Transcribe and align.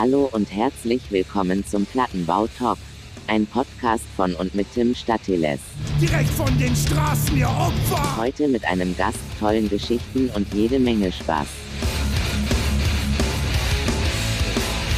Hallo 0.00 0.30
und 0.32 0.50
herzlich 0.50 1.12
willkommen 1.12 1.62
zum 1.66 1.84
Plattenbau 1.84 2.46
Talk. 2.46 2.78
Ein 3.26 3.46
Podcast 3.46 4.06
von 4.16 4.34
und 4.34 4.54
mit 4.54 4.72
Tim 4.72 4.94
Statiles. 4.94 5.60
Direkt 6.00 6.30
von 6.30 6.58
den 6.58 6.74
Straßen, 6.74 7.36
ihr 7.36 7.50
Opfer! 7.50 8.16
Heute 8.16 8.48
mit 8.48 8.64
einem 8.64 8.96
Gast, 8.96 9.18
tollen 9.38 9.68
Geschichten 9.68 10.30
und 10.30 10.54
jede 10.54 10.78
Menge 10.78 11.12
Spaß. 11.12 11.46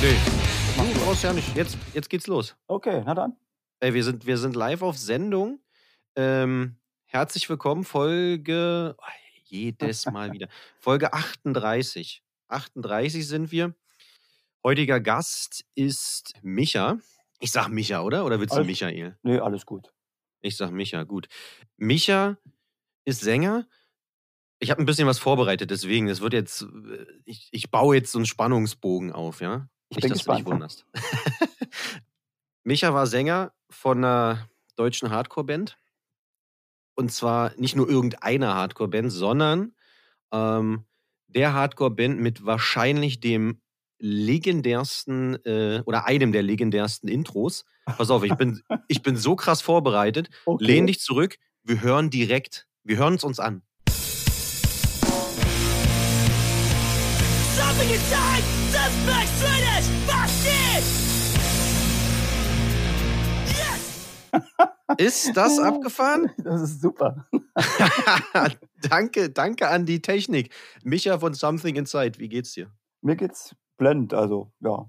Nee. 0.02 0.92
Du 0.94 1.00
brauchst 1.00 1.24
ja 1.24 1.32
nicht. 1.32 1.56
Jetzt, 1.56 1.76
jetzt 1.94 2.08
geht's 2.08 2.28
los. 2.28 2.54
Okay, 2.68 3.02
na 3.04 3.14
dann. 3.16 3.36
Ey, 3.80 3.94
wir 3.94 4.04
sind, 4.04 4.24
wir 4.24 4.38
sind 4.38 4.54
live 4.54 4.82
auf 4.82 4.96
Sendung. 4.96 5.58
Ähm, 6.14 6.76
herzlich 7.06 7.50
willkommen, 7.50 7.82
Folge. 7.82 8.94
Oh, 8.96 9.02
jedes 9.46 10.06
Mal 10.12 10.32
wieder. 10.32 10.46
Folge 10.78 11.12
38. 11.12 12.22
38 12.46 13.26
sind 13.26 13.50
wir. 13.50 13.74
Heutiger 14.64 15.00
Gast 15.00 15.64
ist 15.74 16.34
Micha. 16.42 16.98
Ich 17.40 17.50
sag 17.52 17.68
Micha, 17.68 18.02
oder? 18.02 18.24
Oder 18.24 18.38
willst 18.38 18.52
du 18.52 18.58
Alles- 18.58 18.66
Michael? 18.68 19.18
Nee, 19.22 19.38
alles 19.38 19.66
gut. 19.66 19.92
Ich 20.40 20.56
sag 20.56 20.70
Micha, 20.70 21.02
gut. 21.04 21.28
Micha 21.76 22.36
ist 23.04 23.20
Sänger. 23.20 23.66
Ich 24.60 24.70
habe 24.70 24.80
ein 24.80 24.86
bisschen 24.86 25.08
was 25.08 25.18
vorbereitet, 25.18 25.70
deswegen, 25.70 26.06
das 26.06 26.20
wird 26.20 26.34
jetzt, 26.34 26.62
äh, 26.62 27.06
ich, 27.24 27.48
ich 27.50 27.70
baue 27.72 27.96
jetzt 27.96 28.12
so 28.12 28.18
einen 28.18 28.26
Spannungsbogen 28.26 29.10
auf, 29.12 29.40
ja? 29.40 29.68
Ich 29.88 29.96
Nicht, 29.96 30.02
bin 30.02 30.12
dass 30.12 30.24
du 30.24 30.30
dich 30.30 30.44
gespannt. 30.44 30.46
wunderst. 30.46 30.86
Micha 32.64 32.94
war 32.94 33.06
Sänger 33.08 33.52
von 33.70 33.98
einer 33.98 34.48
deutschen 34.76 35.10
Hardcore-Band. 35.10 35.78
Und 36.94 37.10
zwar 37.10 37.52
nicht 37.56 37.74
nur 37.74 37.88
irgendeiner 37.88 38.54
Hardcore-Band, 38.54 39.10
sondern 39.10 39.74
ähm, 40.32 40.84
der 41.26 41.54
Hardcore-Band 41.54 42.20
mit 42.20 42.44
wahrscheinlich 42.46 43.18
dem 43.20 43.60
legendärsten 44.02 45.36
äh, 45.46 45.80
oder 45.86 46.06
einem 46.06 46.32
der 46.32 46.42
legendärsten 46.42 47.08
Intros. 47.08 47.64
Pass 47.86 48.10
auf, 48.10 48.24
ich 48.24 48.34
bin, 48.34 48.60
ich 48.88 49.02
bin 49.02 49.16
so 49.16 49.36
krass 49.36 49.62
vorbereitet. 49.62 50.28
Okay. 50.44 50.64
Lehn 50.64 50.86
dich 50.88 50.98
zurück. 51.00 51.38
Wir 51.62 51.80
hören 51.82 52.10
direkt, 52.10 52.66
wir 52.82 52.96
hören 52.96 53.14
es 53.14 53.22
uns 53.22 53.38
an. 53.38 53.62
Something 57.54 57.90
inside 57.90 58.42
says 58.70 58.92
backsliders! 59.06 59.88
Bastard! 60.06 60.82
Yes! 64.98 64.98
Ist 64.98 65.36
das 65.36 65.58
abgefahren? 65.62 66.30
Das 66.38 66.62
ist 66.62 66.82
super. 66.82 67.28
danke, 68.82 69.30
danke 69.30 69.68
an 69.68 69.86
die 69.86 70.02
Technik. 70.02 70.52
Micha 70.82 71.18
von 71.18 71.34
Something 71.34 71.76
Inside, 71.76 72.18
wie 72.18 72.28
geht's 72.28 72.52
dir? 72.52 72.68
Mir 73.00 73.16
geht's 73.16 73.54
blendend, 73.82 74.14
also 74.14 74.52
ja. 74.60 74.88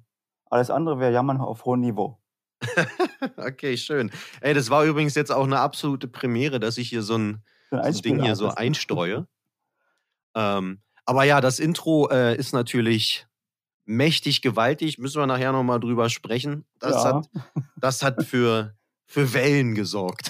Alles 0.49 0.69
andere 0.69 0.99
wäre 0.99 1.11
Jammern 1.11 1.41
auf 1.41 1.65
hohem 1.65 1.81
Niveau. 1.81 2.19
Okay, 3.37 3.75
schön. 3.77 4.11
Ey, 4.41 4.53
das 4.53 4.69
war 4.69 4.85
übrigens 4.85 5.15
jetzt 5.15 5.31
auch 5.31 5.43
eine 5.45 5.59
absolute 5.59 6.07
Premiere, 6.07 6.59
dass 6.59 6.77
ich 6.77 6.89
hier 6.89 7.01
so 7.01 7.17
ein, 7.17 7.43
so 7.71 7.77
ein 7.77 7.93
Ding 7.95 8.21
hier 8.21 8.35
so 8.35 8.49
einstreue. 8.49 9.27
ähm, 10.35 10.81
aber 11.05 11.23
ja, 11.25 11.41
das 11.41 11.59
Intro 11.59 12.09
äh, 12.09 12.35
ist 12.37 12.53
natürlich 12.53 13.25
mächtig 13.85 14.41
gewaltig. 14.41 14.97
Müssen 14.99 15.21
wir 15.21 15.27
nachher 15.27 15.51
nochmal 15.51 15.79
drüber 15.79 16.09
sprechen. 16.09 16.65
Das, 16.79 17.03
Ja. 17.03 17.15
hat, 17.15 17.29
das 17.75 18.03
hat 18.03 18.23
für, 18.25 18.75
für 19.05 19.33
Wellen 19.33 19.75
gesorgt. 19.75 20.29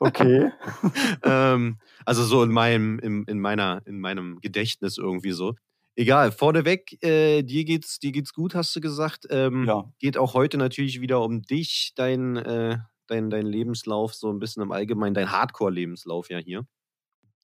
Okay. 0.00 0.50
ähm, 1.24 1.78
also 2.04 2.24
so 2.24 2.42
in 2.42 2.50
meinem, 2.50 2.98
in, 3.00 3.24
in, 3.24 3.38
meiner, 3.38 3.82
in 3.84 4.00
meinem 4.00 4.40
Gedächtnis 4.40 4.96
irgendwie 4.98 5.32
so. 5.32 5.54
Egal, 5.98 6.30
vorneweg, 6.30 7.02
äh, 7.02 7.42
dir, 7.42 7.64
geht's, 7.64 7.98
dir 7.98 8.12
geht's 8.12 8.32
gut, 8.32 8.54
hast 8.54 8.74
du 8.76 8.80
gesagt. 8.80 9.26
Ähm, 9.30 9.64
Ja. 9.66 9.92
Geht 9.98 10.16
auch 10.16 10.32
heute 10.32 10.56
natürlich 10.56 11.00
wieder 11.00 11.20
um 11.22 11.42
dich, 11.42 11.92
dein, 11.96 12.36
äh, 12.36 12.78
dein, 13.08 13.30
dein 13.30 13.44
Lebenslauf, 13.44 14.14
so 14.14 14.30
ein 14.30 14.38
bisschen 14.38 14.62
im 14.62 14.70
Allgemeinen, 14.70 15.14
dein 15.14 15.32
Hardcore-Lebenslauf 15.32 16.30
ja 16.30 16.38
hier. 16.38 16.64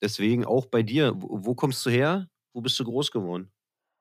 Deswegen 0.00 0.44
auch 0.44 0.66
bei 0.66 0.84
dir, 0.84 1.14
wo, 1.16 1.44
wo 1.44 1.56
kommst 1.56 1.84
du 1.84 1.90
her? 1.90 2.28
Wo 2.52 2.60
bist 2.60 2.78
du 2.78 2.84
groß 2.84 3.10
geworden? 3.10 3.50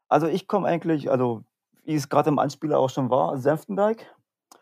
Also 0.07 0.27
ich 0.27 0.47
komme 0.47 0.67
eigentlich, 0.67 1.09
also 1.09 1.43
wie 1.83 1.95
es 1.95 2.07
gerade 2.07 2.29
im 2.29 2.37
Anspieler 2.37 2.77
auch 2.77 2.91
schon 2.91 3.09
war, 3.09 3.35
Senftenberg. 3.39 4.05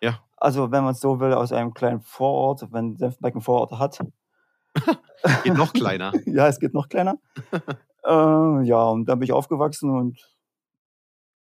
Ja. 0.02 0.24
Also 0.38 0.72
wenn 0.72 0.86
man 0.86 0.94
es 0.94 1.02
so 1.02 1.20
will, 1.20 1.34
aus 1.34 1.52
einem 1.52 1.74
kleinen 1.74 2.00
Vorort, 2.00 2.66
wenn 2.72 2.96
Senftenberg 2.96 3.36
einen 3.36 3.42
Vorort 3.42 3.78
hat. 3.78 4.00
Geht 5.44 5.56
noch 5.56 5.74
kleiner. 5.74 6.14
ja, 6.26 6.48
es 6.48 6.62
geht 6.62 6.74
noch 6.74 6.88
kleiner. 6.88 7.20
äh, 8.12 8.64
ja, 8.64 8.84
und 8.90 9.06
da 9.06 9.16
bin 9.16 9.24
ich 9.24 9.32
aufgewachsen 9.32 9.90
und 9.90 10.28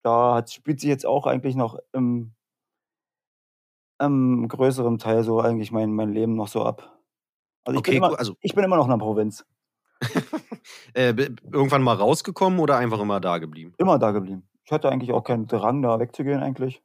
da 0.04 0.34
hat, 0.36 0.50
spielt 0.52 0.80
sich 0.80 0.88
jetzt 0.88 1.06
auch 1.06 1.26
eigentlich 1.26 1.54
noch 1.54 1.78
im, 1.92 2.34
im 4.00 4.48
größeren 4.48 4.98
Teil 4.98 5.22
so 5.22 5.40
eigentlich 5.40 5.70
mein, 5.72 5.92
mein 5.92 6.12
Leben 6.12 6.34
noch 6.34 6.48
so 6.48 6.64
ab. 6.64 6.98
Also 7.64 7.76
ich, 7.76 7.78
Okay, 7.78 7.90
bin 7.92 7.98
immer, 7.98 8.18
also 8.18 8.34
ich 8.40 8.54
bin 8.54 8.64
immer 8.64 8.76
noch 8.76 8.84
in 8.86 8.90
der 8.90 8.98
Provinz. 8.98 9.46
äh, 10.94 11.10
irgendwann 11.10 11.82
mal 11.82 11.94
rausgekommen 11.94 12.58
oder 12.58 12.76
einfach 12.76 13.00
immer 13.00 13.20
da 13.20 13.38
geblieben? 13.38 13.74
Immer 13.78 13.98
da 13.98 14.10
geblieben. 14.10 14.48
Ich 14.64 14.72
hatte 14.72 14.90
eigentlich 14.90 15.12
auch 15.12 15.22
keinen 15.22 15.46
Drang, 15.46 15.82
da 15.82 16.00
wegzugehen 16.00 16.42
eigentlich. 16.42 16.82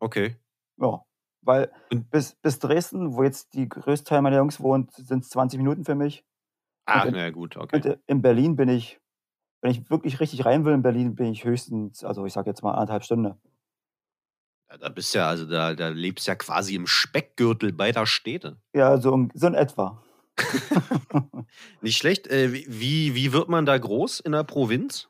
Okay. 0.00 0.36
Ja. 0.78 1.04
Weil 1.42 1.70
Und- 1.90 2.10
bis, 2.10 2.34
bis 2.36 2.58
Dresden, 2.58 3.14
wo 3.14 3.22
jetzt 3.22 3.52
die 3.52 3.68
größte 3.68 4.08
Teil 4.08 4.22
meiner 4.22 4.38
Jungs 4.38 4.60
wohnt, 4.60 4.92
sind 4.92 5.24
es 5.24 5.28
20 5.30 5.58
Minuten 5.58 5.84
für 5.84 5.94
mich. 5.94 6.24
Ah, 6.86 7.06
na 7.10 7.30
gut, 7.30 7.56
okay. 7.56 7.76
Und 7.76 7.98
in 8.06 8.22
Berlin 8.22 8.56
bin 8.56 8.68
ich, 8.68 9.00
wenn 9.64 9.70
ich 9.70 9.88
wirklich 9.88 10.20
richtig 10.20 10.44
rein 10.44 10.66
will 10.66 10.74
in 10.74 10.82
Berlin, 10.82 11.14
bin 11.14 11.24
ich 11.32 11.42
höchstens, 11.44 12.04
also 12.04 12.26
ich 12.26 12.34
sage 12.34 12.50
jetzt 12.50 12.62
mal 12.62 12.72
anderthalb 12.72 13.02
Stunden. 13.02 13.34
Ja, 14.70 14.76
da 14.76 14.88
bist 14.90 15.14
ja, 15.14 15.26
also 15.26 15.46
da, 15.46 15.72
da 15.72 15.88
lebst 15.88 16.26
ja 16.26 16.34
quasi 16.34 16.74
im 16.74 16.86
Speckgürtel 16.86 17.72
beider 17.72 18.04
Städte. 18.06 18.58
Ja, 18.74 18.98
so, 18.98 19.14
in- 19.14 19.32
so 19.34 19.46
in 19.46 19.54
etwa. 19.54 20.02
Nicht 21.80 21.96
schlecht. 21.96 22.26
Äh, 22.26 22.52
wie- 22.52 23.14
wie, 23.14 23.32
wird 23.32 23.48
man 23.48 23.64
da 23.64 23.78
groß 23.78 24.20
in 24.20 24.32
der 24.32 24.44
Provinz? 24.44 25.08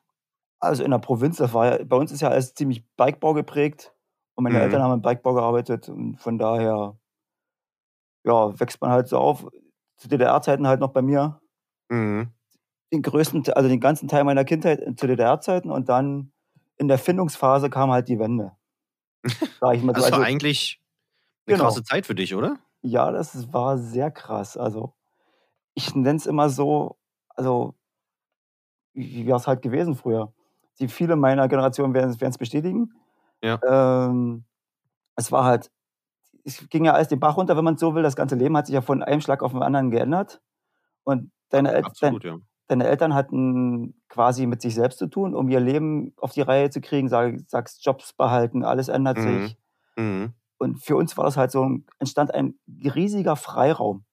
Also 0.60 0.84
in 0.84 0.92
der 0.92 0.98
Provinz, 0.98 1.38
das 1.38 1.52
war 1.52 1.80
ja, 1.80 1.84
bei 1.84 1.96
uns 1.96 2.12
ist 2.12 2.20
ja 2.20 2.28
alles 2.28 2.54
ziemlich 2.54 2.84
Bikebau 2.96 3.34
geprägt. 3.34 3.92
Und 4.36 4.44
meine 4.44 4.58
Mhm. 4.58 4.62
Eltern 4.62 4.82
haben 4.82 4.92
im 4.94 5.02
Bikebau 5.02 5.34
gearbeitet 5.34 5.88
und 5.88 6.16
von 6.20 6.38
daher, 6.38 6.96
ja, 8.24 8.60
wächst 8.60 8.80
man 8.80 8.90
halt 8.92 9.08
so 9.08 9.18
auf. 9.18 9.48
Zu 9.96 10.06
DDR-Zeiten 10.08 10.68
halt 10.68 10.78
noch 10.78 10.92
bei 10.92 11.02
mir. 11.02 11.40
Mhm. 11.88 12.33
Den 12.94 13.02
größten, 13.02 13.42
Te- 13.44 13.56
also 13.56 13.68
den 13.68 13.80
ganzen 13.80 14.08
Teil 14.08 14.24
meiner 14.24 14.44
Kindheit 14.44 14.80
zu 14.98 15.06
DDR-Zeiten 15.06 15.70
und 15.70 15.88
dann 15.88 16.32
in 16.76 16.88
der 16.88 16.98
Findungsphase 16.98 17.70
kam 17.70 17.90
halt 17.90 18.08
die 18.08 18.18
Wende. 18.18 18.52
Sag 19.60 19.74
ich 19.76 19.82
mal 19.82 19.94
so. 19.94 20.00
Das 20.02 20.10
war 20.12 20.18
Also, 20.18 20.22
eigentlich 20.22 20.80
eine 21.46 21.56
Genau. 21.56 21.64
krasse 21.68 21.82
Zeit 21.84 22.06
für 22.06 22.14
dich, 22.14 22.34
oder? 22.34 22.56
ja, 22.82 23.10
das 23.10 23.52
war 23.52 23.78
sehr 23.78 24.10
krass. 24.10 24.56
Also 24.56 24.92
ich 25.74 25.94
nenne 25.94 26.16
es 26.18 26.26
immer 26.26 26.50
so, 26.50 26.96
also 27.30 27.74
wie 28.92 29.26
wäre 29.26 29.38
es 29.38 29.46
halt 29.46 29.62
gewesen 29.62 29.94
früher. 29.94 30.32
Die 30.78 30.88
viele 30.88 31.16
meiner 31.16 31.48
Generation 31.48 31.94
werden 31.94 32.10
es 32.10 32.38
bestätigen. 32.38 32.92
Ja. 33.42 33.58
Ähm, 33.66 34.44
es 35.16 35.32
war 35.32 35.44
halt, 35.44 35.70
es 36.44 36.68
ging 36.68 36.84
ja 36.84 36.92
alles 36.92 37.08
den 37.08 37.20
Bach 37.20 37.36
runter, 37.36 37.56
wenn 37.56 37.64
man 37.64 37.76
so 37.76 37.94
will. 37.94 38.02
Das 38.02 38.16
ganze 38.16 38.34
Leben 38.34 38.56
hat 38.56 38.66
sich 38.66 38.74
ja 38.74 38.82
von 38.82 39.02
einem 39.02 39.20
Schlag 39.20 39.42
auf 39.42 39.52
den 39.52 39.62
anderen 39.62 39.90
geändert. 39.90 40.40
Und 41.04 41.30
deine, 41.50 41.70
El 41.70 41.82
dein, 41.82 41.84
Absolut, 41.86 42.24
ja. 42.24 42.36
Deine 42.68 42.86
Eltern 42.86 43.14
hatten 43.14 43.94
quasi 44.08 44.46
mit 44.46 44.62
sich 44.62 44.74
selbst 44.74 44.98
zu 44.98 45.06
tun, 45.06 45.34
um 45.34 45.48
ihr 45.48 45.60
Leben 45.60 46.14
auf 46.16 46.32
die 46.32 46.40
Reihe 46.42 46.70
zu 46.70 46.80
kriegen. 46.80 47.08
Sag, 47.08 47.36
sagst 47.48 47.84
Jobs 47.84 48.12
behalten, 48.12 48.64
alles 48.64 48.88
ändert 48.88 49.18
Mhm. 49.18 49.22
sich. 49.46 49.56
Mhm. 49.96 50.32
Und 50.58 50.82
für 50.82 50.96
uns 50.96 51.16
war 51.16 51.24
das 51.24 51.36
halt 51.36 51.50
so, 51.50 51.68
entstand 51.98 52.32
ein 52.32 52.54
riesiger 52.84 53.36
Freiraum. 53.36 54.04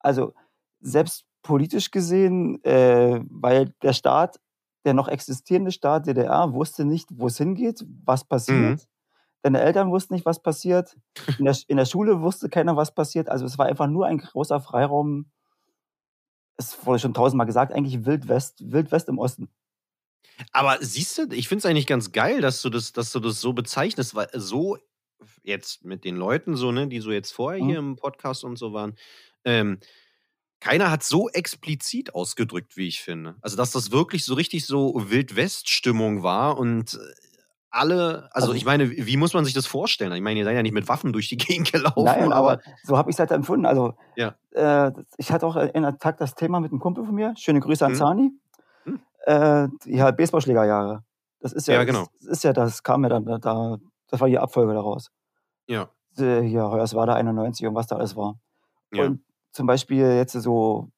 Also 0.00 0.34
selbst 0.80 1.24
politisch 1.42 1.90
gesehen, 1.90 2.62
äh, 2.64 3.20
weil 3.30 3.74
der 3.82 3.92
Staat, 3.92 4.40
der 4.84 4.94
noch 4.94 5.08
existierende 5.08 5.72
Staat 5.72 6.06
DDR, 6.06 6.52
wusste 6.52 6.84
nicht, 6.84 7.08
wo 7.12 7.26
es 7.28 7.38
hingeht, 7.38 7.84
was 8.04 8.24
passiert. 8.24 8.80
Mhm. 8.80 8.80
Deine 9.42 9.60
Eltern 9.60 9.90
wussten 9.90 10.14
nicht, 10.14 10.24
was 10.26 10.40
passiert. 10.42 10.96
In 11.38 11.44
der, 11.44 11.56
in 11.68 11.76
der 11.76 11.84
Schule 11.84 12.22
wusste 12.22 12.48
keiner, 12.48 12.76
was 12.76 12.94
passiert. 12.94 13.28
Also 13.28 13.44
es 13.44 13.58
war 13.58 13.66
einfach 13.66 13.86
nur 13.86 14.06
ein 14.06 14.18
großer 14.18 14.60
Freiraum. 14.60 15.26
Es 16.56 16.84
wurde 16.86 16.98
schon 16.98 17.14
tausendmal 17.14 17.46
gesagt, 17.46 17.72
eigentlich 17.72 18.04
Wild 18.06 18.28
West, 18.28 18.72
Wild 18.72 18.92
West 18.92 19.08
im 19.08 19.18
Osten. 19.18 19.48
Aber 20.52 20.78
siehst 20.80 21.18
du, 21.18 21.28
ich 21.32 21.48
finde 21.48 21.60
es 21.60 21.66
eigentlich 21.66 21.86
ganz 21.86 22.12
geil, 22.12 22.40
dass 22.40 22.62
du 22.62 22.70
das, 22.70 22.92
dass 22.92 23.12
du 23.12 23.20
das 23.20 23.40
so 23.40 23.52
bezeichnest, 23.52 24.14
weil 24.14 24.28
so 24.34 24.78
jetzt 25.42 25.84
mit 25.84 26.04
den 26.04 26.16
Leuten 26.16 26.56
so, 26.56 26.72
ne, 26.72 26.88
die 26.88 27.00
so 27.00 27.12
jetzt 27.12 27.32
vorher 27.32 27.62
Mhm. 27.62 27.68
hier 27.68 27.78
im 27.78 27.96
Podcast 27.96 28.44
und 28.44 28.56
so 28.56 28.72
waren, 28.72 28.96
ähm, 29.44 29.78
keiner 30.60 30.90
hat 30.90 31.04
so 31.04 31.28
explizit 31.30 32.14
ausgedrückt, 32.14 32.76
wie 32.76 32.88
ich 32.88 33.02
finde. 33.02 33.36
Also, 33.42 33.56
dass 33.56 33.72
das 33.72 33.90
wirklich 33.92 34.24
so 34.24 34.34
richtig 34.34 34.66
so 34.66 34.94
Wildwest-Stimmung 34.96 36.22
war 36.22 36.58
und 36.58 36.94
äh, 36.94 36.98
alle, 37.74 38.28
also, 38.32 38.48
Also- 38.48 38.52
ich 38.54 38.64
meine, 38.64 38.90
wie 38.90 39.16
muss 39.16 39.34
man 39.34 39.44
sich 39.44 39.54
das 39.54 39.66
vorstellen? 39.66 40.12
Ich 40.12 40.20
meine, 40.22 40.38
ihr 40.38 40.44
seid 40.44 40.54
ja 40.56 40.62
nicht 40.62 40.72
mit 40.74 40.88
Waffen 40.88 41.12
durch 41.12 41.28
die 41.28 41.36
Gegend 41.62 41.72
gelaufen, 41.72 42.04
Nein, 42.04 42.32
aber, 42.32 42.52
aber 42.52 42.62
so 42.82 42.96
habe 42.96 43.10
ich 43.10 43.16
es 43.16 43.20
halt 43.20 43.30
empfunden. 43.32 43.66
Also, 43.66 43.94
Ja. 44.16 44.34
äh, 44.52 44.92
ich 45.16 45.32
hatte 45.32 45.46
auch 45.46 45.56
in 45.56 45.82
der 45.82 45.98
Tag 45.98 46.16
das 46.18 46.34
Thema 46.34 46.60
mit 46.60 46.70
einem 46.72 46.80
Kumpel 46.80 47.04
von 47.04 47.14
mir. 47.14 47.34
Schöne 47.36 47.60
Grüße 47.60 47.84
an 47.84 47.92
Mhm. 47.92 47.96
Zani. 47.96 48.30
Mhm. 48.84 49.00
Äh, 49.26 49.68
die 49.84 50.02
halt 50.02 50.16
Baseballschlägerjahre. 50.16 51.02
Das 51.40 51.52
ist 51.52 51.66
ja, 51.68 51.74
Ja, 51.74 51.84
genau. 51.84 52.06
Das 52.20 52.28
ist 52.28 52.44
ja, 52.44 52.52
das 52.52 52.82
kam 52.82 53.02
ja 53.02 53.10
dann 53.10 53.24
da, 53.24 53.38
da 53.38 53.76
Das 54.10 54.20
war 54.20 54.28
die 54.28 54.38
Abfolge 54.38 54.72
daraus. 54.74 55.10
Ja. 55.66 55.88
Äh, 56.16 56.42
Hier, 56.42 56.62
Hoyerswerda 56.70 57.14
91 57.14 57.66
und 57.66 57.74
was 57.74 57.86
da 57.88 57.96
alles 57.96 58.14
war. 58.16 58.38
Ja. 58.92 59.04
Und 59.06 59.20
zum 59.50 59.66
Beispiel 59.66 59.98
jetzt 60.16 60.32
so, 60.32 60.90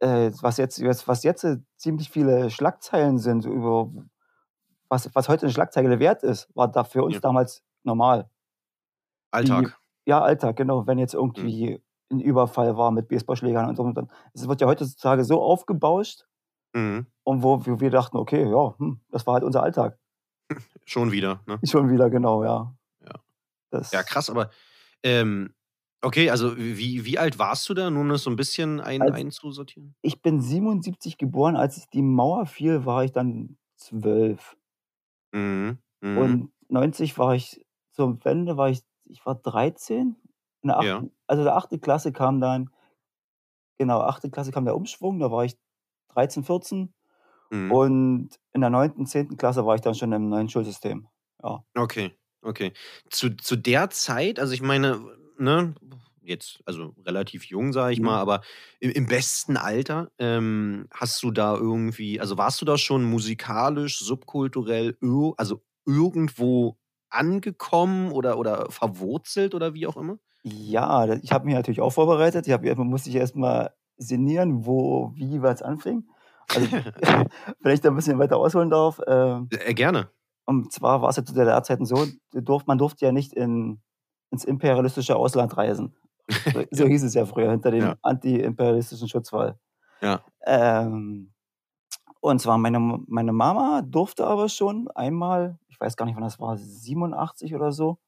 äh, 0.00 0.30
was 0.42 0.56
jetzt, 0.58 0.78
jetzt- 0.78 1.08
was 1.08 1.22
jetzt 1.22 1.44
äh, 1.44 1.56
ziemlich 1.76 2.10
viele 2.10 2.50
Schlagzeilen 2.50 3.18
sind 3.18 3.46
über 3.46 3.90
was, 4.88 5.10
was 5.14 5.28
heute 5.28 5.42
eine 5.46 5.52
Schlagzeile 5.52 5.98
wert 5.98 6.22
ist, 6.22 6.48
war 6.54 6.68
da 6.68 6.84
für 6.84 7.02
uns 7.02 7.14
Ja. 7.14 7.20
damals 7.20 7.62
normal. 7.82 8.28
Alltag. 9.30 9.78
Ja, 10.06 10.20
Alltag, 10.22 10.56
genau. 10.56 10.86
Wenn 10.86 10.96
Mhm. 10.96 11.00
jetzt 11.00 11.14
irgendwie 11.14 11.82
ein 12.12 12.20
Überfall 12.20 12.76
war 12.76 12.90
mit 12.90 13.08
Baseballschlägern 13.08 13.68
und 13.68 13.76
so. 13.76 13.82
Und 13.82 13.94
dann, 13.96 14.10
es 14.34 14.46
wird 14.46 14.60
ja 14.60 14.66
heutzutage 14.66 15.24
so 15.24 15.42
aufgebauscht 15.42 16.24
Mhm. 16.74 17.06
und 17.24 17.42
wo 17.42 17.64
wir 17.64 17.80
wir 17.80 17.90
dachten, 17.90 18.16
okay, 18.16 18.48
ja, 18.48 18.74
hm, 18.78 19.00
das 19.10 19.26
war 19.26 19.34
halt 19.34 19.44
unser 19.44 19.62
Alltag. 19.62 19.98
Schon 20.84 21.10
wieder, 21.12 21.40
ne? 21.46 21.58
Schon 21.64 21.90
wieder, 21.90 22.10
genau, 22.10 22.44
ja. 22.44 22.74
Ja. 23.00 23.12
Das, 23.70 23.90
Ja, 23.92 24.02
krass, 24.02 24.28
aber 24.30 24.50
ähm, 25.02 25.54
okay, 26.02 26.30
also 26.30 26.56
wie, 26.56 27.04
wie 27.06 27.18
alt 27.18 27.38
warst 27.38 27.68
du 27.68 27.74
da, 27.74 27.90
nur 27.90 28.02
um 28.02 28.08
das 28.10 28.22
so 28.22 28.30
ein 28.30 28.36
bisschen 28.36 28.80
ein, 28.80 29.00
Als- 29.02 29.12
einzusortieren? 29.14 29.94
Ich 30.02 30.20
bin 30.20 30.40
77 30.40 31.16
geboren, 31.18 31.56
als 31.56 31.88
die 31.90 32.02
Mauer 32.02 32.44
fiel, 32.46 32.84
war 32.84 33.04
ich 33.04 33.12
dann 33.12 33.56
zwölf. 33.76 34.56
Mhm. 35.34 35.78
Mhm. 36.02 36.40
Und 36.40 36.52
90 36.68 37.18
war 37.18 37.34
ich, 37.34 37.64
zur 37.92 38.24
Wende 38.24 38.56
war 38.56 38.70
ich, 38.70 38.82
ich 39.06 39.24
war 39.26 39.34
13. 39.36 40.16
In 40.62 40.68
der 40.68 40.78
Ja. 40.78 41.04
achten, 41.04 41.12
Also 41.26 41.44
der 41.44 41.56
achte 41.56 41.78
Klasse 41.78 42.12
kam 42.12 42.40
dann, 42.40 42.70
genau, 43.78 44.00
achte 44.00 44.30
Klasse 44.30 44.50
kam 44.52 44.64
der 44.64 44.76
Umschwung, 44.76 45.18
da 45.18 45.30
war 45.30 45.44
ich 45.44 45.56
13, 46.08 46.44
14. 46.44 46.94
Mhm. 47.52 47.78
Und 47.78 48.30
in 48.52 48.60
der 48.60 48.70
neunten, 48.70 49.06
zehnten 49.06 49.36
Klasse 49.36 49.66
war 49.66 49.74
ich 49.76 49.80
dann 49.82 49.94
schon 49.94 50.12
im 50.12 50.28
neuen 50.28 50.48
Schulsystem. 50.48 51.08
Ja. 51.42 51.64
Okay, 51.76 52.12
okay. 52.42 52.72
Zu, 53.10 53.30
zu 53.36 53.56
der 53.56 53.90
Zeit, 53.90 54.38
also 54.38 54.52
ich 54.52 54.62
meine, 54.62 55.00
ne, 55.38 55.74
jetzt, 56.24 56.60
also 56.66 56.94
relativ 57.04 57.44
jung, 57.46 57.72
sage 57.72 57.92
ich 57.92 58.00
Mhm. 58.00 58.06
mal, 58.06 58.18
aber 58.20 58.42
im, 58.80 58.90
im 58.90 59.06
besten 59.06 59.56
Alter, 59.56 60.10
ähm, 60.18 60.86
hast 60.92 61.22
du 61.22 61.30
da 61.30 61.54
irgendwie, 61.56 62.20
also 62.20 62.38
warst 62.38 62.60
du 62.60 62.64
da 62.64 62.78
schon 62.78 63.04
musikalisch, 63.04 63.98
subkulturell, 63.98 64.96
also 65.36 65.62
irgendwo 65.86 66.78
angekommen 67.10 68.10
oder, 68.12 68.38
oder 68.38 68.70
verwurzelt 68.70 69.54
oder 69.54 69.74
wie 69.74 69.86
auch 69.86 69.96
immer? 69.96 70.18
Ja, 70.42 71.06
ich 71.14 71.32
habe 71.32 71.46
mich 71.46 71.54
natürlich 71.54 71.80
auch 71.80 71.90
vorbereitet. 71.92 72.46
Ich 72.46 72.52
hab, 72.52 72.62
man 72.62 72.86
musste 72.88 73.08
ich 73.08 73.16
erst 73.16 73.34
mal 73.36 73.74
sinnieren, 73.96 74.66
wo, 74.66 75.12
wie 75.14 75.40
was 75.42 75.62
anfing. 75.62 76.06
Also, 76.52 76.68
wenn 77.60 77.74
ich 77.74 77.80
da 77.80 77.88
ein 77.88 77.96
bisschen 77.96 78.18
weiter 78.18 78.36
ausholen 78.36 78.68
darf. 78.70 78.98
Äh, 79.00 79.40
Äh, 79.50 79.74
gerne. 79.74 80.10
und 80.46 80.72
zwar 80.72 81.02
war 81.02 81.10
es 81.10 81.16
ja 81.16 81.24
zu 81.24 81.34
der 81.34 81.62
Zeiten 81.62 81.86
so, 81.86 82.06
du 82.32 82.40
durf, 82.42 82.66
man 82.66 82.78
durfte 82.78 83.06
ja 83.06 83.12
nicht 83.12 83.32
in, 83.32 83.80
ins 84.30 84.44
imperialistische 84.44 85.16
Ausland 85.16 85.56
reisen. 85.56 85.94
So, 86.44 86.64
so 86.70 86.86
hieß 86.86 87.04
es 87.04 87.14
ja 87.14 87.26
früher, 87.26 87.50
hinter 87.50 87.70
dem 87.70 87.80
Ja. 87.80 87.96
anti-imperialistischen 88.02 89.08
Schutzwall. 89.08 89.58
Ja. 90.02 90.24
Ähm, 90.46 91.32
und 92.20 92.40
zwar 92.40 92.58
meine, 92.58 92.80
meine 92.80 93.32
Mama 93.32 93.82
durfte 93.82 94.26
aber 94.26 94.48
schon 94.48 94.88
einmal, 94.92 95.58
ich 95.68 95.80
weiß 95.80 95.96
gar 95.96 96.06
nicht, 96.06 96.16
wann 96.16 96.24
das 96.24 96.40
war, 96.40 96.56
87 96.58 97.54
oder 97.54 97.72
so, 97.72 97.98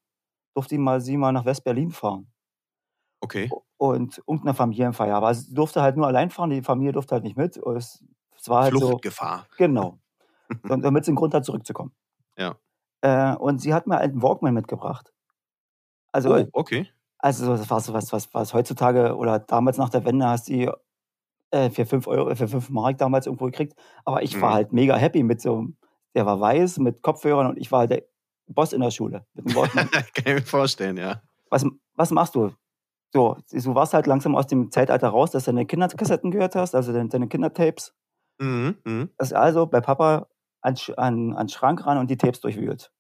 durfte 0.54 0.78
mal 0.78 1.00
sie 1.00 1.16
mal 1.18 1.32
nach 1.32 1.44
West-Berlin 1.46 1.92
fahren. 1.92 2.32
Okay. 3.22 3.54
Und 3.78 4.18
irgendeine 4.26 4.54
Familienfeier. 4.54 5.14
Aber 5.16 5.34
sie 5.34 5.52
durfte 5.54 5.82
halt 5.82 5.96
nur 5.96 6.06
allein 6.06 6.30
fahren, 6.30 6.50
die 6.50 6.62
Familie 6.62 6.92
durfte 6.92 7.14
halt 7.14 7.24
nicht 7.24 7.36
mit. 7.36 7.56
Es, 7.58 8.02
es 8.36 8.48
war 8.48 8.62
halt 8.64 8.78
so, 8.78 8.88
Fluchtgefahr. 8.88 9.46
genau. 9.56 9.98
Und 10.68 10.82
damit 10.84 11.04
sie 11.04 11.10
einen 11.10 11.16
Grund 11.16 11.34
hat, 11.34 11.44
zurückzukommen. 11.44 11.92
Ja. 12.38 12.56
Äh, 13.02 13.34
und 13.36 13.60
sie 13.60 13.72
hat 13.74 13.86
mir 13.86 13.98
einen 13.98 14.22
Walkman 14.22 14.54
mitgebracht. 14.54 15.12
Also, 16.12 16.34
Oh, 16.34 16.48
okay. 16.52 16.90
Also 17.26 17.56
das 17.56 17.69
war 17.70 17.81
so 17.81 17.93
was, 17.93 18.12
was, 18.12 18.32
was 18.34 18.55
heutzutage 18.55 19.17
oder 19.17 19.38
damals 19.40 19.78
nach 19.78 19.88
der 19.90 20.05
Wende 20.05 20.26
hast 20.26 20.49
du 20.49 20.73
äh, 21.50 21.70
für 21.70 21.87
5 21.87 22.06
Euro, 22.06 22.34
für 22.34 22.49
5 22.49 22.70
Mark 22.70 22.99
damals 22.99 23.26
irgendwo 23.26 23.46
gekriegt. 23.46 23.75
Aber 24.05 24.23
ich 24.23 24.40
war 24.40 24.50
Mhm. 24.50 24.55
halt 24.55 24.73
mega 24.73 24.96
happy 24.96 25.23
mit 25.23 25.40
so, 25.40 25.56
einem- 25.58 25.76
der 26.14 26.25
war 26.26 26.40
weiß 26.40 26.78
mit 26.78 27.02
Kopfhörern 27.02 27.46
und 27.49 27.58
ich 27.58 27.70
war 27.73 27.81
halt 27.81 27.90
der 27.90 28.02
Boss 28.49 28.73
in 28.73 28.81
der 28.81 28.90
Schule 28.90 29.26
mit. 29.34 29.44
Kann 30.14 30.25
ich 30.25 30.34
mir 30.34 30.43
vorstellen, 30.43 30.96
ja. 30.96 31.23
was, 31.50 31.64
was 31.94 32.11
machst 32.11 32.34
du? 32.34 32.52
So, 33.12 33.37
du 33.50 33.75
warst 33.75 33.94
halt 33.94 34.06
langsam 34.06 34.34
aus 34.37 34.46
dem 34.46 34.70
Zeitalter 34.70 35.08
raus, 35.08 35.31
dass 35.31 35.44
du 35.44 35.52
deine 35.52 35.67
Kinderkassetten 35.67 36.31
gehört 36.31 36.55
hast, 36.55 36.75
also 36.75 36.93
deine, 36.93 37.08
deine 37.08 37.28
Kindertapes. 37.28 37.94
Mhm. 38.38 39.11
Das 39.19 39.32
also 39.32 39.67
bei 39.67 39.81
Papa 39.81 40.26
an, 40.61 40.75
an, 40.96 41.32
an 41.34 41.46
den 41.46 41.49
Schrank 41.49 41.87
ran 41.87 41.99
und 41.99 42.11
die 42.11 42.17
Tapes 42.17 42.40
durchwühlt. 42.40 42.93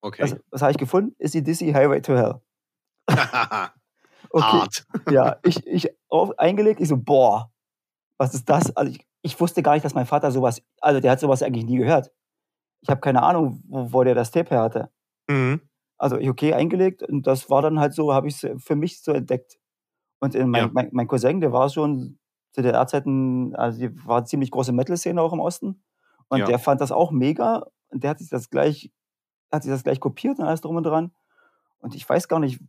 Okay. 0.00 0.22
Was, 0.22 0.36
was 0.50 0.62
habe 0.62 0.72
ich 0.72 0.78
gefunden? 0.78 1.14
Ist 1.18 1.34
die 1.34 1.42
Dizzy 1.42 1.72
Highway 1.72 2.00
to 2.02 2.14
Hell. 2.14 2.40
Okay, 4.30 4.42
Hart. 4.42 4.86
ja, 5.10 5.36
ich, 5.44 5.64
ich 5.66 5.88
auf, 6.08 6.36
eingelegt, 6.38 6.80
ich 6.80 6.88
so, 6.88 6.96
boah, 6.96 7.52
was 8.18 8.34
ist 8.34 8.48
das? 8.48 8.74
Also 8.76 8.90
ich, 8.92 9.06
ich 9.22 9.38
wusste 9.40 9.62
gar 9.62 9.74
nicht, 9.74 9.84
dass 9.84 9.94
mein 9.94 10.06
Vater 10.06 10.30
sowas, 10.32 10.62
also 10.80 11.00
der 11.00 11.12
hat 11.12 11.20
sowas 11.20 11.42
eigentlich 11.42 11.64
nie 11.64 11.76
gehört. 11.78 12.12
Ich 12.82 12.88
habe 12.90 13.00
keine 13.00 13.22
Ahnung, 13.22 13.62
wo, 13.68 13.92
wo 13.92 14.04
der 14.04 14.14
das 14.14 14.30
Tape 14.32 14.50
her 14.50 14.62
hatte. 14.62 14.90
Mhm. 15.28 15.60
Also 15.98 16.18
ich 16.18 16.28
okay 16.28 16.54
eingelegt 16.54 17.02
und 17.02 17.26
das 17.26 17.48
war 17.50 17.62
dann 17.62 17.80
halt 17.80 17.94
so, 17.94 18.12
habe 18.12 18.28
ich 18.28 18.42
es 18.42 18.62
für 18.62 18.76
mich 18.76 19.02
so 19.02 19.12
entdeckt. 19.12 19.58
Und 20.20 20.34
in 20.34 20.50
mein, 20.50 20.64
Ja. 20.64 20.70
mein, 20.72 20.88
mein 20.92 21.06
Cousin, 21.06 21.40
der 21.40 21.52
war 21.52 21.68
schon 21.68 22.18
zu 22.52 22.62
der 22.62 22.86
Zeiten, 22.86 23.54
also 23.56 23.78
die 23.78 24.06
war 24.06 24.24
ziemlich 24.24 24.50
große 24.50 24.72
Metal-Szene 24.72 25.20
auch 25.22 25.32
im 25.32 25.40
Osten. 25.40 25.82
Und 26.28 26.40
Ja. 26.40 26.46
der 26.46 26.58
fand 26.58 26.80
das 26.80 26.92
auch 26.92 27.10
mega 27.12 27.66
und 27.90 28.02
der 28.02 28.10
hat 28.10 28.18
sich 28.18 28.30
das 28.30 28.50
gleich, 28.50 28.92
hat 29.52 29.62
sich 29.62 29.72
das 29.72 29.84
gleich 29.84 30.00
kopiert 30.00 30.38
und 30.38 30.46
alles 30.46 30.62
drum 30.62 30.76
und 30.76 30.84
dran. 30.84 31.12
Und 31.78 31.94
ich 31.94 32.08
weiß 32.08 32.28
gar 32.28 32.40
nicht, 32.40 32.60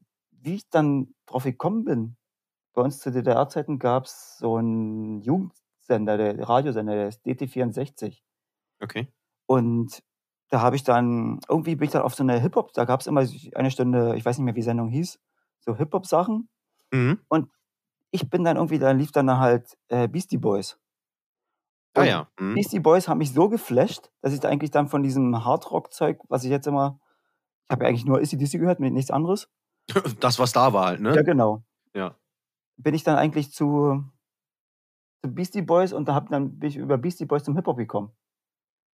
wie 0.47 0.55
ich 0.55 0.69
dann 0.69 1.13
drauf 1.27 1.43
gekommen 1.43 1.83
bin. 1.83 2.17
Bei 2.73 2.81
uns 2.81 2.99
zu 2.99 3.11
DDR-Zeiten 3.11 3.79
gab 3.79 4.05
es 4.05 4.37
so 4.37 4.55
einen 4.55 5.21
Jugendsender, 5.21 6.17
der 6.17 6.47
Radiosender, 6.47 6.93
der 6.93 7.09
ist 7.09 7.25
DT64. 7.25 8.21
Okay. 8.81 9.07
Und 9.45 10.01
da 10.49 10.61
habe 10.61 10.75
ich 10.77 10.83
dann, 10.83 11.39
irgendwie 11.49 11.75
bin 11.75 11.85
ich 11.85 11.91
dann 11.91 12.03
auf 12.03 12.15
so 12.15 12.23
eine 12.23 12.39
Hip-Hop, 12.39 12.73
da 12.73 12.85
gab 12.85 13.01
es 13.01 13.07
immer 13.07 13.27
eine 13.55 13.71
Stunde, 13.71 14.15
ich 14.15 14.25
weiß 14.25 14.37
nicht 14.37 14.45
mehr, 14.45 14.55
wie 14.55 14.59
die 14.59 14.65
Sendung 14.65 14.89
hieß, 14.89 15.19
so 15.59 15.75
Hip-Hop-Sachen. 15.75 16.49
Mhm. 16.91 17.19
Ich 18.11 18.29
bin 18.29 18.45
dann 18.45 18.55
irgendwie, 18.55 18.79
da 18.79 18.91
lief 18.91 19.11
dann 19.11 19.29
halt 19.37 19.77
äh, 19.89 20.07
Beastie 20.07 20.37
Boys. 20.37 20.79
Ah 21.93 22.01
Und 22.01 22.07
ja. 22.07 22.27
Mhm. 22.39 22.53
Beastie 22.53 22.79
Boys 22.79 23.09
haben 23.09 23.17
mich 23.17 23.33
so 23.33 23.49
geflasht, 23.49 24.11
dass 24.21 24.33
ich 24.33 24.39
da 24.39 24.47
eigentlich 24.47 24.71
dann 24.71 24.87
von 24.87 25.03
diesem 25.03 25.43
Hardrock-Zeug, 25.43 26.19
was 26.29 26.45
ich 26.45 26.51
jetzt 26.51 26.67
immer, 26.67 26.99
ich 27.65 27.71
habe 27.71 27.83
ja 27.83 27.89
eigentlich 27.89 28.05
nur 28.05 28.19
ACDC 28.19 28.59
gehört, 28.59 28.79
mit 28.79 28.93
nichts 28.93 29.11
anderes. 29.11 29.49
Das, 30.19 30.39
was 30.39 30.51
da 30.53 30.73
war 30.73 30.87
halt, 30.87 31.01
ne? 31.01 31.15
Ja, 31.15 31.21
genau. 31.21 31.63
Ja. 31.95 32.15
Bin 32.77 32.93
ich 32.93 33.03
dann 33.03 33.17
eigentlich 33.17 33.51
zu, 33.51 34.03
zu 35.23 35.33
Beastie 35.33 35.61
Boys 35.61 35.93
und 35.93 36.07
da 36.07 36.15
hab, 36.15 36.29
dann 36.29 36.59
bin 36.59 36.69
ich 36.69 36.75
über 36.77 36.97
Beastie 36.97 37.25
Boys 37.25 37.43
zum 37.43 37.55
Hip-Hop 37.55 37.77
gekommen. 37.77 38.11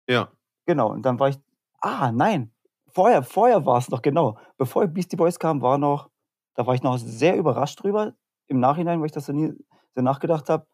Ja. 0.09 0.31
Genau, 0.67 0.91
und 0.93 1.03
dann 1.03 1.19
war 1.19 1.29
ich, 1.31 1.39
ah, 1.81 2.13
nein, 2.13 2.53
vorher, 2.89 3.23
vorher 3.23 3.67
war 3.67 3.79
es 3.79 3.89
noch, 3.91 4.03
genau. 4.03 4.39
Bevor 4.59 4.87
Beastie 4.87 5.17
Boys 5.17 5.39
kam, 5.39 5.63
war 5.63 5.79
noch, 5.79 6.11
da 6.55 6.67
war 6.67 6.75
ich 6.75 6.83
noch 6.83 6.99
sehr 6.99 7.37
überrascht 7.37 7.83
drüber. 7.83 8.15
Im 8.49 8.61
Nachhinein, 8.61 9.01
weil 9.01 9.07
ich 9.07 9.13
das 9.13 9.27
so 9.27 9.33
nie 9.33 9.53
so 9.95 10.03
nachgedacht 10.03 10.49
habe, 10.49 10.67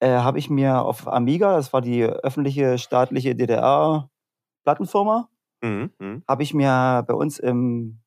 äh, 0.00 0.18
habe 0.18 0.38
ich 0.38 0.50
mir 0.50 0.82
auf 0.82 1.08
Amiga, 1.08 1.56
das 1.56 1.72
war 1.72 1.80
die 1.82 2.04
öffentliche 2.04 2.78
staatliche 2.78 3.34
DDR-Plattenfirma, 3.34 5.28
Mhm. 5.62 5.90
Mhm. 5.98 6.22
habe 6.28 6.42
ich 6.44 6.54
mir 6.54 7.04
bei 7.06 7.14
uns 7.14 7.38
im 7.38 8.00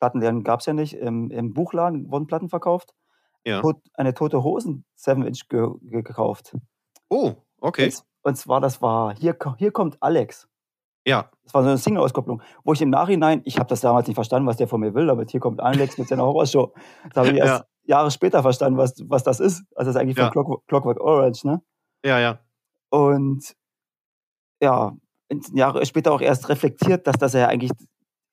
Plattenladen 0.00 0.42
gab 0.42 0.60
es 0.60 0.66
ja 0.66 0.72
nicht, 0.72 0.94
im, 0.94 1.30
im 1.30 1.54
Buchladen 1.54 2.10
wurden 2.10 2.26
Platten 2.26 2.48
verkauft, 2.48 2.94
Ja. 3.46 3.60
tot, 3.60 3.76
eine 3.94 4.14
tote 4.14 4.42
Hosen 4.42 4.84
7-Inch 4.98 5.48
ge 5.48 5.68
ge 5.82 6.02
gekauft. 6.02 6.56
Oh, 7.08 7.34
okay. 7.60 7.84
Und, 7.86 8.04
und 8.22 8.34
zwar, 8.36 8.60
das 8.60 8.82
war, 8.82 9.14
hier, 9.16 9.36
hier 9.58 9.70
kommt 9.70 10.02
Alex. 10.02 10.48
Ja. 11.06 11.30
Das 11.44 11.54
war 11.54 11.62
so 11.62 11.68
eine 11.68 11.78
Single-Auskopplung, 11.78 12.42
wo 12.64 12.72
ich 12.72 12.82
im 12.82 12.90
Nachhinein, 12.90 13.40
ich 13.44 13.58
habe 13.58 13.68
das 13.68 13.80
damals 13.80 14.06
nicht 14.06 14.16
verstanden, 14.16 14.46
was 14.46 14.56
der 14.58 14.68
von 14.68 14.80
mir 14.80 14.94
will, 14.94 15.08
aber 15.10 15.24
hier 15.24 15.40
kommt 15.40 15.60
Alex 15.60 15.96
mit 15.98 16.08
seiner 16.08 16.24
Horrorshow. 16.24 16.72
Das 17.12 17.16
habe 17.16 17.28
ich 17.28 17.36
erst 17.38 17.64
Jahre 17.84 18.10
später 18.10 18.42
verstanden, 18.42 18.78
was, 18.78 18.94
was 19.08 19.22
das 19.24 19.40
ist. 19.40 19.64
Also 19.74 19.88
das 19.90 19.96
ist 19.96 19.96
eigentlich 19.96 20.16
von 20.16 20.26
Ja. 20.26 20.30
Clock, 20.30 20.66
Clockwork 20.66 21.00
Orange, 21.00 21.44
ne? 21.44 21.62
Ja, 22.04 22.18
ja. 22.20 22.38
Und 22.90 23.54
ja, 24.62 24.94
Jahre 25.54 25.84
später 25.86 26.12
auch 26.12 26.20
erst 26.20 26.48
reflektiert, 26.48 27.06
dass 27.06 27.16
das 27.16 27.32
ja 27.32 27.46
eigentlich, 27.48 27.70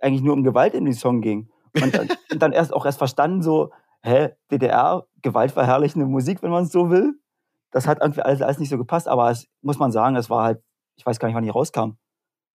eigentlich 0.01 0.21
nur 0.21 0.33
um 0.33 0.43
Gewalt 0.43 0.73
in 0.73 0.85
den 0.85 0.93
Song 0.93 1.21
ging. 1.21 1.49
Und 1.81 1.95
dann, 1.95 2.09
und 2.31 2.41
dann 2.41 2.51
erst 2.53 2.73
auch 2.73 2.85
erst 2.85 2.97
verstanden, 2.97 3.41
so, 3.41 3.71
hä, 4.03 4.29
DDR, 4.51 5.05
gewaltverherrlichende 5.21 6.07
Musik, 6.07 6.41
wenn 6.43 6.51
man 6.51 6.63
es 6.63 6.71
so 6.71 6.89
will. 6.89 7.19
Das 7.71 7.87
hat 7.87 7.99
irgendwie 8.01 8.21
alles, 8.21 8.41
alles 8.41 8.59
nicht 8.59 8.69
so 8.69 8.77
gepasst, 8.77 9.07
aber 9.07 9.29
es 9.29 9.47
muss 9.61 9.79
man 9.79 9.91
sagen, 9.91 10.15
es 10.15 10.29
war 10.29 10.43
halt, 10.43 10.63
ich 10.95 11.05
weiß 11.05 11.19
gar 11.19 11.27
nicht, 11.27 11.35
wann 11.35 11.43
die 11.43 11.49
rauskam. 11.49 11.97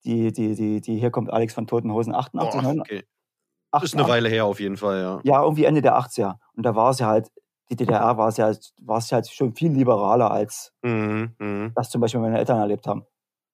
Die, 0.03 0.31
die, 0.31 0.55
die, 0.55 0.81
die, 0.81 0.99
hier 0.99 1.11
kommt 1.11 1.31
Alex 1.31 1.53
von 1.53 1.67
Toten 1.67 1.91
Hosen, 1.91 2.15
88, 2.15 2.51
Boah, 2.53 2.61
89, 2.63 2.81
okay. 2.81 3.83
Ist 3.83 3.93
eine 3.95 4.07
Weile 4.07 4.27
her 4.29 4.45
auf 4.45 4.59
jeden 4.59 4.75
Fall, 4.77 5.01
ja. 5.01 5.19
ja, 5.23 5.43
irgendwie 5.43 5.63
Ende 5.65 5.81
der 5.81 5.97
80er. 5.97 6.35
Und 6.55 6.63
da 6.65 6.75
war 6.75 6.89
es 6.89 6.99
ja 6.99 7.07
halt, 7.07 7.29
die 7.69 7.75
DDR 7.77 8.17
war 8.17 8.27
es 8.27 8.37
ja, 8.37 8.51
war 8.81 8.97
es 8.97 9.09
ja 9.09 9.15
halt 9.15 9.29
schon 9.31 9.53
viel 9.53 9.71
liberaler, 9.71 10.29
als 10.31 10.73
Mhm. 10.81 11.35
Mhm. 11.39 11.71
das 11.75 11.89
zum 11.89 12.01
Beispiel 12.01 12.19
meine 12.19 12.37
Eltern 12.37 12.57
erlebt 12.59 12.85
haben. 12.87 13.05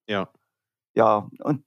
Ja. 0.07 0.29
Ja, 0.95 1.27
und 1.43 1.63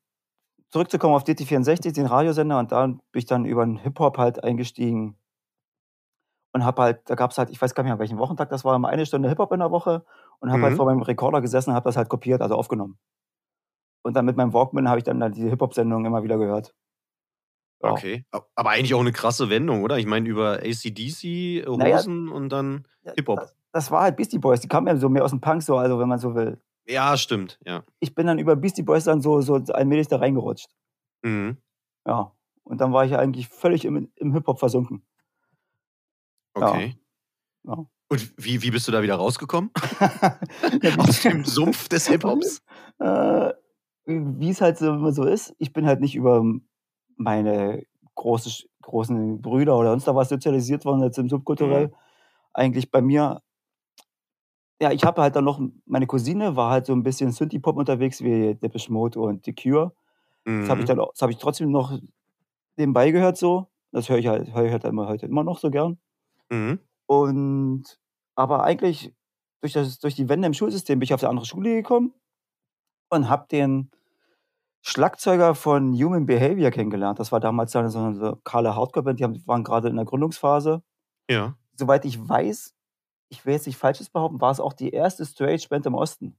zurückzukommen 0.71 1.15
auf 1.15 1.25
DT64, 1.25 1.93
den 1.93 2.07
Radiosender, 2.07 2.59
und 2.59 2.73
da 2.73 2.87
bin 2.87 3.01
ich 3.13 3.27
dann 3.27 3.45
über 3.45 3.65
den 3.65 3.77
Hip-Hop 3.77 4.19
halt 4.19 4.43
eingestiegen 4.43 5.17
und 6.53 6.65
habe 6.65 6.83
halt, 6.83 7.11
da 7.11 7.15
gab 7.15 7.31
es 7.31 7.39
halt, 7.39 7.51
ich 7.51 7.61
weiß 7.61 7.75
gar 7.75 7.83
nicht 7.85 7.91
mehr, 7.91 7.99
welchen 7.99 8.19
Wochentag 8.19 8.49
das 8.51 8.65
war, 8.65 8.75
immer 8.75 8.89
eine 8.89 9.07
Stunde 9.07 9.29
Hip-Hop 9.29 9.53
in 9.53 9.61
der 9.61 9.71
Woche 9.71 10.05
und 10.41 10.51
habe 10.51 10.63
halt 10.63 10.73
Mhm. 10.73 10.77
vor 10.77 10.87
meinem 10.87 11.03
Rekorder 11.03 11.41
gesessen 11.41 11.71
und 11.71 11.77
habe 11.77 11.85
das 11.89 11.97
halt 11.97 12.09
kopiert, 12.09 12.41
also 12.41 12.55
aufgenommen. 12.55 12.99
Und 14.03 14.15
dann 14.15 14.25
mit 14.25 14.37
meinem 14.37 14.53
Walkman 14.53 14.89
habe 14.89 14.99
ich 14.99 15.05
dann, 15.05 15.21
dann 15.21 15.33
diese 15.33 15.49
Hip-Hop-Sendung 15.51 16.05
immer 16.07 16.23
wieder 16.23 16.39
gehört. 16.39 16.75
Ja. 17.83 17.93
Okay. 17.93 18.25
Aber 18.55 18.71
eigentlich 18.71 18.95
auch 18.95 19.01
eine 19.01 19.13
krasse 19.13 19.49
Wendung, 19.51 19.83
oder? 19.83 19.99
Ich 19.99 20.07
meine, 20.07 20.29
über 20.29 20.61
ACDC, 20.63 21.25
äh, 21.25 21.77
Naja, 21.77 21.99
Hosen 21.99 22.29
und 22.29 22.51
dann 22.51 22.87
Hip-Hop. 23.17 23.41
Das, 23.41 23.57
das 23.73 23.91
war 23.91 24.03
halt 24.03 24.17
Beastie 24.17 24.39
Boys, 24.39 24.61
die 24.61 24.69
kamen 24.69 24.87
ja 24.87 24.97
so 24.97 25.09
mehr 25.09 25.25
aus 25.25 25.31
dem 25.31 25.41
Punk, 25.41 25.63
so, 25.63 25.77
also 25.77 25.99
wenn 25.99 26.09
man 26.09 26.19
so 26.19 26.35
will. 26.35 26.61
Ja, 26.91 27.17
stimmt, 27.17 27.59
ja. 27.65 27.85
Ich 28.01 28.15
bin 28.15 28.27
dann 28.27 28.39
über 28.39 28.57
Beastie 28.57 28.83
Boys 28.83 29.05
dann 29.05 29.23
so, 29.23 29.41
so 29.41 29.55
allmählich 29.55 30.09
da 30.09 30.17
reingerutscht. 30.17 30.69
Mhm. 31.23 31.57
Ja. 32.07 32.33
Und 32.65 32.81
dann 32.81 32.93
war 32.93 33.05
ich 33.05 33.13
ja 33.13 33.19
eigentlich 33.19 33.49
völlig 33.49 33.85
im, 33.85 34.11
im 34.17 34.33
Hip-Hop 34.33 34.59
versunken. 34.59 35.03
Okay. 36.55 36.97
Ja. 37.65 37.87
Und 38.09 38.35
wie, 38.37 38.63
wie 38.63 38.71
bist 38.71 38.89
du 38.89 38.93
da 38.93 39.03
wieder 39.03 39.15
rausgekommen? 39.17 39.71
Ja, 40.83 40.97
Aus 40.99 41.23
dem 41.23 41.45
Sumpf 41.45 41.89
des 41.89 42.09
Hip-Hops? 42.09 42.63
äh, 42.99 43.53
wie 44.07 44.51
es 44.51 44.61
halt 44.61 44.79
so, 44.79 44.93
immer 44.93 45.13
so 45.13 45.25
ist, 45.25 45.55
ich 45.59 45.73
bin 45.73 45.87
halt 45.87 46.01
nicht 46.01 46.17
über 46.17 46.45
meine 47.17 47.85
große, 48.17 48.65
großen 48.83 49.41
Brüder 49.41 49.77
oder 49.77 49.91
sonst 49.91 50.09
da 50.09 50.15
was 50.15 50.29
sozialisiert 50.29 50.85
worden, 50.85 51.03
jetzt 51.03 51.19
im 51.19 51.29
Subkulturell. 51.29 51.89
Mhm. 51.89 51.95
Eigentlich 52.53 52.91
bei 52.91 53.01
mir, 53.01 53.43
ja, 54.81 54.93
ich 54.93 55.05
habe 55.05 55.23
halt 55.23 55.37
dann 55.37 55.45
noch, 55.45 55.61
meine 55.87 56.07
Cousine 56.07 56.57
war 56.57 56.71
halt 56.71 56.87
so 56.87 56.93
ein 56.95 57.03
bisschen 57.03 57.33
Synthie-Pop 57.33 57.77
unterwegs, 57.77 58.23
wie 58.23 58.55
Depeche 58.55 58.93
Mode 58.93 59.21
und 59.21 59.45
The 59.45 59.55
Cure. 59.55 59.93
Das 60.61 60.69
habe 60.71 60.81
ich 60.83 60.87
Mhm. 60.87 60.89
dann 60.89 60.99
das 60.99 61.23
habe 61.23 61.33
ich 61.33 61.39
trotzdem 61.39 61.71
noch 61.71 61.99
nebenbei 62.77 63.11
gehört 63.13 63.37
so. 63.39 63.69
Das 63.93 64.09
höre 64.09 64.19
ich 64.19 64.27
halt, 64.29 64.55
höre 64.55 64.67
ich 64.67 64.73
halt 64.73 64.85
immer, 64.85 65.09
heute 65.09 65.27
immer 65.27 65.45
noch 65.45 65.59
so 65.59 65.71
gern. 65.71 65.99
Mhm. 66.51 66.81
Und 67.07 67.85
aber 68.37 68.65
eigentlich 68.65 69.15
durch, 69.63 69.75
das, 69.75 69.99
durch 69.99 70.15
die 70.15 70.29
Wende 70.29 70.47
im 70.47 70.55
Schulsystem 70.55 70.99
bin 70.99 71.05
ich 71.05 71.15
auf 71.15 71.23
eine 71.23 71.31
andere 71.31 71.47
Schule 71.47 71.75
gekommen 71.75 72.15
und 73.11 73.29
habe 73.31 73.47
den 73.51 73.91
Schlagzeuger 74.83 75.55
von 75.55 75.93
Human 75.95 76.27
Behavior 76.27 76.71
kennengelernt. 76.71 77.19
Das 77.19 77.33
war 77.33 77.41
damals 77.41 77.73
so 77.73 77.79
eine 77.81 78.13
lokale 78.19 78.75
Hardcore-Band, 78.77 79.21
die 79.21 79.25
haben, 79.25 79.43
waren 79.47 79.65
gerade 79.65 79.89
in 79.89 79.97
der 79.97 80.05
Gründungsphase. 80.07 80.83
Ja. 81.31 81.57
Soweit 81.77 82.05
ich 82.07 82.29
weiß, 82.29 82.75
ich 83.31 83.47
will 83.47 83.55
jetzt 83.55 83.67
nicht 83.67 83.79
Falsches 83.79 84.11
behaupten, 84.11 84.41
war 84.41 84.51
es 84.51 84.61
auch 84.61 84.73
die 84.73 84.91
erste 84.91 85.25
Straight-Band 85.25 85.87
im 85.87 85.95
Osten. 85.95 86.37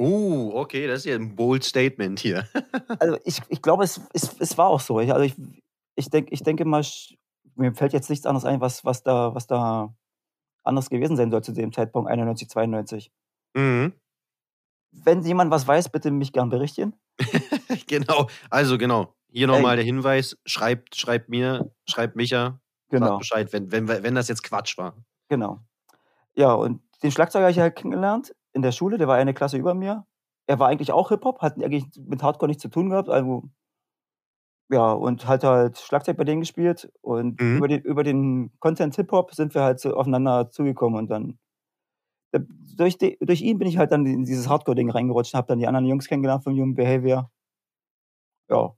Oh, 0.00 0.52
okay, 0.54 0.86
das 0.86 1.00
ist 1.00 1.06
ja 1.06 1.16
ein 1.16 1.36
bold 1.36 1.64
Statement 1.64 2.18
hier. 2.20 2.48
Also 3.00 3.18
ich, 3.24 3.40
ich 3.48 3.62
glaube, 3.62 3.84
es, 3.84 4.00
es, 4.12 4.34
es 4.40 4.56
war 4.58 4.68
auch 4.68 4.80
so. 4.80 4.98
Ich, 4.98 5.12
also 5.12 5.24
ich, 5.24 5.34
ich, 5.94 6.08
denk, 6.10 6.32
ich 6.32 6.42
denke 6.42 6.64
mal, 6.64 6.84
mir 7.54 7.74
fällt 7.74 7.92
jetzt 7.92 8.08
nichts 8.08 8.26
anderes 8.26 8.44
ein, 8.44 8.60
was, 8.60 8.84
was, 8.84 9.02
da, 9.02 9.34
was 9.34 9.46
da 9.46 9.94
anders 10.64 10.88
gewesen 10.90 11.16
sein 11.16 11.30
soll 11.30 11.42
zu 11.42 11.52
dem 11.52 11.72
Zeitpunkt 11.72 12.10
91, 12.10 12.48
92. 12.48 13.12
Mhm. 13.54 13.92
Wenn 14.90 15.22
jemand 15.22 15.50
was 15.50 15.66
weiß, 15.66 15.90
bitte 15.90 16.10
mich 16.10 16.32
gern 16.32 16.48
berichten. 16.48 16.94
genau, 17.86 18.28
also 18.50 18.78
genau. 18.78 19.14
Hier 19.30 19.46
nochmal 19.46 19.76
der 19.76 19.84
Hinweis: 19.84 20.38
schreibt, 20.46 20.96
schreibt 20.96 21.28
mir, 21.28 21.70
schreibt 21.86 22.16
Micha, 22.16 22.44
sagt 22.44 22.60
Genau, 22.90 23.18
Bescheid, 23.18 23.52
wenn, 23.52 23.70
wenn, 23.70 23.86
wenn 23.86 24.14
das 24.14 24.28
jetzt 24.28 24.42
Quatsch 24.42 24.78
war. 24.78 24.96
genau. 25.28 25.60
Ja, 26.38 26.54
und 26.54 26.80
den 27.02 27.10
Schlagzeuger 27.10 27.44
habe 27.44 27.52
ich 27.52 27.58
halt 27.58 27.76
kennengelernt 27.76 28.34
in 28.54 28.62
der 28.62 28.72
Schule, 28.72 28.98
der 28.98 29.08
war 29.08 29.16
eine 29.16 29.34
Klasse 29.34 29.56
über 29.58 29.74
mir. 29.74 30.06
Er 30.46 30.58
war 30.58 30.68
eigentlich 30.68 30.92
auch 30.92 31.10
Hip-Hop, 31.10 31.42
hat 31.42 31.62
eigentlich 31.62 31.84
mit 32.06 32.22
Hardcore 32.22 32.48
nichts 32.48 32.62
zu 32.62 32.68
tun 32.70 32.90
gehabt. 32.90 33.08
Also, 33.10 33.50
ja, 34.70 34.92
und 34.92 35.26
hat 35.26 35.44
halt 35.44 35.78
Schlagzeug 35.78 36.16
bei 36.16 36.24
denen 36.24 36.40
gespielt. 36.40 36.90
Und 37.00 37.40
Mhm. 37.40 37.56
über, 37.56 37.68
den, 37.68 37.80
über 37.82 38.02
den 38.04 38.52
Content 38.60 38.94
Hip-Hop 38.96 39.34
sind 39.34 39.54
wir 39.54 39.62
halt 39.62 39.80
so 39.80 39.94
aufeinander 39.94 40.50
zugekommen. 40.50 40.98
Und 40.98 41.10
dann, 41.10 41.38
durch, 42.76 42.98
die, 42.98 43.18
durch 43.20 43.42
ihn 43.42 43.58
bin 43.58 43.68
ich 43.68 43.78
halt 43.78 43.92
dann 43.92 44.06
in 44.06 44.24
dieses 44.24 44.48
Hardcore-Ding 44.48 44.90
reingerutscht 44.90 45.34
und 45.34 45.38
habe 45.38 45.48
dann 45.48 45.58
die 45.58 45.66
anderen 45.66 45.86
Jungs 45.86 46.06
kennengelernt 46.06 46.44
vom 46.44 46.54
Human 46.54 46.74
Behavior. 46.74 47.30
Ja, 48.48 48.74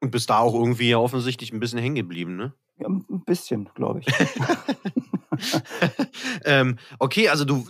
Und 0.00 0.10
bist 0.12 0.30
da 0.30 0.38
auch 0.38 0.54
irgendwie 0.54 0.90
ja 0.90 0.98
offensichtlich 0.98 1.52
ein 1.52 1.58
bisschen 1.60 1.78
hängen 1.80 1.94
geblieben, 1.96 2.36
ne? 2.36 2.54
Ja 2.78 2.88
ein 2.88 3.24
bisschen, 3.24 3.68
glaube 3.74 4.00
ich. 4.00 4.06
ähm, 6.44 6.78
okay, 6.98 7.28
also 7.28 7.44
du 7.44 7.66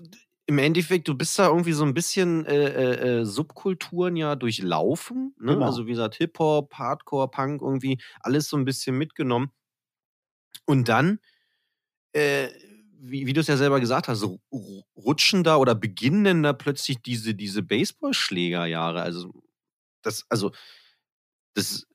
im 0.47 0.59
Endeffekt, 0.59 1.09
du 1.09 1.15
bist 1.15 1.39
da 1.39 1.49
irgendwie 1.49 1.73
so 1.73 1.85
ein 1.85 1.95
bisschen 1.95 2.45
äh, 2.45 2.67
äh, 2.67 3.21
äh, 3.21 3.25
Subkulturen 3.25 4.17
ja 4.17 4.37
durchlaufen. 4.37 5.35
Ne? 5.39 5.55
Genau. 5.55 5.67
Also 5.67 5.87
wie 5.87 5.93
gesagt, 5.93 6.17
Hip-Hop, 6.17 6.75
Hardcore, 6.75 7.31
Punk, 7.31 7.63
irgendwie 7.63 7.99
alles 8.21 8.49
so 8.49 8.57
ein 8.57 8.65
bisschen 8.65 8.99
mitgenommen. 8.99 9.53
Und 10.67 10.89
dann, 10.89 11.19
äh, 12.13 12.49
wie, 12.99 13.27
wie 13.27 13.33
du 13.33 13.41
es 13.41 13.47
ja 13.47 13.57
selber 13.57 13.81
gesagt 13.81 14.09
hast, 14.09 14.21
so 14.21 14.41
rutschen 14.97 15.45
da 15.45 15.57
oder 15.57 15.75
beginnen 15.75 16.43
da 16.43 16.53
plötzlich 16.53 17.01
diese, 17.03 17.35
diese 17.35 17.63
Baseballschlägerjahre. 17.63 19.01
Also, 19.01 19.33
das, 20.03 20.27
also, 20.29 20.53
das, 21.55 21.87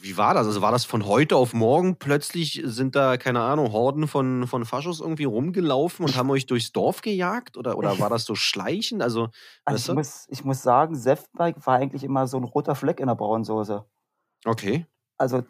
wie 0.00 0.16
war 0.16 0.34
das? 0.34 0.46
Also 0.46 0.62
war 0.62 0.72
das 0.72 0.84
von 0.84 1.06
heute 1.06 1.36
auf 1.36 1.52
morgen 1.52 1.96
plötzlich 1.96 2.62
sind 2.64 2.96
da, 2.96 3.16
keine 3.16 3.40
Ahnung, 3.40 3.72
Horden 3.72 4.08
von, 4.08 4.46
von 4.46 4.64
Faschos 4.64 5.00
irgendwie 5.00 5.24
rumgelaufen 5.24 6.04
und 6.04 6.16
haben 6.16 6.30
euch 6.30 6.46
durchs 6.46 6.72
Dorf 6.72 7.02
gejagt? 7.02 7.56
Oder, 7.56 7.76
oder 7.76 7.98
war 7.98 8.10
das 8.10 8.24
so 8.24 8.34
schleichend? 8.34 9.02
Also, 9.02 9.28
Also 9.64 9.92
ich 9.92 9.96
muss, 9.96 10.26
ich 10.30 10.44
muss 10.44 10.62
sagen, 10.62 10.94
Senfteig 10.96 11.64
war 11.66 11.76
eigentlich 11.76 12.04
immer 12.04 12.26
so 12.26 12.36
ein 12.36 12.44
roter 12.44 12.74
Fleck 12.74 13.00
in 13.00 13.06
der 13.06 13.14
Braunsoße. 13.14 13.84
Okay. 14.44 14.86
Also 15.18 15.42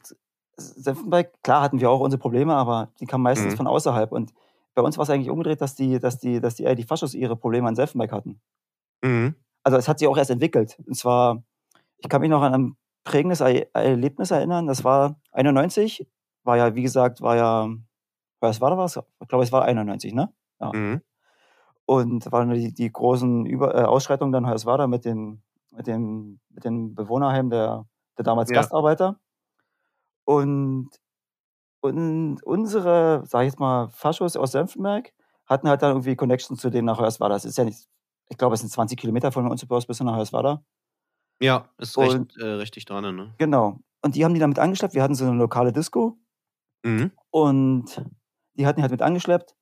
Senftenberg, 0.57 1.43
klar 1.43 1.63
hatten 1.63 1.81
wir 1.81 1.91
auch 1.91 2.01
unsere 2.01 2.21
Probleme, 2.21 2.55
aber 2.55 2.93
die 3.01 3.07
kamen 3.07 3.23
meistens 3.23 3.55
Mhm. 3.55 3.57
von 3.59 3.67
außerhalb. 3.67 4.13
Und 4.13 4.33
bei 4.75 4.83
uns 4.83 4.99
war 4.99 5.05
es 5.05 5.11
eigentlich 5.11 5.31
umgedreht, 5.31 5.61
dass 5.61 5.75
die, 5.75 5.99
dass 5.99 6.19
die, 6.19 6.41
dass 6.41 6.57
die, 6.57 6.65
eher 6.65 6.75
die 6.75 6.85
Faschos 6.85 7.15
ihre 7.15 7.37
Probleme 7.37 7.69
an 7.69 7.77
Senftenberg 7.77 8.13
hatten. 8.13 8.41
Mhm. 9.03 9.35
Also 9.63 9.79
es 9.79 9.89
hat 9.89 9.99
sich 9.99 10.09
auch 10.09 10.17
erst 10.17 10.31
entwickelt. 10.31 10.79
Und 10.87 10.95
zwar, 10.97 11.43
ich 11.99 12.09
kann 12.09 12.21
mich 12.21 12.31
noch 12.31 12.43
an 12.43 12.55
ein 12.55 12.77
prägendes 13.05 13.41
Er- 13.41 13.75
Erlebnis 13.75 14.31
erinnern. 14.31 14.67
Das 14.67 14.85
war 14.85 15.17
91, 15.33 16.07
war 16.45 16.57
ja, 16.57 16.75
wie 16.75 16.83
gesagt, 16.83 17.21
war 17.21 17.37
ja, 17.37 17.69
was 18.41 18.61
war 18.61 18.71
da 18.71 18.79
was? 18.79 18.97
Ich 19.21 19.29
glaube, 19.29 19.45
es 19.45 19.53
war 19.53 19.65
91, 19.65 20.15
ne? 20.15 20.33
Mhm. 20.61 21.03
Und 21.87 22.27
da 22.27 22.33
waren 22.33 22.51
die, 22.51 22.73
die 22.73 22.91
großen 22.93 23.47
Über 23.47 23.75
äh, 23.75 23.83
Ausschreitungen 23.85 24.33
dann 24.33 24.47
Hoyerswerda 24.47 24.87
mit 24.87 25.05
den, 25.05 25.43
mit 25.73 25.87
dem, 25.87 26.41
mit 26.51 26.65
dem 26.65 26.95
Bewohnerheim 26.95 27.51
der, 27.51 27.87
der 28.17 28.25
damals 28.25 28.51
Ja. 28.51 28.57
Gastarbeiter. 28.57 29.17
Und, 30.25 30.91
und 31.81 32.43
unsere, 32.45 33.23
sag 33.27 33.43
ich 33.43 33.47
jetzt 33.53 33.61
mal, 33.61 33.89
Faschos 33.91 34.37
aus 34.37 34.53
Senftenberg 34.53 35.13
hatten 35.47 35.69
halt 35.69 35.83
dann 35.83 35.91
irgendwie 35.93 36.15
Connection 36.17 36.57
zu 36.57 36.71
denen 36.71 36.87
nach 36.87 36.99
Hoyerswerda. 37.01 37.35
Das 37.35 37.45
ist 37.45 37.59
ja 37.59 37.65
nicht, 37.65 37.89
ich 38.29 38.39
glaube, 38.39 38.55
es 38.55 38.61
sind 38.61 38.71
20 38.71 38.99
Kilometer 38.99 39.33
von 39.33 39.49
uns 39.51 39.65
bis 39.67 40.01
nach 40.01 40.15
Hoyerswerda. 40.15 40.63
Ja, 41.41 41.69
ist 41.79 41.97
recht, 41.99 42.15
Und- 42.15 42.37
äh, 42.39 42.45
richtig 42.47 42.85
dran, 42.85 43.15
ne? 43.17 43.35
Genau. 43.39 43.79
Und 44.03 44.15
die 44.15 44.25
haben 44.25 44.35
die 44.35 44.41
damit 44.41 44.59
angeschleppt. 44.59 44.95
Wir 44.95 45.03
hatten 45.03 45.15
so 45.15 45.25
eine 45.27 45.37
lokale 45.37 45.73
Disco 45.73 46.17
Mhm. 46.85 47.13
und 47.31 48.03
die 48.55 48.67
hatten 48.67 48.77
die 48.79 48.83
halt 48.83 48.93
mit 48.93 49.03
angeschleppt. 49.03 49.55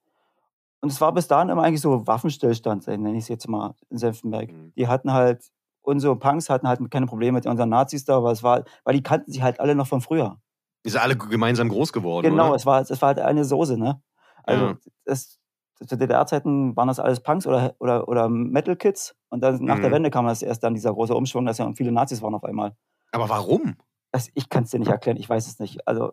Und 0.81 0.93
es 0.93 1.01
war 1.01 1.13
bis 1.13 1.27
dahin 1.27 1.49
immer 1.49 1.63
eigentlich 1.65 1.81
so 1.81 2.07
Waffenstillstand, 2.07 2.87
nenne 2.87 3.13
ich 3.17 3.25
es 3.25 3.29
jetzt 3.29 3.49
mal, 3.49 3.75
in 3.91 3.99
Senftenberg. 3.99 4.53
Mhm. 4.53 4.73
Die 4.77 4.87
hatten 4.87 5.13
halt, 5.13 5.45
unsere 5.83 6.17
Punks 6.17 6.49
hatten 6.51 6.69
halt 6.69 6.81
keine 6.91 7.07
Probleme 7.07 7.39
mit 7.39 7.47
unseren 7.47 7.69
Nazis 7.69 8.05
da, 8.05 8.23
weil 8.23 8.33
es 8.33 8.43
war, 8.45 8.65
weil 8.85 8.95
die 8.95 9.03
kannten 9.03 9.33
sich 9.33 9.43
halt 9.43 9.59
alle 9.59 9.75
noch 9.75 9.89
von 9.89 10.01
früher. 10.01 10.41
Die 10.87 10.91
sind 10.91 11.01
alle 11.01 11.17
gemeinsam 11.17 11.69
groß 11.69 11.93
geworden, 11.93 12.31
Genau, 12.31 12.49
oder? 12.49 12.57
es 12.57 12.65
war, 12.67 12.81
es 12.81 12.91
war 13.03 13.09
halt 13.09 13.19
eine 13.19 13.45
Soße, 13.45 13.77
ne? 13.77 14.01
Also 14.45 14.65
Ja. 14.67 14.79
das, 15.05 15.38
zu 15.87 15.97
DDR-Zeiten 15.97 16.77
waren 16.77 16.89
das 16.89 16.99
alles 17.01 17.21
Punks 17.21 17.47
oder, 17.47 17.75
oder, 17.79 18.09
oder 18.09 18.29
Metal-Kids. 18.29 19.15
Und 19.31 19.41
dann 19.43 19.65
nach 19.65 19.79
der 19.79 19.91
Mhm. 19.91 19.95
Wende 19.95 20.11
kam 20.11 20.27
das 20.27 20.43
erst 20.43 20.63
dann 20.65 20.75
dieser 20.75 20.93
große 20.93 21.15
Umschwung, 21.15 21.47
dass 21.47 21.59
ja 21.59 21.71
viele 21.75 21.93
Nazis 21.93 22.23
waren 22.23 22.35
auf 22.35 22.45
einmal. 22.45 22.77
Aber 23.13 23.29
warum? 23.29 23.77
Das, 24.13 24.31
ich 24.35 24.49
kann 24.49 24.65
es 24.65 24.71
dir 24.71 24.79
nicht 24.79 24.89
erklären, 24.89 25.17
ich 25.19 25.29
weiß 25.29 25.47
es 25.47 25.59
nicht. 25.59 25.87
Also 25.87 26.13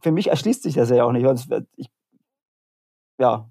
für, 0.00 0.12
mich 0.12 0.28
erschließt 0.28 0.62
sich 0.62 0.74
das 0.74 0.90
ja 0.90 1.04
auch 1.04 1.12
nicht. 1.12 1.26
Ich, 1.76 1.90
ja, 3.18 3.50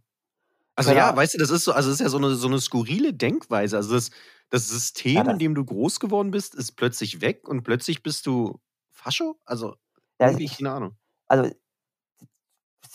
Also 0.75 0.91
ja, 0.91 1.05
Ahnung. 1.07 1.17
weißt 1.17 1.33
du, 1.35 1.37
das 1.37 1.49
ist 1.49 1.63
so, 1.65 1.71
also 1.73 1.89
das 1.89 1.99
ist 1.99 2.03
ja 2.03 2.09
so 2.09 2.17
eine, 2.17 2.35
so 2.35 2.47
eine 2.47 2.59
skurrile 2.59 3.13
Denkweise. 3.13 3.77
Also 3.77 3.93
das, 3.95 4.11
das 4.49 4.67
System, 4.69 5.15
Ja, 5.15 5.23
das- 5.23 5.33
in 5.33 5.39
dem 5.39 5.55
du 5.55 5.65
groß 5.65 5.99
geworden 5.99 6.31
bist, 6.31 6.55
ist 6.55 6.73
plötzlich 6.73 7.21
weg 7.21 7.47
und 7.47 7.63
plötzlich 7.63 8.03
bist 8.03 8.25
du 8.25 8.59
Fascho? 8.91 9.39
Also, 9.45 9.75
ja 10.19 10.31
ich, 10.31 10.57
keine 10.57 10.71
Ahnung. 10.71 10.97
also 11.27 11.51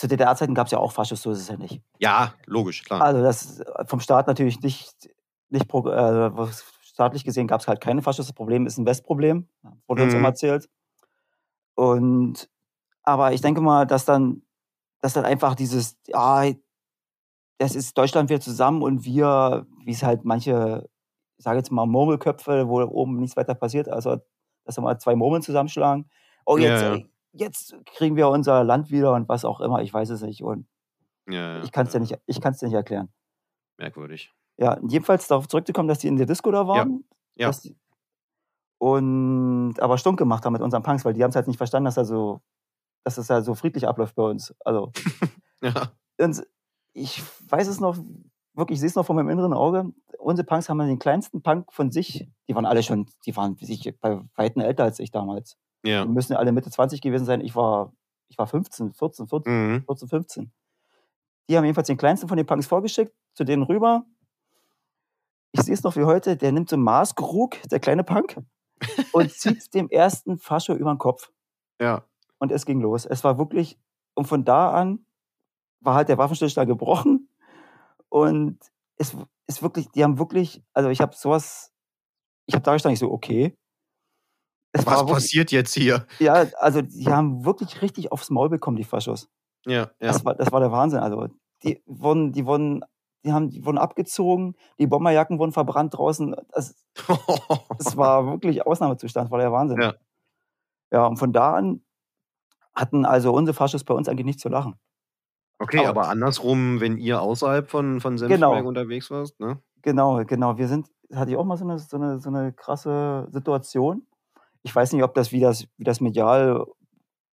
zu 0.00 0.08
DDR-Zeiten 0.08 0.54
gab 0.54 0.66
es 0.66 0.72
ja 0.72 0.78
auch 0.78 0.92
Faschos, 0.92 1.20
so 1.20 1.30
ist 1.30 1.40
es 1.40 1.48
ja 1.48 1.56
nicht. 1.58 1.82
Ja, 1.98 2.32
logisch, 2.46 2.82
klar. 2.84 3.02
Also 3.02 3.22
das 3.22 3.62
vom 3.84 4.00
Staat 4.00 4.26
natürlich 4.26 4.60
nicht, 4.62 5.10
nicht 5.50 5.68
pro, 5.68 5.86
äh, 5.88 6.30
staatlich 6.82 7.22
gesehen 7.22 7.46
gab 7.46 7.60
es 7.60 7.68
halt 7.68 7.82
keine 7.82 8.00
Faschos. 8.00 8.26
Das 8.26 8.32
Problem 8.34 8.66
ist 8.66 8.78
ein 8.78 8.86
Westproblem, 8.86 9.46
wurde 9.86 10.02
uns 10.02 10.14
Mhm. 10.14 10.20
immer 10.20 10.28
erzählt. 10.28 10.68
Und 11.74 12.48
aber 13.02 13.32
ich 13.32 13.40
denke 13.42 13.60
mal, 13.60 13.86
dass 13.86 14.04
dann, 14.04 14.42
dass 15.00 15.12
dann 15.14 15.24
einfach 15.24 15.54
dieses, 15.54 15.98
ja, 16.06 16.44
das 17.58 17.74
ist 17.74 17.96
Deutschland 17.98 18.30
wieder 18.30 18.40
zusammen 18.40 18.82
und 18.82 19.04
wir, 19.04 19.66
wie 19.84 19.92
es 19.92 20.02
halt 20.02 20.24
manche, 20.24 20.88
ich 21.36 21.44
sage 21.44 21.58
jetzt 21.58 21.70
mal 21.70 21.86
Murmelköpfe, 21.86 22.68
wo 22.68 22.80
oben 22.82 23.18
nichts 23.18 23.36
weiter 23.36 23.54
passiert, 23.54 23.88
also 23.88 24.16
dass 24.64 24.78
wir 24.78 24.82
mal 24.82 24.98
zwei 24.98 25.14
Murmeln 25.14 25.42
zusammenschlagen. 25.42 26.08
Oh, 26.46 26.56
jetzt, 26.56 26.80
Ja, 26.82 26.94
ja. 26.96 27.02
Jetzt 27.32 27.76
kriegen 27.86 28.16
wir 28.16 28.28
unser 28.28 28.64
Land 28.64 28.90
wieder 28.90 29.14
und 29.14 29.28
was 29.28 29.44
auch 29.44 29.60
immer, 29.60 29.82
ich 29.82 29.92
weiß 29.92 30.10
es 30.10 30.22
nicht. 30.22 30.42
Und 30.42 30.66
Ja, 31.28 31.58
ja. 31.58 31.62
ich 31.62 31.72
kann 31.72 31.86
es 31.86 31.92
dir 31.92 31.98
ja. 31.98 32.00
nicht, 32.02 32.18
ich 32.26 32.40
kann's 32.40 32.58
dir 32.58 32.66
nicht 32.66 32.74
erklären. 32.74 33.12
Merkwürdig. 33.78 34.32
Ja, 34.58 34.78
jedenfalls 34.86 35.26
darauf 35.28 35.48
zurückzukommen, 35.48 35.88
dass 35.88 35.98
die 36.00 36.08
in 36.08 36.16
der 36.16 36.26
Disco 36.26 36.50
da 36.50 36.66
waren. 36.66 37.04
ja. 37.36 37.50
Die, 37.50 37.76
und 38.78 39.74
aber 39.80 39.98
stunk 39.98 40.18
gemacht 40.18 40.44
haben 40.44 40.54
mit 40.54 40.62
unseren 40.62 40.82
Punks, 40.82 41.04
weil 41.04 41.12
die 41.12 41.22
haben 41.22 41.30
es 41.30 41.36
halt 41.36 41.46
nicht 41.46 41.58
verstanden, 41.58 41.84
dass 41.84 41.96
er 41.98 42.04
so, 42.06 42.40
dass 43.04 43.18
es 43.18 43.28
ja 43.28 43.42
so 43.42 43.54
friedlich 43.54 43.86
abläuft 43.86 44.14
bei 44.14 44.22
uns. 44.22 44.54
Also 44.64 44.92
Ja. 45.62 45.92
und 46.18 46.42
ich 46.94 47.22
weiß 47.50 47.68
es 47.68 47.80
noch, 47.80 47.98
wirklich, 48.54 48.76
ich 48.76 48.80
sehe 48.80 48.88
es 48.88 48.94
noch 48.94 49.04
vor 49.04 49.14
meinem 49.14 49.28
inneren 49.28 49.52
Auge. 49.52 49.92
Unsere 50.18 50.46
Punks 50.46 50.68
haben 50.68 50.78
den 50.78 50.98
kleinsten 50.98 51.42
Punk 51.42 51.72
von 51.72 51.90
sich, 51.92 52.28
die 52.48 52.54
waren 52.54 52.66
alle 52.66 52.82
schon, 52.82 53.06
die 53.26 53.36
waren 53.36 53.56
sich 53.56 53.94
bei 54.00 54.20
Weitem 54.34 54.62
älter 54.62 54.84
als 54.84 54.98
ich 54.98 55.10
damals. 55.10 55.56
Ja. 55.84 56.04
Die 56.04 56.10
müssen 56.10 56.34
alle 56.36 56.52
Mitte 56.52 56.70
20 56.70 57.00
gewesen 57.00 57.24
sein. 57.24 57.40
Ich 57.40 57.54
war, 57.56 57.92
ich 58.28 58.38
war 58.38 58.46
15, 58.46 58.92
14, 58.92 59.28
14, 59.28 59.52
Mhm. 59.52 59.84
14, 59.86 60.08
15. 60.08 60.52
Die 61.48 61.56
haben 61.56 61.64
jedenfalls 61.64 61.88
den 61.88 61.96
kleinsten 61.96 62.28
von 62.28 62.36
den 62.36 62.46
Punks 62.46 62.66
vorgeschickt, 62.66 63.12
zu 63.34 63.44
denen 63.44 63.62
rüber. 63.62 64.04
Ich 65.52 65.62
sehe 65.62 65.74
es 65.74 65.82
noch 65.82 65.96
wie 65.96 66.04
heute, 66.04 66.36
der 66.36 66.52
nimmt 66.52 66.68
so 66.68 66.76
einen 66.76 66.84
Maßkrug, 66.84 67.56
der 67.70 67.80
kleine 67.80 68.04
Punk, 68.04 68.36
und 69.12 69.32
zieht 69.32 69.74
dem 69.74 69.88
ersten 69.88 70.38
Fascho 70.38 70.74
über 70.74 70.92
den 70.92 70.98
Kopf. 70.98 71.30
Ja. 71.80 72.04
Und 72.38 72.52
es 72.52 72.64
ging 72.66 72.80
los. 72.80 73.04
Es 73.04 73.24
war 73.24 73.38
wirklich, 73.38 73.78
und 74.14 74.26
von 74.26 74.44
da 74.44 74.70
an 74.70 75.04
war 75.80 75.94
halt 75.94 76.08
der 76.08 76.18
Waffenstillstand 76.18 76.68
gebrochen. 76.68 77.28
Und 78.08 78.58
es 78.96 79.16
ist 79.46 79.62
wirklich, 79.62 79.88
die 79.90 80.04
haben 80.04 80.18
wirklich, 80.18 80.62
also 80.72 80.88
ich 80.90 81.00
habe 81.00 81.16
sowas, 81.16 81.72
ich 82.46 82.54
habe 82.54 82.62
da 82.62 82.72
gestanden, 82.74 82.94
ich 82.94 83.00
so, 83.00 83.10
okay. 83.10 83.56
Es 84.72 84.86
Was 84.86 84.98
wirklich, 85.00 85.14
passiert 85.14 85.50
jetzt 85.52 85.74
hier? 85.74 86.06
ja, 86.20 86.46
also 86.58 86.80
die 86.82 87.08
haben 87.08 87.44
wirklich 87.44 87.82
richtig 87.82 88.12
aufs 88.12 88.30
Maul 88.30 88.48
bekommen, 88.48 88.76
die 88.76 88.84
Faschos. 88.84 89.28
Ja, 89.66 89.72
ja. 89.82 89.88
Das, 90.00 90.24
war, 90.24 90.34
das 90.34 90.52
war 90.52 90.60
der 90.60 90.70
Wahnsinn. 90.72 91.00
Also 91.00 91.26
die 91.64 91.82
wurden, 91.86 92.32
die 92.32 92.46
wurden, 92.46 92.84
die 93.24 93.32
haben, 93.32 93.50
die 93.50 93.64
wurden 93.66 93.78
abgezogen, 93.78 94.54
die 94.78 94.86
Bomberjacken 94.86 95.38
wurden 95.38 95.52
verbrannt 95.52 95.94
draußen. 95.96 96.36
Das, 96.52 96.74
das 97.78 97.96
war 97.96 98.26
wirklich 98.26 98.64
Ausnahmezustand, 98.66 99.26
das 99.26 99.30
war 99.32 99.38
der 99.40 99.52
Wahnsinn. 99.52 99.80
Ja. 99.82 99.94
ja, 100.92 101.06
und 101.06 101.18
von 101.18 101.32
da 101.32 101.54
an 101.54 101.82
hatten 102.74 103.04
also 103.04 103.32
unsere 103.32 103.54
Faschos 103.54 103.82
bei 103.84 103.92
uns 103.94 104.08
eigentlich 104.08 104.24
nicht 104.26 104.40
zu 104.40 104.48
lachen. 104.48 104.76
okay, 105.58 105.80
aber- 105.80 106.02
aber 106.02 106.08
andersrum, 106.08 106.80
wenn 106.80 106.96
ihr 106.96 107.20
außerhalb 107.20 107.68
von, 107.68 108.00
von 108.00 108.16
Genau. 108.16 108.28
Senftenberg 108.28 108.64
unterwegs 108.66 109.10
warst, 109.10 109.40
ne? 109.40 109.60
Genau, 109.82 110.24
genau. 110.24 110.56
Wir 110.58 110.68
sind, 110.68 110.88
das 111.08 111.18
hatte 111.18 111.32
ich 111.32 111.36
auch 111.36 111.44
mal 111.44 111.56
so 111.56 111.64
eine, 111.64 111.78
so 111.80 111.96
eine, 111.96 112.20
so 112.20 112.28
eine 112.28 112.52
krasse 112.52 113.26
Situation. 113.32 114.06
Ich 114.62 114.74
weiß 114.74 114.92
nicht, 114.92 115.02
ob 115.02 115.14
das, 115.14 115.32
wie 115.32 115.40
das, 115.40 115.66
wie 115.76 115.84
das 115.84 116.00
medial 116.00 116.66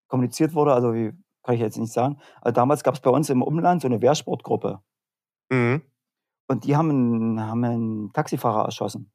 kommuniziert 0.08 0.54
wurde, 0.54 0.74
also 0.74 0.94
wie, 0.94 1.14
kann 1.44 1.56
ich 1.56 1.62
jetzt 1.62 1.78
nicht 1.78 1.94
sagen. 1.94 2.20
Aber 2.42 2.52
damals 2.52 2.84
gab 2.84 2.96
es 2.96 3.02
bei 3.02 3.10
uns 3.10 3.30
im 3.30 3.42
Umland 3.42 3.82
so 3.82 3.88
eine 3.88 4.02
Wehrsportgruppe. 4.02 4.82
Mhm. 5.50 5.82
Und 6.48 6.64
die 6.64 6.76
haben 6.76 6.90
einen, 6.90 7.42
haben 7.42 7.64
einen 7.64 8.14
Taxifahrer 8.14 8.66
erschossen. 8.66 9.12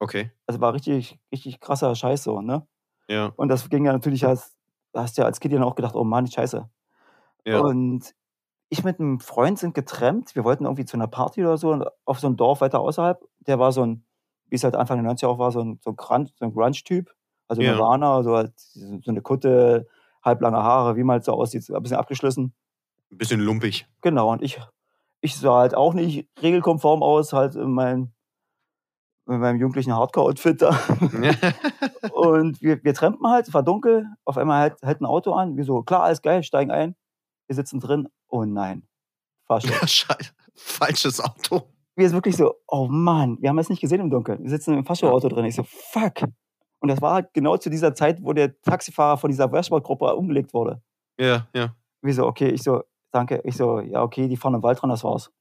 Okay. 0.00 0.32
Also 0.46 0.60
war 0.60 0.74
richtig, 0.74 1.18
richtig 1.32 1.60
krasser 1.60 1.94
Scheiß 1.94 2.24
so, 2.24 2.40
ne? 2.40 2.66
Ja. 3.08 3.32
Und 3.36 3.48
das 3.48 3.68
ging 3.68 3.84
ja 3.84 3.92
natürlich 3.92 4.26
als, 4.26 4.56
hast 4.94 5.18
ja 5.18 5.24
als 5.24 5.40
Kind 5.40 5.54
dann 5.54 5.62
auch 5.62 5.76
gedacht, 5.76 5.94
oh 5.94 6.04
Mann, 6.04 6.26
scheiße. 6.26 6.68
Ja. 7.46 7.60
Und 7.60 8.14
ich 8.70 8.82
mit 8.82 8.98
einem 8.98 9.20
Freund 9.20 9.58
sind 9.58 9.74
getrennt. 9.74 10.34
Wir 10.34 10.44
wollten 10.44 10.64
irgendwie 10.64 10.84
zu 10.84 10.96
einer 10.96 11.06
Party 11.06 11.42
oder 11.42 11.56
so 11.58 11.84
auf 12.04 12.18
so 12.18 12.26
ein 12.26 12.36
Dorf 12.36 12.60
weiter 12.60 12.80
außerhalb. 12.80 13.22
Der 13.46 13.58
war 13.58 13.72
so 13.72 13.84
ein, 13.84 14.04
wie 14.48 14.56
es 14.56 14.64
halt 14.64 14.74
Anfang 14.74 15.02
der 15.02 15.12
90er 15.12 15.28
auch 15.28 15.38
war, 15.38 15.52
so 15.52 15.60
ein, 15.60 15.78
so 15.82 15.90
ein 15.90 15.96
Grunge, 15.96 16.30
so 16.36 16.44
ein 16.44 16.52
Grunge-Typ. 16.52 17.14
Also 17.48 17.62
Ja. 17.62 17.72
Nirvana, 17.72 18.22
so, 18.22 18.36
halt, 18.36 18.52
so 18.56 19.10
eine 19.10 19.22
Kutte, 19.22 19.86
halblange 20.22 20.62
Haare, 20.62 20.96
wie 20.96 21.04
man 21.04 21.14
halt 21.14 21.24
so 21.24 21.32
aussieht, 21.32 21.68
ein 21.70 21.82
bisschen 21.82 21.98
abgeschlissen. 21.98 22.54
Ein 23.10 23.18
bisschen 23.18 23.40
lumpig. 23.40 23.86
Genau, 24.00 24.32
und 24.32 24.42
ich, 24.42 24.60
ich 25.20 25.36
sah 25.36 25.58
halt 25.58 25.74
auch 25.74 25.94
nicht 25.94 26.28
regelkonform 26.42 27.02
aus, 27.02 27.32
halt 27.32 27.54
in 27.54 27.72
meinem, 27.72 28.12
in 29.26 29.38
meinem 29.38 29.58
jugendlichen 29.60 29.94
Hardcore-Outfit 29.94 30.62
da. 30.62 30.70
Und 32.12 32.60
wir, 32.60 32.82
wir 32.84 32.94
trampen 32.94 33.26
halt, 33.28 33.48
es 33.48 33.54
war 33.54 33.62
dunkel, 33.62 34.06
auf 34.24 34.36
einmal 34.36 34.60
halt, 34.60 34.82
halt 34.82 35.00
ein 35.00 35.06
Auto 35.06 35.32
an. 35.32 35.56
Wir 35.56 35.64
so, 35.64 35.82
klar, 35.82 36.02
alles 36.02 36.20
geil, 36.22 36.42
steigen 36.42 36.70
ein. 36.70 36.94
Wir 37.46 37.56
sitzen 37.56 37.80
drin. 37.80 38.08
Oh 38.28 38.44
nein, 38.44 38.86
Fahrstuhl. 39.46 39.72
Scheiße. 39.88 40.32
Falsches 40.54 41.20
Auto. 41.20 41.62
wir 41.96 42.08
sind 42.08 42.16
wirklich 42.16 42.36
so, 42.36 42.54
oh 42.68 42.86
Mann, 42.88 43.38
wir 43.40 43.48
haben 43.48 43.58
es 43.58 43.68
nicht 43.70 43.80
gesehen 43.80 44.00
im 44.00 44.10
Dunkeln. 44.10 44.42
Wir 44.42 44.50
sitzen 44.50 44.74
im 44.74 44.84
Fahrstuhlauto 44.84 45.28
drin. 45.28 45.44
Ich 45.46 45.54
so, 45.54 45.64
fuck. 45.64 46.24
Und 46.84 46.88
das 46.88 47.00
war 47.00 47.14
halt 47.14 47.32
genau 47.32 47.56
zu 47.56 47.70
dieser 47.70 47.94
Zeit, 47.94 48.22
wo 48.22 48.34
der 48.34 48.60
Taxifahrer 48.60 49.16
von 49.16 49.30
dieser 49.30 49.50
Wehrsportgruppe 49.50 50.14
umgelegt 50.14 50.52
wurde. 50.52 50.82
Ja, 51.18 51.48
ja. 51.54 51.74
Wir 52.02 52.12
so, 52.12 52.26
okay, 52.26 52.50
ich 52.50 52.62
so, 52.62 52.82
danke. 53.10 53.40
Ich 53.44 53.56
so, 53.56 53.80
ja, 53.80 54.02
okay, 54.02 54.28
die 54.28 54.36
fahren 54.36 54.52
im 54.52 54.62
Wald 54.62 54.82
dran, 54.82 54.90
das 54.90 55.02
war's. 55.02 55.32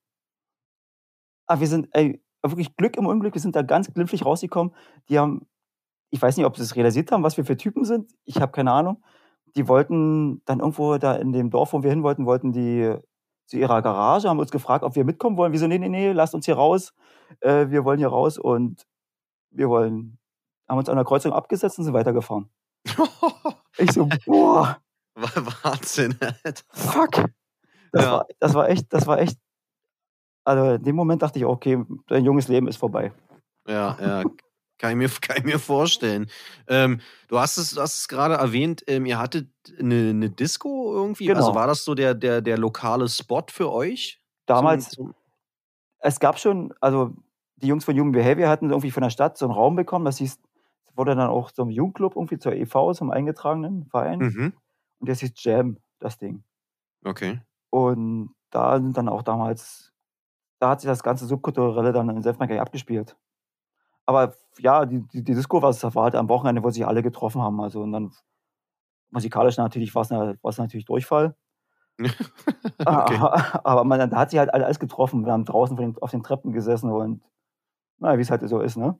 Aber 1.46 1.60
wir 1.60 1.68
sind, 1.68 1.90
ey, 1.92 2.24
wirklich 2.42 2.78
Glück 2.78 2.96
im 2.96 3.08
Unglück, 3.08 3.34
wir 3.34 3.42
sind 3.42 3.58
da 3.58 3.62
ganz 3.62 3.94
glimpflich 3.94 4.24
rausgekommen. 4.24 4.74
Die 5.10 5.20
haben, 5.20 5.46
ich 6.12 6.22
weiß 6.22 6.38
nicht, 6.38 6.46
ob 6.46 6.56
sie 6.56 6.64
es 6.64 6.78
realisiert 6.78 7.12
haben, 7.12 7.24
was 7.24 7.36
wir 7.36 7.44
für 7.44 7.58
Typen 7.58 7.84
sind. 7.84 8.10
Ich 8.24 8.40
habe 8.40 8.54
keine 8.54 8.72
Ahnung. 8.72 9.04
Die 9.58 9.68
wollten 9.68 10.42
dann 10.46 10.62
irgendwo 10.62 10.98
da 10.98 11.14
in 11.18 11.34
dem 11.34 11.50
Dorf, 11.50 11.74
wo 11.74 11.84
wir 11.84 11.90
hin 11.90 12.04
wollten, 12.04 12.26
wollten 12.26 12.54
die 12.54 12.96
zu 13.48 13.58
ihrer 13.58 13.82
Garage, 13.82 14.30
haben 14.30 14.40
uns 14.40 14.52
gefragt, 14.52 14.86
ob 14.86 14.96
wir 14.96 15.04
mitkommen 15.04 15.36
wollen. 15.36 15.52
Wir 15.52 15.60
so, 15.60 15.68
nee, 15.68 15.78
nee, 15.78 15.90
nee, 15.90 16.14
lasst 16.14 16.36
uns 16.36 16.46
hier 16.46 16.56
raus. 16.56 16.94
Äh, 17.42 17.68
wir 17.68 17.84
wollen 17.84 18.00
hier 18.00 18.08
raus 18.08 18.38
und 18.38 18.88
wir 19.52 19.68
wollen, 19.68 20.20
haben 20.74 20.80
uns 20.80 20.90
an 20.90 20.96
der 20.96 21.06
Kreuzung 21.06 21.32
abgesetzt 21.34 21.78
und 21.78 21.86
sind 21.86 21.94
weitergefahren. 21.94 22.50
Ich 23.78 23.92
so, 23.92 24.08
boah, 24.26 24.78
Wahnsinn. 25.16 26.16
Alter. 26.44 26.64
fuck. 26.70 27.26
Das, 27.92 28.04
Ja. 28.06 28.12
war, 28.12 28.28
das 28.40 28.54
war 28.54 28.70
echt, 28.70 28.94
das 28.94 29.08
war 29.08 29.20
echt. 29.20 29.38
Also 30.44 30.74
in 30.74 30.84
dem 30.84 30.96
Moment 30.96 31.22
dachte 31.24 31.40
ich, 31.40 31.46
okay, 31.46 31.84
dein 32.08 32.24
junges 32.26 32.48
Leben 32.50 32.68
ist 32.68 32.78
vorbei. 32.78 33.12
Ja, 33.68 33.98
ja. 34.00 34.24
Kann 34.78 34.92
ich 34.92 34.98
mir, 34.98 35.10
kann 35.22 35.38
ich 35.38 35.44
mir 35.44 35.58
vorstellen. 35.60 36.30
Ähm, 36.68 37.00
du 37.30 37.40
hast 37.40 37.58
es, 37.58 37.72
du 37.72 37.82
hast 37.82 38.00
es 38.02 38.08
gerade 38.08 38.36
erwähnt, 38.36 38.84
ähm, 38.88 39.06
ihr 39.06 39.18
hattet 39.18 39.48
eine, 39.80 40.10
eine 40.10 40.30
Disco 40.30 40.94
irgendwie. 40.94 41.28
Genau. 41.28 41.40
Also 41.40 41.56
war 41.56 41.66
das 41.68 41.86
so 41.86 41.96
der, 41.96 42.14
der, 42.14 42.42
der 42.42 42.58
lokale 42.58 43.08
Spot 43.10 43.46
für 43.50 43.72
euch? 43.72 44.20
Damals, 44.46 44.90
zum, 44.90 45.16
es 46.00 46.20
gab 46.20 46.38
schon, 46.40 46.74
also 46.82 47.16
die 47.56 47.68
Jungs 47.68 47.86
von 47.86 47.98
Human 47.98 48.12
Behavior 48.12 48.50
hatten 48.50 48.70
irgendwie 48.70 48.92
von 48.92 49.02
der 49.04 49.10
Stadt 49.10 49.38
so 49.38 49.46
einen 49.46 49.54
Raum 49.54 49.76
bekommen, 49.76 50.04
das 50.06 50.18
hieß, 50.18 50.38
wurde 50.96 51.16
dann 51.16 51.30
auch 51.30 51.52
zum 51.52 51.70
Jugendclub 51.70 52.16
irgendwie 52.16 52.38
zur 52.38 52.54
EV, 52.54 52.94
zum 52.94 53.12
eingetragenen 53.12 53.86
Verein. 53.88 54.20
mhm. 54.20 54.54
Und 55.00 55.10
das 55.10 55.20
hieß 55.20 55.34
Jam, 55.38 55.78
das 56.00 56.18
Ding. 56.18 56.44
Okay. 57.04 57.42
Und 57.70 58.34
da 58.52 58.80
sind 58.80 58.96
dann 58.98 59.10
auch 59.10 59.24
damals, 59.24 59.92
da 60.60 60.70
hat 60.70 60.82
sich 60.82 60.88
das 60.88 61.04
ganze 61.04 61.26
Subkulturelle 61.26 61.92
dann 61.92 62.10
in 62.10 62.22
Selfmade 62.22 62.50
gleich 62.54 62.62
abgespielt. 62.62 63.18
Aber 64.06 64.36
ja, 64.60 64.86
die, 64.86 65.02
die, 65.08 65.24
die 65.24 65.34
Disco 65.34 65.62
war, 65.62 65.70
es 65.72 65.84
war 65.84 66.04
halt 66.04 66.16
am 66.16 66.30
Wochenende, 66.30 66.64
wo 66.64 66.70
sich 66.70 66.86
alle 66.86 67.04
getroffen 67.04 67.42
haben. 67.42 67.60
Also 67.62 67.82
und 67.82 67.92
dann 67.92 68.12
musikalisch 69.12 69.58
natürlich 69.58 69.94
war 69.96 70.02
es 70.04 70.10
na- 70.10 70.36
war 70.42 70.50
es 70.50 70.58
natürlich 70.58 70.86
Durchfall. 70.86 71.36
okay. 72.00 72.08
Aber, 72.86 73.66
aber 73.66 73.84
man, 73.84 74.10
da 74.10 74.18
hat 74.18 74.32
sich 74.32 74.40
halt 74.40 74.54
alles 74.54 74.80
getroffen. 74.80 75.26
Wir 75.26 75.32
haben 75.34 75.46
draußen 75.46 75.98
auf 76.02 76.12
den 76.12 76.24
Treppen 76.24 76.52
gesessen 76.52 76.90
und 76.92 77.22
naja, 78.00 78.18
wie 78.18 78.22
es 78.22 78.32
halt 78.32 78.48
so 78.48 78.60
ist, 78.60 78.78
ne? 78.78 79.00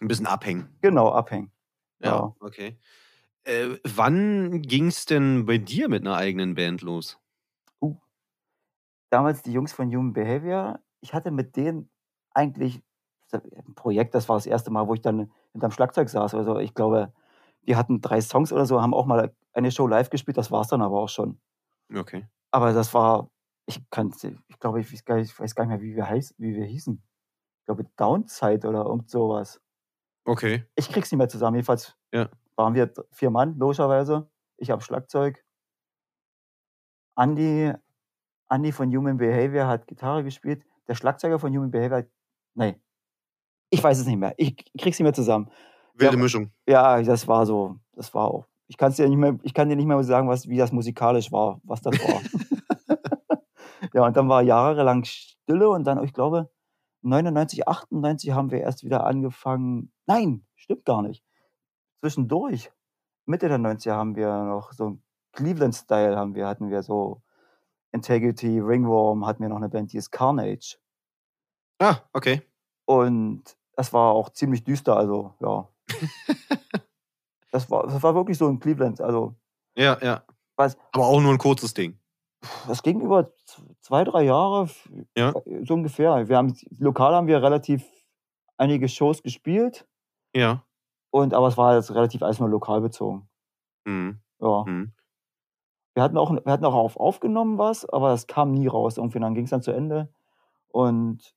Ein 0.00 0.08
bisschen 0.08 0.26
abhängen. 0.26 0.68
Genau, 0.82 1.10
abhängen. 1.10 1.52
Ja, 2.02 2.10
Ja. 2.16 2.34
okay. 2.40 2.78
Äh, 3.44 3.76
wann 3.84 4.62
ging 4.62 4.86
es 4.88 5.06
denn 5.06 5.46
bei 5.46 5.58
dir 5.58 5.88
mit 5.88 6.02
einer 6.02 6.16
eigenen 6.16 6.54
Band 6.54 6.82
los? 6.82 7.18
damals 9.14 9.42
die 9.42 9.52
Jungs 9.52 9.72
von 9.72 9.88
Human 9.94 10.12
Behavior, 10.12 10.80
ich 11.00 11.14
hatte 11.14 11.30
mit 11.30 11.54
denen 11.56 11.88
eigentlich 12.32 12.82
ein 13.32 13.74
Projekt, 13.76 14.14
das 14.14 14.28
war 14.28 14.36
das 14.36 14.46
erste 14.46 14.72
Mal, 14.72 14.88
wo 14.88 14.94
ich 14.94 15.02
dann 15.02 15.30
hinterm 15.52 15.70
Schlagzeug 15.70 16.08
saß. 16.08 16.34
Also 16.34 16.58
ich 16.58 16.74
glaube, 16.74 17.12
wir 17.62 17.76
hatten 17.76 18.00
drei 18.00 18.20
Songs 18.20 18.52
oder 18.52 18.66
so, 18.66 18.82
haben 18.82 18.92
auch 18.92 19.06
mal 19.06 19.32
eine 19.52 19.70
Show 19.70 19.86
live 19.86 20.10
gespielt, 20.10 20.36
das 20.36 20.50
war 20.50 20.62
es 20.62 20.68
dann 20.68 20.82
aber 20.82 20.98
auch 20.98 21.08
schon. 21.08 21.40
Okay. 21.94 22.26
Aber 22.50 22.72
das 22.72 22.92
war, 22.92 23.30
ich 23.66 23.80
kann, 23.90 24.12
ich 24.48 24.58
glaube, 24.58 24.80
ich 24.80 24.92
weiß 24.92 25.04
gar 25.04 25.16
nicht, 25.16 25.30
ich 25.30 25.38
weiß 25.38 25.54
gar 25.54 25.64
nicht 25.64 25.70
mehr, 25.78 25.80
wie 25.80 25.94
wir, 25.94 26.08
heiß, 26.08 26.34
wie 26.38 26.56
wir 26.56 26.64
hießen. 26.64 27.00
Ich 27.60 27.64
glaube, 27.66 27.84
Downside 27.96 28.68
oder 28.68 28.84
irgend 28.84 29.08
sowas. 29.10 29.60
Okay. 30.24 30.64
Ich 30.74 30.88
krieg's 30.90 31.10
nicht 31.10 31.18
mehr 31.18 31.28
zusammen. 31.28 31.56
Jedenfalls 31.56 31.96
Ja. 32.12 32.28
waren 32.56 32.74
wir 32.74 32.92
vier 33.12 33.30
Mann, 33.30 33.56
logischerweise. 33.58 34.28
Ich 34.56 34.70
habe 34.70 34.82
Schlagzeug. 34.82 35.44
Andy, 37.16 37.72
Andy 38.50 38.72
von 38.72 38.94
Human 38.94 39.16
Behavior 39.16 39.66
hat 39.66 39.86
Gitarre 39.86 40.24
gespielt. 40.24 40.64
Der 40.88 40.94
Schlagzeuger 40.94 41.38
von 41.38 41.54
Human 41.54 41.70
Behavior, 41.70 41.98
hat- 41.98 42.08
nee, 42.54 42.80
ich 43.70 43.82
weiß 43.82 43.98
es 43.98 44.06
nicht 44.06 44.18
mehr. 44.18 44.34
Ich 44.36 44.56
krieg's 44.78 44.98
nicht 44.98 45.02
mehr 45.02 45.12
zusammen. 45.12 45.50
Wilde 45.94 46.16
Ja. 46.16 46.22
Mischung. 46.22 46.50
Ja, 46.66 47.00
das 47.02 47.26
war 47.28 47.46
so, 47.46 47.78
das 47.92 48.12
war 48.14 48.28
auch. 48.28 48.46
Ich 48.66 48.76
kann's 48.76 48.96
dir 48.96 49.08
nicht 49.08 49.18
mehr, 49.18 49.38
ich 49.42 49.54
kann 49.54 49.68
dir 49.68 49.76
nicht 49.76 49.86
mehr 49.86 50.02
sagen, 50.02 50.28
was, 50.28 50.48
wie 50.48 50.56
das 50.56 50.72
musikalisch 50.72 51.30
war, 51.30 51.60
was 51.64 51.80
das 51.82 51.94
war. 52.00 52.20
ja, 53.94 54.04
und 54.06 54.16
dann 54.16 54.28
war 54.28 54.42
jahrelang 54.42 55.04
Stille 55.04 55.68
und 55.68 55.84
dann, 55.84 56.02
ich 56.02 56.12
glaube, 56.12 56.50
99, 57.02 57.68
98 57.68 58.32
haben 58.32 58.50
wir 58.50 58.60
erst 58.60 58.82
wieder 58.84 59.04
angefangen. 59.06 59.92
Nein, 60.08 60.44
stimmt 60.54 60.84
gar 60.84 61.02
nicht. 61.02 61.24
zwischendurch, 62.00 62.72
Mitte 63.26 63.48
der 63.48 63.58
90er 63.58 63.96
haben 63.96 64.16
wir 64.16 64.28
noch 64.44 64.72
so 64.72 64.86
'n 64.88 65.02
Cleveland-Style 65.32 66.16
haben 66.16 66.34
wir 66.36 66.46
hatten 66.48 66.70
wir 66.70 66.82
so 66.84 67.22
Integrity, 67.92 68.60
Ringworm 68.60 69.26
hatten 69.26 69.42
wir 69.42 69.50
noch 69.50 69.60
'ne 69.60 69.68
Band, 69.70 69.92
die 69.94 69.98
ist 69.98 70.10
Carnage. 70.12 70.78
Ah, 71.80 72.04
okay. 72.14 72.44
Und 72.88 73.56
das 73.76 73.92
war 73.92 74.12
auch 74.12 74.30
ziemlich 74.30 74.64
düster, 74.64 74.96
also 74.96 75.34
ja. 75.40 75.68
Das 77.52 77.70
war 77.70 77.86
das 77.86 78.02
war 78.02 78.14
wirklich 78.14 78.38
so 78.38 78.48
in 78.48 78.58
Cleveland, 78.60 79.00
also 79.00 79.36
Ja, 79.76 79.98
ja. 80.02 80.24
Was 80.58 80.76
Aber 80.92 81.06
auch 81.06 81.20
nur 81.20 81.32
'n 81.32 81.38
kurzes 81.38 81.74
Ding. 81.74 81.98
Das 82.66 82.82
ging 82.82 83.00
über 83.00 83.30
z 83.44 83.62
2, 83.80 84.04
3 84.04 84.22
Jahre, 84.24 84.68
Ja. 85.16 85.36
so 85.64 85.74
ungefähr. 85.74 86.28
Wir 86.28 86.36
haben 86.38 86.54
lokal 86.78 87.14
haben 87.14 87.26
wir 87.26 87.42
relativ 87.42 87.84
einige 88.56 88.88
Shows 88.88 89.22
gespielt 89.22 89.86
Ja. 90.34 90.64
und 91.10 91.32
aber 91.34 91.48
es 91.48 91.56
war 91.56 91.76
jetzt 91.76 91.94
relativ 91.94 92.22
alles 92.22 92.40
nur 92.40 92.48
lokal 92.50 92.80
bezogen. 92.82 93.28
Mhm. 93.86 94.20
Ja. 94.40 94.64
Mhm. 94.66 94.94
Wir 95.96 96.02
hatten 96.02 96.16
auch 96.18 96.32
wir 96.32 96.52
hatten 96.52 96.64
auch 96.64 96.74
auf 96.74 96.96
aufgenommen 96.96 97.56
was, 97.58 97.88
aber 97.88 98.08
das 98.10 98.26
kam 98.26 98.52
nie 98.52 98.66
raus 98.66 98.96
irgendwie. 98.98 99.20
Dann 99.20 99.34
ging's 99.34 99.50
dann 99.50 99.62
zu 99.62 99.70
Ende 99.72 100.12
und 100.68 101.34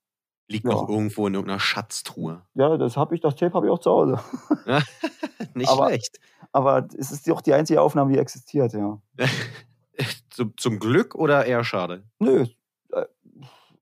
Liegt 0.50 0.66
Ja. 0.66 0.72
noch 0.72 0.88
irgendwo 0.88 1.28
in 1.28 1.34
irgend 1.34 1.50
'ner 1.50 1.60
Schatztruhe. 1.60 2.42
ja, 2.56 2.78
das 2.78 2.96
habe 2.98 3.14
ich 3.16 3.22
das 3.22 3.36
Tape 3.36 3.54
habe 3.54 3.68
ich 3.68 3.72
auch 3.72 3.80
zu 3.80 3.92
Hause. 3.92 4.20
Nicht 5.56 5.70
Aber 5.72 5.88
schlecht. 5.88 6.20
aber 6.54 6.88
es 6.98 7.12
ist 7.12 7.30
auch 7.32 7.42
die 7.42 7.54
einzige 7.54 7.82
Aufnahme, 7.82 8.14
die 8.14 8.20
existiert, 8.20 8.74
ja. 8.74 9.02
Zum 10.30 10.56
zum 10.58 10.80
Glück 10.80 11.16
oder 11.16 11.46
eher 11.46 11.64
schade? 11.64 12.04
Nö, 12.20 12.46
äh, 12.94 13.06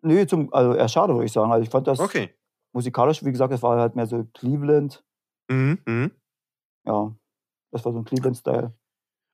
ne, 0.01 0.27
zum 0.27 0.53
also 0.53 0.73
eher 0.75 0.89
schade, 0.89 1.13
würde 1.13 1.25
ich 1.27 1.33
sagen. 1.33 1.51
Also, 1.51 1.63
ich 1.63 1.69
fand 1.71 1.87
das 1.87 1.99
Okay. 1.99 2.35
musikalisch, 2.73 3.25
wie 3.25 3.31
gesagt, 3.33 3.53
das 3.53 3.63
war 3.63 3.79
halt 3.79 3.95
mehr 3.97 4.07
so 4.07 4.25
Cleveland. 4.35 5.04
Mhm, 5.49 5.77
mhm. 5.85 6.15
Ja, 6.85 7.15
das 7.71 7.85
war 7.85 7.93
so 7.93 7.99
'n 7.99 8.05
Cleveland-Style. 8.05 8.73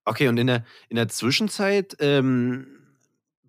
Okay, 0.07 0.27
und 0.27 0.37
in 0.37 0.47
der 0.47 0.65
in 0.89 0.95
der 0.95 1.07
Zwischenzeit, 1.09 1.95
ähm, 1.99 2.65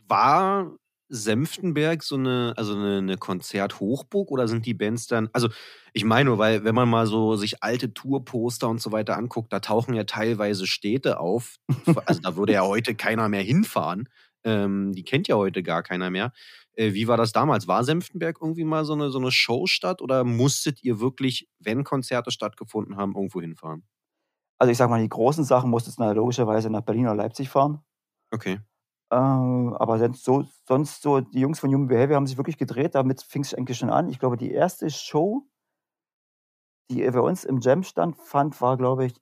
war 0.07 0.77
Senftenberg 1.09 2.03
so 2.03 2.17
'ne 2.19 2.53
also 2.57 2.75
'ne 2.77 3.01
'ne 3.03 3.17
Konzerthochburg 3.17 4.31
oder 4.31 4.47
sind 4.49 4.67
die 4.67 4.75
Bands 4.75 5.07
dann 5.07 5.29
also, 5.33 5.49
ich 5.95 6.05
meine 6.05 6.29
nur, 6.31 6.39
weil 6.39 6.63
wenn 6.65 6.75
man 6.75 6.89
mal 6.91 7.07
so 7.07 7.37
sich 7.37 7.63
alte 7.63 7.95
Tourposter 7.95 8.69
und 8.69 8.81
so 8.83 8.93
weiter 8.93 9.17
anguckt, 9.17 9.53
da 9.53 9.61
tauchen 9.61 9.95
ja 9.95 10.05
teilweise 10.05 10.67
Städte 10.67 11.21
auf. 11.21 11.57
Also, 12.07 12.21
da 12.23 12.37
würde 12.37 12.53
ja 12.55 12.63
heute 12.67 12.95
keiner 12.95 13.29
mehr 13.29 13.43
hinfahren. 13.43 14.09
Ähm, 14.45 14.93
die 14.93 15.05
kennt 15.05 15.29
ja 15.29 15.37
heute 15.37 15.63
gar 15.63 15.83
keiner 15.83 16.11
mehr. 16.11 16.33
Äh, 16.77 16.95
wie 16.95 17.07
war 17.09 17.17
das 17.17 17.33
damals? 17.33 17.69
War 17.69 17.85
Senftenberg 17.85 18.39
irgendwie 18.41 18.65
mal 18.65 18.85
so 18.85 18.95
'ne 18.95 19.11
so 19.11 19.19
'ne 19.19 19.31
Showstadt 19.31 20.01
oder 20.03 20.25
musstet 20.25 20.83
ihr 20.83 21.01
wirklich, 21.01 21.49
wenn 21.59 21.85
Konzerte 21.85 22.31
stattgefunden 22.31 22.97
haben, 22.97 23.15
irgendwo 23.15 23.41
hinfahren? 23.41 23.85
Also, 24.59 24.71
ich 24.71 24.79
sage 24.79 24.91
mal, 24.91 25.03
die 25.03 25.09
großen 25.11 25.45
Sachen 25.45 25.69
musstest 25.71 25.99
du 25.99 26.11
logischerweise 26.13 26.71
nach 26.71 26.81
Berlin 26.83 27.05
oder 27.07 27.17
Leipzig 27.17 27.49
fahren. 27.51 27.83
Okay. 28.33 28.59
Äh, 29.13 29.15
aber 29.17 29.99
sonst 29.99 30.25
so 30.25 30.45
sonst 30.67 31.03
so 31.03 31.21
die 31.21 31.41
Jungs 31.41 31.61
von 31.61 31.69
Human 31.73 31.89
Behaviour 31.89 32.17
haben 32.17 32.27
sich 32.27 32.37
wirklich 32.39 32.57
gedreht, 32.59 32.95
damit 32.95 33.23
fing's 33.23 33.53
eigentlich 33.55 33.79
schon 33.79 33.91
an. 33.91 34.09
Ich 34.09 34.19
glaube, 34.19 34.37
die 34.37 34.51
erste 34.53 34.89
Show 34.91 35.47
die 36.91 37.09
bei 37.11 37.21
uns 37.21 37.45
im 37.45 37.61
Jam 37.61 37.83
stand 37.83 38.17
fand, 38.17 38.61
war, 38.61 38.77
glaube 38.77 39.07
ich 39.07 39.15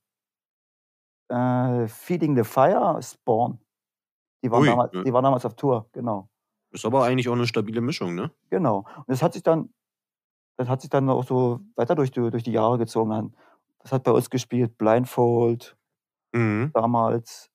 äh, 1.30 1.86
Feeding 1.88 2.36
the 2.36 2.44
Fire, 2.44 3.00
Spawn. 3.02 3.60
Die 4.44 4.50
waren 4.52 4.64
Ui, 4.64 4.68
damals 4.68 4.92
ja. 4.92 5.04
die 5.04 5.12
waren 5.12 5.24
damals 5.24 5.46
auf 5.46 5.56
Tour, 5.56 5.88
genau. 5.92 6.28
Ist 6.72 6.84
aber 6.84 7.04
eigentlich 7.04 7.28
auch 7.28 7.34
'ne 7.36 7.46
stabile 7.46 7.80
Mischung, 7.80 8.14
ne? 8.14 8.30
Genau. 8.50 8.78
Und 8.96 9.08
das 9.08 9.22
hat 9.22 9.32
sich 9.32 9.42
dann 9.42 9.70
das 10.58 10.68
hat 10.68 10.82
sich 10.82 10.90
dann 10.90 11.08
auch 11.10 11.24
so 11.24 11.60
weiter 11.76 11.94
durch 11.96 12.10
die 12.12 12.30
durch 12.30 12.44
die 12.44 12.52
Jahre 12.52 12.78
gezogen. 12.78 13.34
Das 13.80 13.92
hat 13.92 14.04
bei 14.04 14.12
uns 14.12 14.30
gespielt 14.30 14.78
Blindfold 14.78 15.76
Mhm. 16.34 16.74
damals. 16.74 17.50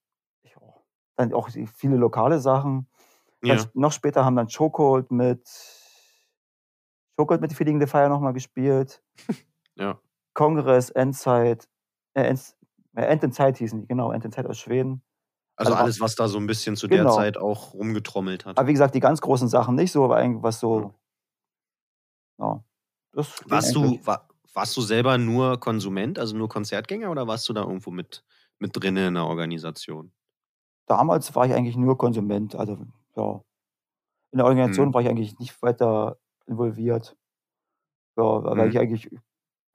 Dann 1.17 1.34
auch 1.34 1.49
viele 1.75 1.95
lokale 1.97 2.39
Sachen. 2.39 2.88
Ja. 3.43 3.69
noch 3.73 3.91
später 3.91 4.25
haben 4.25 4.36
dann 4.36 4.47
Chokehold 4.47 5.12
mit 5.12 5.47
Chokehold 7.17 7.41
mit 7.41 7.54
Feeding 7.54 7.80
the 7.80 7.88
Fire 7.88 8.10
noch 8.10 8.19
mal 8.19 8.34
gespielt. 8.34 9.01
Ja. 9.78 9.99
Kongress, 10.36 10.89
Endzeit, 10.91 11.67
äh, 12.13 12.23
Ends 12.23 12.58
äh, 12.95 13.04
End 13.06 13.23
in 13.23 13.32
Zeit 13.32 13.58
hießen 13.58 13.82
die, 13.82 13.88
genau, 13.88 14.12
End 14.12 14.25
in 14.25 14.32
Zeit 14.34 14.45
aus 14.47 14.60
Schweden. 14.60 15.01
Also, 15.59 15.73
Also, 15.73 15.75
alles, 15.75 15.99
was 16.01 16.15
da 16.15 16.27
so 16.27 16.37
'n 16.37 16.47
bisschen 16.47 16.75
zu 16.75 16.87
der 16.87 17.07
Genau. 17.07 17.07
Zeit 17.07 17.37
auch 17.37 17.73
rumgetrommelt 17.73 18.45
hat. 18.45 18.57
Aber 18.57 18.67
wie 18.69 18.71
gesagt, 18.73 18.95
die 18.95 19.01
ganz 19.01 19.19
großen 19.21 19.49
Sachen 19.49 19.75
nicht 19.75 19.91
so, 19.91 20.05
aber 20.05 20.15
eigentlich 20.15 20.41
was 20.41 20.59
so 20.61 20.95
ja, 22.39 22.63
das 23.13 23.43
Warst 23.43 23.75
du 23.75 23.99
eigentlich. 23.99 24.03
wa 24.05 24.27
warst 24.53 24.77
du 24.77 24.81
selber 24.81 25.17
nur 25.17 25.59
Konsument, 25.59 26.17
also 26.17 26.37
nur 26.37 26.47
Konzertgänger 26.47 27.11
oder 27.11 27.27
warst 27.27 27.47
du 27.49 27.53
da 27.53 27.61
irgendwo 27.63 27.91
mit 27.91 28.23
mit 28.57 28.71
drinne 28.73 29.07
in 29.09 29.15
der 29.15 29.25
Organisation? 29.25 30.11
Damals 30.89 31.33
war 31.35 31.45
ich 31.47 31.53
eigentlich 31.53 31.77
nur 31.77 31.97
Konsument, 31.97 32.55
also 32.55 32.77
ja. 33.15 33.41
In 34.31 34.37
der 34.39 34.45
Organisation 34.47 34.93
Mhm. 34.93 34.95
war 34.95 35.01
ich 35.01 35.09
eigentlich 35.09 35.39
nicht 35.39 35.61
weiter 35.63 36.17
involviert. 36.47 37.15
Ja, 38.17 38.23
weil 38.57 38.69
Mhm. 38.69 38.69
ich 38.69 38.79
eigentlich 38.79 39.09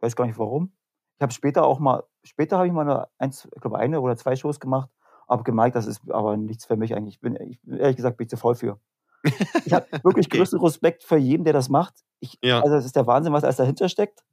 weiß 0.01 0.17
gar 0.17 0.27
nicht 0.27 0.39
warum. 0.39 0.73
Ich 1.19 1.23
habe 1.23 1.33
später 1.33 1.65
auch 1.67 1.79
mal 1.81 2.05
später 2.25 2.59
habe 2.59 2.67
ich 2.69 2.73
mal 2.73 2.85
'ne 2.87 3.09
1 3.19 3.47
ich 3.55 3.61
glaube, 3.61 3.79
1 3.79 4.01
oder 4.01 4.17
2 4.17 4.37
Shows 4.37 4.61
gemacht, 4.61 4.91
habe 5.31 5.45
gemerkt, 5.45 5.77
das 5.77 5.87
ist 5.87 6.03
aber 6.11 6.37
nichts 6.37 6.67
für 6.67 6.77
mich 6.77 6.95
eigentlich. 6.95 7.15
Ich 7.17 7.21
bin 7.21 7.37
ich 7.37 7.59
ehrlich 7.67 7.97
gesagt 7.97 8.19
bin 8.19 8.27
ich 8.27 8.31
zu 8.31 8.37
faul 8.37 8.55
für. 8.57 8.79
Ich 9.65 9.73
habe 9.73 9.87
wirklich 10.03 10.27
Okay. 10.27 10.39
größten 10.39 10.61
Respekt 10.61 11.05
vor 11.05 11.19
jedem, 11.19 11.45
der 11.45 11.53
das 11.55 11.69
macht. 11.71 11.95
Ich 12.21 12.39
Ja. 12.43 12.61
also, 12.61 12.75
das 12.75 12.85
ist 12.85 12.97
der 12.97 13.07
Wahnsinn, 13.07 13.33
was 13.33 13.57
dahinter 13.57 13.89
steckt, 13.89 14.25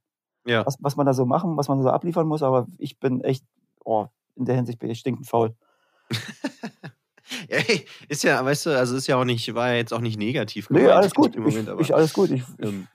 Ja. 0.46 0.66
was 0.66 0.78
was 0.82 0.96
man 0.98 1.06
da 1.06 1.14
so 1.14 1.26
machen 1.26 1.56
was 1.58 1.68
man 1.70 1.82
so 1.82 1.90
abliefern 1.90 2.28
muss, 2.28 2.44
aber 2.44 2.68
ich 2.78 3.00
bin 3.00 3.22
echt 3.22 3.46
oh, 3.86 4.08
in 4.36 4.46
der 4.46 4.56
Hinsicht 4.56 4.80
bin 4.80 4.90
ich 4.90 5.00
stinkend 5.00 5.28
faul. 5.28 5.56
Hey, 7.50 7.86
ist 8.08 8.24
ja 8.24 8.44
weißt 8.44 8.68
du, 8.68 8.78
also, 8.78 8.96
ist 8.96 9.08
ja 9.08 9.18
auch 9.18 9.26
nicht 9.26 9.54
war 9.54 9.70
ja 9.70 9.76
jetzt 9.76 9.94
auch 9.94 10.00
nicht 10.00 10.18
negativ 10.18 10.70
Ne, 10.70 10.80
gemeint 10.80 10.96
alles 10.98 11.14
gut. 11.14 11.36
im 11.36 11.46
Ich 11.46 11.54
Moment, 11.54 11.70
aber, 11.70 11.82
ich 11.82 11.94
alles 11.94 12.14
gut. 12.14 12.32
Ich 12.32 12.42
ich 12.58 12.66
ähm, 12.66 12.88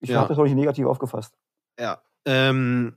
ich 0.00 0.10
ja. 0.10 0.18
habe 0.20 0.28
das 0.28 0.38
auch 0.38 0.44
nicht 0.44 0.54
negativ 0.54 0.86
aufgefasst. 0.86 1.34
Ja. 1.78 2.00
Ähm, 2.24 2.96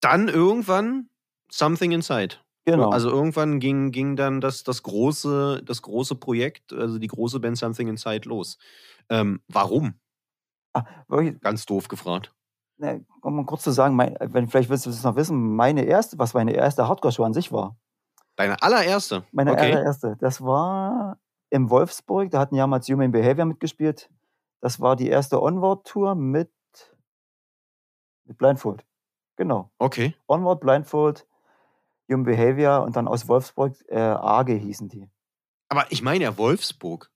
dann 0.00 0.28
irgendwann 0.28 1.08
Something 1.50 1.92
Inside. 1.92 2.36
Genau. 2.66 2.90
Also, 2.90 3.10
irgendwann 3.10 3.60
ging 3.60 3.90
ging 3.92 4.16
dann 4.16 4.40
das 4.40 4.62
das 4.64 4.82
große 4.82 5.62
das 5.64 5.82
große 5.82 6.14
Projekt, 6.16 6.72
also, 6.72 6.98
die 6.98 7.06
große 7.08 7.40
Band 7.40 7.58
Something 7.58 7.88
Inside 7.88 8.28
los. 8.28 8.58
Ähm, 9.10 9.40
warum? 9.48 9.94
Ah, 10.74 11.04
Ganz 11.40 11.66
doof 11.66 11.88
gefragt. 11.88 12.34
ne, 12.78 13.04
um 13.22 13.36
mal 13.36 13.44
kurz 13.46 13.62
zu 13.62 13.70
sagen, 13.70 13.94
mein 13.96 14.16
wenn 14.20 14.48
vielleicht 14.48 14.68
willst 14.70 14.86
du 14.86 14.90
das 14.90 15.02
noch 15.04 15.16
wissen, 15.16 15.54
meine 15.56 15.84
erste 15.84 16.18
was 16.18 16.34
meine 16.34 16.52
erste 16.52 16.88
Hardcore-Show 16.88 17.24
an 17.24 17.34
sich 17.34 17.52
war. 17.52 17.76
Deine 18.36 18.60
allererste? 18.62 19.24
Meine 19.32 19.52
Okay. 19.52 19.72
allererste. 19.72 20.16
Das 20.20 20.40
war 20.42 21.18
in 21.50 21.70
Wolfsburg, 21.70 22.30
da 22.30 22.40
hatten 22.40 22.56
damals 22.56 22.88
Human 22.88 23.12
Behaviour 23.12 23.46
mitgespielt. 23.46 24.10
Das 24.60 24.80
war 24.80 24.96
die 24.96 25.08
erste 25.08 25.40
Onward-Tour 25.42 26.14
mit 26.14 26.50
mit 28.24 28.38
Blindfold. 28.38 28.84
Genau. 29.36 29.70
Okay. 29.80 30.14
Onward, 30.28 30.60
Blindfold, 30.60 31.26
Human 32.10 32.24
Behaviour 32.24 32.82
und 32.84 32.96
dann 32.96 33.08
aus 33.08 33.28
Wolfsburg, 33.28 33.74
äh, 33.88 33.98
Arge 33.98 34.54
hießen 34.54 34.88
die. 34.88 35.08
Aber 35.70 35.86
ich 35.90 36.02
meine 36.02 36.24
ja 36.24 36.36
Wolfsburg. 36.38 37.10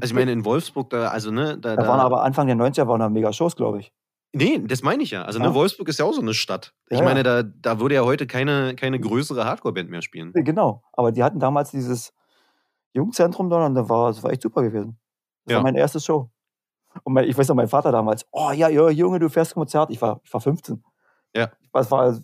Also, 0.00 0.12
ich 0.12 0.14
meine 0.16 0.32
in 0.32 0.44
Wolfsburg, 0.44 0.90
da 0.90 1.08
also, 1.10 1.30
ne, 1.30 1.58
da 1.58 1.76
Da 1.76 1.86
waren 1.86 1.98
da 1.98 2.04
aber 2.04 2.22
Anfang 2.22 2.46
der 2.46 2.54
90er 2.56 2.86
waren 2.86 3.00
da 3.00 3.08
mega 3.08 3.32
Shows, 3.32 3.56
glaube 3.56 3.80
ich. 3.80 3.90
Ne, 4.36 4.58
das 4.66 4.82
meine 4.82 5.02
ich 5.04 5.12
ja. 5.12 5.22
Also, 5.24 5.38
ne, 5.38 5.54
Ja. 5.54 5.54
Wolfsburg 5.54 5.88
ist 5.88 6.00
ja 6.00 6.04
auch 6.04 6.12
so 6.12 6.20
'ne 6.20 6.34
Stadt. 6.34 6.74
Ich 6.90 7.00
Ja, 7.00 7.02
meine, 7.02 7.22
da 7.22 7.44
da 7.44 7.78
würde 7.78 7.94
ja 7.94 8.04
heute 8.04 8.26
keine 8.26 8.74
keine 8.74 8.98
größere 8.98 9.44
Hardcore-Band 9.44 9.88
mehr 9.90 10.02
spielen. 10.02 10.34
Ne, 10.34 10.42
genau. 10.42 10.82
Aber 10.92 11.12
die 11.12 11.22
hatten 11.22 11.38
damals 11.38 11.70
dieses 11.70 12.12
Jugendzentrum 12.94 13.50
da 13.50 13.66
und 13.66 13.74
da 13.74 13.88
war 13.88 14.08
das 14.08 14.22
war 14.22 14.32
echt 14.32 14.42
super 14.42 14.62
gewesen. 14.62 14.98
Das 15.46 15.54
Ja. 15.54 15.56
war 15.56 15.62
meine 15.62 15.78
erste 15.78 16.00
Show. 16.00 16.30
Und 17.04 17.14
mein 17.14 17.26
ich 17.28 17.38
weiß 17.38 17.48
noch, 17.48 17.56
mein 17.56 17.68
Vater 17.68 17.92
damals: 17.92 18.26
„Oh 18.32 18.52
ja, 18.52 18.68
ja, 18.68 18.90
Junge, 18.90 19.20
du 19.20 19.28
fährst 19.30 19.54
Konzert.“ 19.54 19.90
Ich 19.90 20.02
war 20.02 20.20
ich 20.24 20.32
war 20.34 20.40
15. 20.42 20.84
Ja. 21.34 21.54
Das 21.72 21.90
war 21.90 22.18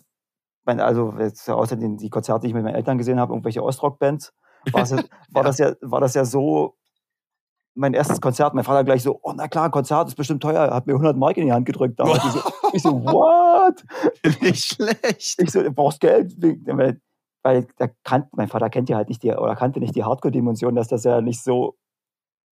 also, 0.65 1.13
jetzt 1.19 1.49
außer 1.49 1.75
den 1.75 1.97
die 1.97 2.09
Konzerte, 2.09 2.41
die 2.41 2.47
ich 2.47 2.53
mit 2.53 2.63
meinen 2.63 2.75
Eltern 2.75 2.97
gesehen 2.97 3.19
habe, 3.19 3.33
irgendwelche 3.33 3.63
Ostrock-Bands, 3.63 4.33
war's 4.71 4.91
ja 4.91 4.97
war 5.31 5.43
das 5.43 5.57
ja 5.57 5.73
war 5.81 6.01
das 6.01 6.13
ja 6.13 6.25
so 6.25 6.75
mein 7.75 7.93
erstes 7.93 8.19
Konzert. 8.19 8.53
Mein 8.53 8.63
Vater 8.63 8.83
gleich 8.83 9.03
so: 9.03 9.19
„Oh, 9.23 9.33
na 9.35 9.47
klar, 9.47 9.71
Konzert 9.71 10.07
ist 10.07 10.15
bestimmt 10.15 10.43
teuer.“ 10.43 10.73
Hat 10.73 10.87
mir 10.87 10.93
100 10.93 11.15
Mark 11.17 11.37
in 11.37 11.45
die 11.45 11.53
Hand 11.53 11.65
gedrückt 11.65 11.99
damals. 11.99 12.23
Ich 12.25 12.31
so 12.31 12.41
ich 12.73 12.83
so: 12.83 13.03
„What?“ 13.03 13.83
Nicht 14.41 14.65
schlecht. 14.65 15.41
Ich 15.41 15.51
so: 15.51 15.63
„Du 15.63 15.71
brauchst 15.71 15.99
Geld?“ 16.01 16.33
Weil 16.41 16.99
weil 17.43 17.67
der 17.79 17.91
kannt 18.03 18.27
mein 18.33 18.47
Vater 18.49 18.69
kennt 18.69 18.89
ja 18.89 18.97
halt 18.97 19.09
nicht 19.09 19.23
die 19.23 19.31
oder 19.31 19.55
kannte 19.55 19.79
nicht 19.79 19.95
die 19.95 20.03
Hardcore-Dimension, 20.03 20.75
dass 20.75 20.89
das 20.89 21.03
ja 21.05 21.21
nicht 21.21 21.41
so 21.43 21.75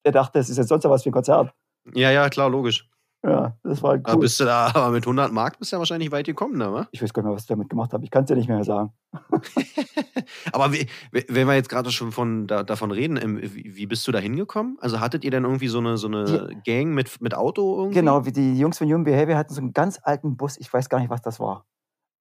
der 0.06 0.14
dachte, 0.14 0.40
das 0.40 0.50
ist 0.50 0.58
ja 0.58 0.64
sonst 0.64 0.86
was 0.86 1.04
für 1.04 1.10
'n 1.10 1.14
Konzert. 1.14 1.54
Ja, 1.94 2.12
ja, 2.12 2.30
klar, 2.30 2.50
logisch. 2.50 2.90
Ja, 3.24 3.58
das 3.64 3.84
war 3.84 3.98
Da 4.06 4.16
cool. 4.16 4.22
bist 4.22 4.40
du 4.40 4.46
da 4.46 4.68
aber 4.76 4.90
mit 4.92 5.06
100 5.06 5.32
Mark 5.34 5.60
bist 5.60 5.72
du 5.72 5.76
ja 5.76 5.80
wahrscheinlich 5.80 6.12
weit 6.12 6.26
gekommen 6.26 6.60
da, 6.60 6.74
wa? 6.74 6.88
Ich 6.94 7.02
weiß 7.02 7.14
gar 7.14 7.22
nicht 7.22 7.28
mehr, 7.28 7.36
was 7.36 7.44
ich 7.44 7.48
damit 7.48 7.70
gemacht 7.70 7.94
habe. 7.94 8.04
Ich 8.04 8.12
kann's 8.12 8.28
dir 8.28 8.36
nicht 8.36 8.50
mehr 8.50 8.64
sagen. 8.64 8.94
Aber 10.52 10.74
wie 10.74 10.88
we 11.12 11.26
wenn 11.30 11.48
wir 11.48 11.56
jetzt 11.56 11.70
grade 11.70 11.92
schon 11.92 12.12
von 12.12 12.48
da 12.48 12.64
davon 12.64 12.92
reden, 12.92 13.18
ähm, 13.18 13.40
wie 13.42 13.86
bist 13.88 14.08
du 14.08 14.12
da 14.12 14.20
hingekommen? 14.20 14.78
Also, 14.82 15.00
hattet 15.00 15.24
ihr 15.24 15.32
dann 15.32 15.44
irgendwie 15.46 15.68
so 15.68 15.82
'ne 15.82 15.98
so 15.98 16.08
'ne 16.08 16.50
Gang 16.64 16.94
mit 16.94 17.22
mit 17.22 17.34
Auto 17.36 17.78
irgendwie? 17.80 17.96
Genau, 17.96 18.26
wie 18.26 18.32
die 18.32 18.58
Jungs 18.60 18.78
von 18.78 18.88
Human 18.88 19.04
Behaviour 19.04 19.38
hatten 19.38 19.54
so 19.54 19.62
'n 19.62 19.74
ganz 19.74 20.00
alten 20.04 20.38
Bus. 20.38 20.58
Ich 20.60 20.72
weiß 20.72 20.90
gar 20.90 21.00
nicht, 21.00 21.10
was 21.10 21.22
das 21.22 21.40
war. 21.40 21.66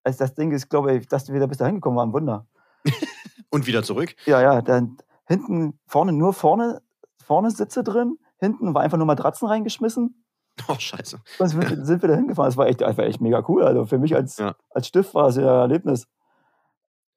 als 0.04 0.18
das 0.18 0.34
Ding 0.34 0.52
ist, 0.52 0.70
glaube 0.70 0.94
ich, 0.96 1.08
dass 1.08 1.28
wir 1.28 1.34
wieder 1.36 1.48
bis 1.48 1.58
dahin 1.58 1.76
gekommen 1.76 1.96
waren, 1.98 2.12
Wunder. 2.14 2.46
Und 3.50 3.66
wieder 3.66 3.82
zurück. 3.82 4.14
Ja, 4.26 4.40
ja, 4.42 4.62
dann 4.62 4.98
hinten, 5.26 5.78
vorne, 5.86 6.12
nur 6.12 6.32
vorne, 6.34 6.82
vorne 7.22 7.50
Sitze 7.50 7.82
drin, 7.82 8.18
hinten 8.38 8.74
war 8.74 8.82
einfach 8.82 8.98
nur 8.98 9.06
Matratzen 9.06 9.48
reingeschmissen. 9.48 10.22
Oh, 10.68 10.74
scheiße. 10.78 11.20
Und 11.38 11.48
sind, 11.86 12.02
wir 12.02 12.08
da 12.08 12.14
hingefahren. 12.16 12.48
Das 12.48 12.56
war 12.56 12.66
echt, 12.66 12.80
das 12.80 12.96
war 12.98 13.04
echt 13.04 13.20
mega 13.20 13.44
cool. 13.48 13.62
Also 13.64 13.86
für 13.86 13.98
mich 13.98 14.14
als, 14.14 14.36
Ja. 14.38 14.54
als 14.70 14.86
Stift 14.88 15.14
war 15.14 15.28
es 15.28 15.36
ja 15.36 15.42
ein 15.42 15.70
Erlebnis. 15.70 16.06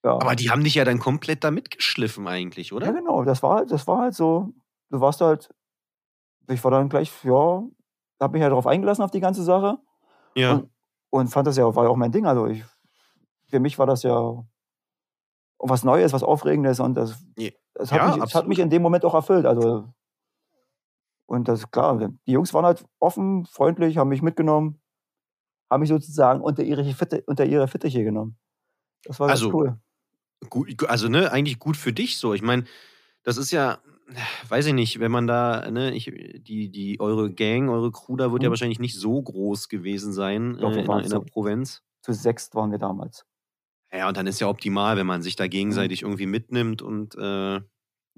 Ja. 0.04 0.14
Aber 0.14 0.36
die 0.36 0.50
haben 0.50 0.64
dich 0.64 0.76
ja 0.76 0.86
dann 0.86 1.00
komplett 1.00 1.44
da 1.44 1.52
mitgeschliffen 1.52 2.28
eigentlich, 2.28 2.70
ja, 2.72 2.76
oder? 2.78 2.92
genau, 2.94 3.24
das 3.24 3.44
war, 3.44 3.58
halt- 3.58 3.72
das 3.72 3.88
war 3.88 4.00
halt 4.00 4.16
so, 4.16 4.50
du 4.90 5.00
warst 5.00 5.22
halt, 5.22 5.50
ich 6.50 6.64
war 6.64 6.72
dann 6.72 6.90
gleich, 6.90 7.12
ja, 7.24 7.64
habe 8.20 8.34
mich 8.34 8.42
ja 8.42 8.50
darauf 8.50 8.66
eingelassen 8.68 9.04
auf 9.04 9.12
die 9.12 9.20
ganze 9.20 9.44
Sache. 9.44 9.78
Ja. 10.36 10.54
Und, 10.54 10.70
und 11.12 11.28
fand 11.28 11.46
das 11.48 11.58
ja, 11.58 11.76
war 11.76 11.84
ja 11.84 11.90
auch 11.90 11.96
mein 11.98 12.12
Ding. 12.12 12.26
Also 12.26 12.48
ich, 12.48 12.64
für 13.50 13.60
mich 13.60 13.78
war 13.78 13.86
das 13.86 14.04
ja 14.04 14.44
was 15.60 15.84
Neues, 15.84 16.14
was 16.14 16.24
Aufregendes 16.24 16.80
und 16.80 16.96
das, 16.96 17.24
Ja, 17.38 17.52
das, 17.76 17.92
hat, 17.92 17.98
ja, 18.00 18.08
mich, 18.16 18.24
das 18.24 18.34
hat 18.36 18.48
mich 18.48 18.60
in 18.60 18.70
dem 18.72 18.82
Moment 18.82 19.06
auch 19.06 19.14
erfüllt. 19.14 19.46
Also 19.46 19.86
und 21.32 21.48
das 21.48 21.62
ist 21.62 21.72
klar, 21.72 21.98
die 22.28 22.32
Jungs 22.34 22.54
waren 22.54 22.66
halt 22.66 22.86
offen, 23.00 23.46
freundlich, 23.46 23.98
haben 23.98 24.10
mich 24.10 24.22
mitgenommen, 24.22 24.82
haben 25.72 25.82
mich 25.82 25.90
sozusagen 25.90 26.42
unter 26.42 26.64
ihre, 26.64 26.86
Fitte, 26.94 27.24
unter 27.28 27.46
ihre 27.46 27.68
Fittiche 27.68 28.04
genommen. 28.04 28.38
Das 29.06 29.20
war 29.20 29.30
ganz 29.30 29.42
Also, 29.42 29.54
cool. 29.54 29.80
Gut, 30.50 30.84
also, 30.90 31.10
ne, 31.10 31.32
eigentlich 31.32 31.60
gut 31.60 31.78
für 31.78 31.94
dich 31.94 32.18
so. 32.18 32.34
Ich 32.34 32.42
meine, 32.42 32.66
das 33.24 33.38
ist 33.38 33.52
ja, 33.52 33.82
weiß 34.50 34.68
ich 34.68 34.74
nicht, 34.74 35.00
wenn 35.00 35.12
man 35.12 35.28
da, 35.28 35.70
ne, 35.72 35.94
ich, 35.96 36.06
die, 36.06 36.70
die, 36.72 37.00
eure 37.00 37.34
Gang, 37.34 37.70
eure 37.70 37.92
Crew 37.92 38.18
da 38.18 38.32
wird 38.32 38.44
ja 38.44 38.50
Mhm. 38.50 38.52
wahrscheinlich 38.52 38.80
nicht 38.80 38.96
so 39.00 39.22
groß 39.22 39.70
gewesen 39.70 40.14
sein 40.14 40.58
Doch, 40.60 40.76
äh, 40.76 40.78
wir 40.78 40.86
in, 40.86 41.00
in 41.00 41.12
der 41.12 41.22
Provinz. 41.22 41.84
Zu 42.04 42.14
sechst 42.14 42.54
waren 42.54 42.70
wir 42.72 42.78
damals. 42.78 43.26
Ja, 43.94 44.08
und 44.08 44.16
dann 44.18 44.28
ist 44.28 44.40
ja 44.40 44.48
optimal, 44.48 44.96
wenn 44.98 45.06
man 45.08 45.22
sich 45.22 45.36
da 45.36 45.48
gegenseitig 45.48 46.04
irgendwie 46.04 46.26
mitnimmt 46.26 46.82
und 46.82 47.16
äh, 47.16 47.60
Mhm. 47.60 47.66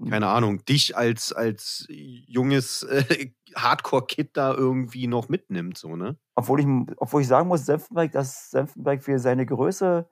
Keine 0.09 0.27
Ahnung, 0.27 0.65
dich 0.65 0.97
als, 0.97 1.33
als 1.33 1.85
junges 1.89 2.83
äh, 2.83 3.31
Hardcore-Kid 3.55 4.31
da 4.33 4.53
irgendwie 4.53 5.07
noch 5.07 5.29
mitnimmt, 5.29 5.77
so, 5.77 5.95
ne? 5.95 6.17
Obwohl 6.35 6.59
ich, 6.59 6.67
obwohl 6.97 7.21
ich 7.21 7.27
sagen 7.27 7.47
muss, 7.47 7.65
Senftenberg, 7.65 8.11
dass 8.11 8.49
Senftenberg 8.49 9.03
für 9.03 9.19
seine 9.19 9.45
Größe 9.45 10.09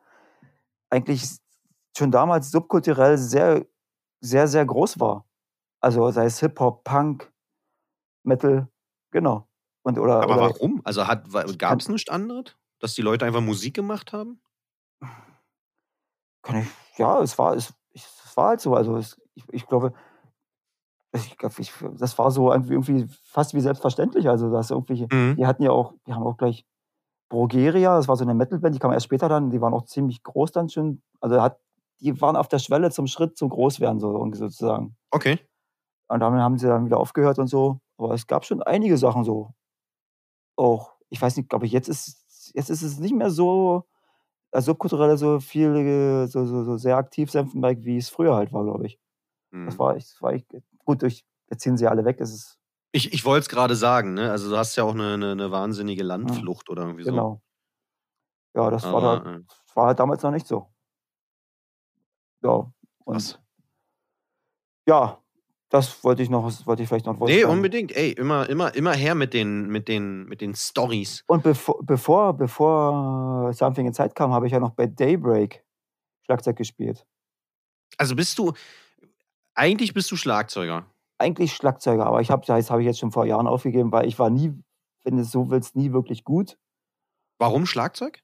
eigentlich 0.90 1.24
schon 1.98 2.12
damals 2.12 2.52
subkulturell 2.52 3.18
sehr, 3.18 3.66
sehr, 4.20 4.48
sehr 4.48 4.66
groß 4.66 5.00
war. 5.00 5.26
Also 5.80 6.12
sei 6.12 6.26
es 6.26 6.40
Hip-Hop, 6.40 6.84
Punk, 6.84 7.32
Metal, 8.24 8.68
genau. 9.10 9.48
Und, 9.84 9.98
oder, 9.98 10.22
Aber 10.22 10.36
oder, 10.36 10.42
warum? 10.42 10.82
Also 10.84 11.04
gab 11.58 11.80
es 11.80 11.90
nichts 11.90 12.10
anderes? 12.10 12.56
Dass 12.80 12.94
die 12.94 13.02
Leute 13.02 13.26
einfach 13.26 13.42
Musik 13.42 13.74
gemacht 13.74 14.14
haben? 14.14 14.42
Kann 16.44 16.62
ich, 16.62 16.68
ja, 16.98 17.20
es 17.22 17.38
war, 17.38 17.56
es, 17.56 17.74
es 17.94 18.36
war 18.36 18.50
halt 18.50 18.62
so. 18.62 18.76
Also 18.76 18.98
es, 18.98 19.21
ich, 19.36 19.46
ich 19.52 19.68
glaube, 19.68 19.94
ich, 21.14 21.38
glaub, 21.38 21.58
ich, 21.60 21.74
das 21.98 22.18
war 22.18 22.32
so 22.32 22.52
irgendwie, 22.54 23.08
fast 23.24 23.54
wie 23.54 23.60
selbstverständlich. 23.62 24.30
Also 24.30 24.50
dass 24.52 24.72
irgendwelche, 24.72 25.08
Mhm. 25.12 25.36
die 25.36 25.46
hatten 25.46 25.64
ja 25.64 25.72
auch, 25.72 25.94
die 26.08 26.14
haben 26.14 26.24
auch 26.24 26.38
gleich 26.38 26.66
Brogeria, 27.30 27.96
das 27.98 28.08
war 28.08 28.16
so 28.18 28.24
eine 28.26 28.34
Metalband, 28.34 28.76
die 28.76 28.80
kam 28.80 28.92
erst 28.94 29.06
später 29.06 29.30
dann, 29.30 29.52
die 29.52 29.62
waren 29.62 29.74
auch 29.74 29.86
ziemlich 29.86 30.24
groß 30.24 30.52
dann 30.52 30.70
schon. 30.70 31.02
Also 31.22 31.42
hat, 31.42 31.60
die 32.02 32.20
waren 32.22 32.36
auf 32.36 32.48
der 32.48 32.60
Schwelle 32.60 32.92
zum 32.92 33.08
Schritt 33.08 33.38
zum 33.38 33.50
Großwerden 33.50 34.00
so, 34.00 34.30
sozusagen. 34.34 34.96
Okay. 35.12 35.40
Und 36.10 36.20
damit 36.22 36.42
haben 36.42 36.58
sie 36.58 36.68
dann 36.68 36.86
wieder 36.86 37.00
aufgehört 37.00 37.40
und 37.40 37.48
so. 37.48 37.80
Aber 37.98 38.14
es 38.14 38.28
gab 38.28 38.46
schon 38.46 38.62
einige 38.64 38.98
Sachen 38.98 39.24
so. 39.24 39.54
Auch, 40.58 40.94
ich 41.10 41.22
weiß 41.22 41.38
nicht, 41.38 41.50
glaube 41.50 41.66
ich, 41.66 41.72
jetzt 41.72 41.90
ist, 41.90 42.52
jetzt 42.54 42.70
ist 42.70 42.82
es 42.82 43.00
nicht 43.00 43.14
mehr 43.16 43.30
so, 43.30 43.86
als 44.52 44.66
subkulturell 44.66 45.18
so 45.18 45.40
viel, 45.40 45.76
äh, 45.76 46.28
so, 46.28 46.46
so, 46.46 46.64
so 46.64 46.78
sehr 46.78 46.98
aktiv 46.98 47.32
Senftenberg, 47.32 47.80
wie 47.84 47.98
es 47.98 48.10
früher 48.10 48.36
halt 48.36 48.54
war, 48.54 48.64
glaube 48.64 48.86
ich. 48.88 49.00
Das 49.52 49.76
Mhm. 49.76 49.80
war, 49.80 49.96
ich, 49.98 50.06
das 50.06 50.22
war 50.22 50.34
ich, 50.34 50.46
gut, 50.86 51.02
durch, 51.02 51.26
jetzt 51.50 51.62
ziehen 51.62 51.78
sie 51.78 51.88
alle 51.88 52.06
weg, 52.06 52.20
es 52.20 52.34
ist, 52.34 52.58
Ich, 52.94 53.14
ich 53.14 53.26
wollte 53.26 53.42
es 53.44 53.50
gerade 53.50 53.76
sagen, 53.76 54.14
ne? 54.14 54.32
Also 54.32 54.50
du 54.50 54.58
hast 54.58 54.76
ja 54.76 54.84
auch 54.84 54.94
eine, 54.94 55.14
eine, 55.14 55.32
eine 55.32 55.52
wahnsinnige 55.52 56.04
Landflucht 56.04 56.70
oder 56.70 56.84
irgendwie 56.84 57.04
so. 57.04 57.12
genau. 57.12 57.42
Ja, 58.56 58.70
das 58.70 58.84
war, 58.84 58.96
Aber, 58.96 59.20
da, 59.24 59.36
äh, 59.36 59.42
das 59.48 59.76
war 59.76 59.86
halt 59.88 60.00
damals 60.00 60.24
noch 60.24 60.32
nicht 60.32 60.48
so. 60.48 60.68
Ja, 62.44 62.72
und 63.06 63.14
krass. 63.16 63.40
ja, 64.88 65.22
das 65.70 66.04
wollte 66.04 66.22
ich 66.24 66.30
noch, 66.30 66.46
das 66.46 66.66
wollte 66.68 66.84
ich 66.84 66.90
vielleicht 66.90 67.06
noch 67.06 67.14
Nee, 67.18 67.20
loswerden. 67.20 67.52
unbedingt. 67.52 67.92
Ey, 67.96 68.12
immer, 68.12 68.50
immer, 68.50 68.74
immer 68.76 68.94
her 68.94 69.16
mit 69.16 69.34
den, 69.34 69.68
mit 69.70 69.88
den, 69.88 70.26
mit 70.26 70.42
den 70.42 70.54
Stories. 70.56 71.24
Und 71.28 71.44
bevor, 71.44 71.80
bevor, 71.84 72.34
bevor 72.34 73.54
Something 73.54 73.88
in 73.88 73.94
Zeit 73.94 74.16
kam, 74.16 74.34
habe 74.34 74.48
ich 74.48 74.54
ja 74.54 74.60
noch 74.60 74.72
bei 74.72 74.88
Daybreak 74.88 75.64
Schlagzeug 76.26 76.58
gespielt. 76.58 77.06
Also 77.98 78.16
bist 78.16 78.38
du, 78.38 78.54
eigentlich 79.56 79.94
bist 79.94 80.12
du 80.12 80.16
Schlagzeuger. 80.16 80.86
Eigentlich 81.18 81.54
Schlagzeuger, 81.54 82.06
aber 82.06 82.22
ich 82.22 82.32
habe 82.32 82.46
das 82.46 82.72
habe 82.72 82.82
ich 82.82 82.88
jetzt 82.88 83.00
schon 83.00 83.12
vor 83.12 83.26
Jahren 83.26 83.48
aufgegeben, 83.48 83.92
weil 83.92 84.08
ich 84.08 84.18
war 84.18 84.30
nie, 84.30 84.54
wenn 85.04 85.18
du 85.18 85.22
es 85.22 85.32
so 85.32 85.50
willst, 85.50 85.76
nie 85.76 85.94
wirklich 85.94 86.24
gut. 86.24 86.58
Warum 87.38 87.66
Schlagzeug? 87.66 88.22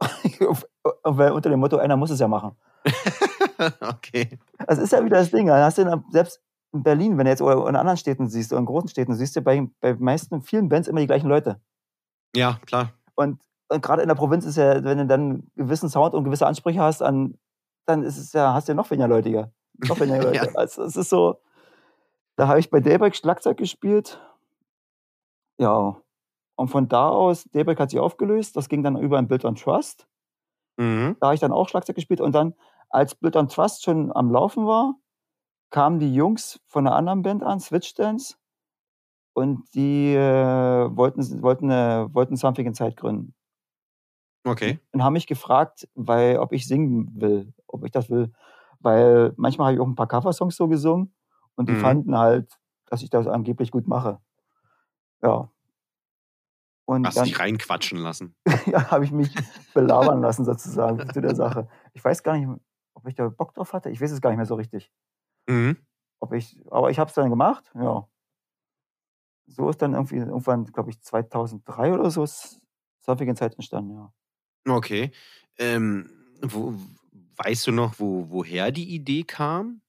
weil 1.04 1.32
unter 1.32 1.50
dem 1.50 1.60
Motto, 1.60 1.76
einer 1.76 1.96
muss 1.96 2.10
es 2.10 2.20
ja 2.20 2.28
machen. 2.28 2.56
okay. 3.80 4.38
Das 4.66 4.78
ist 4.78 4.92
ja 4.92 5.04
wieder 5.04 5.18
das 5.18 5.30
Ding. 5.30 5.46
Dann 5.46 5.62
hast 5.62 5.78
du 5.78 6.04
selbst 6.10 6.40
in 6.72 6.82
Berlin, 6.82 7.18
wenn 7.18 7.24
du 7.24 7.30
jetzt 7.30 7.42
oder 7.42 7.68
in 7.68 7.76
anderen 7.76 7.96
Städten 7.96 8.28
siehst, 8.28 8.52
oder 8.52 8.60
in 8.60 8.66
großen 8.66 8.88
Städten, 8.88 9.14
siehst 9.14 9.36
du 9.36 9.42
bei, 9.42 9.66
bei 9.80 9.94
meisten, 9.94 10.42
vielen 10.42 10.68
Bands 10.68 10.88
immer 10.88 11.00
die 11.00 11.06
gleichen 11.06 11.28
Leute. 11.28 11.60
Ja, 12.34 12.58
klar. 12.64 12.92
Und, 13.14 13.42
und 13.68 13.82
gerade 13.82 14.02
in 14.02 14.08
der 14.08 14.14
Provinz 14.14 14.44
ist 14.44 14.56
ja, 14.56 14.82
wenn 14.84 14.98
du 14.98 15.06
dann 15.06 15.20
einen 15.20 15.50
gewissen 15.56 15.88
Sound 15.88 16.14
und 16.14 16.24
gewisse 16.24 16.46
Ansprüche 16.46 16.80
hast, 16.80 17.02
an, 17.02 17.38
dann 17.86 18.02
ist 18.02 18.18
es 18.18 18.32
ja, 18.32 18.54
hast 18.54 18.68
du 18.68 18.72
ja 18.72 18.76
noch 18.76 18.90
weniger 18.90 19.08
Leute. 19.08 19.28
hier. 19.28 19.52
Noch 19.88 20.00
weniger 20.00 20.22
Leute. 20.22 20.36
Ja. 20.36 20.54
Also 20.54 20.82
es 20.82 20.96
ist 20.96 21.10
so, 21.10 21.40
da 22.36 22.48
habe 22.48 22.58
ich 22.60 22.70
bei 22.70 22.80
Daybreak 22.80 23.14
Schlagzeug 23.14 23.56
gespielt. 23.56 24.20
Ja. 25.58 26.00
Und 26.56 26.68
von 26.68 26.88
da 26.88 27.08
aus, 27.08 27.44
Daybreak 27.52 27.80
hat 27.80 27.90
sich 27.90 28.00
aufgelöst, 28.00 28.56
das 28.56 28.68
ging 28.68 28.82
dann 28.82 28.96
über 28.96 29.18
ein 29.18 29.28
Build 29.28 29.44
on 29.44 29.56
Trust. 29.56 30.06
Mhm. 30.76 31.16
Da 31.20 31.28
habe 31.28 31.34
ich 31.34 31.40
dann 31.40 31.52
auch 31.52 31.68
Schlagzeug 31.68 31.96
gespielt. 31.96 32.20
Und 32.20 32.34
dann, 32.34 32.54
als 32.88 33.14
Build 33.14 33.36
on 33.36 33.48
Trust 33.48 33.84
schon 33.84 34.14
am 34.14 34.30
Laufen 34.30 34.66
war, 34.66 34.94
kamen 35.70 35.98
die 35.98 36.14
Jungs 36.14 36.60
von 36.66 36.86
einer 36.86 36.96
anderen 36.96 37.22
Band 37.22 37.42
an, 37.42 37.60
Switch 37.60 37.94
Dance. 37.94 38.36
Und 39.32 39.62
die 39.74 40.14
äh, 40.14 40.96
wollten, 40.96 41.42
wollten, 41.42 41.70
äh, 41.70 42.12
wollten 42.12 42.36
Something 42.36 42.66
in 42.66 42.74
Zeit 42.74 42.96
gründen. 42.96 43.34
Okay. 44.44 44.80
Und 44.92 45.04
haben 45.04 45.12
mich 45.12 45.26
gefragt, 45.26 45.88
weil, 45.94 46.38
ob 46.38 46.52
ich 46.52 46.66
singen 46.66 47.10
will, 47.20 47.52
ob 47.66 47.84
ich 47.84 47.90
das 47.90 48.10
will. 48.10 48.32
Weil 48.80 49.32
manchmal 49.36 49.66
habe 49.68 49.74
ich 49.74 49.80
auch 49.80 49.86
ein 49.86 49.94
paar 49.94 50.08
Coversongs 50.08 50.56
so 50.56 50.68
gesungen 50.68 51.14
und 51.56 51.68
die 51.68 51.72
Mhm. 51.74 51.80
fanden 51.80 52.18
halt, 52.18 52.58
dass 52.86 53.02
ich 53.02 53.10
das 53.10 53.26
angeblich 53.26 53.70
gut 53.70 53.86
mache. 53.86 54.20
Ja. 55.22 55.50
Und 56.86 57.06
Hast 57.06 57.18
dann 57.18 57.24
dich 57.26 57.38
reinquatschen 57.38 57.98
lassen. 57.98 58.34
ja, 58.66 58.90
habe 58.90 59.04
ich 59.04 59.12
mich 59.12 59.32
belabern 59.74 60.20
lassen 60.20 60.44
sozusagen 60.44 61.12
zu 61.12 61.20
der 61.20 61.34
Sache. 61.34 61.68
Ich 61.92 62.04
weiß 62.04 62.22
gar 62.22 62.36
nicht, 62.36 62.48
ob 62.94 63.06
ich 63.06 63.14
da 63.14 63.28
Bock 63.28 63.54
drauf 63.54 63.72
hatte. 63.72 63.90
Ich 63.90 64.00
weiß 64.00 64.10
es 64.10 64.20
gar 64.20 64.30
nicht 64.30 64.38
mehr 64.38 64.46
so 64.46 64.56
richtig. 64.56 64.90
Mhm. 65.48 65.76
Ob 66.20 66.32
ich, 66.32 66.60
aber 66.70 66.90
ich 66.90 66.98
habe 66.98 67.08
es 67.08 67.14
dann 67.14 67.30
gemacht, 67.30 67.70
ja. 67.74 68.06
So 69.46 69.68
ist 69.68 69.82
dann 69.82 69.94
irgendwie 69.94 70.16
irgendwann, 70.16 70.64
glaube 70.66 70.90
ich, 70.90 71.00
2003 71.00 71.92
oder 71.92 72.10
so 72.10 72.24
ist 72.24 72.60
in 73.06 73.36
Zeit 73.36 73.54
entstanden, 73.54 73.94
ja. 73.94 74.12
Okay. 74.68 75.10
Ähm, 75.58 76.08
wo, 76.42 76.74
weißt 77.44 77.66
du 77.68 77.72
noch, 77.72 77.98
wo, 77.98 78.26
woher 78.30 78.70
die 78.70 78.94
Idee 78.94 79.24
kam? 79.24 79.82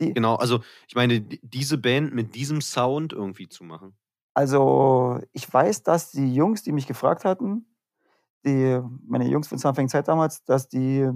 Die- 0.00 0.14
Genau, 0.14 0.36
also 0.36 0.60
ich 0.88 0.94
meine, 0.94 1.20
diese 1.20 1.78
Band 1.78 2.14
mit 2.14 2.34
diesem 2.34 2.60
Sound 2.60 3.12
irgendwie 3.12 3.48
zu 3.48 3.64
machen. 3.64 3.96
Also, 4.34 5.20
ich 5.32 5.52
weiß, 5.52 5.82
dass 5.82 6.10
die 6.12 6.32
Jungs, 6.34 6.62
die 6.62 6.72
mich 6.72 6.86
gefragt 6.86 7.24
hatten, 7.24 7.66
die, 8.46 8.80
meine 9.06 9.28
Jungs 9.28 9.48
von 9.48 9.58
Something 9.58 9.84
in 9.84 9.88
Zeit 9.88 10.08
damals, 10.08 10.44
dass 10.44 10.68
die 10.68 11.08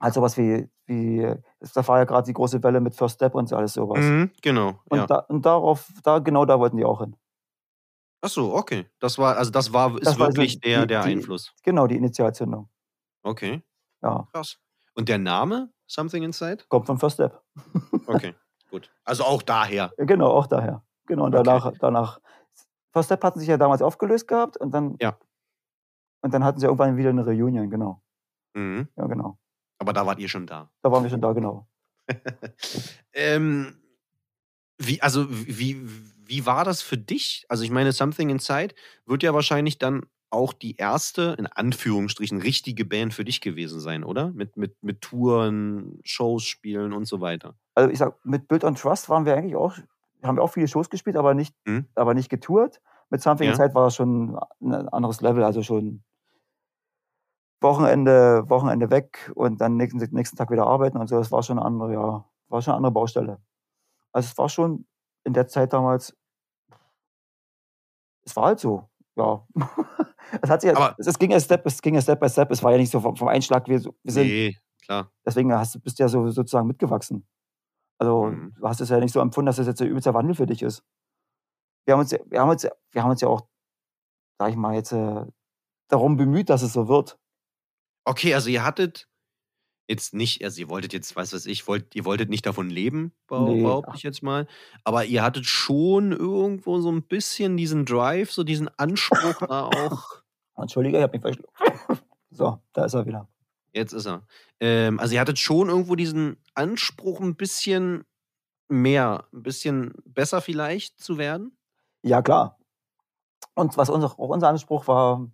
halt 0.00 0.14
sowas 0.14 0.36
wie, 0.38 0.68
wie 0.86 1.34
da 1.74 1.88
war 1.88 1.98
ja 1.98 2.04
gerade 2.04 2.26
die 2.26 2.32
große 2.32 2.62
Welle 2.62 2.80
mit 2.80 2.94
First 2.94 3.16
Step 3.16 3.34
und 3.34 3.48
so 3.48 3.56
alles 3.56 3.74
sowas. 3.74 4.04
Mhm, 4.04 4.30
genau. 4.42 4.80
Und, 4.88 4.98
Ja. 4.98 5.06
da, 5.06 5.18
und 5.28 5.44
darauf, 5.44 5.90
da, 6.04 6.20
genau 6.20 6.44
da 6.46 6.58
wollten 6.58 6.76
die 6.78 6.84
auch 6.84 7.00
hin. 7.00 7.16
Ach 8.22 8.28
so, 8.30 8.54
okay. 8.54 8.86
Das 9.00 9.18
war, 9.18 9.36
also 9.36 9.50
das 9.50 9.72
war, 9.72 9.94
ist 9.96 10.06
Das 10.06 10.18
war 10.18 10.28
wirklich 10.28 10.60
der, 10.60 10.82
die- 10.82 10.86
der 10.88 11.02
die- 11.02 11.08
Einfluss. 11.16 11.52
Genau, 11.64 11.86
die 11.86 11.96
Initialzündung. 11.96 12.68
Okay, 13.22 13.62
Ja, 14.02 14.28
krass. 14.32 14.58
Und 14.98 15.08
der 15.08 15.18
Name 15.18 15.72
Something 15.86 16.24
Inside? 16.24 16.64
kommt 16.68 16.86
von 16.86 16.98
First 16.98 17.14
Step. 17.14 17.40
Okay, 18.08 18.34
gut. 18.70 18.90
Also 19.04 19.22
auch 19.24 19.42
daher. 19.42 19.92
Genau, 19.96 20.26
auch 20.30 20.46
daher. 20.46 20.82
Genau, 21.06 21.26
und 21.26 21.34
Okay. 21.34 21.44
danach, 21.44 21.72
danach. 21.78 22.20
First 22.92 23.06
Step 23.08 23.22
hatten 23.22 23.38
sich 23.38 23.48
ja 23.48 23.56
damals 23.56 23.80
aufgelöst 23.80 24.26
gehabt 24.26 24.56
und 24.56 24.72
dann, 24.72 24.96
Ja. 25.00 25.16
und 26.22 26.34
dann 26.34 26.42
hatten 26.42 26.58
sie 26.58 26.66
irgendwann 26.66 26.96
wieder 26.96 27.10
eine 27.10 27.24
Reunion, 27.24 27.70
genau. 27.70 28.02
Mhm. 28.54 28.88
Ja, 28.96 29.06
genau. 29.06 29.38
Aber 29.78 29.92
da 29.92 30.04
wart 30.04 30.18
ihr 30.18 30.28
schon 30.28 30.46
da. 30.46 30.70
Da 30.82 30.90
waren 30.90 31.04
wir 31.04 31.10
schon 31.10 31.20
da, 31.20 31.32
genau. 31.32 31.68
ähm, 33.12 33.76
wie, 34.78 35.00
also, 35.02 35.26
wie, 35.30 35.80
wie 36.26 36.44
war 36.46 36.64
das 36.64 36.82
für 36.82 36.98
dich? 36.98 37.44
Also, 37.48 37.62
ich 37.62 37.70
meine, 37.70 37.92
Something 37.92 38.30
Inside 38.30 38.74
wird 39.06 39.22
ja 39.22 39.32
wahrscheinlich 39.34 39.78
dann 39.78 40.06
auch 40.30 40.52
die 40.52 40.76
erste, 40.76 41.34
in 41.38 41.46
Anführungsstrichen, 41.46 42.40
richtige 42.40 42.84
Band 42.84 43.14
für 43.14 43.24
dich 43.24 43.40
gewesen 43.40 43.80
sein, 43.80 44.04
oder? 44.04 44.30
Mit, 44.32 44.56
mit, 44.56 44.82
mit 44.82 45.00
Touren, 45.00 46.00
Shows 46.04 46.44
spielen 46.44 46.92
und 46.92 47.06
so 47.06 47.20
weiter. 47.20 47.54
Also 47.74 47.90
ich 47.90 47.98
sag, 47.98 48.14
mit 48.24 48.48
Build 48.48 48.64
on 48.64 48.74
Trust 48.74 49.08
waren 49.08 49.24
wir 49.24 49.36
eigentlich 49.36 49.56
auch, 49.56 49.76
haben 50.22 50.36
wir 50.36 50.42
auch 50.42 50.52
viele 50.52 50.68
Shows 50.68 50.90
gespielt, 50.90 51.16
aber 51.16 51.34
nicht, 51.34 51.54
Hm? 51.66 51.86
aber 51.94 52.14
nicht 52.14 52.28
getourt. 52.28 52.80
Mit 53.10 53.22
Something 53.22 53.46
Ja. 53.46 53.52
Inside 53.52 53.74
war 53.74 53.86
es 53.86 53.94
schon 53.94 54.38
ein 54.60 54.88
anderes 54.90 55.20
Level, 55.20 55.42
also 55.44 55.62
schon 55.62 56.02
Wochenende, 57.60 58.48
Wochenende 58.48 58.90
weg 58.90 59.32
und 59.34 59.60
dann 59.60 59.76
nächsten, 59.76 59.98
nächsten 60.14 60.36
Tag 60.36 60.50
wieder 60.50 60.66
arbeiten 60.66 60.96
und 60.98 61.08
so. 61.08 61.16
Das 61.18 61.32
war 61.32 61.42
schon 61.42 61.58
eine 61.58 61.66
andere, 61.66 61.92
ja, 61.92 62.24
war 62.48 62.62
schon 62.62 62.72
eine 62.72 62.76
andere 62.76 62.92
Baustelle. 62.92 63.40
Also 64.12 64.28
es 64.28 64.38
war 64.38 64.48
schon 64.48 64.86
in 65.24 65.32
der 65.34 65.48
Zeit 65.48 65.72
damals, 65.72 66.16
es 68.24 68.36
war 68.36 68.46
halt 68.46 68.60
so, 68.60 68.88
ja. 69.18 69.46
es 70.42 70.48
hat 70.50 70.60
sich, 70.62 70.74
Aber- 70.76 70.94
es, 70.98 71.06
es 71.06 71.18
ging 71.18 71.30
ja 71.30 71.40
Step, 71.40 71.66
es 71.66 71.82
ging 71.82 71.94
ja 71.94 72.00
Step 72.00 72.20
by 72.20 72.28
Step. 72.28 72.50
Es 72.50 72.62
war 72.62 72.72
ja 72.72 72.78
nicht 72.78 72.90
so 72.90 73.00
vom, 73.00 73.16
vom 73.16 73.28
Einschlag, 73.28 73.66
so- 73.78 73.94
wir 74.02 74.12
sind 74.12 74.26
Nee, 74.26 74.56
klar. 74.84 75.10
deswegen 75.26 75.52
hast, 75.52 75.74
du- 75.74 75.80
bist 75.80 75.98
du 75.98 76.04
ja 76.04 76.08
so, 76.08 76.28
sozusagen 76.30 76.66
mitgewachsen. 76.66 77.26
Also 78.00 78.26
Mhm. 78.26 78.54
du 78.58 78.68
hast 78.68 78.80
es 78.80 78.88
ja 78.90 78.98
nicht 79.00 79.12
so 79.12 79.20
empfunden, 79.20 79.46
dass 79.46 79.56
das 79.56 79.66
jetzt 79.66 79.82
ein 79.82 79.88
übelster 79.88 80.14
Wandel 80.14 80.34
für 80.34 80.46
dich 80.46 80.62
ist. 80.62 80.82
Wir 81.86 81.94
haben 81.94 82.00
uns, 82.00 82.10
ja- 82.12 82.20
wir 82.26 82.40
haben 82.40 82.50
uns, 82.50 82.64
wir 82.92 83.02
haben 83.02 83.10
uns 83.10 83.20
ja 83.20 83.28
auch, 83.28 83.42
sag 84.38 84.50
ich 84.50 84.56
mal, 84.56 84.74
jetzt 84.74 84.92
äh, 84.92 85.24
darum 85.88 86.16
bemüht, 86.16 86.48
dass 86.50 86.62
es 86.62 86.72
so 86.74 86.86
wird. 86.88 87.18
Okay, 88.04 88.34
also 88.34 88.48
ihr 88.50 88.64
hattet 88.64 89.08
jetzt 89.88 90.14
nicht, 90.14 90.44
also 90.44 90.60
ihr 90.60 90.68
wolltet 90.68 90.92
jetzt, 90.92 91.16
weiß 91.16 91.32
was 91.32 91.46
ich, 91.46 91.66
wollt, 91.66 91.94
ihr 91.96 92.04
wolltet 92.04 92.28
nicht 92.28 92.44
davon 92.46 92.68
leben, 92.70 93.12
behau- 93.26 93.54
Nee. 93.54 93.62
behaupte 93.62 93.92
ich 93.96 94.02
jetzt 94.02 94.22
mal. 94.22 94.46
Aber 94.84 95.04
ihr 95.04 95.22
hattet 95.22 95.46
schon 95.46 96.12
irgendwo 96.12 96.78
so 96.80 96.92
ein 96.92 97.02
bisschen 97.02 97.56
diesen 97.56 97.84
Drive, 97.86 98.30
so 98.30 98.44
diesen 98.44 98.68
Anspruch 98.78 99.38
da 99.46 99.64
auch. 99.64 100.22
Entschuldige, 100.56 100.98
ich 100.98 101.02
habe 101.02 101.12
mich 101.12 101.22
verschluckt. 101.22 101.52
So, 102.30 102.60
da 102.74 102.84
ist 102.84 102.94
er 102.94 103.04
wieder. 103.06 103.26
Jetzt 103.72 103.92
ist 103.92 104.06
er. 104.06 104.22
Ähm, 104.60 105.00
also 105.00 105.14
ihr 105.14 105.20
hattet 105.20 105.38
schon 105.40 105.68
irgendwo 105.70 105.96
diesen 105.96 106.36
Anspruch, 106.54 107.20
ein 107.20 107.34
bisschen 107.36 108.04
mehr, 108.68 109.24
ein 109.32 109.42
bisschen 109.42 109.92
besser 110.04 110.40
vielleicht 110.40 111.00
zu 111.00 111.16
werden. 111.18 111.56
Ja, 112.02 112.22
klar. 112.22 112.58
Und 113.54 113.76
was 113.76 113.88
unser, 113.90 114.08
auch 114.20 114.28
unser 114.28 114.48
Anspruch 114.50 114.86
war, 114.86 115.26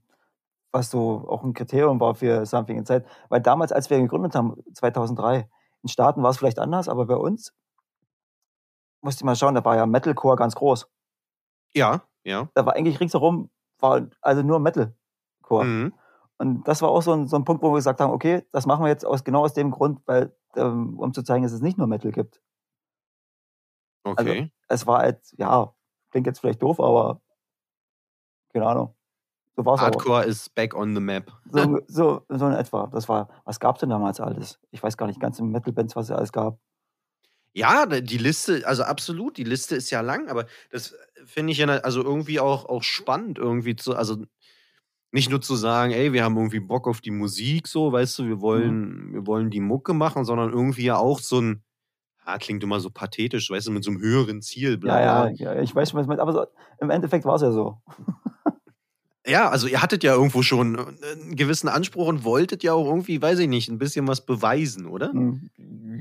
was 0.74 0.90
so 0.90 1.24
auch 1.28 1.44
ein 1.44 1.54
Kriterium 1.54 2.00
war 2.00 2.14
für 2.16 2.44
Something 2.44 2.76
in 2.76 2.84
Zeit, 2.84 3.06
weil 3.28 3.40
damals, 3.40 3.70
als 3.72 3.88
wir 3.90 4.00
gegründet 4.00 4.34
haben, 4.34 4.56
2003, 4.74 5.48
in 5.82 5.88
Staaten 5.88 6.22
war 6.22 6.30
es 6.30 6.38
vielleicht 6.38 6.58
anders, 6.58 6.88
aber 6.88 7.06
bei 7.06 7.16
uns, 7.16 7.54
musste 9.00 9.20
ich 9.20 9.24
mal 9.24 9.36
schauen, 9.36 9.54
da 9.54 9.64
war 9.64 9.76
ja 9.76 9.86
Metalcore 9.86 10.36
ganz 10.36 10.56
groß. 10.56 10.90
Ja, 11.74 12.02
ja. 12.24 12.48
da 12.54 12.66
war 12.66 12.74
eigentlich 12.74 12.98
ringsherum, 13.00 13.50
war 13.78 14.08
also 14.20 14.42
nur 14.42 14.58
Metalcore. 14.58 15.64
Mhm. 15.64 15.94
Und 16.38 16.66
das 16.66 16.82
war 16.82 16.88
auch 16.88 17.02
so 17.02 17.12
ein, 17.12 17.28
so 17.28 17.36
ein 17.36 17.44
Punkt, 17.44 17.62
wo 17.62 17.70
wir 17.70 17.76
gesagt 17.76 18.00
haben, 18.00 18.12
okay, 18.12 18.44
das 18.50 18.66
machen 18.66 18.84
wir 18.84 18.88
jetzt 18.88 19.06
aus, 19.06 19.22
genau 19.22 19.44
aus 19.44 19.54
dem 19.54 19.70
Grund, 19.70 20.00
weil, 20.06 20.36
ähm, 20.56 20.98
um 20.98 21.14
zu 21.14 21.22
zeigen, 21.22 21.44
dass 21.44 21.52
es 21.52 21.60
nicht 21.60 21.78
nur 21.78 21.86
Metal 21.86 22.10
gibt. 22.10 22.42
Okay. 24.02 24.50
Es 24.68 24.86
war 24.86 24.98
halt, 24.98 25.20
ja, 25.38 25.72
klingt 26.10 26.26
jetzt 26.26 26.40
vielleicht 26.40 26.62
doof, 26.62 26.80
aber 26.80 27.20
keine 28.52 28.66
Ahnung. 28.66 28.96
So 29.56 29.64
war 29.64 29.74
es 29.74 29.80
aber. 29.80 29.96
Hardcore 29.96 30.24
ist 30.24 30.54
back 30.54 30.74
on 30.74 30.94
the 30.94 31.00
map. 31.00 31.30
So, 31.50 31.80
so, 31.86 32.22
so 32.28 32.46
in 32.46 32.54
etwa. 32.54 32.88
Das 32.92 33.08
war, 33.08 33.28
was 33.44 33.60
gab 33.60 33.76
es 33.76 33.80
denn 33.80 33.90
damals 33.90 34.20
alles? 34.20 34.58
Ich 34.70 34.82
weiß 34.82 34.96
gar 34.96 35.06
nicht, 35.06 35.20
ganze 35.20 35.44
Metal-Bands, 35.44 35.94
was 35.94 36.06
es 36.06 36.16
alles 36.16 36.32
gab. 36.32 36.58
Ja, 37.52 37.86
die 37.86 38.18
Liste, 38.18 38.66
also 38.66 38.82
absolut, 38.82 39.36
die 39.36 39.44
Liste 39.44 39.76
ist 39.76 39.90
ja 39.90 40.00
lang, 40.00 40.28
aber 40.28 40.46
das 40.70 40.90
äh, 40.90 40.96
finde 41.24 41.52
ich 41.52 41.58
ja 41.58 41.68
also 41.68 42.02
irgendwie 42.02 42.40
auch, 42.40 42.64
auch 42.64 42.82
spannend, 42.82 43.38
irgendwie 43.38 43.76
zu, 43.76 43.94
also 43.94 44.16
nicht 45.12 45.30
nur 45.30 45.40
zu 45.40 45.54
sagen, 45.54 45.92
ey, 45.92 46.12
wir 46.12 46.24
haben 46.24 46.36
irgendwie 46.36 46.58
Bock 46.58 46.88
auf 46.88 47.00
die 47.00 47.12
Musik, 47.12 47.68
so, 47.68 47.92
weißt 47.92 48.18
du, 48.18 48.26
wir 48.26 48.40
wollen, 48.40 49.12
wir 49.12 49.24
wollen 49.28 49.50
die 49.50 49.60
Mucke 49.60 49.94
machen, 49.94 50.24
sondern 50.24 50.50
irgendwie 50.52 50.86
ja 50.86 50.96
auch 50.96 51.20
so 51.20 51.40
ein, 51.40 51.62
ah, 52.24 52.38
klingt 52.38 52.64
immer 52.64 52.80
so 52.80 52.90
pathetisch, 52.90 53.48
weißt 53.48 53.68
du, 53.68 53.70
mit 53.70 53.84
so 53.84 53.92
einem 53.92 54.00
höheren 54.00 54.42
Ziel, 54.42 54.76
bla, 54.76 55.00
Ja, 55.00 55.28
ja, 55.28 55.54
ja, 55.54 55.62
ich 55.62 55.72
weiß 55.72 55.90
schon, 55.90 56.08
was 56.08 56.18
aber 56.18 56.32
so, 56.32 56.46
im 56.80 56.90
Endeffekt 56.90 57.24
war 57.24 57.36
es 57.36 57.42
ja 57.42 57.52
so. 57.52 57.80
Ja, 59.26 59.48
also 59.48 59.66
ihr 59.66 59.80
hattet 59.80 60.04
ja 60.04 60.12
irgendwo 60.14 60.42
schon 60.42 60.74
äh, 60.76 61.12
einen 61.12 61.36
gewissen 61.36 61.68
Anspruch 61.68 62.08
und 62.08 62.24
wolltet 62.24 62.62
ja 62.62 62.74
auch 62.74 62.86
irgendwie, 62.86 63.20
weiß 63.22 63.38
ich 63.38 63.48
nicht, 63.48 63.68
ein 63.70 63.78
bisschen 63.78 64.06
was 64.06 64.24
beweisen, 64.26 64.86
oder? 64.86 65.10
Hm, 65.12 65.50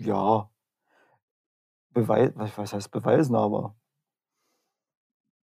Ja. 0.04 0.50
Beweis, 1.92 2.32
was 2.58 2.74
heißt 2.74 2.92
beweisen, 2.92 3.36
aber 3.36 3.76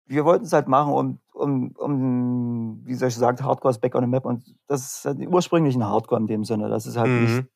wir 0.07 0.25
wollten 0.25 0.45
es 0.45 0.53
halt 0.53 0.69
machen, 0.69 0.93
um, 0.95 1.21
um, 1.35 1.71
um, 1.77 2.81
wie 2.87 2.95
soll 2.95 3.09
ich 3.09 3.15
sagen, 3.17 3.45
Hardcore 3.45 3.73
ist 3.73 3.81
back 3.81 3.95
on 3.95 4.03
the 4.03 4.09
map 4.09 4.25
und 4.25 4.55
das 4.67 4.81
ist 4.99 5.05
halt 5.05 5.19
den 5.21 5.33
ursprünglichen 5.33 5.85
Hardcore 5.85 6.21
in 6.21 6.27
dem 6.27 6.45
Sinne. 6.45 6.69
Das 6.69 6.87
ist 6.87 6.97
halt 6.97 7.15
nicht 7.17 7.43
Mhm. 7.43 7.49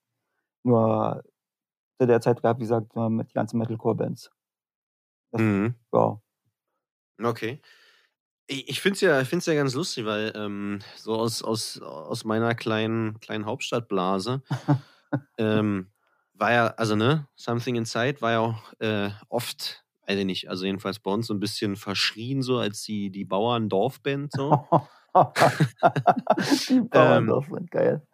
nur 0.65 1.25
zu 2.01 2.07
der 2.09 2.21
Zeit 2.23 2.43
gab, 2.43 2.59
wie 2.59 2.63
gesagt, 2.63 2.97
nur 2.97 3.11
mit 3.11 3.31
den 3.31 3.35
ganzen 3.35 3.59
Metalcore-Bands. 3.59 4.31
Mhm. 5.33 5.75
Ja. 5.93 6.21
Okay. 7.23 7.61
Ich, 8.53 8.69
ich 8.69 8.81
finde 8.83 8.95
es 8.97 9.01
ja, 9.01 9.21
ich 9.21 9.29
find's 9.29 9.47
ja 9.47 9.55
ganz 9.55 9.75
lustig, 9.75 10.05
weil 10.05 10.33
ähm, 10.37 10.81
so 10.97 11.15
aus, 11.15 11.43
aus, 11.43 11.81
aus 11.81 12.25
meiner 12.25 12.55
kleinen, 12.55 13.19
kleinen 13.21 13.47
Hauptstadtblase 13.47 14.43
ähm, 15.39 15.89
war 16.35 16.53
ja, 16.53 16.67
also 16.69 16.95
ne, 16.95 17.27
Something 17.35 17.77
Inside 17.77 18.21
war 18.21 18.31
ja 18.33 18.41
auch 18.41 18.73
äh, 18.79 19.09
oft, 19.31 19.85
weiß 20.07 20.19
ich 20.19 20.27
nicht, 20.27 20.51
also 20.51 20.67
jedenfalls 20.67 20.99
bei 20.99 21.11
uns 21.11 21.29
so 21.29 21.35
ein 21.35 21.41
bisschen 21.41 21.77
verschrien, 21.77 22.43
so 22.43 22.59
als 22.59 22.83
die, 22.83 23.11
die 23.11 23.25
Bauern-Dorfband 23.25 24.33
so. 24.33 24.67
die 26.69 26.81
Bauern, 26.91 27.27
das 27.27 27.47
sind 27.47 27.71
geil. 27.71 28.07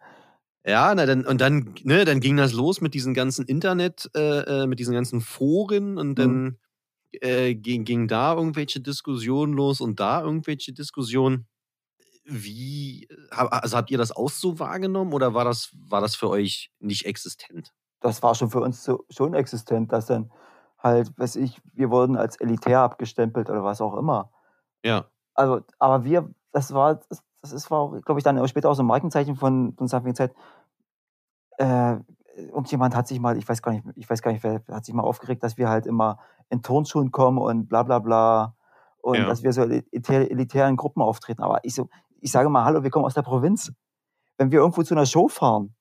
Ja, 0.65 0.93
na, 0.95 1.05
dann, 1.05 1.25
und 1.25 1.41
dann, 1.41 1.73
ne, 1.83 2.05
dann 2.05 2.19
ging 2.21 2.37
das 2.37 2.53
los 2.53 2.79
mit 2.79 2.93
diesen 2.93 3.13
ganzen 3.13 3.45
Internet, 3.45 4.09
äh, 4.15 4.63
äh, 4.63 4.67
mit 4.67 4.79
diesen 4.79 4.93
ganzen 4.93 5.19
Foren 5.19 5.97
und 5.97 6.15
dann 6.15 6.59
äh, 7.13 7.55
ging, 7.55 7.85
ging 7.85 8.07
da 8.07 8.33
irgendwelche 8.35 8.79
Diskussionen 8.79 9.53
los 9.53 9.81
und 9.81 9.99
da 9.99 10.21
irgendwelche 10.21 10.73
Diskussionen. 10.73 11.47
Wie, 12.25 13.07
also 13.31 13.75
habt 13.75 13.89
ihr 13.89 13.97
das 13.97 14.11
auch 14.11 14.29
so 14.29 14.59
wahrgenommen 14.59 15.13
oder 15.13 15.33
war 15.33 15.45
das, 15.45 15.71
war 15.73 16.01
das 16.01 16.15
für 16.15 16.29
euch 16.29 16.71
nicht 16.79 17.05
existent? 17.05 17.73
das 18.01 18.23
war 18.23 18.35
schon 18.35 18.49
für 18.49 18.61
uns 18.61 18.83
so, 18.83 19.05
schon 19.09 19.33
existent, 19.33 19.91
dass 19.91 20.05
dann 20.05 20.31
halt, 20.77 21.17
weiß 21.17 21.35
ich, 21.37 21.61
wir 21.73 21.89
wurden 21.91 22.15
als 22.15 22.37
elitär 22.37 22.79
abgestempelt 22.79 23.49
oder 23.49 23.63
was 23.63 23.81
auch 23.81 23.97
immer. 23.97 24.31
Ja. 24.83 25.05
Also, 25.33 25.61
aber 25.77 26.03
wir, 26.03 26.29
das 26.51 26.73
war, 26.73 26.95
das, 27.09 27.23
das 27.41 27.51
ist, 27.51 27.71
war 27.71 27.79
auch, 27.79 28.01
glaube 28.01 28.19
ich, 28.19 28.23
dann 28.23 28.39
auch 28.39 28.47
später 28.47 28.69
auch 28.69 28.75
so 28.75 28.83
ein 28.83 28.87
Markenzeichen 28.87 29.35
von, 29.35 29.73
von 29.77 29.87
Something 29.87 30.15
Zeit. 30.15 30.33
Äh, 31.57 31.97
irgendjemand 32.47 32.95
hat 32.95 33.07
sich 33.07 33.19
mal, 33.19 33.37
ich 33.37 33.47
weiß 33.47 33.61
gar 33.61 33.71
nicht, 33.71 33.85
ich 33.95 34.09
weiß 34.09 34.21
gar 34.21 34.31
nicht, 34.31 34.43
wer 34.43 34.61
hat 34.71 34.85
sich 34.85 34.93
mal 34.93 35.03
aufgeregt, 35.03 35.43
dass 35.43 35.57
wir 35.57 35.69
halt 35.69 35.85
immer 35.85 36.19
in 36.49 36.61
Turnschuhen 36.61 37.11
kommen 37.11 37.37
und 37.37 37.67
bla 37.67 37.83
bla 37.83 37.99
bla 37.99 38.55
und 39.01 39.17
Ja. 39.19 39.27
dass 39.27 39.43
wir 39.43 39.53
so 39.53 39.61
elitär, 39.63 40.29
elitären 40.31 40.75
Gruppen 40.75 41.01
auftreten. 41.01 41.43
Aber 41.43 41.59
ich 41.63 41.75
so, 41.75 41.89
ich 42.19 42.31
sage 42.31 42.49
mal, 42.49 42.65
hallo, 42.65 42.83
wir 42.83 42.89
kommen 42.89 43.05
aus 43.05 43.13
der 43.13 43.21
Provinz. 43.21 43.71
Wenn 44.37 44.51
wir 44.51 44.59
irgendwo 44.59 44.83
zu 44.83 44.93
einer 44.93 45.05
Show 45.05 45.27
fahren 45.27 45.75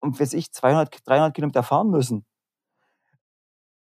und 0.00 0.20
weiß 0.20 0.34
ich 0.34 0.52
200, 0.52 1.06
300 1.06 1.34
Kilometer 1.34 1.62
fahren 1.62 1.90
müssen, 1.90 2.24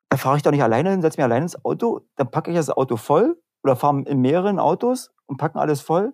da 0.09 0.17
fahre 0.17 0.37
ich 0.37 0.43
doch 0.43 0.51
nicht 0.51 0.63
alleine 0.63 0.91
hin, 0.91 1.01
setze 1.01 1.17
mich 1.17 1.23
alleine 1.23 1.45
ins 1.45 1.63
Auto, 1.63 2.01
dann 2.17 2.29
packe 2.29 2.51
ich 2.51 2.57
das 2.57 2.69
Auto 2.69 2.97
voll 2.97 3.41
oder 3.63 3.75
fahre 3.75 4.01
in 4.01 4.19
mehreren 4.19 4.59
Autos 4.59 5.11
und 5.25 5.37
packen 5.37 5.57
alles 5.57 5.81
voll, 5.81 6.13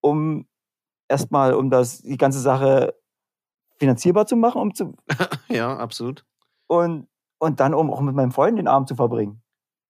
um 0.00 0.46
erstmal, 1.08 1.54
um 1.54 1.70
das, 1.70 2.02
die 2.02 2.16
ganze 2.16 2.40
Sache 2.40 2.94
finanzierbar 3.78 4.26
zu 4.26 4.36
machen, 4.36 4.60
um 4.60 4.74
zu, 4.74 4.94
ja, 5.48 5.76
absolut. 5.76 6.24
und, 6.66 7.08
und 7.38 7.60
dann, 7.60 7.74
um 7.74 7.90
auch 7.92 8.00
mit 8.00 8.14
meinem 8.14 8.32
Freund 8.32 8.58
den 8.58 8.68
Abend 8.68 8.88
zu 8.88 8.94
verbringen. 8.96 9.42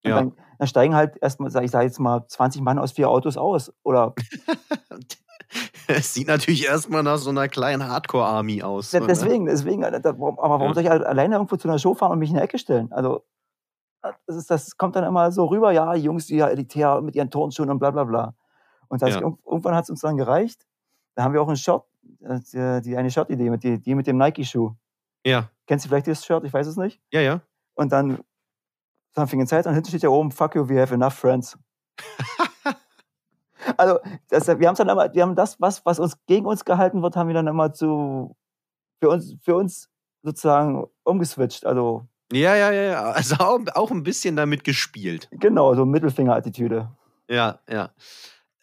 Und 0.04 0.10
Ja. 0.10 0.16
dann, 0.16 0.32
dann 0.58 0.68
steigen 0.68 0.94
halt 0.94 1.16
erstmal, 1.22 1.50
sag 1.50 1.64
ich 1.64 1.70
sage 1.70 1.86
jetzt 1.86 1.98
mal, 1.98 2.26
20 2.26 2.60
Mann 2.62 2.78
aus 2.78 2.92
vier 2.92 3.08
Autos 3.08 3.36
aus. 3.36 3.72
Oder 3.82 4.14
Es 5.86 6.12
sieht 6.14 6.28
natürlich 6.28 6.66
erstmal 6.66 7.02
nach 7.02 7.16
so 7.18 7.30
einer 7.30 7.48
kleinen 7.48 7.86
Hardcore-Army 7.88 8.62
aus. 8.62 8.90
so, 8.90 8.98
ne? 9.00 9.06
deswegen, 9.06 9.46
deswegen, 9.46 9.84
aber 9.84 10.26
warum 10.38 10.68
Ja. 10.68 10.74
soll 10.74 10.82
ich 10.82 10.90
alleine 10.90 11.36
irgendwo 11.36 11.56
zu 11.56 11.68
einer 11.68 11.78
Show 11.78 11.94
fahren 11.94 12.12
und 12.12 12.18
mich 12.18 12.30
in 12.30 12.36
eine 12.36 12.44
Ecke 12.44 12.58
stellen? 12.58 12.90
Also, 12.92 13.24
das, 14.26 14.36
ist, 14.36 14.50
das 14.50 14.76
kommt 14.76 14.96
dann 14.96 15.04
immer 15.04 15.32
so 15.32 15.46
rüber, 15.46 15.72
ja, 15.72 15.94
die 15.94 16.02
Jungs, 16.02 16.26
die 16.26 16.36
ja 16.36 16.48
elitär 16.48 17.00
mit 17.00 17.14
ihren 17.16 17.30
Turnschuhen 17.30 17.70
und 17.70 17.78
bla 17.78 17.90
bla 17.90 18.04
bla. 18.04 18.34
Und 18.88 19.00
das, 19.00 19.14
Ja. 19.14 19.20
irg- 19.20 19.38
irgendwann 19.46 19.74
hat 19.74 19.84
es 19.84 19.90
uns 19.90 20.00
dann 20.00 20.16
gereicht. 20.18 20.66
Da 21.14 21.22
haben 21.24 21.32
wir 21.32 21.40
auch 21.40 21.48
ein 21.48 21.56
Shirt, 21.56 21.82
äh, 21.82 21.93
die, 22.24 22.80
die 22.82 22.96
eine 22.96 23.10
Shirt-Idee, 23.10 23.50
mit, 23.50 23.62
die, 23.62 23.80
die 23.80 23.94
mit 23.94 24.06
dem 24.06 24.18
Nike-Schuh. 24.18 24.74
Ja, 25.26 25.50
Kennst 25.66 25.84
du 25.84 25.88
vielleicht 25.88 26.06
das 26.06 26.24
Shirt? 26.24 26.44
Ich 26.44 26.52
weiß 26.52 26.66
es 26.66 26.76
nicht. 26.76 27.00
ja, 27.12 27.20
ja. 27.20 27.40
Und 27.74 27.90
dann 27.92 28.18
Something 29.14 29.40
in 29.40 29.46
Zeit 29.46 29.66
und 29.66 29.74
hinten 29.74 29.88
steht 29.88 30.02
ja 30.02 30.08
oben, 30.08 30.32
fuck 30.32 30.56
you, 30.56 30.68
we 30.68 30.80
have 30.80 30.92
enough 30.92 31.14
friends. 31.14 31.56
also, 33.76 34.00
das, 34.28 34.48
wir 34.48 34.66
haben 34.66 34.74
dann 34.74 34.88
immer, 34.88 35.14
wir 35.14 35.22
haben 35.22 35.36
das, 35.36 35.60
was, 35.60 35.86
was 35.86 36.00
uns 36.00 36.16
gegen 36.26 36.46
uns 36.46 36.64
gehalten 36.64 37.00
wird, 37.00 37.14
haben 37.14 37.28
wir 37.28 37.34
dann 37.34 37.46
immer 37.46 37.72
zu, 37.72 38.36
für 39.00 39.10
uns, 39.10 39.36
für 39.40 39.54
uns 39.54 39.88
sozusagen 40.22 40.84
umgeswitcht. 41.04 41.64
Also, 41.64 42.08
Ja, 42.32 42.56
ja, 42.56 42.72
ja, 42.72 42.82
ja. 42.82 43.02
Also 43.12 43.36
auch, 43.36 43.60
auch 43.74 43.92
ein 43.92 44.02
bisschen 44.02 44.34
damit 44.34 44.64
gespielt. 44.64 45.28
genau, 45.30 45.74
so 45.76 45.86
Mittelfinger-Attitüde. 45.86 46.90
Ja, 47.30 47.60
ja. 47.68 47.90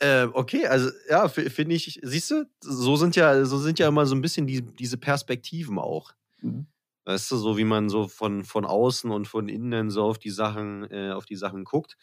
Äh, 0.02 0.24
okay, 0.34 0.66
also 0.66 0.89
ja, 1.10 1.28
finde 1.30 1.76
ich, 1.76 1.99
siehst 2.02 2.32
du, 2.32 2.45
so 2.60 2.95
sind 2.95 3.16
ja, 3.16 3.45
so 3.45 3.60
sind 3.60 3.78
ja 3.78 3.88
immer 3.88 4.08
so 4.08 4.16
ein 4.16 4.22
bisschen 4.22 4.47
die, 4.47 4.62
diese 4.64 4.97
Perspektiven 4.97 5.78
auch. 5.78 6.14
Mhm. 6.41 6.66
Weißt 7.06 7.30
du, 7.30 7.38
so 7.38 7.56
wie 7.58 7.66
man 7.66 7.88
so 7.89 8.08
von, 8.08 8.43
von 8.43 8.66
außen 8.66 9.12
und 9.12 9.28
von 9.28 9.47
innen 9.47 9.91
so 9.91 10.04
auf 10.04 10.18
die 10.18 10.32
Sachen, 10.32 10.89
äh, 10.89 11.12
auf 11.12 11.26
die 11.26 11.36
Sachen 11.36 11.66
guckt. 11.66 11.97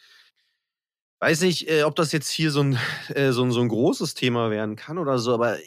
Weiß 1.19 1.41
nicht, 1.41 1.69
äh, 1.69 1.83
ob 1.83 1.95
das 1.97 2.13
jetzt 2.13 2.29
hier 2.29 2.51
so 2.51 2.61
ein, 2.61 2.77
äh, 3.09 3.31
so, 3.31 3.43
ein, 3.43 3.51
so 3.51 3.59
ein 3.61 3.67
großes 3.67 4.13
Thema 4.13 4.49
werden 4.49 4.77
kann 4.77 4.97
oder 4.97 5.19
so, 5.19 5.33
aber 5.33 5.57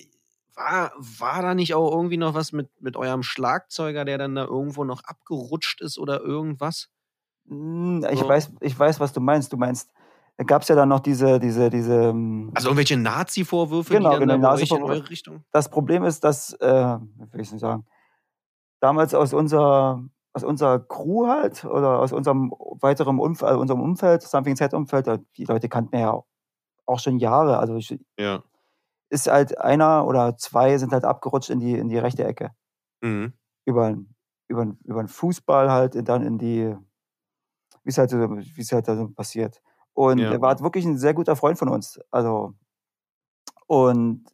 war, 0.54 0.92
war 0.96 1.42
da 1.42 1.54
nicht 1.54 1.74
auch 1.74 1.90
irgendwie 1.92 2.16
noch 2.16 2.34
was 2.34 2.52
mit, 2.52 2.68
mit 2.80 2.96
eurem 2.96 3.22
Schlagzeuger, 3.22 4.04
der 4.06 4.16
dann 4.18 4.34
da 4.34 4.44
irgendwo 4.44 4.84
noch 4.84 5.02
abgerutscht 5.04 5.82
ist 5.82 5.98
oder 5.98 6.20
irgendwas? 6.20 6.88
Hm, 7.48 8.06
Ich 8.10 8.20
So. 8.20 8.28
weiß, 8.28 8.50
ich 8.60 8.78
weiß, 8.78 9.00
was 9.00 9.12
du 9.12 9.20
meinst. 9.20 9.52
Du 9.52 9.56
meinst, 9.56 9.90
da 10.42 10.54
gab 10.54 10.62
es 10.62 10.68
ja 10.68 10.74
dann 10.74 10.88
noch 10.88 11.00
diese, 11.00 11.38
diese, 11.38 11.70
diese. 11.70 11.94
ähm, 12.10 12.50
Also 12.54 12.68
irgendwelche 12.68 12.96
Nazi-Vorwürfe, 12.96 13.94
Genau, 13.94 14.18
die 14.18 14.26
dann 14.26 14.40
genau, 14.40 14.52
euch 14.52 14.70
in 14.70 14.82
eure 14.82 15.08
Richtung? 15.10 15.44
Das 15.52 15.68
Problem 15.68 16.04
ist, 16.04 16.24
dass, 16.24 16.52
äh, 16.54 16.98
wie 16.98 17.32
will 17.32 17.40
ich 17.40 17.52
es 17.52 17.60
sagen, 17.60 17.84
damals 18.80 19.14
aus 19.14 19.32
unserer, 19.32 20.02
aus 20.32 20.44
unserer 20.44 20.80
Crew 20.80 21.26
halt 21.28 21.64
oder 21.64 22.00
aus 22.00 22.12
unserem 22.12 22.50
weiteren 22.80 23.18
Umfeld, 23.18 23.48
also 23.50 23.60
unserem 23.60 23.80
Umfeld, 23.80 24.22
Something 24.22 24.56
Set 24.56 24.74
Umfeld, 24.74 25.08
die 25.36 25.44
Leute 25.44 25.68
kannten 25.68 25.96
ja 25.98 26.20
auch 26.86 26.98
schon 26.98 27.18
Jahre. 27.18 27.58
Also 27.58 27.76
ich, 27.76 27.98
Ja. 28.18 28.42
ist 29.10 29.30
halt 29.30 29.58
einer 29.58 30.06
oder 30.06 30.36
zwei 30.36 30.78
sind 30.78 30.92
halt 30.92 31.04
abgerutscht 31.04 31.50
in 31.50 31.60
die, 31.60 31.74
in 31.74 31.88
die 31.88 31.98
rechte 31.98 32.24
Ecke. 32.24 32.50
Mhm. 33.02 33.32
Über, 33.64 33.96
über, 34.48 34.74
über 34.84 35.02
den 35.02 35.08
Fußball 35.08 35.70
halt, 35.70 35.94
und 35.96 36.08
dann 36.08 36.22
in 36.26 36.38
die, 36.38 36.74
wie 37.84 37.90
es 37.90 37.98
halt, 37.98 38.10
so- 38.10 38.18
wie 38.18 38.60
es 38.60 38.72
halt 38.72 38.86
so 38.86 39.08
passiert. 39.08 39.60
Und 39.94 40.20
Ja. 40.20 40.30
er 40.30 40.40
war 40.40 40.50
halt 40.50 40.62
wirklich 40.62 40.84
ein 40.86 40.98
sehr 40.98 41.14
guter 41.14 41.36
Freund 41.36 41.58
von 41.58 41.68
uns. 41.68 42.00
Also, 42.10 42.54
und, 43.66 44.24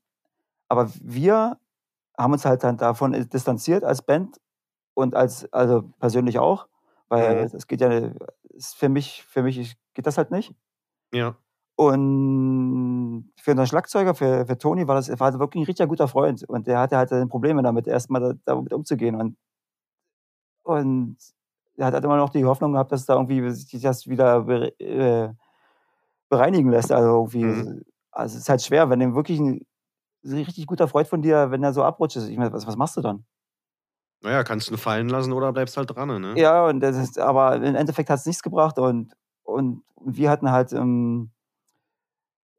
aber 0.68 0.90
wir 1.02 1.58
haben 2.18 2.32
uns 2.34 2.44
halt 2.46 2.64
dann 2.64 2.78
davon 2.78 3.12
distanziert 3.30 3.84
als 3.84 4.02
Band 4.02 4.40
und 4.94 5.14
als, 5.16 5.52
also 5.52 5.84
persönlich 6.00 6.38
auch, 6.40 6.68
weil 7.08 7.36
Mhm. 7.36 7.52
das 7.52 7.66
geht 7.68 7.82
ja, 7.82 8.12
für 8.76 8.88
mich, 8.90 9.24
für 9.24 9.42
mich 9.42 9.76
geht 9.94 10.06
das 10.06 10.18
halt 10.18 10.32
nicht. 10.32 10.54
Ja. 11.12 11.38
Und 11.76 13.30
für 13.40 13.52
unseren 13.52 13.66
Schlagzeuger, 13.68 14.14
für, 14.14 14.46
für 14.46 14.58
Toni, 14.58 14.88
war 14.88 14.96
das 14.96 15.08
war 15.20 15.38
wirklich 15.38 15.62
ein 15.62 15.66
richtig 15.66 15.88
guter 15.88 16.08
Freund. 16.08 16.42
Und 16.48 16.66
der 16.66 16.80
hatte 16.80 16.96
halt 16.96 17.12
dann 17.12 17.28
Probleme 17.28 17.62
damit, 17.62 17.86
erstmal 17.86 18.20
da, 18.20 18.32
damit 18.44 18.72
umzugehen. 18.72 19.14
Und, 19.14 19.36
und 20.62 21.16
er 21.76 21.86
hat 21.86 21.94
halt 21.94 22.04
immer 22.04 22.16
noch 22.16 22.30
die 22.30 22.44
Hoffnung 22.44 22.72
gehabt, 22.72 22.92
dass 22.92 23.06
da 23.06 23.14
irgendwie 23.14 23.48
sich 23.50 23.80
das 23.82 24.08
wieder 24.08 24.46
äh, 24.80 25.32
bereinigen 26.28 26.70
lässt. 26.70 26.92
Also 26.92 27.08
irgendwie, 27.08 27.44
Mhm. 27.44 27.82
also 28.12 28.36
es 28.36 28.42
ist 28.42 28.48
halt 28.48 28.62
schwer, 28.62 28.90
wenn 28.90 29.00
dem 29.00 29.14
wirklich 29.14 29.40
ein 29.40 29.66
richtig 30.24 30.66
guter 30.66 30.88
Freund 30.88 31.08
von 31.08 31.22
dir, 31.22 31.50
wenn 31.50 31.62
er 31.64 31.72
so 31.74 31.84
abrutscht 31.84 32.16
ist. 32.18 32.28
Ich 32.28 32.38
meine, 32.38 32.52
was, 32.52 32.66
was 32.66 32.76
machst 32.76 32.96
du 32.96 33.02
dann? 33.02 33.24
Naja, 34.22 34.44
kannst 34.44 34.70
du 34.70 34.76
fallen 34.76 35.08
lassen 35.08 35.32
oder 35.32 35.52
bleibst 35.52 35.76
halt 35.76 35.90
dran, 35.94 36.20
ne? 36.20 36.34
Ja, 36.36 36.66
und 36.66 36.80
das 36.80 36.96
ist, 36.96 37.18
aber 37.18 37.56
im 37.56 37.74
Endeffekt 37.74 38.10
hat 38.10 38.18
es 38.20 38.26
nichts 38.26 38.42
gebracht 38.42 38.78
und, 38.78 39.14
und 39.44 39.82
wir 40.04 40.30
hatten 40.30 40.50
halt 40.50 40.72
ähm, 40.72 41.30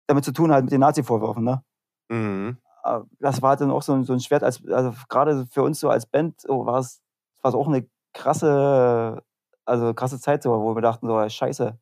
damit 0.08 0.26
zu 0.26 0.34
tun 0.34 0.52
halt 0.52 0.66
mit 0.66 0.74
den 0.74 0.82
Nazi-Vorwürfen, 0.82 1.44
ne? 1.44 1.64
Mhm. 2.10 2.58
äh, 2.84 3.00
das 3.20 3.42
war 3.42 3.56
dann 3.58 3.72
auch 3.72 3.82
so 3.82 3.94
ein, 3.94 4.04
so 4.04 4.14
ein 4.14 4.20
Schwert, 4.20 4.44
als, 4.44 4.66
also 4.68 4.94
gerade 5.10 5.46
für 5.48 5.64
uns 5.64 5.80
so 5.80 5.90
als 5.90 6.06
Band 6.06 6.42
so 6.42 6.66
war 6.66 6.80
es 6.80 7.02
war 7.42 7.50
es 7.50 7.56
auch 7.56 7.68
eine 7.68 7.88
krasse, 8.14 9.24
also 9.66 9.94
krasse 9.94 10.20
Zeit 10.20 10.44
so, 10.44 10.52
wo 10.62 10.76
wir 10.76 10.82
dachten 10.82 11.08
so, 11.08 11.30
scheiße, 11.30 11.78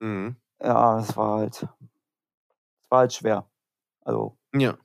Mhm. 0.00 0.36
Ja, 0.60 0.98
es 1.00 1.16
war 1.16 1.38
halt, 1.38 1.62
es 1.62 1.68
war 2.90 3.00
halt 3.00 3.12
schwer. 3.12 3.48
Also, 4.04 4.38
Ja. 4.54 4.78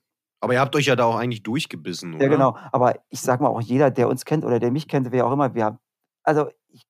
Aber 0.43 0.53
ihr 0.53 0.59
habt 0.59 0.75
euch 0.75 0.87
ja 0.87 0.95
da 0.95 1.05
auch 1.05 1.15
eigentlich 1.17 1.43
durchgebissen, 1.43 2.15
oder? 2.15 2.23
ja 2.23 2.27
genau, 2.29 2.57
aber 2.71 2.95
ich 3.09 3.21
sag 3.21 3.41
mal 3.41 3.49
auch 3.49 3.61
jeder, 3.61 3.91
der 3.91 4.07
uns 4.09 4.25
kennt 4.25 4.45
oder 4.45 4.59
der 4.59 4.71
mich 4.71 4.87
kennt, 4.87 5.11
wer 5.11 5.25
auch 5.27 5.31
immer, 5.31 5.53
wir 5.55 5.65
haben, 5.65 5.79
also 6.23 6.49
ich, 6.67 6.83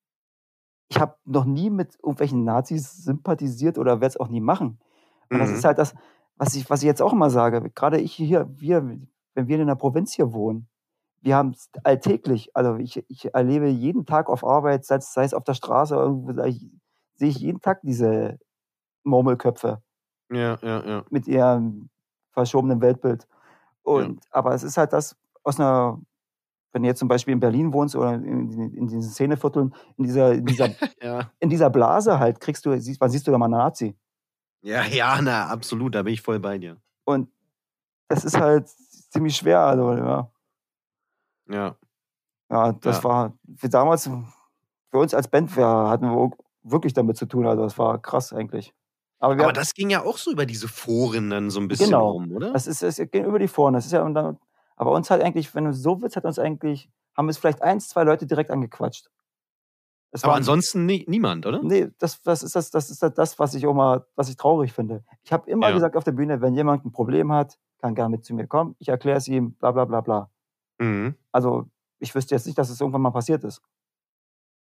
ich 0.90 1.00
habe 1.00 1.16
noch 1.26 1.46
nie 1.46 1.70
mit 1.70 1.96
irgendwelchen 1.96 2.44
Nazis 2.44 3.04
sympathisiert 3.04 3.78
oder 3.78 3.96
werde 4.02 4.08
es 4.08 4.18
auch 4.18 4.30
nie 4.30 4.42
machen. 4.42 4.80
Und 5.32 5.40
das 5.40 5.52
Mhm. 5.52 5.58
ist 5.58 5.66
halt 5.66 5.78
das, 5.80 5.96
was 6.38 6.56
ich, 6.56 6.70
was 6.70 6.82
ich 6.84 6.88
jetzt 6.88 7.02
auch 7.02 7.14
immer 7.14 7.30
sage. 7.30 7.62
Gerade 7.72 8.00
ich 8.02 8.14
hier, 8.14 8.50
wir, 8.58 8.84
wenn 9.36 9.48
wir 9.48 9.60
in 9.60 9.68
der 9.68 9.76
Provinz 9.76 10.14
hier 10.14 10.34
wohnen, 10.34 10.70
wir 11.22 11.36
haben 11.38 11.52
es 11.52 11.70
alltäglich, 11.84 12.56
also 12.56 12.78
ich, 12.78 13.04
ich 13.10 13.34
erlebe 13.34 13.68
jeden 13.70 14.06
Tag 14.06 14.30
auf 14.30 14.46
Arbeit, 14.46 14.86
sei 14.86 14.98
es, 14.98 15.14
sei 15.14 15.24
es 15.26 15.34
auf 15.36 15.44
der 15.46 15.56
Straße, 15.56 15.96
irgendwo, 15.96 16.34
sehe 17.16 17.30
ich 17.30 17.38
jeden 17.40 17.62
Tag 17.62 17.82
diese 17.84 18.40
Murmelköpfe 19.04 19.82
Ja, 20.32 20.58
ja, 20.62 20.86
ja. 20.88 21.06
mit 21.10 21.28
ihrem 21.28 21.90
verschobenen 22.34 22.82
Weltbild. 22.82 23.28
Und, 23.84 24.22
aber 24.32 24.54
es 24.54 24.64
ist 24.64 24.78
halt 24.78 24.94
das 24.94 25.16
aus 25.44 25.60
einer, 25.60 26.00
wenn 26.74 26.84
du 26.84 26.88
jetzt 26.90 27.00
zum 27.00 27.08
Beispiel 27.08 27.34
in 27.34 27.40
Berlin 27.40 27.74
wohnst 27.74 27.96
oder 27.96 28.14
in, 28.16 28.52
in, 28.52 28.74
in 28.76 28.88
diesen 28.88 29.04
Szenevierteln, 29.04 29.74
in 29.98 30.04
dieser, 30.06 30.34
in 30.34 30.46
dieser, 30.46 30.70
Ja. 31.02 31.32
in 31.40 31.50
dieser 31.50 31.70
Blase 31.70 32.20
halt, 32.20 32.40
kriegst 32.40 32.66
du, 32.66 32.80
siehst, 32.80 33.02
wann 33.02 33.10
siehst 33.10 33.28
du 33.28 33.32
da 33.32 33.38
mal 33.38 33.46
einen 33.46 33.54
Nazi? 33.56 33.98
Ja, 34.64 34.84
ja, 34.86 35.20
na, 35.22 35.48
absolut, 35.48 35.96
da 35.96 36.04
bin 36.04 36.14
ich 36.14 36.22
voll 36.22 36.40
bei 36.40 36.58
dir. 36.60 36.78
Und 37.06 37.30
das 38.10 38.24
ist 38.26 38.40
halt 38.40 38.70
ziemlich 38.70 39.36
schwer. 39.36 39.60
Also, 39.62 39.94
ja, 39.96 40.32
Ja. 41.50 41.76
ja 42.52 42.72
das 42.74 42.98
Ja. 42.98 43.04
war 43.04 43.34
für 43.58 43.70
damals, 43.70 44.06
für 44.92 44.98
uns 45.00 45.14
als 45.14 45.28
Band, 45.28 45.56
wir 45.58 45.66
hatten 45.68 46.06
wir 46.06 46.32
wirklich 46.64 46.94
damit 46.94 47.18
zu 47.18 47.26
tun. 47.26 47.48
Also, 47.48 47.64
das 47.64 47.78
war 47.78 48.00
krass 48.00 48.34
eigentlich. 48.34 48.74
Aber, 49.22 49.34
Aber 49.42 49.54
das 49.54 49.74
ging 49.76 49.90
ja 49.92 50.04
auch 50.04 50.18
so 50.18 50.32
über 50.32 50.46
diese 50.46 50.68
Foren 50.68 51.30
dann 51.30 51.50
so 51.52 51.60
ein 51.60 51.68
bisschen 51.68 51.86
Genau. 51.92 52.10
rum, 52.12 52.32
oder? 52.36 52.52
das 52.54 52.66
ist, 52.68 52.82
es 52.82 52.98
geht 52.98 53.16
über 53.26 53.38
die 53.40 53.48
Vorne. 53.48 53.78
Das 53.78 53.86
ist 53.86 53.92
ja, 53.92 54.02
und 54.04 54.16
dann, 54.16 54.38
aber 54.76 54.92
uns 54.92 55.10
hat 55.12 55.22
eigentlich, 55.22 55.54
wenn 55.56 55.66
du 55.66 55.74
so 55.74 56.02
willst, 56.02 56.16
hat 56.18 56.26
uns 56.26 56.40
eigentlich, 56.40 56.90
haben 57.16 57.30
es 57.30 57.38
vielleicht 57.38 57.62
eins, 57.62 57.88
zwei 57.88 58.04
Leute 58.04 58.26
direkt 58.26 58.50
angequatscht. 58.50 59.10
Es 60.14 60.24
Aber 60.24 60.32
war- 60.32 60.38
ansonsten 60.38 60.86
nie, 60.88 61.06
niemand, 61.08 61.46
oder? 61.46 61.62
Nee, 61.64 61.90
das, 62.00 62.22
das 62.24 62.42
ist 62.44 62.56
das, 62.56 62.72
das 62.72 62.90
ist 62.90 63.02
das- 63.04 63.14
das, 63.14 63.40
was 63.40 63.54
ich 63.54 63.66
auch 63.68 63.74
mal, 63.76 64.06
was 64.16 64.28
ich 64.28 64.36
traurig 64.38 64.74
finde. 64.74 65.04
Ich 65.24 65.32
habe 65.32 65.50
immer 65.50 65.68
Ja. 65.70 65.74
gesagt 65.76 65.96
auf 65.96 66.04
der 66.04 66.12
Bühne, 66.14 66.42
wenn 66.42 66.54
jemand 66.56 66.84
ein 66.84 66.92
Problem 66.92 67.32
hat, 67.32 67.58
kann 67.80 67.94
gerne 67.96 68.10
mit 68.10 68.26
zu 68.26 68.34
mir 68.34 68.48
kommen. 68.48 68.76
Ich 68.80 68.90
erkläre 68.90 69.18
es 69.20 69.28
ihm, 69.28 69.54
bla 69.54 69.72
bla 69.72 69.86
bla 69.86 70.02
bla. 70.02 70.30
Mhm. 70.80 71.16
Also 71.32 71.68
ich 72.00 72.14
wüsste 72.16 72.34
jetzt 72.36 72.48
nicht, 72.48 72.58
dass 72.58 72.70
es 72.72 72.82
irgendwann 72.82 73.02
mal 73.04 73.12
passiert 73.12 73.44
ist. 73.44 73.62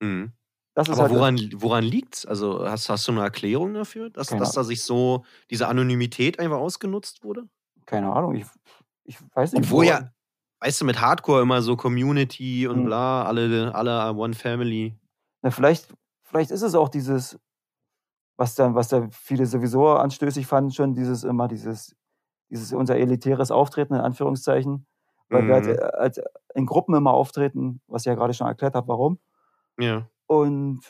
Mhm. 0.02 0.32
Aber 0.78 1.02
halt 1.04 1.12
woran, 1.12 1.50
woran 1.56 1.84
liegt's? 1.84 2.26
Also 2.26 2.68
hast, 2.70 2.88
hast 2.90 3.08
du 3.08 3.12
eine 3.12 3.22
Erklärung 3.22 3.74
dafür, 3.74 4.10
dass, 4.10 4.28
dass 4.28 4.54
da 4.54 4.64
sich 4.64 4.84
so 4.84 5.26
diese 5.50 5.68
Anonymität 5.68 6.40
einfach 6.40 6.58
ausgenutzt 6.58 7.24
wurde? 7.24 7.48
keine 7.86 8.12
Ahnung. 8.14 8.36
Ich, 8.36 8.46
ich 9.06 9.18
weiß 9.34 9.54
nicht. 9.54 9.64
Obwohl 9.66 9.86
woran- 9.86 10.04
ja, 10.04 10.12
weißt 10.60 10.82
du, 10.82 10.86
mit 10.86 11.00
Hardcore 11.00 11.42
immer 11.42 11.62
so 11.62 11.76
Community 11.78 12.68
und 12.68 12.82
Mhm. 12.82 12.86
bla, 12.86 13.24
alle, 13.24 13.74
alle 13.74 14.14
One 14.14 14.34
Family. 14.34 14.94
Na, 15.42 15.52
vielleicht, 15.52 15.88
vielleicht 16.24 16.52
ist 16.52 16.62
es 16.64 16.76
auch 16.76 16.90
dieses, 16.90 17.40
was 18.38 18.56
dann, 18.56 18.76
was 18.76 18.90
da 18.90 19.08
viele 19.12 19.46
sowieso 19.46 19.88
anstößig 19.90 20.46
fanden, 20.48 20.72
schon 20.72 20.94
dieses 20.94 21.24
immer 21.24 21.48
dieses, 21.48 21.96
dieses 22.50 22.74
unser 22.74 22.98
elitäres 22.98 23.50
Auftreten 23.52 23.96
in 23.96 24.02
Anführungszeichen, 24.02 24.86
weil 25.30 25.48
wir 25.48 25.54
halt, 25.56 25.66
Mhm. 25.68 25.72
äh, 25.74 25.92
halt 25.98 26.22
in 26.56 26.66
Gruppen 26.66 26.94
immer 26.96 27.12
auftreten, 27.14 27.82
was 27.88 28.04
ich 28.04 28.08
ja 28.08 28.16
gerade 28.16 28.34
schon 28.34 28.48
erklärt 28.48 28.76
habe, 28.76 28.88
warum. 28.90 29.20
Ja. 29.80 30.08
Und, 30.28 30.82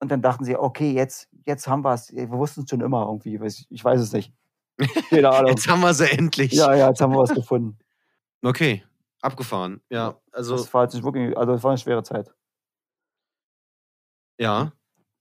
und 0.00 0.10
dann 0.10 0.22
dachten 0.22 0.44
sie, 0.44 0.56
okay, 0.56 0.92
jetzt, 0.92 1.28
jetzt 1.46 1.66
haben 1.68 1.84
wir 1.84 1.94
es. 1.94 2.12
Wir 2.14 2.30
wussten 2.30 2.62
es 2.62 2.70
schon 2.70 2.80
immer 2.80 3.06
irgendwie. 3.06 3.40
Ich 3.70 3.84
weiß 3.84 4.00
es 4.00 4.12
nicht. 4.12 4.32
Keine 5.10 5.30
Ahnung. 5.32 5.50
Jetzt 5.50 5.68
haben 5.68 5.80
wir 5.80 5.94
sie 5.94 6.10
endlich. 6.10 6.52
ja, 6.52 6.74
ja, 6.74 6.88
jetzt 6.88 7.00
haben 7.00 7.12
wir 7.12 7.18
was 7.20 7.34
gefunden. 7.34 7.78
Okay, 8.44 8.82
abgefahren. 9.20 9.80
Ja, 9.88 10.20
also 10.32 10.56
Das 10.56 10.74
war 10.74 10.82
jetzt 10.82 11.00
wirklich, 11.02 11.36
also 11.36 11.52
das 11.52 11.62
war 11.62 11.70
eine 11.70 11.78
schwere 11.78 12.02
Zeit. 12.02 12.34
ja. 14.38 14.72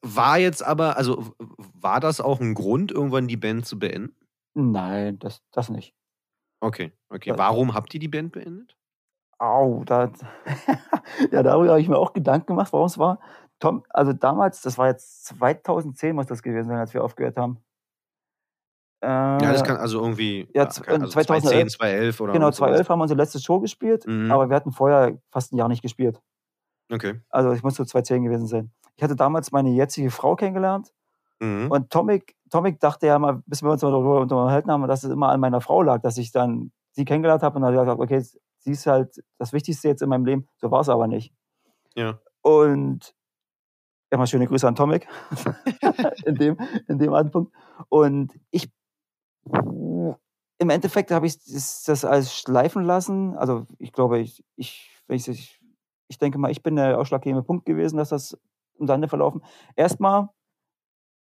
War 0.03 0.39
jetzt 0.39 0.63
aber, 0.65 0.97
also 0.97 1.35
war 1.37 1.99
das 1.99 2.21
auch 2.21 2.39
ein 2.39 2.55
Grund, 2.55 2.91
irgendwann 2.91 3.27
die 3.27 3.37
Band 3.37 3.67
zu 3.67 3.77
beenden? 3.77 4.15
Nein, 4.55 5.19
das, 5.19 5.43
das 5.51 5.69
nicht. 5.69 5.93
Okay, 6.59 6.91
okay. 7.09 7.29
Ja. 7.29 7.37
Warum 7.37 7.75
habt 7.75 7.93
ihr 7.93 7.99
die 7.99 8.07
Band 8.07 8.31
beendet? 8.31 8.75
Au, 9.41 9.83
da, 9.85 10.11
ja, 11.31 11.41
darüber 11.41 11.71
habe 11.71 11.81
ich 11.81 11.89
mir 11.89 11.97
auch 11.97 12.13
Gedanken 12.13 12.45
gemacht, 12.45 12.71
warum 12.73 12.85
es 12.85 12.99
war. 12.99 13.19
Tom, 13.59 13.83
also 13.89 14.13
damals, 14.13 14.61
das 14.61 14.77
war 14.77 14.87
jetzt 14.87 15.25
2010 15.25 16.15
muss 16.15 16.27
das 16.27 16.43
gewesen 16.43 16.67
sein, 16.69 16.77
als 16.77 16.93
wir 16.93 17.03
aufgehört 17.03 17.37
haben. 17.37 17.57
Äh, 19.03 19.07
Ja, 19.07 19.51
das 19.51 19.63
kann 19.63 19.77
also 19.77 19.99
irgendwie 19.99 20.47
ja, 20.53 20.65
also 20.65 20.81
2011 20.83 21.11
2010, 21.11 21.69
2011 21.69 22.21
oder 22.21 22.33
genau, 22.33 22.45
irgend 22.45 22.55
sowas. 22.55 22.67
2011 22.69 22.89
haben 22.89 22.99
wir 22.99 23.03
unsere 23.03 23.17
letzte 23.17 23.39
Show 23.39 23.59
gespielt, 23.59 24.05
Mhm. 24.05 24.31
aber 24.31 24.47
wir 24.49 24.55
hatten 24.55 24.71
vorher 24.71 25.17
fast 25.31 25.53
ein 25.53 25.57
Jahr 25.57 25.69
nicht 25.69 25.81
gespielt. 25.81 26.21
Okay. 26.91 27.19
Also 27.29 27.51
ich 27.53 27.63
muss 27.63 27.75
so 27.75 27.83
2010 27.83 28.23
gewesen 28.23 28.45
sein. 28.45 28.71
Ich 28.95 29.03
hatte 29.03 29.15
damals 29.15 29.51
meine 29.51 29.69
jetzige 29.71 30.11
Frau 30.11 30.35
kennengelernt 30.35 30.93
Mhm. 31.39 31.71
und 31.71 31.89
Tomic, 31.89 32.35
Tomic 32.51 32.79
dachte 32.79 33.07
ja 33.07 33.17
mal, 33.17 33.41
bis 33.47 33.63
wir 33.63 33.71
uns 33.71 33.81
mal 33.81 33.89
darüber 33.89 34.21
unterhalten 34.21 34.69
haben, 34.69 34.87
dass 34.87 35.03
es 35.03 35.09
immer 35.09 35.29
an 35.29 35.39
meiner 35.39 35.61
Frau 35.61 35.81
lag, 35.81 36.01
dass 36.03 36.17
ich 36.19 36.31
dann 36.31 36.71
sie 36.91 37.05
kennengelernt 37.05 37.41
habe 37.41 37.55
und 37.55 37.63
dann 37.63 37.73
gesagt, 37.73 37.99
okay, 37.99 38.23
sie 38.61 38.71
ist 38.71 38.87
halt 38.87 39.23
das 39.37 39.53
Wichtigste 39.53 39.87
jetzt 39.87 40.01
in 40.01 40.09
meinem 40.09 40.25
Leben. 40.25 40.47
So 40.57 40.71
war 40.71 40.81
es 40.81 40.89
aber 40.89 41.07
nicht. 41.07 41.33
Ja. 41.95 42.19
Und 42.41 43.13
erstmal 44.09 44.27
schöne 44.27 44.47
Grüße 44.47 44.67
an 44.67 44.75
Tomic 44.75 45.07
in 46.25 46.35
dem, 46.35 46.57
in 46.87 46.99
dem 46.99 47.13
Anpunkt. 47.13 47.53
Und 47.89 48.39
ich 48.51 48.71
Im 49.45 50.69
Endeffekt 50.69 51.11
habe 51.11 51.27
ich 51.27 51.43
das, 51.43 51.83
das 51.83 52.05
alles 52.05 52.35
schleifen 52.35 52.83
lassen. 52.83 53.35
Also 53.35 53.65
ich 53.79 53.91
glaube, 53.91 54.19
ich, 54.19 54.43
ich, 54.55 54.91
ich, 55.07 55.59
ich, 56.07 56.17
denke 56.17 56.37
mal, 56.37 56.51
ich 56.51 56.61
bin 56.63 56.75
der 56.75 56.99
ausschlaggebende 56.99 57.43
Punkt 57.43 57.65
gewesen, 57.65 57.97
dass 57.97 58.09
das 58.09 58.37
im 58.79 58.87
Sande 58.87 59.07
verlaufen. 59.07 59.43
Erstmal 59.75 60.29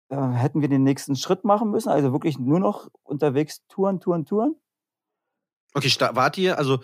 äh, 0.10 0.16
hätten 0.16 0.62
wir 0.62 0.70
den 0.70 0.84
nächsten 0.84 1.16
Schritt 1.16 1.44
machen 1.44 1.70
müssen, 1.70 1.90
also 1.90 2.12
wirklich 2.14 2.40
nur 2.40 2.60
noch 2.60 2.90
unterwegs 3.04 3.66
touren, 3.68 4.00
touren, 4.00 4.26
touren. 4.26 4.56
Okay, 5.74 5.92
wart 6.14 6.38
ihr, 6.38 6.58
also 6.58 6.80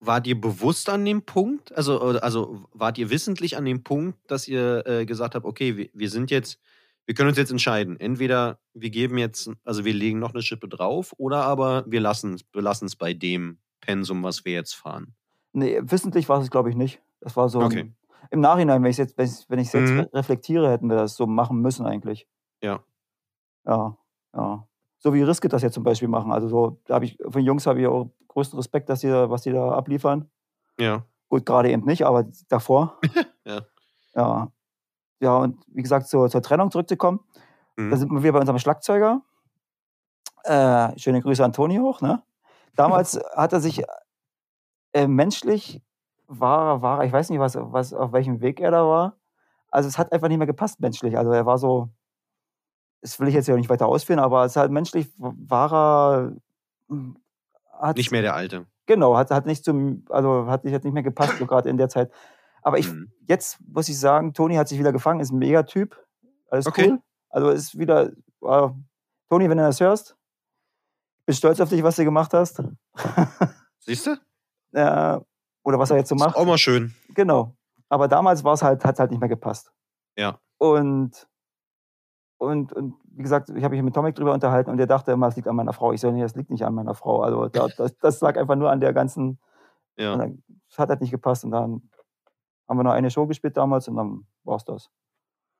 wart 0.00 0.26
ihr 0.26 0.40
bewusst 0.40 0.88
an 0.88 1.04
dem 1.04 1.22
Punkt? 1.22 1.74
Also, 1.76 2.00
oder- 2.02 2.22
also 2.24 2.64
wart 2.72 2.98
ihr 2.98 3.10
wissentlich 3.10 3.56
an 3.56 3.64
dem 3.64 3.82
Punkt, 3.84 4.18
dass 4.30 4.48
ihr 4.48 4.86
äh, 4.86 5.06
gesagt 5.06 5.34
habt, 5.34 5.44
okay, 5.46 5.76
wir, 5.76 5.90
wir 5.92 6.10
sind 6.10 6.30
jetzt, 6.30 6.58
wir 7.06 7.14
können 7.14 7.28
uns 7.28 7.38
jetzt 7.38 7.50
entscheiden. 7.50 7.98
Entweder 8.00 8.58
wir 8.74 8.90
geben 8.90 9.18
jetzt, 9.18 9.50
also 9.64 9.84
wir 9.84 9.92
legen 9.92 10.18
noch 10.18 10.32
eine 10.32 10.42
Schippe 10.42 10.68
drauf, 10.68 11.12
oder 11.18 11.42
aber 11.44 11.84
wir 11.86 12.00
lassen 12.00 12.34
es 12.34 12.82
es 12.82 12.96
bei 12.96 13.12
dem 13.14 13.58
Pensum, 13.80 14.22
was 14.22 14.44
wir 14.44 14.52
jetzt 14.52 14.74
fahren. 14.74 15.14
Nee, 15.52 15.80
wissentlich 15.82 16.28
war 16.28 16.40
es, 16.40 16.50
glaube 16.50 16.70
ich, 16.70 16.76
nicht. 16.76 17.00
Das 17.20 17.36
war 17.36 17.48
so 17.48 17.60
Okay. 17.60 17.80
ein, 17.80 17.96
im 18.30 18.40
Nachhinein, 18.40 18.82
wenn 18.82 18.90
ich 18.90 18.98
jetzt, 18.98 19.16
wenn 19.18 19.58
ich 19.58 19.72
jetzt 19.72 19.90
Mhm. 19.90 20.00
re- 20.00 20.10
reflektiere, 20.14 20.70
hätten 20.70 20.88
wir 20.88 20.96
das 20.96 21.16
so 21.16 21.26
machen 21.26 21.60
müssen 21.60 21.84
eigentlich. 21.86 22.26
Ja. 22.62 22.84
Ja, 23.66 23.96
ja. 24.34 24.66
So 24.98 25.12
wie 25.14 25.22
Riske 25.22 25.48
das 25.48 25.62
jetzt 25.62 25.74
zum 25.74 25.82
Beispiel 25.82 26.08
machen. 26.08 26.30
Also 26.30 26.48
so, 26.48 26.80
da 26.84 26.94
habe 26.94 27.06
ich, 27.06 27.18
von 27.26 27.42
Jungs 27.42 27.66
habe 27.66 27.80
ich 27.80 27.86
auch 27.86 28.10
größten 28.30 28.58
Respekt, 28.58 28.88
dass 28.88 29.00
die, 29.00 29.08
da- 29.08 29.30
was 29.30 29.42
die 29.42 29.52
da 29.52 29.72
abliefern. 29.72 30.30
Ja. 30.78 31.04
Gut, 31.28 31.46
gerade 31.46 31.70
eben 31.70 31.84
nicht, 31.84 32.04
aber 32.06 32.26
davor. 32.48 32.98
Ja. 33.44 33.60
Ja. 34.14 34.48
Ja, 35.20 35.36
und 35.38 35.62
wie 35.68 35.82
gesagt, 35.82 36.06
zur, 36.08 36.28
zur 36.30 36.42
Trennung 36.42 36.70
zurückzukommen, 36.70 37.20
Mhm. 37.76 37.90
da 37.90 37.96
sind 37.96 38.22
wir 38.22 38.32
bei 38.32 38.38
unserem 38.40 38.58
Schlagzeuger. 38.58 39.22
Äh, 40.44 40.98
schöne 40.98 41.20
Grüße 41.22 41.44
an 41.44 41.52
Toni 41.52 41.76
hoch, 41.78 42.00
ne? 42.00 42.22
Damals 42.76 43.18
hat 43.36 43.52
er 43.52 43.60
sich 43.60 43.82
äh, 44.92 45.06
menschlich 45.06 45.82
war, 46.26 46.80
war, 46.82 47.04
ich 47.04 47.12
weiß 47.12 47.30
nicht, 47.30 47.40
was, 47.40 47.56
was, 47.58 47.92
auf 47.92 48.12
welchem 48.12 48.40
Weg 48.40 48.60
er 48.60 48.70
da 48.70 48.84
war. 48.86 49.16
Also 49.70 49.88
es 49.88 49.98
hat 49.98 50.12
einfach 50.12 50.28
nicht 50.28 50.38
mehr 50.38 50.46
gepasst 50.46 50.80
menschlich. 50.80 51.16
Also 51.18 51.32
er 51.32 51.44
war 51.46 51.58
so, 51.58 51.88
das 53.02 53.18
will 53.20 53.28
ich 53.28 53.34
jetzt 53.34 53.48
ja 53.48 53.56
nicht 53.56 53.68
weiter 53.70 53.86
ausführen, 53.86 54.18
aber 54.20 54.44
es 54.44 54.56
halt 54.56 54.70
menschlich 54.70 55.08
war 55.16 55.72
er, 55.72 56.32
hm, 56.88 57.16
hat, 57.80 57.96
Nicht 57.96 58.10
mehr 58.12 58.22
der 58.22 58.34
Alte. 58.34 58.66
Genau, 58.86 59.16
hat, 59.16 59.30
hat 59.30 59.46
nicht 59.46 59.64
zum, 59.64 60.04
also 60.10 60.46
hat 60.46 60.64
nicht, 60.64 60.74
hat 60.74 60.84
nicht 60.84 60.92
mehr 60.94 61.02
gepasst, 61.02 61.38
so 61.38 61.46
gerade 61.46 61.68
in 61.68 61.76
der 61.76 61.88
Zeit. 61.88 62.10
Aber 62.62 62.78
ich, 62.78 62.88
Mhm. 62.92 63.10
jetzt 63.26 63.58
muss 63.66 63.88
ich 63.88 63.98
sagen, 63.98 64.34
Toni 64.34 64.56
hat 64.56 64.68
sich 64.68 64.78
wieder 64.78 64.92
gefangen, 64.92 65.20
ist 65.20 65.30
ein 65.32 65.38
Megatyp. 65.38 65.96
Alles 66.50 66.66
Okay. 66.66 66.90
cool. 66.92 66.98
Also 67.30 67.50
ist 67.50 67.78
wieder, 67.78 68.10
äh, 68.42 68.68
Toni, 69.28 69.48
wenn 69.48 69.56
du 69.58 69.64
das 69.64 69.80
hörst, 69.80 70.16
bin 71.26 71.34
stolz 71.36 71.60
auf 71.60 71.68
dich, 71.68 71.82
was 71.82 71.96
du 71.96 72.04
gemacht 72.04 72.32
hast. 72.34 72.62
Siehst 73.78 74.06
du? 74.06 74.10
äh, 74.72 75.20
oder 75.62 75.78
was 75.78 75.90
er 75.90 75.98
jetzt 75.98 76.08
so 76.08 76.14
Ist 76.16 76.20
macht. 76.20 76.36
auch 76.36 76.44
mal 76.46 76.58
schön. 76.58 76.94
Genau. 77.14 77.54
Aber 77.88 78.08
damals 78.08 78.44
war 78.44 78.54
es 78.54 78.62
halt, 78.62 78.84
hat 78.84 78.98
halt 78.98 79.10
nicht 79.10 79.20
mehr 79.20 79.28
gepasst. 79.28 79.72
Ja. 80.16 80.38
Und, 80.58 81.28
und, 82.38 82.72
und 82.72 82.94
wie 83.10 83.22
gesagt, 83.22 83.50
ich 83.50 83.64
habe 83.64 83.74
mich 83.74 83.82
mit 83.84 83.94
Tomek 83.94 84.14
drüber 84.14 84.32
unterhalten 84.32 84.70
und 84.70 84.76
der 84.78 84.86
dachte 84.86 85.12
immer, 85.12 85.28
es 85.28 85.36
liegt 85.36 85.48
an 85.48 85.56
meiner 85.56 85.72
Frau. 85.72 85.92
Ich 85.92 86.00
so, 86.00 86.10
nee, 86.10 86.22
es 86.22 86.34
liegt 86.34 86.50
nicht 86.50 86.64
an 86.64 86.74
meiner 86.74 86.94
Frau. 86.94 87.22
Also 87.22 87.48
da, 87.48 87.66
das, 87.76 87.96
das 87.98 88.20
lag 88.20 88.36
einfach 88.36 88.56
nur 88.56 88.70
an 88.70 88.80
der 88.80 88.92
ganzen, 88.92 89.38
Ja. 89.96 90.14
es 90.68 90.78
hat 90.78 90.88
halt 90.88 91.00
nicht 91.00 91.10
gepasst. 91.10 91.44
Und 91.44 91.50
dann 91.52 91.90
haben 92.68 92.78
wir 92.78 92.84
noch 92.84 92.92
eine 92.92 93.10
Show 93.10 93.26
gespielt 93.26 93.56
damals 93.56 93.88
und 93.88 93.96
dann 93.96 94.26
war 94.44 94.56
es 94.56 94.64
das. 94.64 94.90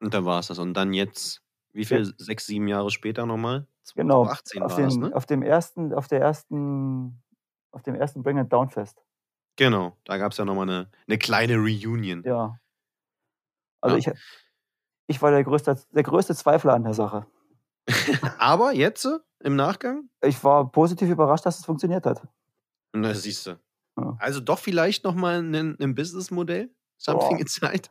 Und 0.01 0.15
dann 0.15 0.25
war 0.25 0.39
es 0.41 0.47
das. 0.49 0.59
Und 0.59 0.75
dann 0.75 0.93
jetzt, 0.93 1.43
wie 1.73 1.85
viel? 1.85 2.05
Sechs, 2.17 2.47
sieben 2.47 2.69
Jahre 2.69 2.91
später 2.91 3.27
nochmal? 3.27 3.67
Genau. 3.97 4.25
2018 4.25 4.63
auf, 4.63 4.71
war 4.71 4.81
das, 4.85 4.95
den, 4.95 5.03
ne? 5.03 5.17
auf 5.17 5.27
dem 5.27 5.43
ersten, 5.43 5.93
auf 5.93 6.07
der 6.09 6.21
ersten, 6.21 7.21
auf 7.73 7.83
dem 7.83 7.95
ersten 7.97 8.23
Bring 8.23 8.39
It 8.39 8.53
Down 8.53 8.69
Fest. 8.69 9.03
Genau. 9.57 9.97
Da 10.05 10.17
gab 10.17 10.33
es 10.33 10.39
ja 10.39 10.45
nochmal 10.45 10.69
eine, 10.69 10.89
eine 11.09 11.19
kleine 11.19 11.57
Reunion. 11.57 12.23
Ja. 12.25 12.59
Also 13.81 13.97
Ja. 13.97 14.13
ich, 14.13 14.21
ich 15.09 15.21
war 15.23 15.33
der 15.33 15.43
größte, 15.43 15.77
der 15.93 16.03
größte 16.05 16.35
Zweifler 16.37 16.75
an 16.75 16.85
der 16.85 16.95
Sache. 16.95 17.27
Aber 18.39 18.73
jetzt 18.73 19.05
äh, 19.05 19.19
im 19.41 19.57
Nachgang? 19.57 20.09
Ich 20.23 20.43
war 20.45 20.71
positiv 20.71 21.09
überrascht, 21.11 21.47
dass 21.47 21.59
es 21.59 21.65
funktioniert 21.65 22.07
hat. 22.07 22.23
Na, 22.93 23.15
siehst 23.15 23.47
du. 23.47 23.59
Ja. 23.99 24.17
Also 24.19 24.41
doch 24.41 24.59
vielleicht 24.59 25.05
nochmal 25.05 25.41
ein, 25.43 25.77
ein 25.81 25.95
Businessmodell? 25.95 26.71
Something 26.97 27.37
Boah. 27.37 27.41
inside? 27.41 27.83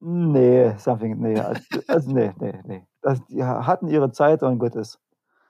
Nee, 0.00 0.74
something, 0.78 1.18
nee, 1.18 1.38
also, 1.40 1.62
also 1.88 2.12
nee, 2.12 2.32
nee, 2.38 2.60
nee. 2.64 2.86
Das, 3.02 3.24
die 3.26 3.42
hatten 3.42 3.88
ihre 3.88 4.12
Zeit 4.12 4.42
und 4.42 4.58
gut 4.58 4.74
ist. 4.76 5.00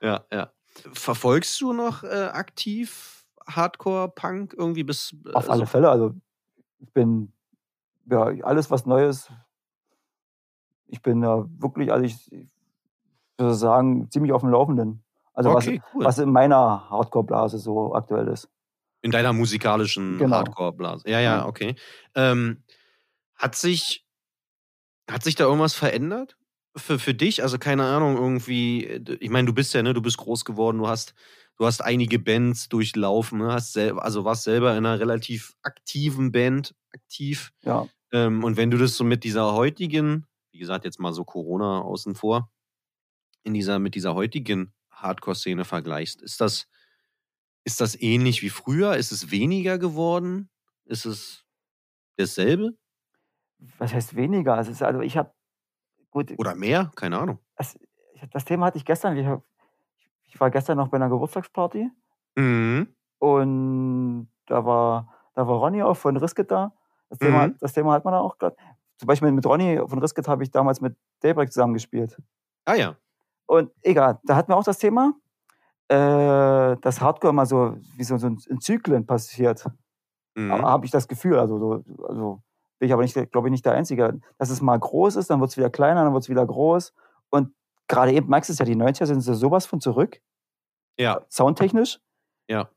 Ja, 0.01 0.24
ja. 0.32 0.51
Verfolgst 0.92 1.61
du 1.61 1.72
noch 1.72 2.03
äh, 2.05 2.28
aktiv 2.32 3.26
Hardcore-Punk 3.46 4.55
irgendwie 4.57 4.84
bis. 4.84 5.14
äh, 5.26 5.32
Auf 5.34 5.46
so- 5.46 5.53
alle 5.53 5.66
Fälle. 5.66 5.90
Also 5.90 6.14
ich 6.78 6.92
bin, 6.92 7.32
ja, 8.07 8.22
alles 8.44 8.70
was 8.70 8.86
Neues. 8.86 9.28
Ich 10.86 11.03
bin 11.03 11.22
ja 11.22 11.44
wirklich, 11.59 11.92
also 11.92 12.05
ich, 12.07 12.30
ich 13.39 13.45
würde 13.45 13.55
sagen, 13.55 14.11
ziemlich 14.11 14.32
auf 14.32 14.41
dem 14.43 14.51
Laufenden. 14.51 15.05
Also 15.32 15.51
Okay, 15.51 15.80
was, 15.80 15.95
cool. 15.95 16.05
was 16.05 16.18
in 16.18 16.32
meiner 16.32 16.91
Hardcore-Blase 16.91 17.59
so 17.59 17.95
aktuell 17.95 18.26
ist. 18.26 18.49
In 19.03 19.12
deiner 19.12 19.32
musikalischen 19.32 20.18
Genau. 20.18 20.36
Hardcore-Blase. 20.39 21.09
Ja, 21.09 21.20
ja, 21.20 21.47
okay. 21.47 21.76
Ähm, 22.16 22.64
hat 23.36 23.55
sich. 23.55 24.05
Hat 25.09 25.22
sich 25.22 25.36
da 25.36 25.45
irgendwas 25.45 25.74
verändert? 25.74 26.36
Für, 26.76 26.99
für 26.99 27.14
dich? 27.14 27.43
Also, 27.43 27.59
keine 27.59 27.84
Ahnung, 27.84 28.16
irgendwie. 28.16 28.84
Ich 29.20 29.30
meine, 29.30 29.47
du 29.47 29.55
bist 29.55 29.72
ja, 29.72 29.82
ne, 29.82 29.95
du 29.95 30.03
bist 30.03 30.18
groß 30.18 30.45
geworden, 30.45 30.78
du 30.78 30.89
hast, 30.89 31.14
du 31.57 31.64
hast 31.64 31.80
einige 31.80 32.18
Bands 32.18 32.68
durchlaufen, 32.68 33.39
ne, 33.39 33.53
hast 33.53 33.72
selber, 33.72 34.03
also 34.05 34.24
warst 34.24 34.43
selber 34.43 34.72
in 34.76 34.84
einer 34.84 34.99
relativ 34.99 35.55
aktiven 35.62 36.30
Band 36.32 36.74
aktiv. 36.93 37.53
Ja. 37.62 37.86
Ähm, 38.12 38.43
und 38.45 38.57
wenn 38.57 38.70
du 38.70 38.76
das 38.78 38.97
so 38.97 39.05
mit 39.05 39.22
dieser 39.24 39.55
heutigen, 39.55 40.26
wie 40.51 40.59
gesagt, 40.59 40.84
jetzt 40.84 40.99
mal 41.01 41.12
so 41.12 41.24
Corona 41.24 41.80
außen 41.82 42.16
vor, 42.16 42.51
in 43.45 43.55
dieser, 43.55 43.78
mit 43.78 43.95
dieser 43.95 44.14
heutigen 44.14 44.74
Hardcore-Szene 44.91 45.64
vergleichst, 45.64 46.22
ist 46.22 46.41
das, 46.41 46.66
ist 47.64 47.80
das 47.80 48.01
ähnlich 48.01 48.43
wie 48.43 48.51
früher? 48.51 48.97
Ist 48.97 49.12
es 49.12 49.30
weniger 49.30 49.78
geworden? 49.78 50.51
Ist 50.86 51.07
es 51.07 51.45
dasselbe? 52.16 52.72
Was 53.78 53.93
heißt 53.93 54.14
weniger? 54.16 54.55
Also, 54.55 54.70
es 54.70 54.76
ist, 54.78 54.82
also 54.82 55.01
ich 55.01 55.16
habe, 55.16 55.32
gut, 56.11 56.32
Oder 56.39 56.55
mehr? 56.55 56.91
Keine 56.97 57.18
Ahnung. 57.18 57.39
das, 57.57 57.78
das 58.32 58.45
Thema 58.45 58.66
hatte 58.66 58.78
ich 58.78 58.84
gestern. 58.84 59.16
Ich, 59.16 59.26
hab, 59.26 59.45
ich 60.26 60.39
war 60.41 60.51
gestern 60.51 60.78
noch 60.78 60.89
bei 60.89 60.97
einer 60.97 61.09
Geburtstagsparty 61.11 61.91
Mhm. 62.36 62.95
und 63.18 64.28
da 64.47 64.64
war, 64.64 65.14
da 65.34 65.47
war 65.47 65.57
Ronny 65.59 65.82
auch 65.82 65.97
von 65.97 66.16
Risket 66.16 66.51
da. 66.51 66.72
Das 67.09 67.18
Thema, 67.18 67.49
Mhm. 67.49 67.57
das 67.61 67.72
Thema 67.72 67.93
hat 67.93 68.05
man 68.05 68.12
da 68.12 68.20
auch 68.20 68.39
gerade. 68.39 68.57
Zum 68.99 69.07
Beispiel 69.07 69.30
mit 69.32 69.47
Ronny 69.47 69.80
von 69.86 69.99
Risket 70.01 70.28
habe 70.28 70.43
ich 70.43 70.51
damals 70.51 70.80
mit 70.80 70.97
Daybreak 71.20 71.53
zusammengespielt. 71.53 72.16
Ah 72.66 72.74
ja. 72.76 72.97
Und 73.49 73.70
egal, 73.82 74.20
da 74.24 74.36
hatten 74.36 74.53
wir 74.53 74.57
auch 74.57 74.64
das 74.64 74.78
Thema, 74.78 75.14
äh, 75.88 76.76
dass 76.80 77.01
Hardcore 77.01 77.30
immer 77.30 77.46
so 77.46 77.76
wie 77.96 78.05
so, 78.05 78.18
so 78.18 78.26
in 78.26 78.61
Zyklen 78.61 79.07
passiert. 79.07 79.64
Mhm. 80.34 80.53
Habe 80.53 80.84
ich 80.84 80.92
das 80.92 81.09
Gefühl, 81.09 81.38
also, 81.38 81.59
so, 81.59 82.05
also 82.07 82.42
bin 82.78 82.88
ich 82.88 82.92
aber 82.92 83.03
nicht, 83.03 83.14
glaube 83.32 83.49
ich, 83.49 83.51
nicht 83.51 83.64
der 83.64 83.72
Einzige, 83.72 84.20
dass 84.36 84.51
es 84.51 84.61
mal 84.61 84.78
groß 84.78 85.16
ist, 85.16 85.30
dann 85.30 85.40
wird 85.40 85.51
es 85.51 85.57
wieder 85.57 85.70
kleiner, 85.70 86.05
dann 86.05 86.12
wird 86.12 86.24
es 86.24 86.28
wieder 86.28 86.46
groß. 86.46 86.92
Und 87.30 87.53
gerade 87.88 88.12
eben 88.12 88.30
du 88.30 88.36
es 88.36 88.59
ja, 88.59 88.64
die 88.66 88.76
90er 88.76 89.07
sind 89.07 89.22
so 89.22 89.32
sowas 89.34 89.64
von 89.66 89.80
zurück, 89.80 90.20
Ja, 90.99 91.22
soundtechnisch. 91.30 92.01
ja. 92.49 92.68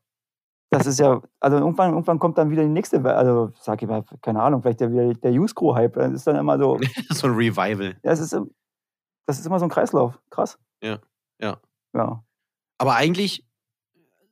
Das 0.70 0.86
ist 0.86 0.98
ja, 0.98 1.20
also 1.38 1.58
irgendwann, 1.58 1.90
irgendwann 1.90 2.18
kommt 2.18 2.38
dann 2.38 2.48
wieder 2.48 2.62
die 2.62 2.70
nächste, 2.70 3.04
also 3.14 3.52
sag 3.60 3.82
ich 3.82 3.88
mal, 3.88 4.04
keine 4.22 4.40
Ahnung, 4.42 4.62
vielleicht 4.62 4.80
der, 4.80 4.88
der 4.88 5.30
Use 5.32 5.54
Crew 5.54 5.74
Hype. 5.74 5.92
Das 5.92 6.12
ist 6.12 6.26
dann 6.26 6.36
immer 6.36 6.58
so, 6.58 6.78
so 7.10 7.26
ein 7.26 7.34
Revival. 7.34 7.94
ja, 8.02 8.10
es 8.10 8.20
ist, 8.20 8.34
das 9.26 9.38
ist 9.38 9.46
immer 9.46 9.58
so 9.58 9.66
ein 9.66 9.70
Kreislauf. 9.70 10.20
Krass. 10.30 10.58
Ja, 10.82 10.98
ja. 11.40 11.60
Ja. 11.94 12.24
Aber 12.78 12.94
eigentlich 12.96 13.46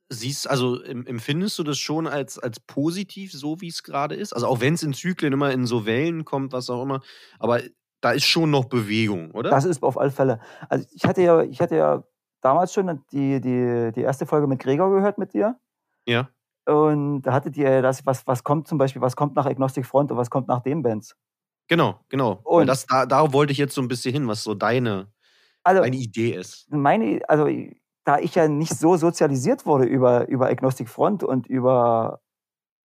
siehst, 0.09 0.49
also 0.51 0.83
em- 0.83 1.07
empfindest 1.07 1.59
du 1.59 1.63
das 1.63 1.79
schon 1.79 2.07
als, 2.07 2.39
als 2.39 2.59
positiv, 2.61 3.33
so 3.33 3.61
wie 3.61 3.69
es 3.69 3.83
gerade 3.83 4.15
ist? 4.17 4.33
Also 4.33 4.47
auch 4.49 4.61
wenn 4.61 4.75
es 4.75 4.83
in 4.83 4.93
Zyklen 4.93 5.33
immer 5.33 5.53
in 5.53 5.67
so 5.67 5.87
Wellen 5.87 6.25
kommt, 6.25 6.53
was 6.53 6.69
auch 6.71 6.83
immer, 6.83 7.01
aber 7.39 7.61
da 8.01 8.13
ist 8.13 8.25
schon 8.25 8.51
noch 8.51 8.65
Bewegung, 8.65 9.31
oder? 9.33 9.51
Das 9.51 9.65
ist 9.65 9.83
auf 9.83 9.99
alle 9.99 10.11
Fälle. 10.11 10.41
Also 10.69 10.87
ich 10.93 11.05
hatte 11.05 11.23
ja, 11.23 11.43
ich 11.43 11.61
hatte 11.61 11.77
ja 11.77 12.03
damals 12.41 12.73
schon 12.73 13.05
die, 13.13 13.41
die, 13.41 13.93
die 13.95 14.01
erste 14.01 14.27
Folge 14.27 14.47
mit 14.47 14.59
Gregor 14.61 14.91
gehört 14.91 15.19
mit 15.19 15.33
dir. 15.35 15.59
ja. 16.07 16.29
Und 16.67 17.23
da 17.23 17.33
hattet 17.33 17.57
ihr 17.57 17.83
das, 17.83 18.05
was, 18.07 18.27
was 18.27 18.45
kommt 18.45 18.69
zum 18.69 18.79
Beispiel, 18.79 19.01
was 19.03 19.17
kommt 19.17 19.35
nach 19.35 19.47
Agnostic 19.47 19.87
Front 19.87 20.13
und 20.13 20.19
was 20.19 20.31
kommt 20.31 20.47
nach 20.47 20.61
den 20.61 20.83
Bands. 20.83 21.17
Genau, 21.71 22.01
genau. 22.09 22.41
Und- 22.45 22.67
das, 22.67 22.85
da, 22.87 23.07
da 23.07 23.33
wollte 23.33 23.53
ich 23.53 23.59
jetzt 23.59 23.75
so 23.75 23.81
ein 23.81 23.89
bisschen 23.89 24.13
hin, 24.13 24.27
was 24.29 24.43
so 24.43 24.55
deine, 24.55 25.07
Also 25.63 25.83
deine 25.83 25.97
Idee 25.97 26.33
ist. 26.35 26.67
meine, 26.71 27.21
also 27.29 27.47
da 28.05 28.19
ich 28.19 28.35
ja 28.35 28.49
nicht 28.49 28.75
so 28.77 28.97
sozialisiert 28.97 29.67
wurde 29.67 29.85
über, 29.85 30.27
über 30.29 30.49
Agnostic 30.49 30.89
Front 30.89 31.23
und 31.23 31.47
über, 31.47 32.21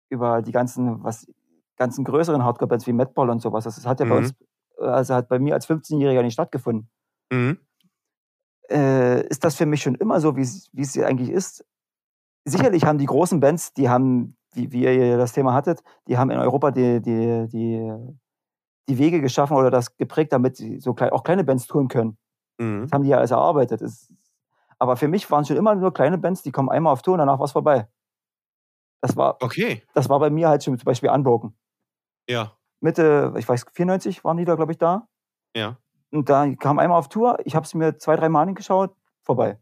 über 0.10 0.44
die 0.44 0.52
ganzen, 0.52 1.04
was, 1.04 1.28
ganzen 1.76 2.06
größeren 2.06 2.44
Hardcore-Bands 2.44 2.86
wie 2.88 2.94
Madball 2.94 3.30
und 3.32 3.42
sowas, 3.42 3.64
das 3.64 3.86
hat 3.86 4.00
ja 4.00 4.06
bei 4.06 4.12
Mhm. 4.14 4.18
uns, 4.20 4.34
also 4.80 5.16
hat 5.16 5.28
bei 5.28 5.40
mir 5.40 5.56
als 5.56 5.66
15-Jähriger 5.68 6.22
nicht 6.22 6.34
stattgefunden. 6.34 6.90
Mhm. 7.34 7.58
äh, 8.70 9.26
ist 9.28 9.44
das 9.44 9.56
für 9.56 9.66
mich 9.66 9.82
schon 9.82 9.96
immer 9.96 10.20
so, 10.20 10.36
wie 10.36 10.42
es 10.42 10.70
wie 10.74 10.82
es 10.82 10.98
eigentlich 11.00 11.30
ist. 11.30 11.66
Sicherlich 12.46 12.86
haben 12.86 12.98
die 13.00 13.06
großen 13.06 13.40
Bands, 13.40 13.74
die 13.74 13.90
haben, 13.90 14.38
wie, 14.54 14.72
wie 14.72 14.84
ihr 14.84 15.18
das 15.18 15.34
Thema 15.34 15.54
hattet, 15.54 15.84
die 16.08 16.18
haben 16.18 16.32
in 16.32 16.38
Europa 16.40 16.72
die, 16.72 17.02
die, 17.02 17.48
die, 17.50 17.92
die 18.88 18.98
Wege 18.98 19.22
geschaffen 19.22 19.56
oder 19.58 19.70
das 19.72 19.96
geprägt, 19.98 20.32
damit 20.34 20.56
sie 20.58 20.80
so 20.80 20.94
klein, 20.94 21.12
auch 21.12 21.24
kleine 21.24 21.44
Bands 21.44 21.68
touren 21.68 21.88
können. 21.88 22.18
Mhm. 22.58 22.84
Das 22.84 22.92
haben 22.92 23.04
die 23.04 23.10
ja 23.10 23.18
alles 23.18 23.32
erarbeitet. 23.32 23.82
Das, 23.82 24.12
aber 24.80 24.96
für 24.98 25.08
mich 25.08 25.30
waren 25.32 25.46
schon 25.46 25.58
immer 25.58 25.76
nur 25.76 25.94
kleine 25.94 26.18
Bands, 26.18 26.44
die 26.44 26.52
kommen 26.52 26.70
einmal 26.70 26.94
auf 26.94 27.02
Tour 27.02 27.14
und 27.14 27.20
danach 27.20 27.40
war 27.40 27.46
es 27.46 27.52
vorbei. 27.52 27.88
Das 29.02 29.16
war, 29.16 29.38
Okay, 29.42 29.84
das 29.94 30.10
war 30.10 30.20
bei 30.20 30.30
mir 30.30 30.50
halt 30.50 30.64
schon 30.64 30.78
zum 30.78 30.86
Beispiel 30.86 31.10
Unbroken. 31.10 31.56
ja, 32.30 32.54
Mitte, 32.80 33.34
ich 33.38 33.48
weiß, 33.48 33.66
94 33.74 34.24
waren 34.24 34.38
die 34.38 34.46
da, 34.46 34.56
glaube 34.56 34.72
ich, 34.72 34.78
da. 34.78 35.08
ja. 35.56 35.78
Und 36.10 36.30
da 36.30 36.48
kam 36.56 36.80
einmal 36.80 36.98
auf 37.00 37.10
Tour, 37.10 37.38
ich 37.44 37.54
habe 37.56 37.66
es 37.66 37.74
mir 37.74 37.98
zwei, 37.98 38.16
drei 38.16 38.30
Mal 38.30 38.44
angeschaut, 38.44 38.96
vorbei. 39.24 39.60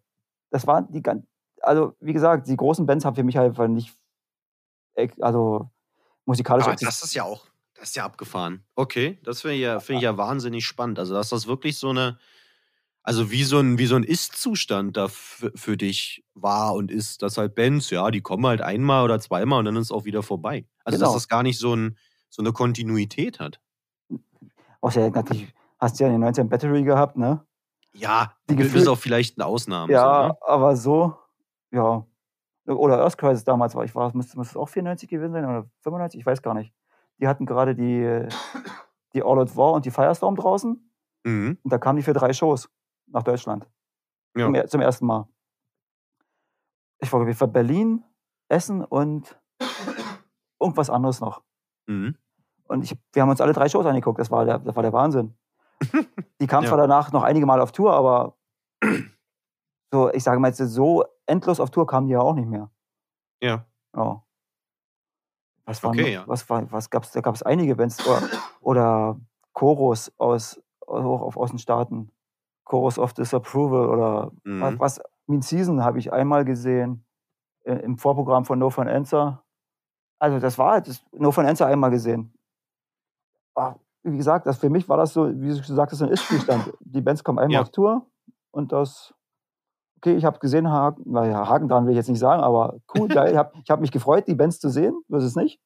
Das 0.52 0.68
waren 0.68 0.92
die 0.92 1.02
ganz, 1.02 1.26
also 1.62 1.94
wie 2.00 2.14
gesagt, 2.14 2.48
die 2.48 2.56
großen 2.56 2.86
Bands 2.86 3.04
haben 3.04 3.16
für 3.16 3.24
mich 3.24 3.36
halt 3.36 3.50
einfach 3.50 3.68
nicht, 3.68 3.98
ex- 4.94 5.20
also 5.22 5.72
musikalisch. 6.26 6.66
Aber 6.66 6.74
exist- 6.74 6.88
das 6.88 7.04
ist 7.04 7.16
ja 7.16 7.24
auch, 7.24 7.48
das 7.76 7.90
ist 7.90 7.96
ja 7.96 8.06
abgefahren. 8.06 8.64
Okay, 8.76 9.20
das 9.24 9.42
finde 9.42 9.56
ich, 9.56 9.62
ja, 9.62 9.80
find 9.80 9.98
ich 9.98 10.04
ja 10.04 10.18
wahnsinnig 10.18 10.66
spannend. 10.66 10.98
Also, 11.00 11.14
dass 11.14 11.30
das 11.30 11.46
wirklich 11.48 11.78
so 11.78 11.90
eine, 11.90 12.18
also 13.04 13.30
wie 13.32 13.44
so 13.44 13.60
ein, 13.60 13.78
wie 13.78 13.86
so 13.86 13.96
ein 13.96 14.04
Ist-Zustand 14.04 14.98
da 14.98 15.08
für, 15.10 15.78
dich 15.78 16.26
war 16.34 16.74
und 16.74 16.90
ist, 16.92 17.22
dass 17.22 17.38
halt 17.38 17.54
Bands, 17.56 17.90
ja, 17.92 18.10
die 18.12 18.22
kommen 18.22 18.46
halt 18.48 18.62
einmal 18.62 19.04
oder 19.04 19.20
zweimal 19.20 19.60
und 19.60 19.66
dann 19.66 19.76
ist 19.76 19.84
es 19.88 19.92
auch 19.92 20.06
wieder 20.06 20.24
vorbei. 20.24 20.66
Also, 20.84 20.98
Genau. 20.98 21.08
dass 21.08 21.16
das 21.22 21.28
gar 21.28 21.44
nicht 21.44 21.60
so, 21.60 21.76
ein, 21.76 21.98
so 22.30 22.42
eine 22.42 22.52
Kontinuität 22.54 23.40
hat. 23.40 23.60
Außer 24.82 25.10
natürlich 25.10 25.54
hast 25.80 26.00
du 26.00 26.04
ja 26.06 26.10
den 26.10 26.22
19 26.22 26.50
Battery 26.50 26.84
gehabt, 26.84 27.18
ne? 27.18 27.46
Ja, 27.94 28.34
Die 28.50 28.56
Gefühl- 28.56 28.88
auf 28.90 29.00
vielleicht 29.00 29.38
eine 29.38 29.46
Ausnahme. 29.46 29.92
ja, 29.92 30.24
So, 30.24 30.28
ne? 30.30 30.38
aber 30.42 30.76
so, 30.76 31.18
ja. 31.72 32.06
Oder 32.68 33.02
Earth 33.04 33.18
Crisis 33.18 33.44
damals 33.44 33.76
war, 33.76 33.86
ich 33.86 33.94
war, 33.96 34.14
müsste, 34.16 34.38
müsste 34.38 34.54
es 34.54 34.58
auch 34.58 34.68
94 34.70 35.08
gewesen 35.08 35.34
sein 35.34 35.46
oder 35.46 35.70
95, 35.82 36.20
ich 36.20 36.26
weiß 36.26 36.42
gar 36.42 36.54
nicht. 36.56 36.74
Die 37.20 37.28
hatten 37.28 37.46
gerade 37.46 37.76
die, 37.76 38.28
die 39.14 39.24
All 39.24 39.40
Out 39.40 39.56
War 39.56 39.74
und 39.74 39.86
die 39.86 39.92
Firestorm 39.92 40.36
draußen 40.36 40.82
Mhm. 41.28 41.58
und 41.64 41.74
da 41.74 41.80
kamen 41.80 41.98
die 41.98 42.04
für 42.04 42.14
drei 42.14 42.34
Shows 42.34 42.70
nach 43.08 43.24
Deutschland. 43.24 43.68
Ja. 44.38 44.46
Zum, 44.46 44.68
zum 44.68 44.82
ersten 44.82 45.06
Mal. 45.08 45.28
Ich 47.00 47.12
war, 47.12 47.28
ich 47.28 47.40
war 47.42 47.48
Berlin, 47.48 48.04
Essen 48.48 48.84
und 48.86 49.40
irgendwas 50.60 50.90
anderes 50.92 51.20
noch. 51.22 51.42
Mhm. 51.88 52.16
Und 52.68 52.84
ich, 52.84 52.96
wir 53.14 53.22
haben 53.24 53.30
uns 53.30 53.42
alle 53.42 53.54
drei 53.54 53.70
Shows 53.70 53.86
angeguckt. 53.88 54.20
Das 54.20 54.30
war 54.30 54.46
der, 54.46 54.60
das 54.60 54.76
war 54.76 54.84
der 54.84 54.94
Wahnsinn. 54.94 55.36
Die 56.42 56.48
kamen 56.48 56.64
Ja. 56.64 56.70
zwar 56.70 56.78
danach 56.78 57.12
noch 57.12 57.24
einige 57.24 57.46
Mal 57.46 57.60
auf 57.62 57.72
Tour, 57.72 57.94
aber 57.94 58.38
so, 59.92 60.12
ich 60.12 60.24
sage 60.24 60.40
mal 60.40 60.50
jetzt 60.50 60.58
so 60.58 61.06
endlos 61.26 61.60
auf 61.60 61.70
Tour 61.72 61.88
kamen 61.88 62.08
die 62.08 62.14
ja 62.14 62.20
auch 62.20 62.34
nicht 62.36 62.48
mehr. 62.48 62.70
Ja. 63.42 63.66
Ja. 63.96 64.25
Was 65.66 65.84
war, 65.84 65.90
Okay, 65.92 66.02
noch- 66.02 66.10
ja. 66.10 66.24
was 66.28 66.48
war, 66.50 66.72
was 66.72 66.90
gab's? 66.90 67.12
Da 67.12 67.22
gab 67.22 67.36
es 67.36 67.44
einige 67.44 67.76
Bands 67.76 68.06
oder, 68.08 68.22
oder 68.62 69.20
Chorus 69.54 70.12
aus, 70.18 70.62
auch 70.86 71.22
auf, 71.22 71.38
aus 71.38 71.50
den 71.50 71.60
Staaten. 71.60 72.12
Chorus 72.66 72.98
of 73.00 73.14
Disapproval 73.14 73.90
oder 73.90 74.32
Mhm. 74.44 74.80
was, 74.80 75.02
Mean 75.28 75.42
Season 75.42 75.84
habe 75.84 75.98
ich 76.00 76.14
einmal 76.14 76.46
gesehen 76.46 77.04
äh, 77.64 77.74
im 77.78 77.98
Vorprogramm 77.98 78.46
von 78.46 78.60
No 78.60 78.70
Fun 78.70 78.88
Answer. 78.88 79.44
Also 80.20 80.40
das 80.40 80.58
war 80.60 80.74
halt 80.74 80.88
das 80.88 81.04
No 81.14 81.32
Fun 81.32 81.46
Answer 81.48 81.66
einmal 81.66 81.90
gesehen. 81.90 82.32
Ah, 83.56 83.76
Wie 84.04 84.18
gesagt, 84.18 84.46
das 84.46 84.60
für 84.60 84.70
mich 84.70 84.88
war 84.88 84.98
das 84.98 85.14
so, 85.14 85.28
wie 85.42 85.50
du 85.50 85.56
gesagt 85.60 85.92
hast, 85.92 85.98
so 85.98 86.06
ein 86.06 86.12
Ist-Zustand. 86.12 86.72
Die 86.82 87.02
Bands 87.02 87.24
kommen 87.24 87.40
einmal 87.40 87.54
Ja. 87.56 87.62
auf 87.62 87.72
Tour 87.72 88.06
und 88.52 88.72
das, 88.72 89.15
okay, 90.06 90.16
ich 90.16 90.26
habe 90.26 90.40
gesehen, 90.40 90.70
Haken, 90.70 91.12
naja, 91.12 91.48
Haken 91.48 91.68
dran 91.68 91.86
will 91.86 91.94
ich 91.94 91.98
jetzt 91.98 92.10
nicht 92.10 92.20
sagen, 92.20 92.44
aber 92.44 92.80
cool, 92.96 93.08
geil. 93.08 93.32
Ich 93.32 93.38
habe 93.38 93.52
ich 93.64 93.70
hab 93.70 93.82
mich 93.82 93.92
gefreut, 93.92 94.28
die 94.28 94.36
Bands 94.36 94.60
zu 94.60 94.70
sehen, 94.70 95.02
ist 95.10 95.24
es 95.24 95.36
nicht. 95.36 95.60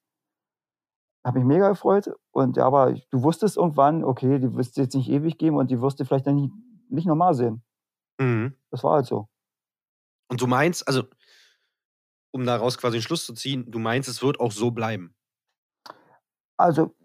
Habe 1.26 1.40
mich 1.40 1.48
mega 1.48 1.70
gefreut. 1.70 2.10
Und 2.32 2.56
ja, 2.56 2.66
aber 2.66 2.94
du 2.94 3.24
wusstest 3.24 3.58
irgendwann, 3.58 4.04
okay, 4.04 4.40
die 4.40 4.56
wirst 4.56 4.78
du 4.78 4.82
jetzt 4.82 4.96
nicht 4.96 5.10
ewig 5.10 5.38
geben 5.38 5.58
und 5.58 5.70
die 5.70 5.82
wirst 5.82 6.00
du 6.00 6.06
vielleicht 6.06 6.26
dann 6.26 6.36
nicht, 6.36 6.54
nicht 6.90 7.08
normal 7.08 7.34
sehen. 7.34 7.62
Mhm. 8.20 8.56
Das 8.72 8.84
war 8.84 8.94
halt 8.94 9.06
so. 9.06 9.28
Und 10.30 10.40
du 10.40 10.48
meinst, 10.48 10.88
also, 10.88 11.04
um 12.32 12.46
daraus 12.46 12.78
quasi 12.78 12.98
einen 12.98 13.02
Schluss 13.02 13.26
zu 13.26 13.34
ziehen, 13.34 13.70
du 13.70 13.80
meinst, 13.80 14.08
es 14.08 14.22
wird 14.22 14.40
auch 14.40 14.52
so 14.52 14.72
bleiben. 14.72 15.14
Also, 16.56 16.96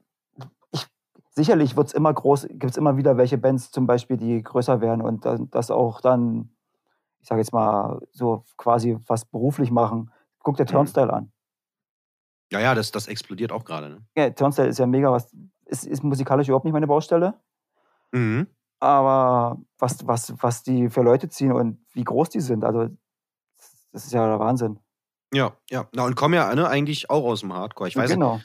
ich, 0.70 0.86
sicherlich 1.30 1.76
wird's 1.76 1.94
immer 1.94 2.12
groß, 2.12 2.46
gibt 2.50 2.70
es 2.70 2.76
immer 2.76 2.96
wieder 2.96 3.16
welche 3.16 3.38
Bands 3.38 3.72
zum 3.72 3.86
Beispiel, 3.86 4.16
die 4.16 4.42
größer 4.42 4.80
werden 4.80 5.00
und 5.00 5.24
das 5.52 5.70
auch 5.70 6.00
dann, 6.00 6.53
ich 7.24 7.28
sage 7.28 7.40
jetzt 7.40 7.54
mal, 7.54 8.00
so 8.12 8.44
quasi 8.58 8.98
was 9.06 9.24
beruflich 9.24 9.70
machen. 9.70 10.10
Guck 10.40 10.58
dir 10.58 10.64
Mhm. 10.64 10.68
Turnstyle 10.68 11.10
an. 11.10 11.32
Ja, 12.52 12.60
ja, 12.60 12.74
das, 12.74 12.90
das 12.92 13.08
explodiert 13.08 13.50
auch 13.50 13.64
gerade. 13.64 13.88
Ne? 13.88 14.06
Ja, 14.14 14.28
Turnstyle 14.28 14.68
ist 14.68 14.78
ja 14.78 14.86
mega 14.86 15.10
was, 15.10 15.34
ist, 15.64 15.86
ist 15.86 16.04
musikalisch 16.04 16.48
überhaupt 16.48 16.66
nicht 16.66 16.74
meine 16.74 16.86
Baustelle, 16.86 17.32
Mhm. 18.12 18.46
aber 18.78 19.58
was, 19.78 20.06
was, 20.06 20.34
was 20.42 20.62
die 20.62 20.90
für 20.90 21.00
Leute 21.00 21.30
ziehen 21.30 21.52
und 21.52 21.82
wie 21.94 22.04
groß 22.04 22.28
die 22.28 22.40
sind, 22.40 22.62
also 22.62 22.88
das 23.92 24.04
ist 24.04 24.12
ja 24.12 24.26
der 24.26 24.38
Wahnsinn. 24.38 24.78
Ja, 25.32 25.56
ja. 25.70 25.88
Na, 25.94 26.04
und 26.04 26.14
kommen 26.14 26.34
ja 26.34 26.54
ne, 26.54 26.68
eigentlich 26.68 27.08
auch 27.08 27.24
aus 27.24 27.40
dem 27.40 27.54
Hardcore. 27.54 27.88
Ich 27.88 27.96
weiß 27.96 28.10
nicht, 28.10 28.18
genau. 28.20 28.40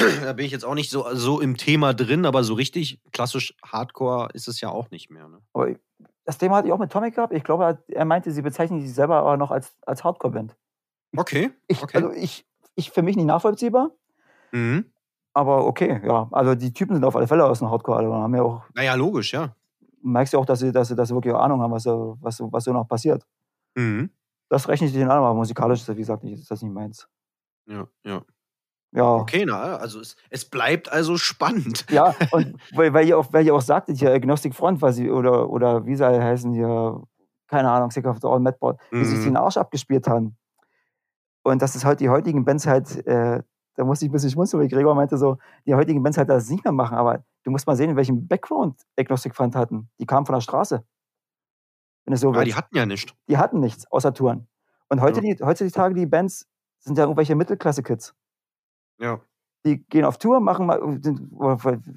da 0.24 0.32
bin 0.32 0.44
ich 0.46 0.52
jetzt 0.52 0.64
auch 0.64 0.74
nicht 0.74 0.90
so, 0.90 1.06
so 1.14 1.40
im 1.40 1.56
Thema 1.56 1.94
drin, 1.94 2.26
aber 2.26 2.44
so 2.44 2.54
richtig 2.54 3.00
klassisch 3.12 3.54
Hardcore 3.64 4.28
ist 4.34 4.48
es 4.48 4.60
ja 4.60 4.70
auch 4.70 4.90
nicht 4.90 5.10
mehr. 5.10 5.28
Ne? 5.28 5.38
Aber 5.52 5.68
das 6.24 6.38
Thema 6.38 6.56
hatte 6.56 6.68
ich 6.68 6.72
auch 6.72 6.78
mit 6.78 6.90
Tomic 6.92 7.14
gehabt. 7.14 7.32
Ich 7.32 7.44
glaube, 7.44 7.78
er- 7.88 8.04
meinte, 8.04 8.30
sie 8.30 8.42
bezeichnen 8.42 8.80
sich 8.80 8.94
selber 8.94 9.16
aber 9.16 9.36
noch 9.36 9.50
als, 9.50 9.74
als 9.86 10.04
Hardcore-Band. 10.04 10.56
Okay. 11.16 11.50
Ich, 11.68 11.82
Okay. 11.82 11.96
Also 11.96 12.12
ich, 12.12 12.46
ich 12.76 12.90
für 12.90 13.02
mich 13.02 13.16
nicht 13.16 13.26
nachvollziehbar, 13.26 13.90
Mhm. 14.52 14.84
aber 15.32 15.66
okay, 15.66 16.00
ja. 16.04 16.28
Also 16.32 16.54
die 16.54 16.72
Typen 16.72 16.94
sind 16.94 17.04
auf 17.04 17.16
alle 17.16 17.26
Fälle 17.28 17.44
aus 17.44 17.58
dem 17.60 17.70
Hardcore, 17.70 17.98
also 17.98 18.14
haben 18.14 18.34
ja 18.34 18.42
auch, 18.42 18.62
Naja, 18.74 18.94
logisch, 18.94 19.32
ja. 19.32 19.54
merkst 20.02 20.32
ja 20.34 20.38
auch, 20.38 20.46
dass 20.46 20.60
sie, 20.60 20.72
dass 20.72 20.88
sie, 20.88 20.94
dass 20.96 21.08
sie 21.08 21.14
wirklich 21.14 21.34
Ahnung 21.34 21.60
haben, 21.62 21.72
was, 21.72 21.82
so- 21.84 22.16
was, 22.20 22.40
was 22.40 22.64
so 22.64 22.72
noch 22.72 22.86
passiert. 22.88 23.24
Mhm. 23.74 24.10
Das 24.48 24.66
rechne 24.68 24.86
ich 24.88 24.92
denen 24.92 25.10
an, 25.10 25.18
aber 25.18 25.34
musikalisch 25.34 25.80
ist 25.80 25.88
das, 25.88 25.96
wie 25.96 26.00
gesagt, 26.00 26.24
nicht, 26.24 26.40
ist 26.40 26.50
das 26.50 26.62
nicht 26.62 26.72
meins. 26.72 27.08
Ja, 27.66 27.86
ja. 28.04 28.22
Ja. 28.92 29.14
Okay, 29.16 29.44
na, 29.46 29.76
also 29.76 30.00
es, 30.00 30.16
es 30.30 30.44
bleibt 30.48 30.90
also 30.90 31.16
spannend. 31.16 31.86
Ja, 31.90 32.14
und 32.32 32.56
weil, 32.74 32.92
weil, 32.92 33.06
ihr 33.06 33.16
auch, 33.18 33.32
weil 33.32 33.46
ihr 33.46 33.54
auch 33.54 33.60
sagtet, 33.60 33.98
hier 33.98 34.12
Agnostic 34.12 34.54
Front, 34.54 34.82
was 34.82 34.96
sie, 34.96 35.10
oder, 35.10 35.48
oder 35.48 35.86
wie 35.86 35.94
sie 35.94 36.04
heißen 36.04 36.52
hier, 36.52 37.02
keine 37.46 37.70
Ahnung, 37.70 37.90
Sick 37.90 38.06
of 38.06 38.18
the 38.20 38.26
All 38.26 38.40
Madball, 38.40 38.76
wie 38.90 39.04
sie 39.04 39.16
sich 39.16 39.26
Mhm. 39.26 39.30
den 39.30 39.36
Arsch 39.36 39.56
abgespielt 39.56 40.06
haben. 40.08 40.36
Und 41.42 41.62
dass 41.62 41.74
es 41.74 41.84
halt 41.84 42.00
die 42.00 42.08
heutigen 42.08 42.44
Bands 42.44 42.66
halt, 42.66 43.06
äh, 43.06 43.42
da 43.76 43.84
musste 43.84 44.04
ich 44.04 44.10
ein 44.10 44.12
bisschen 44.12 44.30
schmunzeln, 44.30 44.60
weil 44.60 44.68
Gregor 44.68 44.94
meinte 44.94 45.16
so, 45.16 45.38
die 45.66 45.74
heutigen 45.74 46.02
Bands 46.02 46.18
halt 46.18 46.28
das 46.28 46.50
nicht 46.50 46.64
mehr 46.64 46.72
machen, 46.72 46.96
aber 46.98 47.24
du 47.44 47.50
musst 47.50 47.66
mal 47.66 47.76
sehen, 47.76 47.90
in 47.90 47.96
welchem 47.96 48.26
Background 48.26 48.80
Agnostic 48.98 49.34
Front 49.34 49.54
hatten. 49.56 49.88
Die 50.00 50.06
kamen 50.06 50.26
von 50.26 50.34
der 50.34 50.40
Straße. 50.42 50.84
Wenn 52.04 52.14
es 52.14 52.20
so 52.20 52.30
Ja, 52.32 52.40
willst. 52.40 52.46
die 52.48 52.54
hatten 52.54 52.76
ja 52.76 52.86
nichts. 52.86 53.12
die 53.28 53.38
hatten 53.38 53.60
nichts 53.60 53.90
außer 53.90 54.12
Touren. 54.12 54.48
Und 54.88 55.00
heute 55.00 55.24
Ja. 55.24 55.34
die, 55.34 55.44
heutzutage 55.44 55.94
die 55.94 56.06
Bands 56.06 56.46
sind 56.80 56.98
ja 56.98 57.04
irgendwelche 57.04 57.34
Mittelklasse-Kids. 57.36 58.14
Ja. 59.00 59.20
Die 59.66 59.84
gehen 59.88 60.04
auf 60.04 60.18
Tour, 60.18 60.40
machen 60.40 60.66
mal, 60.66 60.80
sind, 61.02 61.18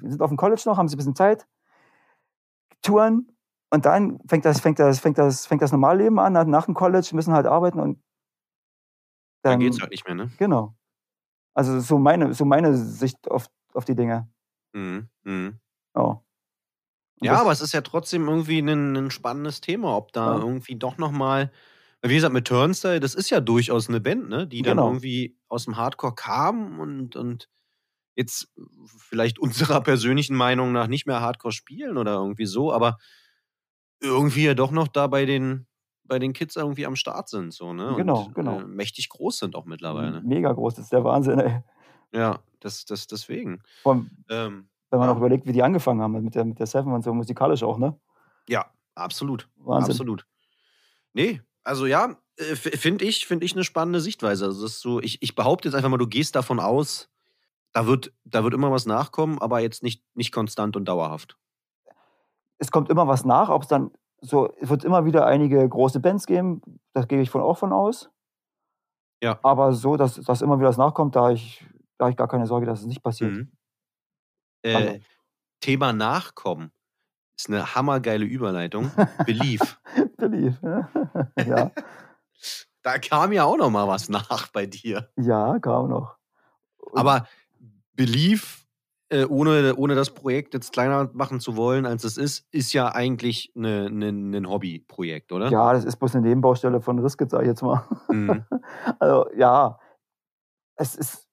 sind 0.02 0.20
auf 0.22 0.30
dem 0.30 0.36
College 0.36 0.62
noch, 0.66 0.76
haben 0.76 0.88
sie 0.88 0.96
ein 0.96 0.98
bisschen 0.98 1.16
Zeit, 1.16 1.46
touren 2.82 3.28
und 3.70 3.86
dann 3.86 4.18
fängt 4.28 4.44
das, 4.44 4.60
fängt 4.60 4.78
das, 4.78 5.00
fängt 5.00 5.18
das, 5.18 5.46
fängt 5.46 5.62
das 5.62 5.72
Normalleben 5.72 6.18
an, 6.18 6.32
nach- 6.50 6.66
dem 6.66 6.74
College 6.74 7.08
müssen 7.14 7.32
halt 7.32 7.46
arbeiten 7.46 7.80
und 7.80 8.02
Dann 9.42 9.52
dann, 9.52 9.60
geht's 9.60 9.80
halt 9.80 9.90
nicht 9.90 10.06
mehr, 10.06 10.14
ne? 10.14 10.30
genau. 10.38 10.74
Also 11.54 11.80
so 11.80 11.98
meine, 11.98 12.34
so 12.34 12.44
meine 12.44 12.74
Sicht 12.76 13.30
auf, 13.30 13.48
auf 13.74 13.84
die 13.84 13.94
Dinge. 13.94 14.28
Mhm. 14.74 15.08
Mhm. 15.24 15.60
Ja. 15.96 16.02
Und 16.02 16.22
Ja, 17.22 17.32
das- 17.32 17.40
aber 17.42 17.52
es 17.52 17.60
ist 17.60 17.72
ja 17.72 17.80
trotzdem 17.82 18.28
irgendwie 18.28 18.58
ein, 18.60 18.96
ein 18.96 19.10
spannendes 19.10 19.60
Thema, 19.60 19.96
ob 19.96 20.12
da 20.12 20.34
Ja. 20.36 20.40
irgendwie 20.42 20.76
doch 20.76 20.98
nochmal, 20.98 21.52
wie 22.10 22.14
gesagt, 22.14 22.34
mit 22.34 22.46
Turnstyle, 22.46 23.00
das 23.00 23.14
ist 23.14 23.30
ja 23.30 23.40
durchaus 23.40 23.88
eine 23.88 24.00
Band, 24.00 24.28
ne? 24.28 24.46
Die 24.46 24.62
dann 24.62 24.76
Genau. 24.76 24.88
irgendwie 24.88 25.36
aus 25.48 25.64
dem 25.64 25.76
Hardcore 25.76 26.14
kam 26.14 26.78
und, 26.80 27.16
und 27.16 27.48
jetzt 28.16 28.52
vielleicht 28.98 29.38
unserer 29.38 29.80
persönlichen 29.82 30.36
Meinung 30.36 30.72
nach 30.72 30.86
nicht 30.86 31.06
mehr 31.06 31.20
Hardcore 31.20 31.52
spielen 31.52 31.96
oder 31.96 32.12
irgendwie 32.14 32.46
so, 32.46 32.72
aber 32.72 32.98
irgendwie 34.00 34.44
ja 34.44 34.54
doch 34.54 34.70
noch 34.70 34.88
da 34.88 35.06
bei 35.06 35.24
den, 35.24 35.66
bei 36.04 36.18
den 36.18 36.32
Kids 36.32 36.56
irgendwie 36.56 36.86
am 36.86 36.96
Start 36.96 37.28
sind, 37.28 37.52
so, 37.54 37.72
ne? 37.72 37.94
Genau, 37.96 38.24
und, 38.26 38.34
genau. 38.34 38.60
Äh, 38.60 38.64
mächtig 38.66 39.08
groß 39.08 39.38
sind 39.38 39.56
auch 39.56 39.64
mittlerweile. 39.64 40.20
Mega 40.22 40.52
groß, 40.52 40.74
das 40.74 40.84
ist 40.84 40.92
der 40.92 41.04
Wahnsinn, 41.04 41.38
ey. 41.38 41.60
Ja, 42.12 42.40
das, 42.60 42.84
das 42.84 43.06
deswegen. 43.06 43.62
Allem, 43.84 44.10
Ähm, 44.28 44.68
wenn 44.90 44.98
man 45.00 45.08
auch 45.08 45.16
überlegt, 45.16 45.46
wie 45.46 45.52
die 45.52 45.62
angefangen 45.62 46.00
haben 46.02 46.12
mit 46.22 46.34
der, 46.34 46.44
mit 46.44 46.58
der 46.60 46.66
Seven 46.66 46.92
und 46.92 47.02
so 47.02 47.12
musikalisch 47.14 47.62
auch, 47.62 47.78
ne? 47.78 47.98
ja, 48.48 48.70
absolut. 48.94 49.48
Wahnsinn. 49.56 49.92
Absolut. 49.92 50.26
Nee, 51.14 51.40
also 51.64 51.86
ja, 51.86 52.16
äh, 52.36 52.54
finde 52.56 53.04
ich, 53.04 53.26
finde 53.26 53.46
ich 53.46 53.54
eine 53.54 53.64
spannende 53.64 54.00
Sichtweise. 54.00 54.46
Also 54.46 54.62
das 54.62 54.72
ist 54.72 54.80
so, 54.80 55.00
ich, 55.00 55.22
ich 55.22 55.34
behaupte 55.34 55.68
jetzt 55.68 55.74
einfach 55.74 55.88
mal, 55.88 55.96
du 55.98 56.06
gehst 56.06 56.36
davon 56.36 56.60
aus, 56.60 57.10
da 57.72 57.86
wird, 57.86 58.12
da 58.24 58.44
wird 58.44 58.54
immer 58.54 58.70
was 58.70 58.86
nachkommen, 58.86 59.40
aber 59.40 59.60
jetzt 59.60 59.82
nicht, 59.82 60.04
nicht 60.14 60.32
konstant 60.32 60.76
und 60.76 60.84
dauerhaft. 60.86 61.36
es 62.58 62.70
kommt 62.70 62.88
immer 62.88 63.08
was 63.08 63.24
nach, 63.24 63.48
ob 63.48 63.62
es 63.62 63.68
dann 63.68 63.90
so, 64.20 64.52
es 64.60 64.68
wird 64.68 64.84
immer 64.84 65.04
wieder 65.04 65.26
einige 65.26 65.68
große 65.68 66.00
Bands 66.00 66.26
geben, 66.26 66.62
das 66.92 67.08
gehe 67.08 67.20
ich 67.20 67.30
von 67.30 67.42
auch 67.42 67.58
von 67.58 67.72
aus. 67.72 68.10
Ja. 69.22 69.38
Aber 69.42 69.72
so, 69.72 69.96
dass, 69.96 70.14
dass 70.14 70.42
immer 70.42 70.58
wieder 70.58 70.68
was 70.68 70.76
nachkommt, 70.78 71.16
da 71.16 71.22
habe 71.24 71.34
ich, 71.34 71.64
da 71.98 72.08
ich 72.08 72.16
gar 72.16 72.28
keine 72.28 72.46
Sorge, 72.46 72.66
dass 72.66 72.80
es 72.80 72.86
nicht 72.86 73.02
passiert. 73.02 73.32
Mhm. 73.32 73.52
Äh, 74.62 74.74
Also. 74.74 75.00
Thema 75.60 75.92
Nachkommen 75.92 76.72
ist 77.36 77.48
eine 77.48 77.74
hammergeile 77.74 78.24
Überleitung. 78.24 78.90
Belief. 79.26 79.80
Belief. 80.16 80.54
ja. 81.46 81.70
Da 82.82 82.98
kam 82.98 83.32
ja 83.32 83.44
auch 83.44 83.56
noch 83.56 83.70
mal 83.70 83.88
was 83.88 84.08
nach 84.08 84.48
bei 84.52 84.66
dir. 84.66 85.08
ja, 85.16 85.58
kam 85.58 85.88
noch. 85.88 86.16
Und- 86.78 86.98
Aber 86.98 87.26
Belief, 87.94 88.66
äh, 89.08 89.24
ohne, 89.24 89.74
ohne 89.76 89.94
das 89.94 90.10
Projekt 90.10 90.54
jetzt 90.54 90.72
kleiner 90.72 91.08
machen 91.14 91.40
zu 91.40 91.56
wollen, 91.56 91.86
als 91.86 92.04
es 92.04 92.16
ist, 92.16 92.46
ist 92.52 92.72
ja 92.72 92.88
eigentlich 92.92 93.52
eine, 93.56 93.86
eine, 93.86 94.08
ein 94.08 94.48
Hobbyprojekt, 94.48 95.32
oder? 95.32 95.48
Ja, 95.50 95.72
das 95.72 95.84
ist 95.84 95.96
bloß 95.96 96.14
eine 96.16 96.26
Nebenbaustelle 96.26 96.80
von 96.80 96.98
Riskit, 96.98 97.30
sag 97.30 97.42
ich 97.42 97.48
jetzt 97.48 97.62
mal. 97.62 97.84
Mhm. 98.08 98.44
Also 98.98 99.26
ja, 99.36 99.78
es 100.76 100.94
ist, 100.94 101.26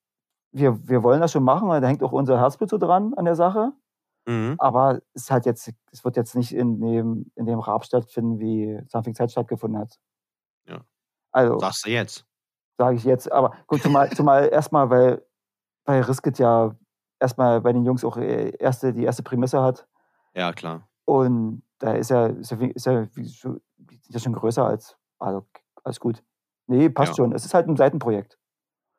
wir, 0.54 0.88
wir 0.88 1.04
wollen 1.04 1.20
das 1.22 1.32
schon 1.32 1.43
machen, 1.43 1.68
da 1.70 1.86
hängt 1.88 2.04
auch 2.04 2.12
unser 2.12 2.39
Herzblut 2.39 2.70
so 2.70 2.78
dran 2.78 3.14
an 3.16 3.26
der 3.26 3.36
Sache. 3.36 3.72
Mhm. 4.28 4.55
Aber 4.59 5.01
es 5.13 5.24
ist 5.24 5.32
halt 5.32 5.45
jetzt, 5.45 5.72
es 5.91 6.03
wird 6.03 6.15
jetzt 6.15 6.36
nicht 6.36 6.53
in 6.53 6.80
dem, 6.80 7.32
in 7.36 7.45
dem 7.45 7.59
Rahmen 7.59 7.84
stattfinden, 7.84 8.39
wie 8.39 8.80
Something 8.88 9.15
Zeit 9.15 9.32
stattgefunden 9.32 9.80
hat. 9.80 9.99
Ja. 10.67 10.82
Also, 11.32 11.59
Sagst 11.59 11.86
du 11.86 11.89
jetzt. 11.89 12.26
sage 12.78 12.95
ich 12.97 13.03
jetzt, 13.03 13.32
aber 13.32 13.53
gut, 13.67 13.82
zumal, 13.82 14.09
zumal 14.11 14.47
erstmal, 14.49 14.89
weil, 14.89 15.26
weil 15.86 16.01
Riskit 16.01 16.38
ja 16.39 16.76
erstmal 17.19 17.61
bei 17.61 17.74
den 17.74 17.84
Jungs 17.86 18.03
auch 18.05 18.17
äh, 18.17 18.49
erste, 18.57 18.93
die 18.93 19.03
erste 19.03 19.24
Prämisse 19.24 19.61
hat. 19.61 19.88
Ja, 20.36 20.51
klar. 20.53 20.88
Und 21.05 21.63
da 21.80 21.93
ist 21.93 22.11
er, 22.11 22.38
ist 22.38 22.59
wie- 22.59 22.72
ist 22.72 22.86
schon- 23.38 23.61
ist 23.89 24.13
ja 24.13 24.19
schon 24.19 24.34
größer 24.34 24.65
als, 24.65 24.95
also 25.19 25.45
alles 25.84 25.99
gut. 25.99 26.24
Nee, 26.67 26.89
passt 26.89 27.11
Ja. 27.13 27.15
schon. 27.24 27.34
Es 27.34 27.43
ist 27.45 27.53
halt 27.53 27.67
ein 27.67 27.76
Seitenprojekt. 27.76 28.38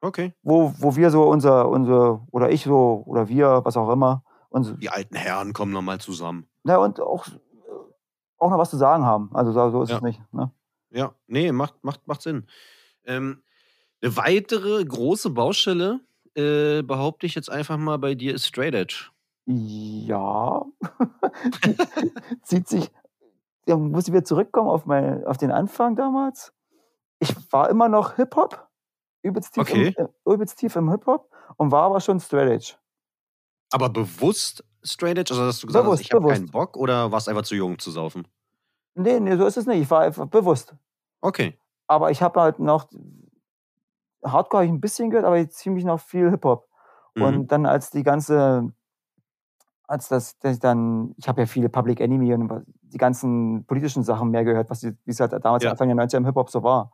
Okay. 0.04 0.34
wo, 0.42 0.74
wo 0.78 0.96
wir 0.96 1.10
so 1.10 1.28
unser, 1.30 1.68
unser, 1.68 2.26
oder 2.32 2.50
ich 2.50 2.64
so, 2.64 3.04
oder 3.06 3.28
wir, 3.28 3.60
was 3.64 3.76
auch 3.76 3.88
immer, 3.88 4.24
und, 4.52 4.82
Die 4.82 4.90
alten 4.90 5.16
Herren 5.16 5.52
kommen 5.52 5.72
nochmal 5.72 5.98
zusammen. 6.00 6.46
na, 6.64 6.76
und 6.78 7.00
auch, 7.00 7.26
auch 8.38 8.50
noch 8.50 8.58
was 8.58 8.70
zu 8.70 8.76
sagen 8.76 9.04
haben. 9.04 9.30
Also 9.34 9.52
so, 9.52 9.82
ist 9.82 9.90
Ja. 9.90 9.96
es 9.96 10.02
nicht. 10.02 10.20
Ne? 10.32 10.50
Ja, 10.90 11.14
nee, 11.26 11.50
macht, 11.52 11.82
macht, 11.82 12.06
macht 12.06 12.22
Sinn. 12.22 12.46
Ähm, 13.04 13.42
eine 14.02 14.16
weitere 14.16 14.84
große 14.84 15.30
Baustelle, 15.30 16.00
äh, 16.34 16.82
behaupte 16.82 17.26
ich 17.26 17.34
jetzt 17.34 17.50
einfach 17.50 17.76
mal 17.78 17.98
bei 17.98 18.14
dir, 18.14 18.34
ist 18.34 18.46
Straight 18.46 18.74
Edge. 18.74 19.10
Ja. 19.46 20.64
Zieht 22.42 22.68
sich, 22.68 22.90
ja, 23.66 23.76
muss 23.76 24.06
ich 24.08 24.12
wieder 24.12 24.24
zurückkommen 24.24 24.68
auf, 24.68 24.86
mein, 24.86 25.24
auf 25.24 25.36
den 25.38 25.50
Anfang 25.50 25.96
damals. 25.96 26.52
Ich 27.18 27.34
war 27.52 27.70
immer 27.70 27.88
noch 27.88 28.16
Hip-Hop, 28.16 28.68
übelst 29.22 29.54
tief, 29.54 29.62
Okay. 29.62 29.94
im, 29.96 30.06
äh, 30.06 30.32
übelst 30.34 30.58
tief 30.58 30.76
im 30.76 30.90
Hip-Hop 30.90 31.30
und 31.56 31.70
war 31.70 31.84
aber 31.84 32.00
schon 32.00 32.18
Straight 32.20 32.50
Edge. 32.50 32.74
Aber 33.72 33.88
bewusst 33.88 34.64
Straight 34.84 35.18
Edge? 35.18 35.32
Also, 35.32 35.46
dass 35.46 35.60
du 35.60 35.66
gesagt 35.66 35.84
Bewusst, 35.84 36.00
hast, 36.02 36.06
ich 36.08 36.12
habe 36.14 36.28
keinen 36.28 36.46
Bock 36.50 36.76
oder 36.76 37.10
warst 37.12 37.28
einfach 37.28 37.42
zu 37.42 37.54
jung 37.54 37.78
zu 37.78 37.90
saufen? 37.90 38.26
Nee, 38.94 39.20
nee, 39.20 39.36
so 39.36 39.46
ist 39.46 39.56
es 39.56 39.66
nicht. 39.66 39.80
Ich 39.82 39.90
war 39.90 40.00
einfach 40.02 40.26
bewusst. 40.26 40.74
Okay. 41.20 41.56
aber 41.86 42.10
ich 42.10 42.20
habe 42.22 42.40
halt 42.40 42.58
noch 42.58 42.88
Hardcore 44.24 44.62
hab 44.62 44.66
ich 44.66 44.70
ein 44.72 44.80
bisschen 44.80 45.10
gehört, 45.10 45.26
aber 45.26 45.48
ziemlich 45.50 45.84
noch 45.84 46.00
viel 46.00 46.30
Hip-Hop. 46.30 46.68
Mhm. 47.14 47.22
Und 47.22 47.52
dann 47.52 47.66
als 47.66 47.90
die 47.90 48.02
ganze, 48.02 48.72
als 49.86 50.08
das, 50.08 50.38
das 50.38 50.58
dann, 50.58 51.14
ich 51.18 51.28
habe 51.28 51.42
ja 51.42 51.46
viele 51.46 51.68
Public 51.68 52.00
Enemy 52.00 52.32
und 52.34 52.64
die 52.82 52.98
ganzen 52.98 53.64
politischen 53.66 54.02
Sachen 54.04 54.30
mehr 54.30 54.44
gehört, 54.44 54.70
was 54.70 54.80
die- 54.80 54.96
wie 55.04 55.10
es 55.10 55.20
halt 55.20 55.32
damals 55.44 55.64
Ja. 55.64 55.70
Anfang 55.72 55.88
der 55.88 55.96
90er 55.96 56.18
im 56.18 56.24
Hip-Hop 56.26 56.50
so 56.50 56.62
war. 56.62 56.92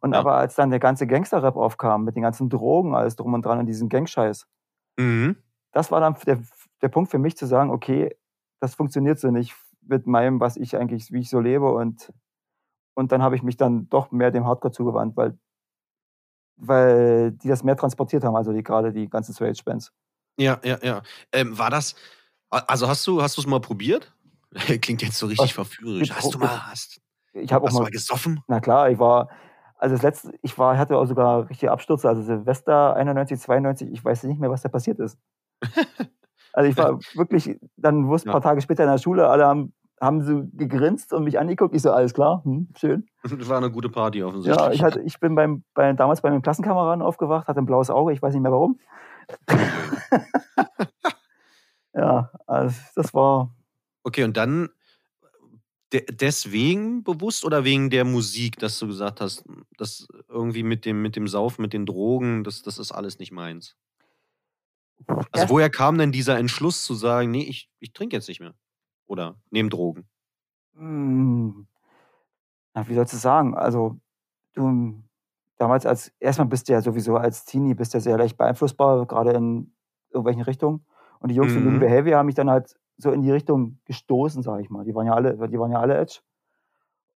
Und 0.00 0.12
Ja. 0.12 0.20
aber 0.20 0.34
als 0.34 0.54
dann 0.54 0.70
der 0.70 0.78
ganze 0.78 1.06
Gangster-Rap 1.06 1.56
aufkam, 1.56 2.04
mit 2.04 2.14
den 2.16 2.22
ganzen 2.22 2.48
Drogen, 2.48 2.94
alles 2.94 3.16
drum 3.16 3.34
und 3.34 3.44
dran 3.44 3.58
und 3.58 3.66
diesen 3.66 3.88
Gangscheiß, 3.88 4.46
Mhm. 4.98 5.36
Das 5.78 5.92
war 5.92 6.00
dann 6.00 6.16
der, 6.26 6.42
der 6.82 6.88
Punkt 6.88 7.08
für 7.08 7.18
mich 7.18 7.36
zu 7.36 7.46
sagen, 7.46 7.70
okay, 7.70 8.16
das 8.60 8.74
funktioniert 8.74 9.20
so 9.20 9.30
nicht 9.30 9.54
mit 9.82 10.08
meinem, 10.08 10.40
was 10.40 10.56
ich 10.56 10.76
eigentlich, 10.76 11.12
wie 11.12 11.20
ich 11.20 11.30
so 11.30 11.38
lebe 11.38 11.70
und, 11.72 12.12
und 12.94 13.12
dann 13.12 13.22
habe 13.22 13.36
ich 13.36 13.44
mich 13.44 13.56
dann 13.56 13.88
doch 13.88 14.10
mehr 14.10 14.32
dem 14.32 14.44
Hardcore 14.44 14.72
zugewandt, 14.72 15.16
weil, 15.16 15.38
weil 16.56 17.30
die 17.30 17.46
das 17.46 17.62
mehr 17.62 17.76
transportiert 17.76 18.24
haben, 18.24 18.34
also 18.34 18.52
die, 18.52 18.64
gerade 18.64 18.92
die 18.92 19.08
ganzen 19.08 19.32
Straight 19.32 19.64
Bands. 19.64 19.92
Ja, 20.36 20.58
ja, 20.64 20.78
ja. 20.82 21.02
Ähm, 21.30 21.56
war 21.56 21.70
das, 21.70 21.94
also 22.50 22.88
hast 22.88 23.06
du 23.06 23.22
hast 23.22 23.36
du 23.36 23.40
es 23.40 23.46
mal 23.46 23.60
probiert? 23.60 24.12
Klingt 24.80 25.02
jetzt 25.02 25.16
so 25.16 25.26
richtig 25.26 25.50
Was? 25.50 25.52
verführerisch. 25.52 26.10
Hast 26.10 26.34
du 26.34 26.38
mal, 26.40 26.70
hast, 26.70 27.00
Ich 27.34 27.52
habe 27.52 27.68
auch 27.68 27.72
mal, 27.72 27.82
mal 27.82 27.90
gesoffen? 27.90 28.42
na 28.48 28.58
klar, 28.58 28.90
ich 28.90 28.98
war, 28.98 29.30
also 29.76 29.94
das 29.94 30.02
letzte, 30.02 30.32
ich 30.42 30.58
war, 30.58 30.76
hatte 30.76 30.98
auch 30.98 31.06
sogar 31.06 31.48
richtige 31.48 31.70
Abstürze, 31.70 32.08
also 32.08 32.22
Silvester 32.22 32.96
91, 32.96 33.38
92, 33.38 33.92
ich 33.92 34.04
weiß 34.04 34.24
nicht 34.24 34.40
mehr, 34.40 34.50
was 34.50 34.62
da 34.62 34.68
passiert 34.68 34.98
ist. 34.98 35.16
Also 36.52 36.70
ich 36.70 36.76
war 36.76 36.98
wirklich, 37.14 37.58
dann 37.76 38.08
wusste 38.08 38.30
ein 38.30 38.32
paar 38.32 38.40
Tage 38.40 38.60
später 38.60 38.84
in 38.84 38.90
der 38.90 38.98
Schule, 38.98 39.28
alle 39.28 39.46
haben, 39.46 39.72
haben 40.00 40.22
so 40.22 40.44
gegrinst 40.54 41.12
und 41.12 41.24
mich 41.24 41.38
angeguckt. 41.38 41.74
Ich 41.74 41.82
so, 41.82 41.92
alles 41.92 42.14
klar, 42.14 42.42
hm, 42.44 42.68
schön. 42.76 43.06
Das 43.22 43.48
war 43.48 43.58
eine 43.58 43.70
gute 43.70 43.88
Party 43.88 44.22
offensichtlich. 44.22 44.66
Ja, 44.66 44.72
ich, 44.72 44.82
hatte, 44.82 45.00
ich 45.02 45.20
bin 45.20 45.34
beim, 45.34 45.62
bei, 45.74 45.92
damals 45.92 46.22
bei 46.22 46.30
meinem 46.30 46.42
Klassenkameraden 46.42 47.02
aufgewacht, 47.02 47.48
hatte 47.48 47.60
ein 47.60 47.66
blaues 47.66 47.90
Auge, 47.90 48.12
ich 48.12 48.22
weiß 48.22 48.34
nicht 48.34 48.42
mehr 48.42 48.52
warum. 48.52 48.78
ja, 51.94 52.30
also 52.46 52.80
das 52.94 53.12
war, 53.12 53.50
Okay, 54.08 54.24
und 54.24 54.38
dann 54.38 54.70
de 55.92 56.02
deswegen 56.10 57.02
bewusst 57.02 57.44
oder 57.44 57.64
wegen 57.64 57.90
der 57.90 58.06
Musik, 58.06 58.58
dass 58.58 58.78
du 58.78 58.86
gesagt 58.86 59.20
hast, 59.20 59.44
das 59.76 60.08
irgendwie 60.30 60.62
mit 60.62 60.86
dem, 60.86 61.02
mit 61.02 61.14
dem 61.14 61.28
Saufen, 61.28 61.60
mit 61.60 61.74
den 61.74 61.84
Drogen, 61.84 62.42
das, 62.42 62.62
das 62.62 62.78
ist 62.78 62.90
alles 62.90 63.18
nicht 63.18 63.32
meins? 63.32 63.76
Also 65.06 65.24
Erst- 65.32 65.50
woher 65.50 65.70
kam 65.70 65.98
denn 65.98 66.12
dieser 66.12 66.38
Entschluss 66.38 66.84
zu 66.84 66.94
sagen, 66.94 67.30
nee, 67.30 67.42
ich, 67.44 67.70
ich 67.80 67.92
trinke 67.92 68.16
jetzt 68.16 68.28
nicht 68.28 68.40
mehr? 68.40 68.54
Oder 69.06 69.40
nehme 69.50 69.68
Drogen? 69.70 70.08
hm, 70.76 71.66
na, 72.74 72.86
wie 72.88 72.94
sollst 72.94 73.12
du 73.12 73.16
sagen? 73.18 73.54
Also, 73.54 73.98
du, 74.54 75.02
damals 75.58 75.86
als, 75.86 76.12
erstmal 76.20 76.48
bist 76.48 76.68
du 76.68 76.72
ja 76.74 76.82
sowieso 76.82 77.16
als 77.16 77.44
Teenie, 77.44 77.74
bist 77.74 77.94
du 77.94 77.98
ja 77.98 78.02
sehr 78.02 78.18
leicht 78.18 78.36
beeinflussbar, 78.38 79.06
gerade 79.06 79.32
in 79.32 79.74
irgendwelchen 80.10 80.42
Richtungen. 80.42 80.86
Und 81.20 81.30
die 81.30 81.36
Jungs 81.36 81.54
von 81.54 81.64
Mhm. 81.64 81.72
New 81.72 81.78
Behavior 81.78 82.18
haben 82.18 82.26
mich 82.26 82.36
dann 82.36 82.50
halt 82.50 82.78
so 82.98 83.12
in 83.12 83.22
die 83.22 83.32
Richtung 83.32 83.80
gestoßen, 83.86 84.42
sage 84.42 84.62
ich 84.62 84.70
mal. 84.70 84.84
Die 84.84 84.94
waren 84.94 85.06
ja 85.06 85.14
alle, 85.14 85.34
die 85.48 85.58
waren 85.60 85.72
ja 85.72 85.80
alle 85.80 85.96
Edge. 85.98 86.20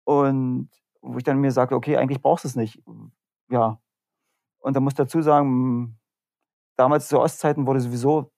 Und 0.05 0.71
wo 1.03 1.17
ich 1.19 1.25
dann 1.25 1.39
mir 1.41 1.53
sagte, 1.53 1.75
okay, 1.75 1.97
eigentlich 1.97 2.21
brauchst 2.23 2.45
du 2.45 2.49
es 2.49 2.57
nicht. 2.57 2.83
Ja. 3.51 3.81
Und 4.61 4.77
da 4.77 4.81
muss 4.81 4.95
dazu 4.95 5.23
sagen, 5.23 6.00
damals 6.81 7.09
zu 7.09 7.21
Ostzeiten 7.21 7.67
wurde 7.67 7.81
sowieso 7.81 8.33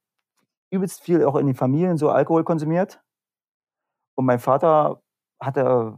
übelst 0.70 1.00
viel 1.02 1.24
auch 1.24 1.36
in 1.36 1.46
den 1.46 1.54
Familien 1.54 1.96
so 1.96 2.10
Alkohol 2.10 2.42
konsumiert. 2.44 3.00
Und 4.16 4.26
mein 4.26 4.40
Vater 4.40 5.00
hatte, 5.40 5.96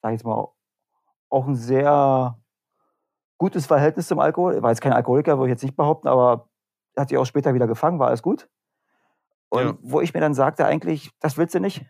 sag 0.00 0.10
ich 0.12 0.18
jetzt 0.18 0.24
mal, 0.24 0.48
auch 1.28 1.46
ein 1.46 1.54
sehr 1.54 2.38
gutes 3.38 3.66
Verhältnis 3.66 4.08
zum 4.08 4.18
Alkohol. 4.18 4.54
Er 4.54 4.62
war 4.62 4.70
jetzt 4.70 4.80
kein 4.80 4.92
Alkoholiker, 4.92 5.36
würde 5.38 5.48
ich 5.48 5.52
jetzt 5.56 5.62
nicht 5.62 5.76
behaupten, 5.76 6.08
aber 6.08 6.48
er 6.94 7.02
hat 7.02 7.08
sich 7.10 7.18
auch 7.18 7.26
später 7.26 7.54
wieder 7.54 7.66
gefangen, 7.66 7.98
war 7.98 8.08
alles 8.08 8.22
gut. 8.22 8.48
Und 9.50 9.62
Ja. 9.66 9.78
wo 9.82 10.00
ich 10.00 10.14
mir 10.14 10.20
dann 10.20 10.34
sagte, 10.34 10.64
eigentlich, 10.64 11.10
das 11.20 11.36
willst 11.36 11.54
du 11.54 11.60
nicht. 11.60 11.84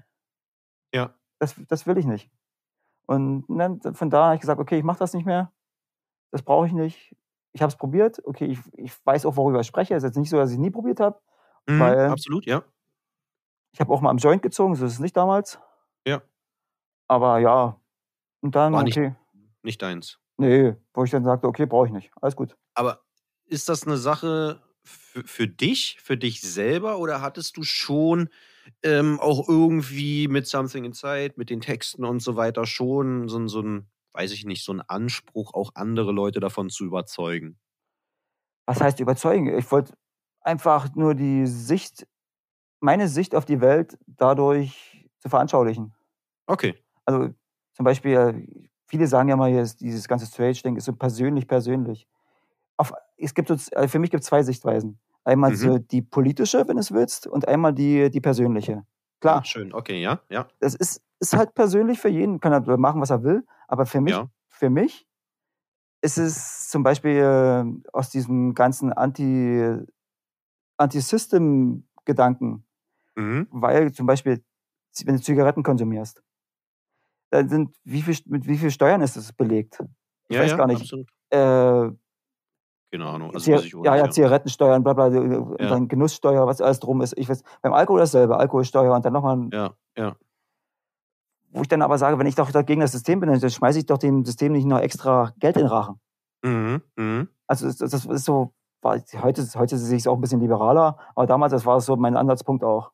Ja. 0.93 1.15
Das, 1.39 1.55
das 1.69 1.87
will 1.87 1.99
ich 1.99 2.07
nicht. 2.07 2.31
Und 3.07 3.45
dann, 3.49 3.81
von 3.95 4.11
da 4.11 4.25
habe 4.27 4.35
ich 4.35 4.41
gesagt, 4.41 4.61
okay, 4.61 4.79
ich 4.79 4.85
mache 4.85 4.99
das 4.99 5.15
nicht 5.15 5.27
mehr. 5.27 5.53
Das 6.33 6.43
brauche 6.43 6.67
ich 6.67 6.73
nicht. 6.73 7.15
Ich 7.53 7.61
habe 7.63 7.71
es 7.71 7.77
probiert. 7.77 8.21
Okay, 8.25 8.47
ich, 8.47 8.59
ich 8.77 8.93
weiß 9.07 9.27
auch, 9.27 9.37
worüber 9.37 9.61
ich 9.61 9.67
spreche. 9.67 9.95
Es 9.95 10.03
ist 10.03 10.09
jetzt 10.11 10.17
nicht 10.19 10.31
so, 10.31 10.37
dass 10.39 10.51
ich 10.51 10.57
es 10.57 10.61
nie 10.61 10.71
probiert 10.71 11.01
habe. 11.01 11.21
Mhm, 11.69 11.81
absolut, 11.83 12.47
ja. 12.47 12.63
Ich 13.73 13.81
habe 13.81 13.93
auch 13.93 14.01
mal 14.01 14.11
am 14.11 14.19
Joint 14.19 14.43
gezogen, 14.43 14.75
so 14.75 14.85
ist 14.85 14.93
es 14.95 14.99
nicht 15.01 15.17
damals. 15.17 15.59
Ja. 16.07 16.23
Aber 17.09 17.39
ja. 17.39 17.81
Und 18.41 18.55
dann, 18.55 18.73
War 18.73 18.83
nicht- 18.83 18.97
okay. 18.97 19.15
Nicht 19.63 19.81
deins. 19.81 20.19
Nee, 20.39 20.75
wo 20.95 21.05
ich 21.05 21.11
dann 21.11 21.25
sagte, 21.25 21.47
okay, 21.47 21.67
brauche 21.67 21.87
ich 21.87 21.93
nicht. 21.93 22.11
Alles 22.21 22.35
gut. 22.35 22.57
Aber 22.75 23.03
ist 23.47 23.69
das 23.69 23.87
eine 23.87 23.97
Sache 23.97 24.61
für, 24.83 25.23
für 25.25 25.47
dich, 25.47 25.99
für 26.03 26.17
dich 26.17 26.41
selber 26.41 26.99
oder 26.99 27.21
hattest 27.21 27.57
du 27.57 27.63
schon 27.63 28.29
ähm, 28.83 29.21
auch 29.21 29.49
irgendwie 29.49 30.27
mit 30.27 30.47
Something 30.49 30.85
Inside, 30.85 31.35
mit 31.37 31.51
den 31.51 31.61
Texten 31.61 32.05
und 32.05 32.21
so 32.21 32.35
weiter 32.35 32.67
schon 32.67 33.29
so, 33.29 33.47
so 33.47 33.61
ein, 33.61 33.89
weiß 34.15 34.33
ich 34.33 34.45
nicht, 34.45 34.65
so 34.65 34.73
einen 34.73 34.83
Anspruch, 34.83 35.55
auch 35.55 35.71
andere 35.75 36.13
Leute 36.13 36.41
davon 36.41 36.71
zu 36.71 36.85
überzeugen? 36.85 37.59
Was 38.67 38.81
heißt 38.81 39.01
überzeugen? 39.01 39.59
Ich 39.59 39.71
wollte 39.73 39.95
einfach 40.41 40.95
nur 40.95 41.15
die 41.15 41.47
Sicht, 41.47 42.07
meine 42.81 43.09
Sicht 43.09 43.35
auf 43.35 43.45
die 43.45 43.61
Welt 43.61 43.99
dadurch 44.07 45.09
zu 45.19 45.29
veranschaulichen. 45.29 45.95
Okay. 46.49 46.75
Also 47.05 47.31
zum 47.75 47.85
Beispiel, 47.85 48.47
viele 48.87 49.07
sagen 49.07 49.29
ja 49.29 49.37
mal, 49.37 49.53
dieses 49.53 50.09
ganze 50.09 50.27
Straight-Ding 50.27 50.77
ist 50.77 50.85
so 50.85 50.93
persönlich, 50.93 51.47
persönlich. 51.47 52.07
Auf, 52.77 52.93
es 53.17 53.35
gibt 53.35 53.49
so, 53.49 53.57
äh, 53.73 53.89
für 53.89 53.99
mich 53.99 54.11
gibt 54.11 54.23
es 54.23 54.29
zwei 54.29 54.43
Sichtweisen. 54.43 54.99
Einmal 55.25 55.53
Mhm. 55.53 55.57
so 55.57 55.79
die 55.79 56.03
politische, 56.03 56.67
wenn 56.69 56.77
du 56.77 56.81
es 56.81 56.93
willst, 56.93 57.27
und 57.27 57.47
einmal 57.49 57.73
die, 57.73 58.11
die 58.11 58.21
persönliche. 58.21 58.85
Klar, 59.21 59.45
schön, 59.45 59.73
okay, 59.73 60.03
ja, 60.03 60.21
ja. 60.31 60.49
das 60.61 60.75
ist, 60.75 61.03
ist 61.23 61.37
halt 61.37 61.55
persönlich 61.55 62.01
für 62.01 62.09
jeden, 62.09 62.41
kann 62.41 62.53
er 62.53 62.77
machen, 62.79 63.01
was 63.01 63.11
er 63.11 63.23
will. 63.23 63.47
Aber 63.69 63.87
für 63.87 64.01
mich, 64.01 64.15
Ja. 64.15 64.29
für 64.49 64.71
mich 64.71 65.07
ist 66.03 66.19
es 66.19 66.69
zum 66.69 66.83
Beispiel 66.83 67.13
äh, 67.17 67.65
aus 67.93 68.11
diesem 68.11 68.55
ganzen 68.55 68.93
Anti, 68.93 69.79
Anti-System-Gedanken, 70.77 72.65
Mhm. 73.17 73.47
weil 73.51 73.93
zum 73.93 74.07
Beispiel, 74.07 74.43
wenn 75.05 75.17
du 75.17 75.23
Zigaretten 75.23 75.63
konsumierst, 75.63 76.23
dann 77.31 77.49
sind, 77.49 77.77
wie 77.85 78.03
viel, 78.03 78.17
mit 78.27 78.47
wie 78.47 78.59
viel 78.59 78.71
Steuern 78.71 79.01
ist 79.01 79.17
es 79.17 79.33
belegt? 79.33 79.79
Ich 80.29 80.37
Ja, 80.37 80.43
weiß 80.43 80.51
ja, 80.51 80.57
gar 80.57 80.67
nicht. 80.67 80.93
Äh, 81.31 81.91
Keine 82.91 83.07
Ahnung. 83.07 83.33
Also 83.35 83.51
weiß 83.53 83.65
ich 83.65 83.75
auch 83.77 83.85
ja, 83.85 83.97
ja, 83.97 84.11
Zigarettensteuern, 84.11 84.83
bla 84.83 84.93
bla, 84.93 85.07
Ja. 85.09 85.69
dann 85.69 85.89
Genusssteuer, 85.89 86.47
was 86.47 86.61
alles 86.61 86.81
drum 86.81 87.01
ist. 87.01 87.17
Ich 87.17 87.29
weiß, 87.29 87.43
beim 87.63 87.73
Alkohol 87.73 88.01
dasselbe, 88.01 88.37
Alkoholsteuer 88.37 88.95
und 88.95 89.05
dann 89.05 89.13
nochmal, 89.15 89.37
ein- 89.37 89.51
ja, 89.53 89.75
ja. 89.97 90.17
Wo 91.53 91.63
ich 91.63 91.69
dann 91.69 91.83
aber 91.83 91.99
sage, 91.99 92.19
wenn 92.19 92.27
ich 92.27 92.35
doch 92.35 92.51
dagegen 92.51 92.81
das 92.81 92.93
System 92.93 93.21
bin, 93.21 93.29
dann 93.31 93.51
schmeiße 93.51 93.79
ich 93.79 93.87
doch 93.87 93.99
dem 93.99 94.25
System 94.25 94.53
nicht 94.53 94.65
noch 94.67 94.81
extra 94.81 95.33
Geld 95.39 95.57
in 95.57 95.63
den 95.63 95.69
Rachen. 95.69 96.01
Mhm. 96.45 96.83
Mhm. 96.97 97.29
Also 97.47 97.67
das, 97.67 97.77
das 97.79 98.05
ist 98.07 98.25
so, 98.25 98.53
war, 98.83 98.99
heute, 99.23 99.47
heute 99.55 99.79
sehe 99.79 99.97
ich 99.97 100.03
es 100.03 100.07
auch 100.07 100.15
ein 100.17 100.21
bisschen 100.21 100.41
liberaler, 100.41 100.99
aber 101.15 101.27
damals, 101.27 101.53
das 101.53 101.65
war 101.67 101.81
so 101.81 101.95
mein 101.97 102.17
Ansatzpunkt 102.17 102.65
auch. 102.65 102.91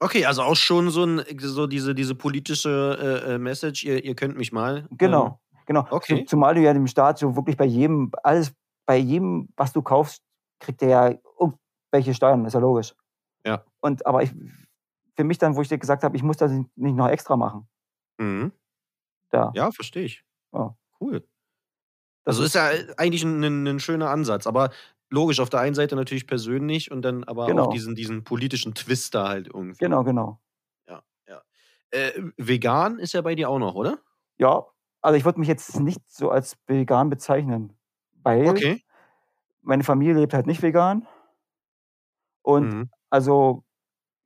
Okay, 0.00 0.26
also 0.26 0.42
auch 0.42 0.56
schon 0.56 0.90
so, 0.90 1.04
ein, 1.04 1.22
so 1.38 1.66
diese, 1.66 1.94
diese 1.94 2.14
politische 2.14 3.22
äh, 3.26 3.34
äh, 3.34 3.38
Message, 3.38 3.84
ihr, 3.84 4.04
ihr 4.04 4.14
könnt 4.14 4.36
mich 4.36 4.52
mal. 4.52 4.78
Ähm, 4.90 4.96
Genau, 4.98 5.40
genau. 5.66 5.86
okay. 5.90 6.20
Zu- 6.20 6.24
Zumal 6.26 6.54
du 6.56 6.60
ja 6.60 6.72
dem 6.74 6.86
Staat 6.86 7.18
so 7.18 7.36
wirklich 7.36 7.56
bei 7.56 7.64
jedem, 7.64 8.10
alles, 8.22 8.52
bei 8.86 8.96
jedem, 8.96 9.48
was 9.56 9.72
du 9.72 9.80
kaufst, 9.80 10.20
kriegt 10.60 10.80
der 10.82 10.88
ja 10.88 11.14
irgendwelche 11.40 12.12
Steuern, 12.14 12.44
ist 12.44 12.52
ja 12.54 12.60
logisch. 12.60 12.94
Ja. 13.46 13.62
Und 13.80 14.04
aber 14.04 14.22
ich, 14.24 14.32
für 15.16 15.24
mich 15.24 15.38
dann, 15.38 15.56
wo 15.56 15.62
ich 15.62 15.68
dir 15.68 15.78
gesagt 15.78 16.02
habe, 16.04 16.16
ich 16.16 16.22
muss 16.22 16.36
das 16.36 16.50
nicht 16.52 16.96
noch 16.96 17.08
extra 17.08 17.36
machen. 17.36 17.68
Mhm. 18.18 18.52
Da. 19.30 19.52
Ja, 19.54 19.70
verstehe 19.72 20.04
ich. 20.04 20.24
Ja. 20.52 20.76
Cool. 21.00 21.26
Das 22.24 22.36
Also 22.36 22.44
ist 22.44 22.54
ja 22.54 22.70
eigentlich 22.96 23.22
ein, 23.22 23.42
ein, 23.44 23.66
ein 23.66 23.80
schöner 23.80 24.10
Ansatz, 24.10 24.46
aber 24.46 24.70
logisch, 25.10 25.40
auf 25.40 25.50
der 25.50 25.60
einen 25.60 25.74
Seite 25.74 25.94
natürlich 25.96 26.26
persönlich 26.26 26.90
und 26.90 27.02
dann 27.02 27.24
aber 27.24 27.46
Genau. 27.46 27.64
auch 27.64 27.72
diesen, 27.72 27.94
diesen 27.94 28.24
politischen 28.24 28.74
Twist 28.74 29.14
da 29.14 29.28
halt 29.28 29.48
irgendwie. 29.52 29.78
Genau, 29.78 30.02
genau. 30.04 30.40
Äh, 31.90 32.12
vegan 32.36 32.98
ist 32.98 33.12
ja 33.14 33.20
bei 33.20 33.36
dir 33.36 33.48
auch 33.48 33.60
noch, 33.60 33.76
oder? 33.76 34.00
Ja, 34.38 34.64
also 35.00 35.16
ich 35.16 35.24
würde 35.24 35.38
mich 35.40 35.48
jetzt 35.48 35.78
nicht 35.80 36.00
so 36.10 36.30
als 36.30 36.56
vegan 36.66 37.10
bezeichnen, 37.10 37.76
weil 38.22 38.54
Okay. 38.56 38.80
meine 39.62 39.84
Familie 39.84 40.14
lebt 40.14 40.34
halt 40.34 40.46
nicht 40.46 40.62
vegan. 40.62 41.06
Und 42.42 42.72
Mhm. 42.72 42.90
also, 43.10 43.63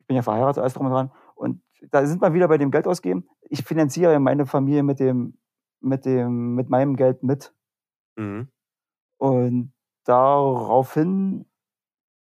bin 0.09 0.17
ja 0.17 0.23
verheiratet, 0.23 0.61
alles 0.61 0.75
drum 0.75 0.87
und 0.87 0.93
dran. 0.93 1.13
Und 1.37 1.63
da 1.91 2.05
sind 2.05 2.21
wir 2.21 2.35
wieder 2.35 2.49
bei 2.49 2.59
dem 2.59 2.73
Geld 2.73 2.89
ausgeben. 2.89 3.29
Ich 3.43 3.63
finanziere 3.63 4.19
meine 4.19 4.47
Familie 4.47 4.83
mit 4.83 4.99
dem, 4.99 5.39
mit 5.81 6.05
dem, 6.05 6.57
mit 6.57 6.69
meinem 6.69 6.97
Geld 6.97 7.23
mit. 7.23 7.55
Mhm. 8.17 8.49
Und 9.19 9.73
daraufhin, 10.05 11.47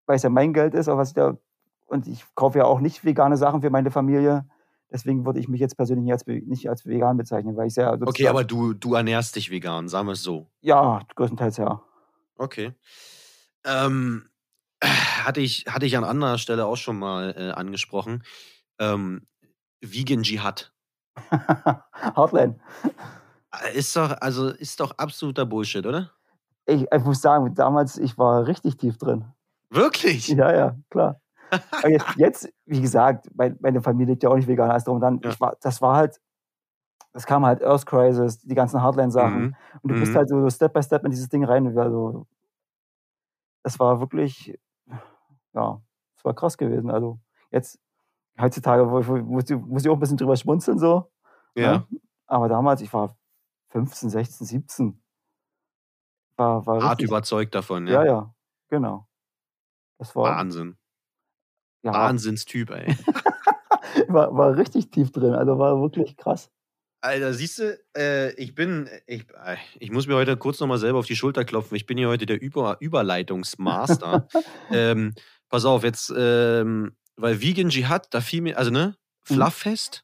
weil 0.05 0.17
es 0.17 0.23
ja 0.23 0.29
mein 0.29 0.53
Geld 0.53 0.75
ist, 0.75 0.87
aber 0.87 0.99
was 0.99 1.13
da, 1.13 1.37
und 1.87 2.07
ich 2.07 2.23
kaufe 2.35 2.59
ja 2.59 2.65
auch 2.65 2.79
nicht 2.79 3.03
vegane 3.03 3.37
Sachen 3.37 3.61
für 3.61 3.69
meine 3.69 3.89
Familie. 3.89 4.47
Deswegen 4.91 5.25
würde 5.25 5.39
ich 5.39 5.49
mich 5.49 5.59
jetzt 5.59 5.75
persönlich 5.75 6.05
nicht 6.05 6.13
als, 6.13 6.25
nicht 6.27 6.69
als 6.69 6.85
vegan 6.85 7.17
bezeichnen, 7.17 7.57
weil 7.57 7.67
ich 7.67 7.75
ja 7.75 7.93
Okay, 7.93 8.27
aber 8.27 8.43
du, 8.43 8.73
du 8.73 8.93
ernährst 8.93 9.35
dich 9.35 9.51
vegan, 9.51 9.89
sagen 9.89 10.07
wir 10.07 10.13
es 10.13 10.23
so. 10.23 10.47
ja, 10.61 11.01
größtenteils 11.15 11.57
ja. 11.57 11.81
Okay. 12.37 12.73
Ähm, 13.65 14.29
hatte, 14.83 15.41
ich, 15.41 15.65
hatte 15.67 15.85
ich 15.85 15.97
an 15.97 16.03
anderer 16.03 16.37
Stelle 16.37 16.65
auch 16.65 16.77
schon 16.77 16.99
mal 16.99 17.33
äh, 17.37 17.51
angesprochen. 17.51 18.23
Ähm, 18.79 19.27
Vegan 19.81 20.23
Jihad. 20.23 20.73
Hardline. 21.91 22.59
Äh, 23.53 23.77
Ist 23.77 23.95
doch, 23.95 24.15
also 24.21 24.49
ist 24.49 24.79
doch 24.79 24.91
absoluter 24.97 25.45
Bullshit, 25.45 25.85
oder? 25.85 26.11
Ich, 26.65 26.85
ich 26.91 27.03
muss 27.03 27.21
sagen, 27.21 27.53
damals, 27.55 27.97
ich 27.97 28.17
war 28.17 28.45
richtig 28.47 28.77
tief 28.77 28.97
drin. 28.97 29.25
Wirklich? 29.69 30.27
Ja, 30.29 30.53
ja, 30.53 30.77
klar. 30.89 31.21
Jetzt, 31.87 32.05
jetzt, 32.17 32.49
wie 32.65 32.81
gesagt, 32.81 33.29
mein, 33.33 33.55
meine 33.61 33.81
Familie 33.81 34.13
lebt 34.13 34.23
ja 34.23 34.29
auch 34.29 34.35
nicht 34.35 34.49
vegan, 34.49 34.77
drum 34.83 34.95
und 34.95 35.01
dann. 35.01 35.21
Ja. 35.23 35.39
War, 35.39 35.55
das 35.61 35.81
war 35.81 35.95
halt, 35.95 36.19
das 37.13 37.25
kam 37.25 37.45
halt 37.45 37.63
Earth 37.63 37.85
Crisis, 37.85 38.39
die 38.39 38.55
ganzen 38.55 38.81
Hardline-Sachen. 38.81 39.41
Mhm. 39.41 39.55
Und 39.81 39.91
du 39.91 39.99
bist 39.99 40.13
Mhm. 40.13 40.17
halt 40.17 40.29
so 40.29 40.49
Step 40.49 40.73
by 40.73 40.83
Step 40.83 41.05
in 41.05 41.11
dieses 41.11 41.29
Ding 41.29 41.45
rein. 41.45 41.67
Also, 41.77 42.27
das 43.63 43.79
war 43.79 43.99
wirklich, 43.99 44.57
ja, 45.53 45.81
das 46.15 46.25
war 46.25 46.33
krass 46.33 46.57
gewesen. 46.57 46.89
Also, 46.89 47.19
jetzt, 47.51 47.79
heutzutage, 48.39 48.85
muss, 48.85 49.49
ich, 49.49 49.57
muss 49.57 49.83
ich 49.83 49.89
auch 49.89 49.95
ein 49.95 49.99
bisschen 49.99 50.17
drüber 50.17 50.35
schmunzeln, 50.35 50.79
so. 50.79 51.11
Ja. 51.55 51.79
ne? 51.79 51.87
Aber 52.27 52.49
damals, 52.49 52.81
ich 52.81 52.91
war 52.93 53.17
15, 53.69 54.09
16, 54.09 54.47
17. 54.47 55.03
War, 56.35 56.65
war 56.65 56.81
Hart 56.81 56.99
richtig, 56.99 57.07
überzeugt 57.07 57.55
davon, 57.55 57.87
ja, 57.87 58.03
ja. 58.03 58.05
ja, 58.05 58.35
genau. 58.69 59.07
Das 59.97 60.15
war, 60.15 60.35
Wahnsinn. 60.37 60.77
ja, 61.83 61.93
Wahnsinnstyp, 61.93 62.69
ey. 62.69 62.95
war, 64.07 64.35
war 64.35 64.55
richtig 64.55 64.91
tief 64.91 65.11
drin. 65.11 65.33
Also 65.33 65.57
war 65.57 65.81
wirklich 65.81 66.15
krass. 66.17 66.51
Alter, 67.01 67.33
siehst 67.33 67.59
du, 67.59 67.79
äh, 67.95 68.33
ich 68.33 68.55
bin, 68.55 68.89
ich, 69.05 69.25
äh, 69.29 69.57
ich 69.79 69.91
muss 69.91 70.07
mir 70.07 70.15
heute 70.15 70.35
kurz 70.35 70.59
nochmal 70.59 70.79
selber 70.79 70.99
auf 70.99 71.05
die 71.05 71.15
Schulter 71.15 71.45
klopfen. 71.45 71.75
Ich 71.75 71.85
bin 71.85 71.97
hier 71.97 72.09
heute 72.09 72.25
der 72.25 72.41
Über 72.41 72.77
Überleitungsmaster. 72.79 74.27
ähm, 74.71 75.13
pass 75.49 75.65
auf, 75.65 75.83
jetzt, 75.83 76.13
ähm, 76.15 76.95
weil 77.15 77.41
Vegan 77.41 77.69
Jihad, 77.69 78.13
da 78.13 78.21
fiel 78.21 78.41
mir, 78.41 78.57
also 78.57 78.71
ne, 78.71 78.95
Flufffest 79.23 80.03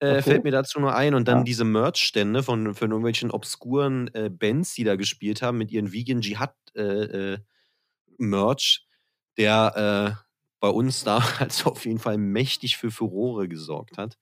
äh, 0.00 0.22
Okay. 0.22 0.22
fällt 0.22 0.44
mir 0.44 0.50
dazu 0.52 0.80
nur 0.80 0.94
ein 0.94 1.14
und 1.14 1.26
dann 1.28 1.44
Ja. 1.44 1.44
diese 1.44 1.64
Merch-Stände 1.64 2.42
von, 2.42 2.74
von 2.74 2.90
irgendwelchen 2.90 3.30
obskuren 3.30 4.08
äh, 4.14 4.30
Bands, 4.30 4.74
die 4.74 4.84
da 4.84 4.96
gespielt 4.96 5.42
haben 5.42 5.58
mit 5.58 5.70
ihren 5.70 5.92
Vegan 5.92 6.20
Jihad 6.20 6.54
äh, 6.74 6.82
äh, 7.34 7.38
Merch, 8.18 8.86
der 9.38 10.18
äh, 10.18 10.24
bei 10.60 10.68
uns 10.68 11.04
damals 11.04 11.66
auf 11.66 11.86
jeden 11.86 11.98
Fall 12.00 12.18
mächtig 12.18 12.76
für 12.76 12.90
Furore 12.90 13.48
gesorgt 13.48 13.98
hat, 13.98 14.18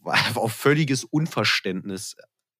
weil 0.00 0.18
auf 0.36 0.52
völliges 0.52 1.04
Unverständnis 1.04 2.16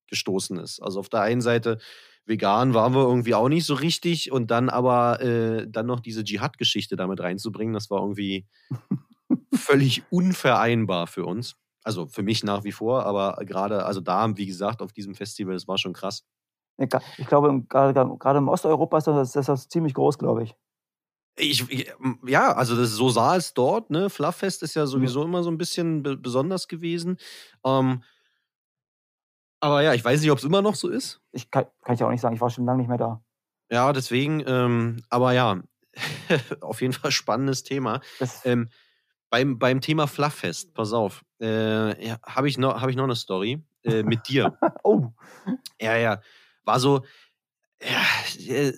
gestoßen 0.08 0.58
ist. 0.58 0.80
Also 0.82 1.00
auf 1.00 1.08
der 1.08 1.22
einen 1.22 1.40
Seite 1.40 1.78
vegan 2.27 2.75
waren 2.75 2.95
wir 2.95 3.03
irgendwie 3.03 3.35
auch 3.35 3.49
nicht 3.49 3.66
so 3.66 3.75
richtig 3.75 4.33
und 4.33 4.51
dann 4.51 4.68
aber 4.68 5.20
äh, 5.20 5.66
dann 5.68 5.87
noch 5.87 6.01
diese 6.01 6.25
Dschihad-Geschichte 6.25 6.97
damit 6.97 7.20
reinzubringen, 7.20 7.75
das 7.75 7.91
war 7.91 8.01
irgendwie 8.01 8.47
völlig 9.55 10.03
unvereinbar 10.11 11.07
für 11.07 11.25
uns. 11.25 11.57
Also 11.83 12.07
für 12.07 12.22
mich 12.22 12.43
nach 12.45 12.64
wie 12.64 12.72
vor, 12.72 13.05
aber 13.05 13.37
gerade, 13.45 13.85
also 13.85 14.01
da, 14.01 14.37
wie 14.37 14.47
gesagt, 14.47 14.81
auf 14.81 14.93
diesem 14.93 15.14
Festival, 15.14 15.53
das 15.53 15.68
war 15.68 15.77
schon 15.77 15.93
krass. 15.93 16.25
Ich 16.79 17.27
glaube, 17.27 17.62
gerade 17.68 18.16
gerade 18.18 18.39
im 18.39 18.49
Osteuropa 18.49 18.99
ist 18.99 19.07
das, 19.07 19.37
ist 19.37 19.49
das 19.49 19.68
ziemlich 19.68 19.95
groß, 19.95 20.18
glaube 20.18 20.45
ich. 20.45 20.57
Ich, 21.37 21.66
ja, 22.27 22.53
also 22.53 22.77
das, 22.77 22.91
so 22.91 23.11
sah 23.11 23.37
es 23.37 23.55
dort. 23.55 23.91
Ne? 23.91 24.09
Flufffest 24.09 24.62
ist 24.62 24.75
ja 24.75 24.87
sowieso 24.87 25.25
immer 25.25 25.43
so 25.43 25.51
ein 25.51 25.59
bisschen 25.59 26.03
be 26.03 26.16
besonders 26.16 26.68
gewesen. 26.68 27.18
Ähm, 27.64 28.03
aber 29.64 29.82
ja, 29.82 29.94
ich 29.94 30.04
weiß 30.04 30.20
nicht, 30.20 30.30
ob 30.30 30.38
es 30.38 30.44
immer 30.44 30.60
noch 30.62 30.74
so 30.74 30.88
ist. 30.88 31.20
Ich 31.32 31.50
kann, 31.50 31.64
kann 31.82 31.94
ich 31.94 32.02
auch 32.04 32.10
nicht 32.10 32.20
sagen, 32.20 32.34
ich 32.34 32.40
war 32.40 32.50
schon 32.50 32.64
lange 32.66 32.78
nicht 32.78 32.88
mehr 32.88 32.98
da. 32.98 33.22
Ja, 33.70 33.92
deswegen, 33.92 34.42
ähm, 34.46 35.02
aber 35.08 35.32
ja, 35.32 35.60
auf 36.60 36.80
jeden 36.82 36.92
Fall 36.92 37.10
spannendes 37.10 37.62
Thema. 37.62 38.00
Ähm, 38.44 38.68
beim, 39.30 39.58
beim 39.58 39.80
Thema 39.80 40.06
Flufffest, 40.06 40.74
pass 40.74 40.92
auf, 40.92 41.24
äh, 41.40 42.06
ja, 42.06 42.18
habe 42.24 42.48
ich, 42.48 42.58
noch- 42.58 42.80
hab 42.80 42.90
ich 42.90 42.96
noch 42.96 43.04
eine 43.04 43.16
Story 43.16 43.64
äh, 43.84 44.02
mit 44.02 44.28
dir. 44.28 44.56
oh, 44.84 45.08
Ja, 45.80 45.96
ja. 45.96 46.20
War 46.64 46.78
so, 46.78 47.04
ja, 47.82 48.54
äh, 48.54 48.72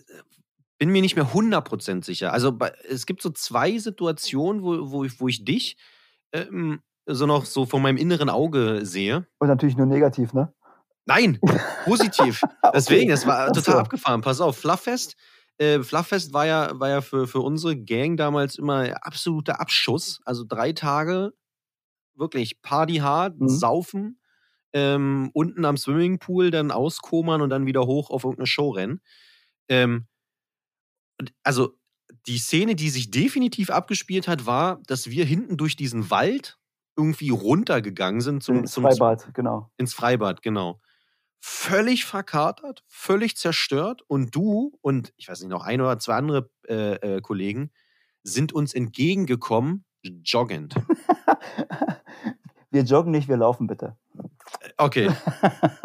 bin 0.78 0.90
mir 0.90 1.02
nicht 1.02 1.16
mehr 1.16 1.32
100% 1.32 2.04
sicher. 2.04 2.32
Also 2.32 2.52
bei, 2.52 2.72
es 2.88 3.06
gibt 3.06 3.22
so 3.22 3.30
zwei 3.30 3.76
Situationen, 3.78 4.62
wo, 4.62 4.90
wo, 4.90 5.04
ich, 5.04 5.20
wo 5.20 5.28
ich 5.28 5.44
dich 5.44 5.76
ähm, 6.32 6.80
so 7.06 7.26
noch 7.26 7.44
so 7.44 7.66
vor 7.66 7.80
meinem 7.80 7.96
inneren 7.96 8.28
Auge 8.28 8.80
sehe. 8.84 9.26
und 9.38 9.48
natürlich 9.48 9.76
nur 9.76 9.86
negativ, 9.86 10.32
ne? 10.32 10.52
Nein, 11.06 11.38
positiv. 11.84 12.40
Deswegen, 12.74 13.10
das 13.10 13.26
war 13.26 13.48
total 13.52 13.74
so. 13.74 13.78
abgefahren. 13.80 14.20
Pass 14.20 14.40
auf, 14.40 14.58
Flufffest. 14.58 15.16
Äh, 15.58 15.80
Flufffest 15.82 16.32
war 16.32 16.46
ja, 16.46 16.78
war 16.78 16.88
ja 16.88 17.00
für, 17.00 17.26
für 17.26 17.40
unsere 17.40 17.76
Gang 17.76 18.16
damals 18.16 18.56
immer 18.58 18.92
absoluter 19.06 19.60
Abschuss. 19.60 20.20
Also 20.24 20.44
drei 20.46 20.72
Tage 20.72 21.32
wirklich 22.14 22.60
Party 22.62 22.96
hart, 22.96 23.38
Mhm. 23.40 23.48
saufen, 23.48 24.20
ähm, 24.72 25.30
unten 25.32 25.64
am 25.64 25.76
Swimmingpool 25.76 26.50
dann 26.50 26.70
auskomern 26.70 27.40
und 27.40 27.50
dann 27.50 27.66
wieder 27.66 27.86
hoch 27.86 28.10
auf 28.10 28.24
irgendeine 28.24 28.46
Show 28.46 28.70
rennen. 28.70 29.00
Ähm, 29.68 30.06
also 31.42 31.74
die 32.26 32.38
Szene, 32.38 32.74
die 32.74 32.90
sich 32.90 33.10
definitiv 33.10 33.70
abgespielt 33.70 34.28
hat, 34.28 34.46
war, 34.46 34.80
dass 34.86 35.08
wir 35.10 35.24
hinten 35.24 35.56
durch 35.56 35.76
diesen 35.76 36.10
Wald 36.10 36.58
irgendwie 36.96 37.30
runtergegangen 37.30 38.20
sind 38.20 38.42
zum, 38.42 38.58
Ins 38.60 38.72
zum, 38.72 38.84
Freibad, 38.84 39.32
genau. 39.34 39.70
ins 39.76 39.94
Freibad, 39.94 40.42
genau. 40.42 40.80
Völlig 41.40 42.04
verkatert, 42.04 42.84
völlig 42.88 43.36
zerstört 43.36 44.02
und 44.06 44.34
du 44.34 44.78
und 44.80 45.12
ich 45.16 45.28
weiß 45.28 45.40
nicht, 45.40 45.50
noch 45.50 45.64
ein 45.64 45.80
oder 45.80 45.98
zwei 45.98 46.14
andere 46.14 46.50
äh, 46.68 46.94
äh, 47.16 47.20
Kollegen 47.20 47.70
sind 48.22 48.52
uns 48.52 48.74
entgegengekommen, 48.74 49.84
joggend. 50.02 50.74
Wir 52.70 52.82
joggen 52.82 53.10
nicht, 53.10 53.26
wir 53.26 53.38
laufen 53.38 53.66
bitte. 53.68 53.96
Okay. 54.76 55.10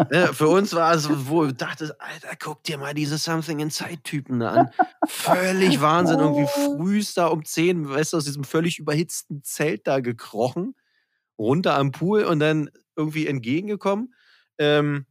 Ne, 0.09 0.33
für 0.33 0.49
uns 0.49 0.73
war 0.73 0.93
es, 0.93 1.07
wo 1.29 1.45
du 1.45 1.53
dachtest, 1.53 1.93
Alter, 2.01 2.35
guck 2.37 2.63
dir 2.63 2.77
mal 2.77 2.93
diese 2.93 3.17
Something 3.17 3.59
Inside-Typen 3.59 4.41
da 4.41 4.49
an. 4.51 4.69
Völlig 5.07 5.79
Wahnsinn. 5.79 6.19
Irgendwie 6.19 6.47
frühst 6.47 7.17
da 7.17 7.27
um 7.27 7.45
10, 7.45 7.89
weißt 7.89 8.11
du, 8.11 8.17
aus 8.17 8.25
diesem 8.25 8.43
völlig 8.43 8.77
überhitzten 8.77 9.41
Zelt 9.41 9.87
da 9.87 10.01
gekrochen, 10.01 10.75
runter 11.39 11.77
am 11.77 11.91
Pool 11.91 12.25
und 12.25 12.39
dann 12.39 12.69
irgendwie 12.97 13.27
entgegengekommen. 13.27 14.13
Ähm, 14.57 15.05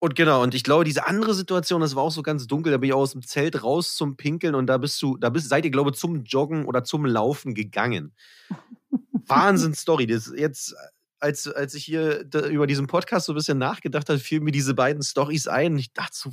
und 0.00 0.14
genau, 0.14 0.42
und 0.42 0.54
ich 0.54 0.62
glaube, 0.62 0.84
diese 0.84 1.06
andere 1.06 1.34
Situation, 1.34 1.80
das 1.80 1.96
war 1.96 2.04
auch 2.04 2.12
so 2.12 2.22
ganz 2.22 2.46
dunkel, 2.46 2.70
da 2.70 2.78
bin 2.78 2.88
ich 2.88 2.94
auch 2.94 3.00
aus 3.00 3.12
dem 3.12 3.22
Zelt 3.22 3.62
raus 3.64 3.96
zum 3.96 4.16
Pinkeln 4.16 4.54
und 4.54 4.66
da 4.66 4.78
bist 4.78 5.00
du, 5.02 5.16
da 5.16 5.28
bist, 5.28 5.48
seid 5.48 5.64
ihr, 5.64 5.72
glaube 5.72 5.90
ich, 5.90 5.96
zum 5.96 6.24
Joggen 6.24 6.66
oder 6.66 6.84
zum 6.84 7.04
Laufen 7.04 7.54
gegangen. 7.54 8.14
Wahnsinn-Story. 9.26 10.06
Das 10.06 10.32
jetzt, 10.36 10.74
als, 11.18 11.48
als 11.48 11.74
ich 11.74 11.84
hier 11.84 12.24
da, 12.24 12.46
über 12.46 12.66
diesen 12.66 12.86
Podcast 12.86 13.26
so 13.26 13.32
ein 13.32 13.36
bisschen 13.36 13.58
nachgedacht 13.58 14.08
habe, 14.08 14.20
fielen 14.20 14.44
mir 14.44 14.52
diese 14.52 14.74
beiden 14.74 15.02
Stories 15.02 15.48
ein. 15.48 15.76
Ich 15.78 15.92
dachte 15.92 16.16
so, 16.16 16.30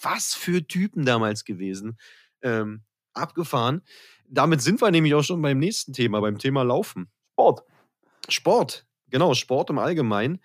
was 0.00 0.34
für 0.34 0.66
Typen 0.66 1.04
damals 1.04 1.44
gewesen. 1.44 1.98
Ähm, 2.42 2.82
abgefahren. 3.12 3.82
Damit 4.28 4.62
sind 4.62 4.80
wir 4.80 4.90
nämlich 4.90 5.14
auch 5.14 5.22
schon 5.22 5.42
beim 5.42 5.58
nächsten 5.58 5.92
Thema, 5.92 6.20
beim 6.20 6.38
Thema 6.38 6.62
Laufen. 6.62 7.10
Sport. 7.32 7.62
Sport, 8.28 8.86
genau, 9.08 9.34
Sport 9.34 9.70
im 9.70 9.78
Allgemeinen. 9.78 10.40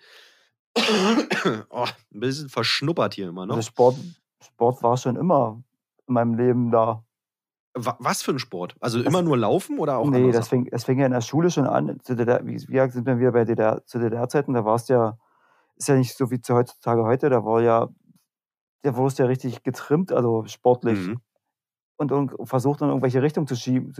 Oh, 1.70 1.86
ein 2.12 2.20
bisschen 2.20 2.48
verschnuppert 2.48 3.14
hier 3.14 3.28
immer 3.28 3.46
noch. 3.46 3.56
Also 3.56 3.68
Sport, 3.68 3.96
Sport 4.42 4.82
war 4.82 4.96
schon 4.96 5.16
immer 5.16 5.62
in 6.06 6.14
meinem 6.14 6.34
Leben 6.34 6.70
da. 6.70 7.04
Wa- 7.74 7.96
Was 7.98 8.22
für 8.22 8.32
ein 8.32 8.38
Sport? 8.38 8.76
Also 8.80 9.00
immer 9.02 9.22
nur 9.22 9.36
Laufen 9.36 9.78
oder 9.78 9.98
auch 9.98 10.08
nee, 10.08 10.30
das 10.30 10.48
fing, 10.48 10.68
das 10.70 10.84
fing 10.84 10.98
ja 10.98 11.06
in 11.06 11.12
der 11.12 11.20
Schule 11.20 11.50
schon 11.50 11.66
an. 11.66 11.98
Zu 12.02 12.14
DDR, 12.14 12.44
wie, 12.46 12.56
wie 12.68 12.90
sind 12.90 13.06
wir 13.06 13.18
wieder 13.18 13.32
bei 13.32 13.44
DDR, 13.44 13.84
zu 13.86 13.98
DDR-Zeiten, 13.98 14.54
da 14.54 14.64
war 14.64 14.76
es 14.76 14.88
ja, 14.88 15.18
ist 15.76 15.88
ja 15.88 15.96
nicht 15.96 16.16
so 16.16 16.30
wie 16.30 16.40
zu 16.40 16.54
heutzutage 16.54 17.02
heute, 17.04 17.30
da 17.30 17.44
war 17.44 17.60
ja, 17.62 17.88
da 18.82 18.96
wurdest 18.96 19.18
ja 19.18 19.26
richtig 19.26 19.62
getrimmt, 19.62 20.12
also 20.12 20.44
sportlich. 20.46 20.98
Mhm. 20.98 21.20
Und, 21.96 22.10
und 22.12 22.32
versucht 22.48 22.80
in 22.80 22.88
irgendwelche 22.88 23.22
Richtung 23.22 23.46
zu 23.46 23.54
schieben. 23.54 23.92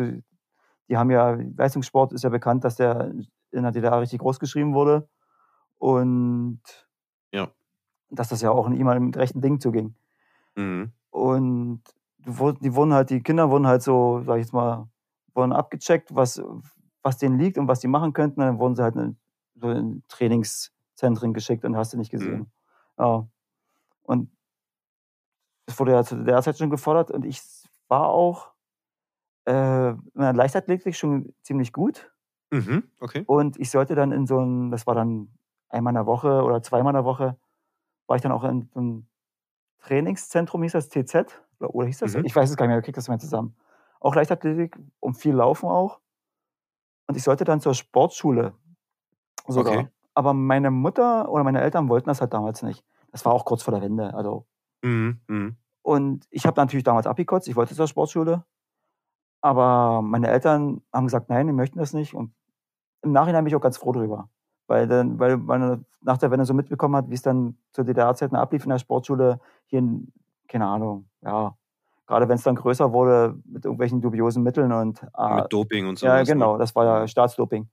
Die 0.88 0.96
haben 0.96 1.10
ja, 1.10 1.36
Leistungssport 1.56 2.12
ist 2.12 2.24
ja 2.24 2.28
bekannt, 2.30 2.64
dass 2.64 2.76
der 2.76 3.12
in 3.52 3.62
der 3.62 3.70
DDR 3.70 4.00
richtig 4.00 4.18
groß 4.18 4.40
geschrieben 4.40 4.74
wurde. 4.74 5.08
Und 5.78 6.60
Ja. 7.32 7.50
dass 8.10 8.28
das 8.28 8.42
ja 8.42 8.50
auch 8.50 8.66
in 8.66 8.74
ihm 8.74 8.86
mit 9.06 9.16
rechten 9.16 9.40
Dingen 9.40 9.60
zuging. 9.60 9.94
Mhm. 10.56 10.92
Und 11.10 11.82
die 12.18 12.74
wurden, 12.74 12.94
halt, 12.94 13.10
die 13.10 13.22
Kinder 13.22 13.50
wurden 13.50 13.66
halt 13.66 13.82
so, 13.82 14.22
sag 14.24 14.36
ich 14.36 14.44
jetzt 14.46 14.52
mal, 14.52 14.88
wurden 15.34 15.52
abgecheckt, 15.52 16.14
was, 16.14 16.42
was 17.02 17.18
denen 17.18 17.38
liegt 17.38 17.58
und 17.58 17.68
was 17.68 17.80
die 17.80 17.88
machen 17.88 18.12
könnten. 18.12 18.40
Und 18.40 18.46
dann 18.46 18.58
wurden 18.58 18.76
sie 18.76 18.82
halt 18.82 18.96
in, 18.96 19.18
so 19.56 19.70
in 19.70 20.02
Trainingszentren 20.08 21.34
geschickt 21.34 21.64
und 21.64 21.76
hast 21.76 21.92
du 21.92 21.98
nicht 21.98 22.10
gesehen. 22.10 22.38
Mhm. 22.38 22.46
Ja. 22.98 23.28
Und 24.02 24.30
das 25.66 25.78
wurde 25.78 25.92
ja 25.92 26.04
zu 26.04 26.16
der 26.22 26.42
Zeit 26.42 26.58
schon 26.58 26.70
gefordert 26.70 27.10
und 27.10 27.24
ich 27.24 27.40
war 27.88 28.08
auch 28.08 28.52
äh, 29.46 29.90
in 29.90 30.00
der 30.14 30.32
Leichtathletik 30.32 30.94
schon 30.96 31.34
ziemlich 31.42 31.72
gut. 31.72 32.12
Mhm. 32.50 32.84
Okay. 33.00 33.24
Und 33.26 33.58
ich 33.58 33.70
sollte 33.70 33.94
dann 33.94 34.12
in 34.12 34.26
so 34.26 34.38
ein, 34.40 34.70
das 34.70 34.86
war 34.86 34.94
dann 34.94 35.36
einmal 35.74 35.92
in 35.92 35.96
der 35.96 36.06
Woche 36.06 36.42
oder 36.42 36.62
zweimal 36.62 36.92
in 36.92 36.96
der 36.96 37.04
Woche, 37.04 37.36
war 38.06 38.16
ich 38.16 38.22
dann 38.22 38.32
auch 38.32 38.44
in 38.44 38.70
einem 38.74 39.06
Trainingszentrum, 39.80 40.62
hieß 40.62 40.72
das 40.72 40.88
TZ? 40.88 41.26
Oder, 41.60 41.74
oder 41.74 41.86
hieß 41.86 41.98
das? 41.98 42.16
Mhm. 42.16 42.24
Ich 42.24 42.34
weiß 42.34 42.50
es 42.50 42.56
gar 42.56 42.66
nicht 42.66 42.72
mehr, 42.72 42.78
ich 42.78 42.84
krieg 42.84 42.94
das 42.94 43.08
mal 43.08 43.20
zusammen. 43.20 43.56
Auch 44.00 44.14
Leichtathletik 44.14 44.78
und 45.00 45.14
viel 45.14 45.34
Laufen 45.34 45.68
auch. 45.68 46.00
Und 47.06 47.16
ich 47.16 47.22
sollte 47.22 47.44
dann 47.44 47.60
zur 47.60 47.74
Sportschule 47.74 48.54
sogar. 49.46 49.74
Okay. 49.74 49.88
Aber 50.14 50.32
meine 50.32 50.70
Mutter 50.70 51.28
oder 51.28 51.44
meine 51.44 51.60
Eltern 51.60 51.88
wollten 51.88 52.08
das 52.08 52.20
halt 52.20 52.32
damals 52.32 52.62
nicht. 52.62 52.84
Das 53.12 53.24
war 53.24 53.32
auch 53.32 53.44
kurz 53.44 53.62
vor 53.62 53.72
der 53.72 53.82
Wende. 53.82 54.14
Also. 54.14 54.46
Mhm. 54.82 55.20
Mhm. 55.28 55.56
Und 55.82 56.26
ich 56.30 56.46
habe 56.46 56.58
natürlich 56.60 56.84
damals 56.84 57.06
abgekotzt, 57.06 57.46
ich 57.48 57.56
wollte 57.56 57.74
zur 57.74 57.86
Sportschule. 57.86 58.44
Aber 59.42 60.00
meine 60.00 60.28
Eltern 60.28 60.80
haben 60.92 61.04
gesagt, 61.04 61.28
nein, 61.28 61.46
die 61.46 61.52
möchten 61.52 61.78
das 61.78 61.92
nicht. 61.92 62.14
Und 62.14 62.34
im 63.02 63.12
Nachhinein 63.12 63.44
bin 63.44 63.50
ich 63.50 63.56
auch 63.56 63.60
ganz 63.60 63.76
froh 63.76 63.92
drüber. 63.92 64.30
Weil, 64.66 64.86
dann, 64.88 65.18
weil 65.18 65.36
man 65.36 65.84
nach 66.00 66.18
der 66.18 66.30
Wende 66.30 66.44
so 66.46 66.54
mitbekommen 66.54 66.96
hat, 66.96 67.10
wie 67.10 67.14
es 67.14 67.22
dann 67.22 67.58
zur 67.72 67.84
DDR-Zeiten 67.84 68.36
ablief 68.36 68.64
in 68.64 68.70
der 68.70 68.78
Sportschule, 68.78 69.40
hier 69.66 69.80
in, 69.80 70.12
keine 70.48 70.66
Ahnung, 70.66 71.08
ja, 71.22 71.54
gerade 72.06 72.28
wenn 72.28 72.36
es 72.36 72.42
dann 72.44 72.54
größer 72.54 72.92
wurde 72.92 73.36
mit 73.44 73.64
irgendwelchen 73.64 74.00
dubiosen 74.00 74.42
Mitteln 74.42 74.72
und 74.72 75.06
ah, 75.14 75.36
Mit 75.42 75.52
Doping 75.52 75.86
und 75.86 75.98
so. 75.98 76.06
ja, 76.06 76.22
genau, 76.22 76.56
das 76.58 76.74
war 76.74 76.84
ja 76.84 77.06
Staatsdoping. 77.08 77.68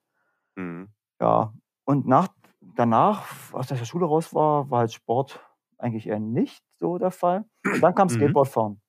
Mhm. 0.55 0.89
Ja. 1.21 1.53
Und 1.85 2.07
nach, 2.07 2.27
danach, 2.75 3.25
als 3.53 3.67
ich 3.67 3.73
aus 3.73 3.79
der 3.79 3.85
Schule 3.85 4.05
raus 4.05 4.33
war, 4.33 4.69
war 4.69 4.79
halt 4.79 4.93
Sport 4.93 5.39
eigentlich 5.77 6.07
eher 6.07 6.19
nicht 6.19 6.63
so 6.75 6.97
der 6.97 7.11
Fall. 7.11 7.45
Und 7.65 7.81
dann 7.81 7.95
kam 7.95 8.07
Mhm. 8.07 8.11
Skateboardfahren. 8.13 8.81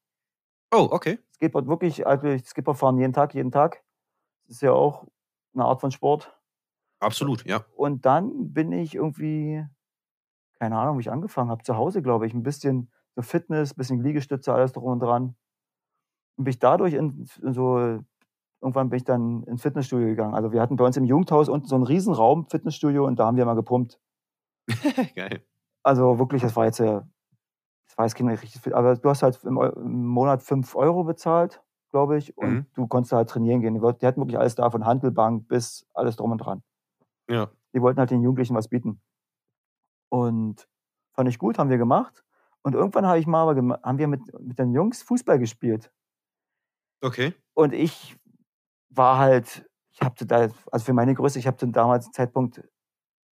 Oh, 0.72 0.88
okay. 0.90 1.18
Skateboard 1.34 1.66
wirklich, 1.68 2.06
also 2.06 2.26
ich 2.28 2.44
Skateboard 2.46 2.78
fahren 2.78 2.98
jeden 2.98 3.12
Tag, 3.12 3.34
jeden 3.34 3.50
Tag. 3.52 3.82
Das 4.46 4.56
ist 4.56 4.62
ja 4.62 4.72
auch 4.72 5.06
eine 5.54 5.64
Art 5.64 5.80
von 5.80 5.90
Sport. 5.90 6.36
Absolut, 7.02 7.44
ja. 7.46 7.66
Und 7.74 8.06
dann 8.06 8.52
bin 8.52 8.72
ich 8.72 8.94
irgendwie, 8.94 9.66
keine 10.58 10.78
Ahnung, 10.78 10.98
wie 10.98 11.02
ich 11.02 11.10
angefangen 11.12 11.50
habe, 11.50 11.62
zu 11.64 11.76
Hause, 11.76 12.02
glaube 12.02 12.26
ich, 12.26 12.34
ein 12.34 12.42
bisschen 12.42 12.90
so 13.16 13.22
Fitness, 13.22 13.74
bisschen 13.74 14.02
Liegestütze, 14.02 14.52
alles 14.54 14.72
drum 14.72 14.92
und 14.92 15.00
dran. 15.00 15.36
Und 16.36 16.44
bin 16.44 16.50
ich 16.50 16.58
dadurch 16.58 16.94
in, 16.94 17.26
in 17.42 17.52
so, 17.52 18.00
irgendwann 18.62 18.90
bin 18.90 18.98
ich 18.98 19.04
dann 19.04 19.44
ins 19.44 19.62
Fitnessstudio 19.62 20.08
gegangen. 20.08 20.34
Also 20.34 20.52
wir 20.52 20.60
hatten 20.60 20.76
bei 20.76 20.84
uns 20.86 20.96
im 20.96 21.04
Jugendhaus 21.04 21.48
unten 21.48 21.66
so 21.66 21.74
einen 21.76 21.84
Riesenraum, 21.84 22.46
Fitnessstudio, 22.48 23.06
und 23.06 23.18
da 23.18 23.26
haben 23.26 23.36
wir 23.36 23.46
mal 23.46 23.54
gepumpt. 23.54 24.00
Geil. 25.14 25.42
Also 25.84 26.18
wirklich, 26.18 26.42
das 26.42 26.54
war 26.56 26.64
jetzt, 26.66 26.80
das 26.80 27.02
war 27.96 28.06
jetzt 28.06 28.14
kein 28.14 28.28
richtig 28.28 28.60
viel, 28.60 28.74
aber 28.74 28.96
du 28.96 29.08
hast 29.08 29.22
halt 29.22 29.42
im, 29.44 29.58
im 29.58 30.06
Monat 30.06 30.42
5 30.42 30.74
Euro 30.76 31.04
bezahlt, 31.04 31.62
glaube 31.90 32.16
ich, 32.18 32.36
und 32.38 32.60
Mhm. 32.60 32.66
du 32.74 32.86
konntest 32.86 33.12
halt 33.12 33.28
trainieren 33.30 33.60
gehen. 33.60 33.74
Die 33.74 34.06
hatten 34.06 34.20
wirklich 34.20 34.38
alles 34.38 34.54
da, 34.54 34.70
von 34.70 34.84
Handelbank 34.86 35.48
bis 35.48 35.86
alles 35.94 36.16
drum 36.16 36.32
und 36.32 36.38
dran. 36.38 36.62
Ja. 37.32 37.50
Die 37.74 37.80
wollten 37.80 37.98
halt 37.98 38.10
den 38.10 38.22
Jugendlichen 38.22 38.54
was 38.54 38.68
bieten. 38.68 39.00
Und 40.10 40.68
fand 41.14 41.28
ich 41.28 41.38
gut, 41.38 41.58
haben 41.58 41.70
wir 41.70 41.78
gemacht. 41.78 42.22
Und 42.62 42.74
irgendwann 42.74 43.06
habe 43.06 43.18
ich 43.18 43.26
mal 43.26 43.48
aber 43.48 43.80
haben 43.82 43.98
wir 43.98 44.06
mit, 44.06 44.20
mit 44.40 44.58
den 44.58 44.72
Jungs 44.72 45.02
Fußball 45.02 45.38
gespielt. 45.38 45.90
Okay. 47.00 47.34
Und 47.54 47.72
ich 47.72 48.16
war 48.90 49.18
halt, 49.18 49.66
ich 49.90 50.02
habe 50.02 50.24
da, 50.26 50.48
also 50.70 50.84
für 50.84 50.92
meine 50.92 51.14
Größe, 51.14 51.38
ich 51.38 51.46
habe 51.46 51.56
zu 51.56 51.66
damals 51.66 52.10
Zeitpunkt 52.12 52.62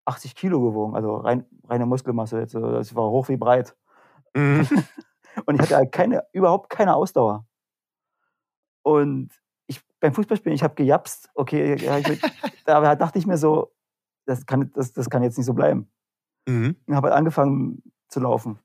80 0.07 0.35
Kilo 0.35 0.61
gewogen, 0.61 0.95
also 0.95 1.17
rein, 1.17 1.45
reine 1.65 1.85
Muskelmasse. 1.85 2.39
Jetzt, 2.39 2.55
also 2.55 2.73
das 2.73 2.95
war 2.95 3.11
hoch 3.11 3.29
wie 3.29 3.37
breit. 3.37 3.77
Mhm. 4.35 4.67
Und 5.47 5.55
ich 5.57 5.61
hatte 5.61 5.77
halt 5.77 5.93
keine, 5.93 6.25
überhaupt 6.33 6.71
keine 6.71 6.95
Ausdauer. 6.95 7.47
Und 8.83 9.31
ich 9.67 9.83
beim 10.01 10.15
Fußballspielen, 10.15 10.55
ich 10.55 10.63
habe 10.63 10.75
gejapst, 10.75 11.29
okay, 11.35 11.75
ich, 11.75 11.85
da 12.65 12.97
dachte 12.97 13.19
ich 13.19 13.27
mir 13.27 13.37
so, 13.37 13.73
das 14.29 14.45
kann, 14.45 14.71
das, 14.75 14.93
das 14.93 15.09
kann 15.09 15.23
jetzt 15.23 15.39
nicht 15.39 15.47
so 15.47 15.55
bleiben. 15.55 15.91
Mhm. 16.47 16.77
Und 16.87 16.95
habe 16.95 17.09
halt 17.09 17.17
angefangen 17.17 17.83
zu 18.09 18.21
laufen. 18.21 18.59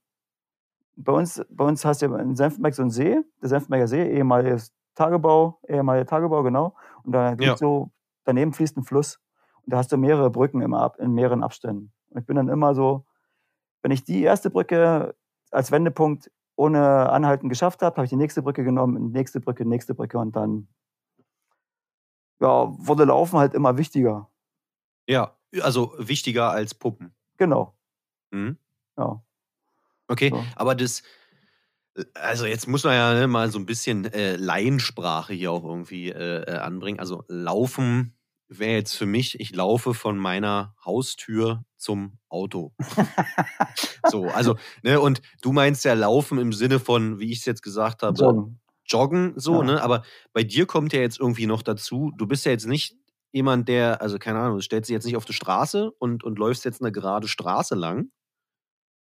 Bei 0.95 1.13
uns, 1.13 1.41
bei 1.49 1.63
uns 1.65 1.85
hast 1.85 2.01
du 2.01 2.07
ja 2.07 2.17
in 2.17 2.35
Senftenberg 2.35 2.75
so 2.75 2.81
einen 2.81 2.91
See, 2.91 3.19
der 3.41 3.49
Senftenberger 3.49 3.87
See, 3.87 4.03
ehemaliges 4.11 4.73
Tagebau, 4.93 5.59
ehemaliger 5.67 6.05
Tagebau, 6.05 6.43
genau. 6.43 6.75
Und 7.03 7.13
da 7.13 7.33
Ja. 7.39 7.55
so, 7.57 7.91
daneben 8.25 8.51
fließt 8.53 8.77
ein 8.77 8.83
Fluss. 8.83 9.19
Und 9.63 9.73
da 9.73 9.77
hast 9.77 9.91
du 9.91 9.97
mehrere 9.97 10.29
Brücken 10.29 10.61
immer 10.61 10.81
ab, 10.81 10.97
in 10.99 11.13
mehreren 11.13 11.43
Abständen. 11.43 11.93
Und 12.09 12.19
ich 12.19 12.25
bin 12.27 12.35
dann 12.35 12.49
immer 12.49 12.75
so, 12.75 13.05
wenn 13.81 13.91
ich 13.91 14.03
die 14.03 14.21
erste 14.21 14.49
Brücke 14.49 15.15
als 15.49 15.71
Wendepunkt 15.71 16.29
ohne 16.55 17.09
Anhalten 17.09 17.47
geschafft 17.49 17.81
habe, 17.81 17.95
habe 17.95 18.05
ich 18.05 18.09
die 18.09 18.17
nächste 18.17 18.41
Brücke 18.43 18.63
genommen, 18.63 19.11
nächste 19.11 19.39
Brücke, 19.39 19.65
nächste 19.65 19.95
Brücke 19.95 20.19
und 20.19 20.35
dann 20.35 20.67
ja, 22.41 22.67
wurde 22.77 23.05
Laufen 23.05 23.39
halt 23.39 23.53
immer 23.53 23.77
wichtiger. 23.77 24.29
Ja, 25.07 25.35
also 25.61 25.93
wichtiger 25.97 26.51
als 26.51 26.73
Puppen. 26.73 27.13
Genau. 27.37 27.75
Mhm. 28.31 28.57
Ja. 28.97 29.21
Okay, 30.07 30.29
So. 30.29 30.43
aber 30.55 30.75
das, 30.75 31.03
also 32.15 32.45
jetzt 32.45 32.67
muss 32.67 32.83
man 32.83 32.93
ja 32.95 33.13
ne, 33.13 33.27
mal 33.27 33.51
so 33.51 33.59
ein 33.59 33.65
bisschen 33.65 34.05
äh, 34.05 34.35
Laiensprache 34.35 35.33
hier 35.33 35.51
auch 35.51 35.63
irgendwie 35.63 36.09
äh, 36.09 36.43
äh, 36.43 36.57
anbringen. 36.57 36.99
Also 36.99 37.23
laufen 37.27 38.15
wäre 38.47 38.73
jetzt 38.73 38.95
für 38.95 39.05
mich, 39.05 39.39
ich 39.39 39.55
laufe 39.55 39.93
von 39.93 40.17
meiner 40.17 40.75
Haustür 40.85 41.65
zum 41.77 42.19
Auto. 42.29 42.73
so, 44.11 44.25
also, 44.27 44.57
ne, 44.83 44.99
und 44.99 45.21
du 45.41 45.51
meinst 45.53 45.85
ja 45.85 45.93
laufen 45.93 46.37
im 46.37 46.53
Sinne 46.53 46.79
von, 46.79 47.19
wie 47.19 47.31
ich 47.31 47.39
es 47.39 47.45
jetzt 47.45 47.61
gesagt 47.63 48.03
habe, 48.03 48.19
Joggen. 48.19 48.59
joggen, 48.85 49.33
so, 49.37 49.61
Ja. 49.61 49.63
ne? 49.63 49.81
Aber 49.81 50.03
bei 50.33 50.43
dir 50.43 50.65
kommt 50.65 50.93
ja 50.93 50.99
jetzt 50.99 51.19
irgendwie 51.19 51.47
noch 51.47 51.61
dazu, 51.63 52.11
du 52.17 52.27
bist 52.27 52.45
ja 52.45 52.51
jetzt 52.51 52.67
nicht 52.67 52.95
jemand, 53.33 53.67
der, 53.67 54.01
also 54.01 54.17
keine 54.19 54.39
Ahnung, 54.39 54.57
du 54.57 54.61
stellst 54.61 54.89
dich 54.89 54.93
jetzt 54.93 55.05
nicht 55.05 55.17
auf 55.17 55.25
die 55.25 55.33
Straße 55.33 55.91
und, 55.99 56.23
und 56.23 56.39
läufst 56.39 56.63
jetzt 56.63 56.81
eine 56.81 56.91
gerade 56.91 57.27
Straße 57.27 57.75
lang, 57.75 58.09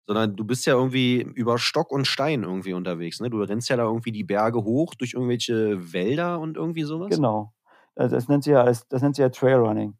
sondern 0.07 0.37
du 0.37 0.45
bist 0.45 0.67
ja 0.67 0.75
irgendwie 0.75 1.23
über 1.23 1.59
Stock 1.59 1.91
und 1.91 2.07
Stein 2.07 2.43
irgendwie 2.43 2.75
unterwegs, 2.75 3.21
ne? 3.21 3.31
Du 3.31 3.41
rennst 3.41 3.69
ja 3.69 3.77
da 3.77 3.85
irgendwie 3.85 4.13
die 4.13 4.25
Berge 4.25 4.63
hoch 4.63 4.95
durch 4.95 5.15
irgendwelche 5.15 5.93
Wälder 5.93 6.41
und 6.41 6.57
irgendwie 6.57 6.83
sowas. 6.83 7.11
Genau. 7.11 7.53
Also 7.95 8.15
Das 8.15 8.29
nennt 8.29 8.45
sie 8.45 8.51
ja, 8.51 8.65
das 8.65 9.03
nennt 9.03 9.17
sie 9.17 9.23
ja 9.23 9.31
Trailrunning. 9.31 9.97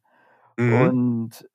Mhm. 0.59 0.81
Und 0.81 1.49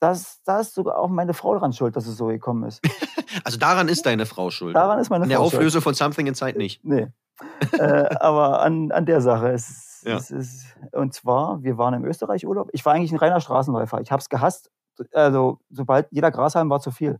das, 0.00 0.42
da 0.44 0.60
ist 0.60 0.74
sogar 0.74 0.98
auch 0.98 1.08
meine 1.08 1.34
Frau 1.34 1.56
dran 1.56 1.72
schuld, 1.72 1.94
dass 1.94 2.06
es 2.06 2.16
so 2.16 2.26
gekommen 2.26 2.64
ist. 2.64 2.82
Also 3.44 3.58
daran 3.58 3.88
ist 3.88 4.04
deine 4.04 4.26
Frau 4.26 4.50
schuld. 4.50 4.76
Daran 4.76 4.98
ist 4.98 5.08
meine 5.08 5.26
der 5.26 5.38
Frau 5.38 5.44
schuld. 5.44 5.54
Auflösung 5.54 5.80
von 5.80 5.94
Something 5.94 6.26
Inside 6.26 6.58
nicht. 6.58 6.84
Nee. 6.84 7.08
äh, 7.78 8.16
aber 8.16 8.60
an, 8.62 8.90
an 8.92 9.06
der 9.06 9.20
Sache. 9.20 9.48
Es, 9.52 10.02
Ja. 10.06 10.16
es 10.16 10.30
ist, 10.30 10.66
und 10.92 11.14
zwar, 11.14 11.62
wir 11.62 11.78
waren 11.78 11.94
im 11.94 12.04
Österreich-Urlaub. 12.04 12.70
Ich 12.72 12.84
war 12.84 12.92
eigentlich 12.94 13.12
ein 13.12 13.18
reiner 13.18 13.40
Straßenläufer. 13.40 14.00
Ich 14.00 14.10
habe 14.10 14.20
es 14.20 14.28
gehasst. 14.28 14.70
Also, 15.12 15.58
sobald 15.70 16.06
jeder 16.10 16.30
Grashalm 16.30 16.68
war 16.70 16.80
zu 16.80 16.90
viel. 16.90 17.18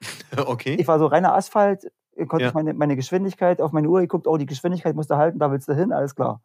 Okay. 0.46 0.76
Ich 0.78 0.88
war 0.88 0.98
so 0.98 1.06
reiner 1.06 1.34
Asphalt, 1.34 1.90
konnte 2.28 2.42
Ja. 2.44 2.48
ich 2.48 2.54
meine, 2.54 2.74
meine 2.74 2.96
Geschwindigkeit 2.96 3.60
auf 3.60 3.72
meine 3.72 3.88
Uhr 3.88 4.00
geguckt, 4.00 4.26
oh, 4.26 4.36
die 4.36 4.46
Geschwindigkeit 4.46 4.96
musst 4.96 5.10
du 5.10 5.16
halten, 5.16 5.38
da 5.38 5.50
willst 5.50 5.68
du 5.68 5.74
hin, 5.74 5.92
alles 5.92 6.14
klar. 6.14 6.40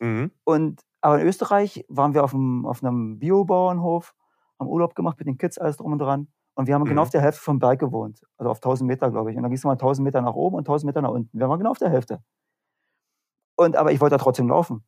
Mhm. 0.00 0.30
Und, 0.44 0.80
aber 1.00 1.20
in 1.20 1.26
Österreich 1.26 1.84
waren 1.88 2.14
wir 2.14 2.24
auf 2.24 2.32
einem, 2.34 2.64
auf 2.66 2.82
einem 2.82 3.18
Biobauernhof, 3.18 4.14
haben 4.58 4.68
Urlaub 4.68 4.94
gemacht 4.94 5.18
mit 5.18 5.26
den 5.26 5.38
Kids, 5.38 5.58
alles 5.58 5.76
drum 5.76 5.92
und 5.92 5.98
dran. 5.98 6.28
Und 6.54 6.66
wir 6.66 6.74
haben 6.74 6.84
genau 6.84 7.00
Mhm. 7.02 7.06
auf 7.06 7.10
der 7.10 7.20
Hälfte 7.20 7.40
vom 7.42 7.58
Berg 7.58 7.78
gewohnt. 7.80 8.20
Also 8.36 8.50
auf 8.50 8.60
1000 8.60 8.86
Meter, 8.86 9.10
glaube 9.10 9.30
ich. 9.30 9.36
Und 9.36 9.42
dann 9.42 9.50
ging 9.50 9.58
es 9.58 9.64
mal 9.64 9.76
1000 9.76 10.04
Meter 10.04 10.20
nach 10.22 10.34
oben 10.34 10.56
und 10.56 10.66
1000 10.68 10.86
Meter 10.86 11.02
nach 11.02 11.10
unten. 11.10 11.38
Wir 11.38 11.48
waren 11.48 11.58
genau 11.58 11.70
auf 11.70 11.78
der 11.78 11.90
Hälfte. 11.90 12.20
Und, 13.56 13.76
aber 13.76 13.92
ich 13.92 14.00
wollte 14.00 14.16
da 14.16 14.22
trotzdem 14.22 14.48
laufen. 14.48 14.84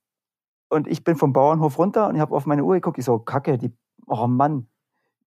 Und 0.69 0.87
ich 0.89 1.05
bin 1.05 1.17
vom 1.17 1.33
Bauernhof 1.33 1.79
runter 1.79 2.09
und 2.09 2.15
ich 2.17 2.21
habe 2.21 2.35
auf 2.35 2.47
meine 2.47 2.65
Uhr 2.65 2.75
geguckt. 2.75 2.99
Ich 2.99 3.05
so, 3.05 3.19
Kacke, 3.19 3.59
die, 3.59 3.77
oh 4.07 4.27
Mann. 4.27 4.69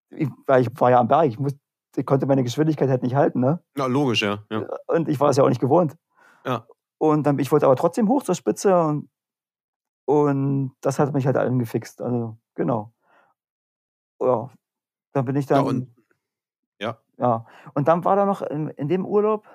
Ich, 0.10 0.30
weil 0.46 0.62
ich 0.62 0.70
war 0.80 0.90
ja 0.92 1.00
am 1.00 1.08
Berg. 1.08 1.28
Ich, 1.28 1.40
muss, 1.40 1.54
ich 1.96 2.06
konnte 2.06 2.26
meine 2.26 2.44
Geschwindigkeit 2.44 2.90
halt 2.90 3.04
nicht 3.04 3.16
halten. 3.16 3.40
Ne? 3.40 3.64
Na, 3.76 3.86
logisch, 3.86 4.22
ja. 4.24 4.40
ja. 4.50 4.66
Und 4.88 5.08
ich 5.08 5.20
war 5.20 5.30
es 5.30 5.38
ja 5.38 5.44
auch 5.44 5.50
nicht 5.50 5.62
gewohnt. 5.62 5.96
Ja. 6.46 6.66
Und 6.98 7.24
dann, 7.24 7.38
ich 7.40 7.52
wollte 7.52 7.66
aber 7.66 7.76
trotzdem 7.76 8.08
hoch 8.10 8.24
zur 8.24 8.36
Spitze 8.36 8.76
und, 8.82 9.10
und 10.06 10.72
das 10.82 11.00
hat 11.00 11.14
mich 11.14 11.26
halt 11.26 11.38
angefixt. 11.38 12.02
Also, 12.02 12.38
genau. 12.56 12.94
Ja. 14.20 14.50
Dann 15.14 15.26
bin 15.26 15.36
ich 15.36 15.46
dann. 15.46 15.64
Ja, 15.64 15.70
und- 15.70 15.96
ja. 16.82 16.98
Ja. 17.18 17.46
Und 17.74 17.88
dann 17.88 18.04
war 18.06 18.16
da 18.16 18.26
noch 18.26 18.42
in, 18.42 18.70
in 18.70 18.88
dem 18.88 19.06
Urlaub 19.06 19.46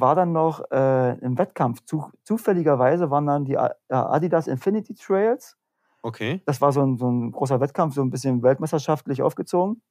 war 0.00 0.14
dann 0.14 0.32
noch 0.32 0.70
äh, 0.70 1.18
im 1.18 1.38
Wettkampf. 1.38 1.84
Zu, 1.84 2.10
zufälligerweise 2.22 3.10
waren 3.10 3.26
dann 3.26 3.44
die 3.44 3.52
ja, 3.52 3.74
Adidas 3.88 4.46
Infinity 4.46 4.94
Trails. 4.94 5.56
Okay. 6.02 6.42
Das 6.46 6.60
war 6.60 6.72
so 6.72 6.82
ein, 6.82 6.98
so 6.98 7.10
ein 7.10 7.32
großer 7.32 7.60
Wettkampf, 7.60 7.94
so 7.94 8.02
ein 8.02 8.10
bisschen 8.10 8.42
weltmeisterschaftlich 8.42 9.22
aufgezogen. 9.22 9.82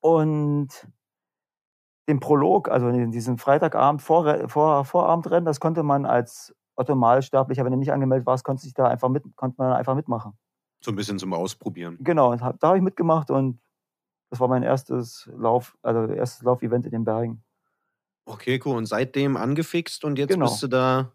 Und 0.00 0.88
den 2.08 2.18
Prolog, 2.18 2.68
also 2.68 2.90
diesen 2.90 3.38
Freitagabend 3.38 4.02
vor, 4.02 4.48
vor, 4.48 4.84
Vorabendrennen, 4.84 5.44
das 5.44 5.60
konnte 5.60 5.82
man 5.82 6.04
als 6.04 6.54
Otto-Malsterblicher, 6.74 7.64
wenn 7.64 7.72
du 7.72 7.78
nicht 7.78 7.92
angemeldet 7.92 8.26
warst, 8.26 8.44
konnte 8.44 8.62
sich 8.62 8.74
da 8.74 8.88
einfach 8.88 9.08
mit, 9.08 9.24
konnte 9.36 9.56
man 9.58 9.72
einfach 9.72 9.94
mitmachen. 9.94 10.32
So 10.80 10.90
ein 10.90 10.96
bisschen 10.96 11.18
zum 11.18 11.32
Ausprobieren. 11.32 11.98
Genau, 12.00 12.34
da 12.34 12.54
habe 12.62 12.78
ich 12.78 12.82
mitgemacht 12.82 13.30
und 13.30 13.60
das 14.30 14.40
war 14.40 14.48
mein 14.48 14.64
erstes 14.64 15.30
Lauf, 15.36 15.76
also 15.82 16.12
erstes 16.12 16.42
Laufevent 16.42 16.86
in 16.86 16.90
den 16.90 17.04
Bergen. 17.04 17.44
Okay, 18.24 18.60
cool. 18.64 18.76
Und 18.76 18.86
seitdem 18.86 19.36
angefixt 19.36 20.04
und 20.04 20.18
jetzt 20.18 20.30
Genau. 20.30 20.46
bist 20.46 20.62
du 20.62 20.68
da. 20.68 21.12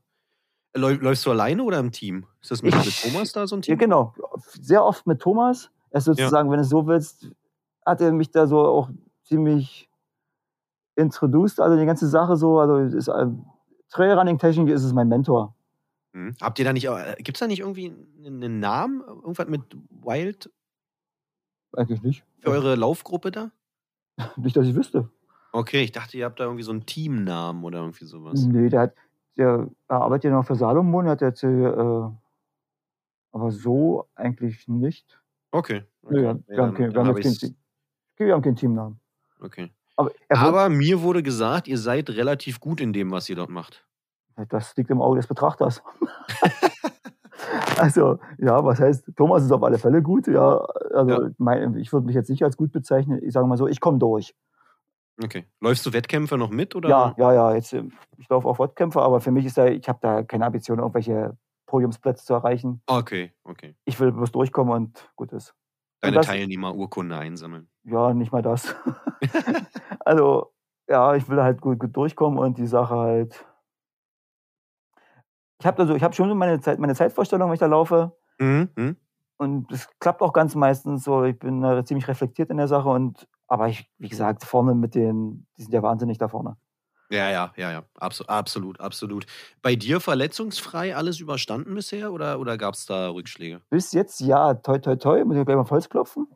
Läu- 0.75 0.99
Läufst 1.01 1.25
du 1.25 1.31
alleine 1.31 1.63
oder 1.63 1.79
im 1.79 1.91
Team? 1.91 2.25
Ist 2.41 2.51
das 2.51 2.61
mit, 2.61 2.75
Ich- 2.75 3.03
mit 3.05 3.13
Thomas 3.13 3.31
da 3.31 3.47
so 3.47 3.55
ein 3.55 3.59
Ja, 3.61 3.73
Team? 3.73 3.77
genau, 3.79 4.13
sehr 4.61 4.83
oft 4.83 5.07
mit 5.07 5.19
Thomas. 5.21 5.71
Er 5.89 5.99
ist 5.99 6.05
sozusagen, 6.05 6.51
wenn 6.51 6.57
du 6.57 6.63
es 6.63 6.69
so 6.69 6.85
willst, 6.85 7.31
hat 7.85 8.01
er 8.01 8.11
mich 8.11 8.29
da 8.31 8.45
so 8.45 8.59
auch 8.59 8.89
ziemlich 9.23 9.89
introduced, 10.95 11.59
also 11.59 11.77
die 11.77 11.85
ganze 11.85 12.07
Sache 12.07 12.35
so, 12.35 12.59
also 12.59 12.77
ist 12.77 13.09
ein 13.09 13.45
Trailrunning-Technik 13.89 14.69
ist 14.69 14.83
es 14.83 14.93
mein 14.93 15.07
Mentor. 15.07 15.55
Hm. 16.13 16.35
Habt 16.41 16.59
ihr 16.59 16.65
da 16.65 16.73
nicht, 16.73 16.87
gibt 17.19 17.37
es 17.37 17.39
da 17.39 17.47
nicht 17.47 17.59
irgendwie 17.59 17.93
einen 18.25 18.59
Namen? 18.59 19.01
Irgendwas 19.01 19.47
mit 19.47 19.61
Wild 19.89 20.51
Eigentlich 21.75 22.01
nicht. 22.01 22.23
für 22.39 22.49
eure 22.51 22.75
Laufgruppe 22.75 23.31
da? 23.31 23.51
Nicht, 24.37 24.55
dass 24.57 24.65
ich 24.67 24.75
wüsste. 24.75 25.09
Okay, 25.57 25.81
ich 25.81 25.91
dachte, 25.91 26.15
ihr 26.15 26.25
habt 26.25 26.39
da 26.39 26.43
irgendwie 26.43 26.61
so 26.61 26.69
einen 26.69 26.85
Teamnamen 26.85 27.63
oder 27.63 27.79
irgendwie 27.79 28.05
sowas. 28.05 28.45
Nee, 28.45 28.69
der 28.69 28.81
hat, 28.81 28.93
der 29.37 29.67
er 29.87 30.01
arbeitet 30.01 30.25
ja 30.25 30.29
noch 30.37 30.45
für 30.45 30.53
Salomon, 30.53 31.07
hat 31.07 31.21
jetzt, 31.21 31.43
äh, 31.43 31.47
aber 33.31 33.49
so 33.49 34.07
eigentlich 34.13 34.67
nicht. 34.67 35.19
Okay. 35.49 35.83
okay. 36.03 36.15
Nee, 36.15 36.21
wir, 36.21 36.27
haben 36.29 36.43
kein, 36.75 36.93
wir, 36.93 37.03
haben 37.03 37.15
kein, 37.15 37.55
wir 38.17 38.33
haben 38.35 38.41
keinen 38.43 38.55
Teamnamen. 38.55 38.99
Okay. 39.39 39.71
Aber, 39.95 40.11
er 40.27 40.37
wird, 40.37 40.47
Aber 40.47 40.69
mir 40.69 41.01
wurde 41.01 41.23
gesagt, 41.23 41.67
ihr 41.67 41.79
seid 41.79 42.11
relativ 42.11 42.59
gut 42.59 42.79
in 42.79 42.93
dem, 42.93 43.09
was 43.09 43.27
ihr 43.27 43.35
dort 43.35 43.49
macht. 43.49 43.83
das 44.49 44.77
liegt 44.77 44.91
im 44.91 45.01
Auge 45.01 45.17
des 45.17 45.25
Betrachters. 45.25 45.81
also, 47.79 48.19
ja, 48.37 48.63
was 48.63 48.79
heißt, 48.79 49.09
Thomas 49.15 49.43
ist 49.43 49.51
auf 49.51 49.63
alle 49.63 49.79
Fälle 49.79 50.03
gut. 50.03 50.27
Ja, 50.27 50.57
also 50.93 51.23
Ja. 51.23 51.29
Mein, 51.39 51.75
ich 51.77 51.91
würde 51.91 52.05
mich 52.05 52.13
jetzt 52.13 52.29
nicht 52.29 52.43
als 52.43 52.57
gut 52.57 52.71
bezeichnen. 52.71 53.23
Ich 53.23 53.33
sage 53.33 53.47
mal 53.47 53.57
so, 53.57 53.67
ich 53.67 53.79
komme 53.79 53.97
durch. 53.97 54.35
Okay. 55.23 55.45
Läufst 55.59 55.85
du 55.85 55.93
Wettkämpfe 55.93 56.37
noch 56.37 56.49
mit? 56.49 56.75
Oder? 56.75 56.89
Ja, 56.89 57.15
ja, 57.17 57.33
ja. 57.33 57.55
Jetzt, 57.55 57.73
ähm, 57.73 57.91
ich 58.17 58.29
laufe 58.29 58.47
auf 58.47 58.59
Wettkämpfe, 58.59 59.01
aber 59.01 59.19
für 59.19 59.31
mich 59.31 59.45
ist 59.45 59.57
da, 59.57 59.65
ich 59.67 59.87
habe 59.89 59.99
da 60.01 60.23
keine 60.23 60.45
Ambition, 60.45 60.79
irgendwelche 60.79 61.37
Podiumsplätze 61.65 62.25
zu 62.25 62.33
erreichen. 62.33 62.81
Okay, 62.87 63.33
okay. 63.43 63.75
Ich 63.85 63.99
will 63.99 64.11
bloß 64.11 64.31
durchkommen 64.31 64.73
und 64.73 65.11
gut 65.15 65.31
ist. 65.33 65.55
Deine 66.01 66.17
das- 66.17 66.27
Teilnehmerurkunde 66.27 67.17
einsammeln. 67.17 67.69
Ja, 67.83 68.13
nicht 68.13 68.31
mal 68.31 68.41
das. 68.41 68.75
also, 70.01 70.53
ja, 70.87 71.15
ich 71.15 71.27
will 71.27 71.41
halt 71.41 71.61
gut, 71.61 71.79
gut 71.79 71.95
durchkommen 71.95 72.37
und 72.37 72.57
die 72.57 72.67
Sache 72.67 72.95
halt. 72.95 73.45
Ich 75.59 75.65
habe 75.65 75.81
also, 75.81 75.95
ich 75.95 76.03
habe 76.03 76.13
schon 76.13 76.37
meine 76.37 76.59
Zeit, 76.59 76.77
meine 76.79 76.93
Zeitvorstellung, 76.95 77.49
wenn 77.49 77.55
ich 77.55 77.59
da 77.59 77.65
laufe. 77.65 78.15
Mhm. 78.39 78.69
mhm. 78.75 78.97
Und 79.39 79.71
es 79.71 79.87
klappt 79.99 80.21
auch 80.23 80.33
ganz 80.33 80.55
meistens 80.55 81.03
so. 81.03 81.23
Ich 81.23 81.37
bin 81.37 81.63
äh, 81.63 81.83
ziemlich 81.85 82.07
reflektiert 82.07 82.49
in 82.49 82.57
der 82.57 82.67
Sache 82.67 82.89
und 82.89 83.27
aber 83.47 83.69
ich, 83.69 83.89
wie 83.97 84.09
gesagt, 84.09 84.43
vorne 84.45 84.75
mit 84.75 84.95
den, 84.95 85.47
die 85.57 85.63
sind 85.63 85.73
ja 85.73 85.83
wahnsinnig 85.83 86.17
da 86.17 86.27
vorne. 86.27 86.57
Ja, 87.09 87.29
ja, 87.31 87.53
ja, 87.55 87.71
ja. 87.71 87.83
Abso 87.99 88.25
absolut, 88.25 88.79
absolut. 88.81 89.25
Bei 89.61 89.75
dir 89.75 90.01
verletzungsfrei 90.01 90.93
alles 90.95 91.19
überstanden 91.21 91.73
bisher 91.73 92.11
oder, 92.11 92.39
oder 92.39 92.57
gab 92.57 92.73
es 92.73 92.85
da 92.85 93.09
Rückschläge? 93.09 93.61
Bis 93.69 93.93
jetzt, 93.93 94.19
ja, 94.19 94.53
toi, 94.55 94.77
toi, 94.79 94.95
toi, 94.97 95.23
muss 95.25 95.37
ich 95.37 95.45
gleich 95.45 95.55
mal 95.57 95.69
Holz 95.69 95.87
klopfen. 95.89 96.27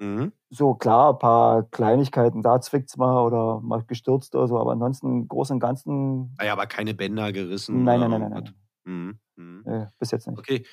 Mhm. 0.00 0.30
So, 0.50 0.74
klar, 0.74 1.12
ein 1.14 1.18
paar 1.18 1.62
Kleinigkeiten, 1.64 2.42
da 2.42 2.60
zwickt's 2.60 2.96
mal 2.96 3.22
oder 3.22 3.60
mal 3.60 3.82
gestürzt 3.84 4.34
oder 4.34 4.48
so, 4.48 4.58
aber 4.58 4.72
ansonsten 4.72 5.06
im 5.22 5.28
Großen 5.28 5.54
und 5.54 5.60
Ganzen, 5.60 6.38
Ah 6.38 6.44
ja, 6.46 6.52
aber 6.52 6.66
keine 6.66 6.94
Bänder 6.94 7.32
gerissen. 7.32 7.84
nein, 7.84 8.00
nein, 8.00 8.10
nein, 8.10 8.20
nein, 8.20 8.30
nein. 8.30 8.54
Mhm. 8.84 9.20
Mhm. 9.36 9.66
Äh, 9.66 9.86
bis 9.98 10.10
jetzt 10.10 10.26
nicht. 10.26 10.38
Okay. 10.38 10.66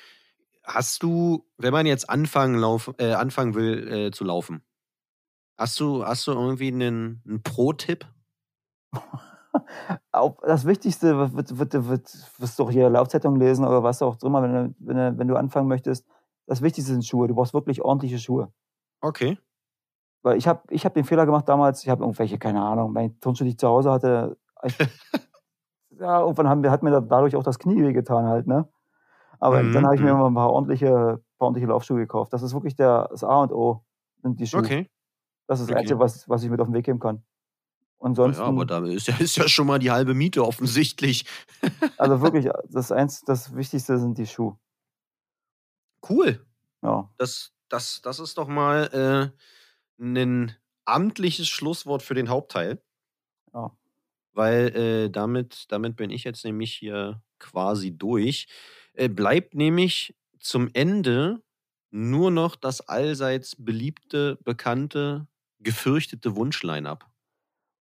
Hast 0.64 1.02
du, 1.02 1.46
wenn 1.58 1.72
man 1.72 1.86
jetzt 1.86 2.10
anfangen, 2.10 2.56
lauf, 2.56 2.92
äh, 2.98 3.12
anfangen 3.14 3.54
will 3.54 3.88
äh, 4.08 4.10
zu 4.12 4.24
laufen, 4.24 4.64
hast 5.58 5.78
du, 5.80 6.04
hast 6.04 6.26
du 6.26 6.32
irgendwie 6.32 6.68
einen, 6.68 7.22
einen 7.26 7.42
Pro-Tipp? 7.42 8.06
Das 10.42 10.66
Wichtigste 10.66 11.16
wird, 11.16 11.34
wird, 11.36 11.72
wird, 11.72 11.88
wird, 11.88 12.30
wirst 12.38 12.58
du 12.58 12.64
auch 12.64 12.70
hier 12.70 12.90
Laufzeitung 12.90 13.36
lesen 13.36 13.64
oder 13.64 13.82
was 13.82 14.02
auch 14.02 14.16
immer, 14.22 14.42
wenn 14.42 14.52
du, 14.52 14.74
wenn, 14.80 15.18
wenn 15.18 15.28
du 15.28 15.36
anfangen 15.36 15.68
möchtest. 15.68 16.06
Das 16.46 16.62
Wichtigste 16.62 16.92
sind 16.92 17.04
Schuhe. 17.06 17.26
Du 17.28 17.34
brauchst 17.34 17.54
wirklich 17.54 17.82
ordentliche 17.82 18.18
Schuhe. 18.18 18.52
Okay. 19.02 19.38
Weil 20.22 20.36
ich 20.38 20.48
habe 20.48 20.62
ich 20.70 20.84
hab 20.84 20.94
den 20.94 21.04
Fehler 21.04 21.26
gemacht 21.26 21.48
damals, 21.48 21.82
ich 21.82 21.88
habe 21.88 22.02
irgendwelche, 22.02 22.38
keine 22.38 22.62
Ahnung, 22.62 22.92
mein 22.92 23.18
Turnschuh, 23.20 23.44
die 23.44 23.50
ich 23.50 23.58
zu 23.58 23.68
Hause 23.68 23.90
hatte, 23.92 24.36
ich, 24.64 24.76
ja, 25.98 26.20
irgendwann 26.20 26.48
haben, 26.48 26.68
hat 26.70 26.82
mir 26.82 26.90
da- 26.90 27.00
dadurch 27.00 27.36
auch 27.36 27.42
das 27.42 27.58
Knie 27.58 27.82
wehgetan 27.82 28.26
halt, 28.26 28.46
ne? 28.46 28.68
Aber 29.40 29.62
Mhm, 29.62 29.72
dann 29.72 29.86
habe 29.86 29.96
ich 29.96 30.02
mir 30.02 30.12
mhm. 30.12 30.20
mal 30.20 30.28
ein 30.28 30.34
paar 30.34 30.52
ordentliche, 30.52 30.88
paar 31.38 31.46
ordentliche 31.48 31.68
Laufschuhe 31.68 31.98
gekauft. 31.98 32.32
Das 32.32 32.42
ist 32.42 32.54
wirklich 32.54 32.76
der, 32.76 33.08
das 33.10 33.24
A 33.24 33.42
und 33.42 33.52
O, 33.52 33.84
sind 34.22 34.40
die 34.40 34.46
Schuhe. 34.46 34.62
Okay. 34.64 34.90
Das 35.46 35.60
ist 35.60 35.70
das. 35.70 35.76
Einzige, 35.76 35.98
was, 35.98 36.28
was 36.28 36.42
ich 36.42 36.50
mit 36.50 36.60
auf 36.60 36.68
den 36.68 36.74
Weg 36.74 36.84
geben 36.84 36.98
kann. 36.98 37.16
Ja, 37.16 38.06
Ansonsten, 38.06 38.42
aber 38.42 38.66
da 38.66 38.84
ist 38.84 39.08
ja, 39.08 39.16
ist 39.20 39.36
ja 39.36 39.48
schon 39.48 39.66
mal 39.66 39.78
die 39.78 39.90
halbe 39.90 40.14
Miete 40.14 40.44
offensichtlich. 40.44 41.26
also 41.96 42.20
wirklich, 42.22 42.48
das, 42.68 42.92
eins, 42.92 43.22
das 43.22 43.54
Wichtigste 43.54 43.98
sind 43.98 44.18
die 44.18 44.26
Schuhe. 44.26 44.58
Cool. 46.08 46.44
Ja. 46.82 47.10
Das, 47.18 47.52
das, 47.68 48.00
das 48.02 48.18
ist 48.20 48.38
doch 48.38 48.48
mal 48.48 49.32
äh, 49.98 50.02
ein 50.02 50.54
amtliches 50.84 51.48
Schlusswort 51.48 52.02
für 52.02 52.14
den 52.14 52.28
Hauptteil. 52.28 52.82
Ja. 53.52 53.76
Weil 54.32 54.76
äh, 54.76 55.10
damit, 55.10 55.64
damit 55.68 55.96
bin 55.96 56.10
ich 56.10 56.24
jetzt 56.24 56.44
nämlich 56.44 56.74
hier 56.74 57.22
quasi 57.38 57.96
durch. 57.96 58.46
Äh, 58.92 59.08
bleibt 59.08 59.54
nämlich 59.54 60.14
zum 60.38 60.68
Ende 60.74 61.42
nur 61.90 62.30
noch 62.30 62.56
das 62.56 62.82
allseits 62.82 63.56
beliebte, 63.56 64.38
bekannte, 64.44 65.26
gefürchtete 65.60 66.36
Wunschline-up. 66.36 67.06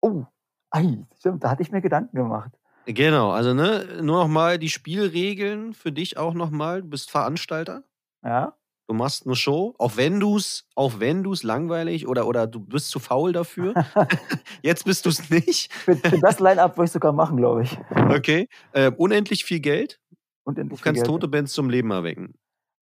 Oh, 0.01 0.25
ei, 0.71 1.05
stimmt, 1.17 1.43
da 1.43 1.51
hatte 1.51 1.61
ich 1.61 1.71
mir 1.71 1.81
Gedanken 1.81 2.15
gemacht. 2.15 2.51
Genau, 2.85 3.31
also 3.31 3.53
ne, 3.53 3.85
nur 4.01 4.23
noch 4.23 4.27
mal 4.27 4.57
die 4.57 4.69
Spielregeln 4.69 5.73
für 5.73 5.91
dich 5.91 6.17
auch 6.17 6.33
noch 6.33 6.49
mal. 6.49 6.81
Du 6.81 6.89
bist 6.89 7.11
Veranstalter. 7.11 7.83
Ja? 8.23 8.53
Du 8.87 8.95
machst 8.95 9.27
eine 9.27 9.35
Show, 9.35 9.75
auch 9.77 9.97
wenn 9.97 10.19
du's, 10.19 10.65
auch 10.73 10.99
wenn 10.99 11.21
du's 11.21 11.43
langweilig 11.43 12.07
oder, 12.07 12.25
oder 12.25 12.47
du 12.47 12.59
bist 12.59 12.89
zu 12.89 12.97
faul 12.99 13.33
dafür. 13.33 13.75
Jetzt 14.63 14.85
bist 14.85 15.05
du's 15.05 15.29
nicht. 15.29 15.71
Für, 15.71 15.95
für 15.95 16.19
das 16.19 16.39
Line-Up 16.39 16.75
würde 16.77 16.85
ich 16.85 16.91
sogar 16.91 17.13
machen, 17.13 17.37
glaube 17.37 17.63
ich. 17.63 17.77
Okay. 17.91 18.47
Äh, 18.71 18.91
unendlich 18.97 19.45
viel 19.45 19.59
Geld. 19.59 19.99
Und 20.43 20.57
Du 20.57 20.69
kannst 20.69 20.83
Geld. 20.83 21.05
tote 21.05 21.27
Bands 21.27 21.53
zum 21.53 21.69
Leben 21.69 21.91
erwecken. 21.91 22.33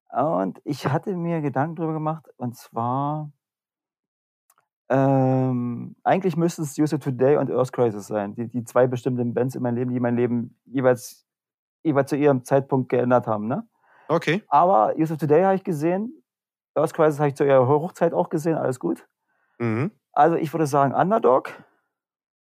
Und 0.09 0.61
ich 0.63 0.87
hatte 0.87 1.13
mir 1.17 1.41
Gedanken 1.41 1.75
drüber 1.75 1.91
gemacht, 1.93 2.25
und 2.37 2.55
zwar 2.55 3.29
Ähm, 4.89 5.95
eigentlich 6.03 6.37
müssten 6.37 6.63
es 6.63 6.77
Use 6.77 6.95
It 6.95 7.03
Today 7.03 7.37
und 7.37 7.51
Earth 7.51 7.73
Crisis 7.73 8.07
sein. 8.07 8.35
Die, 8.35 8.47
die 8.47 8.63
zwei 8.63 8.87
bestimmten 8.87 9.33
Bands 9.33 9.55
in 9.55 9.61
meinem 9.61 9.75
Leben, 9.75 9.93
die 9.93 9.99
mein 9.99 10.15
Leben 10.15 10.57
jeweils, 10.65 11.27
jeweils 11.83 12.09
zu 12.09 12.15
ihrem 12.15 12.43
Zeitpunkt 12.45 12.89
geändert 12.89 13.27
haben. 13.27 13.47
Ne? 13.47 13.67
Okay. 14.07 14.43
Aber 14.47 14.95
Use 14.97 15.13
It 15.13 15.19
Today 15.19 15.43
habe 15.43 15.55
ich 15.55 15.63
gesehen. 15.63 16.23
Earth 16.75 16.93
Crisis 16.93 17.19
habe 17.19 17.29
ich 17.29 17.35
zu 17.35 17.45
ihrer 17.45 17.67
Hochzeit 17.67 18.13
auch 18.13 18.29
gesehen. 18.29 18.55
Alles 18.55 18.79
gut. 18.79 19.05
Mhm. 19.59 19.91
Also 20.13 20.35
ich 20.35 20.53
würde 20.53 20.67
sagen 20.67 20.93
Underdog. 20.93 21.51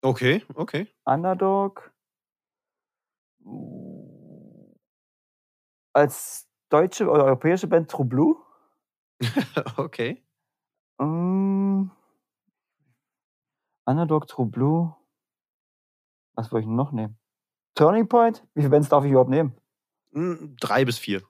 Okay, 0.02 0.44
okay. 0.54 0.86
Underdog. 1.04 1.92
Als 5.92 6.46
deutsche 6.68 7.08
oder 7.08 7.24
europäische 7.24 7.66
Band 7.66 7.90
True 7.90 8.06
Blue. 8.06 8.36
okay. 9.76 10.22
Ähm, 11.00 11.90
Underdog, 13.88 14.28
True 14.28 14.46
Blue. 14.46 14.94
Was 16.34 16.52
wollte 16.52 16.68
ich 16.68 16.70
noch 16.70 16.92
nehmen? 16.92 17.18
Turning 17.74 18.06
Point? 18.06 18.44
Wie 18.54 18.60
viele 18.60 18.70
Bands 18.70 18.90
darf 18.90 19.02
ich 19.04 19.10
überhaupt 19.10 19.30
nehmen? 19.30 19.54
Hm, 20.12 20.56
Drei 20.60 20.84
bis 20.84 20.98
vier. 20.98 21.22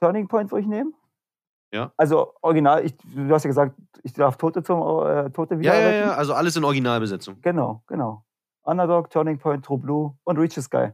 Turning 0.00 0.26
Point 0.26 0.50
würde 0.50 0.62
ich 0.62 0.66
nehmen? 0.66 0.94
Ja. 1.72 1.92
Also 1.96 2.34
original, 2.42 2.84
ich, 2.84 2.96
du 2.98 3.32
hast 3.32 3.44
ja 3.44 3.48
gesagt, 3.48 3.78
ich 4.02 4.12
darf 4.14 4.36
Tote 4.36 4.62
zum 4.64 4.80
äh, 5.06 5.30
Tote 5.30 5.58
wieder 5.60 5.74
Ja, 5.74 5.80
ja, 5.80 6.06
ja. 6.06 6.14
Also 6.14 6.34
alles 6.34 6.56
in 6.56 6.64
Originalbesetzung. 6.64 7.40
Genau, 7.40 7.84
genau. 7.86 8.24
Underdog, 8.64 9.08
Turning 9.10 9.38
Point, 9.38 9.64
True 9.64 9.78
Blue 9.78 10.18
und 10.24 10.38
Reach 10.38 10.54
the 10.54 10.60
Sky. 10.60 10.90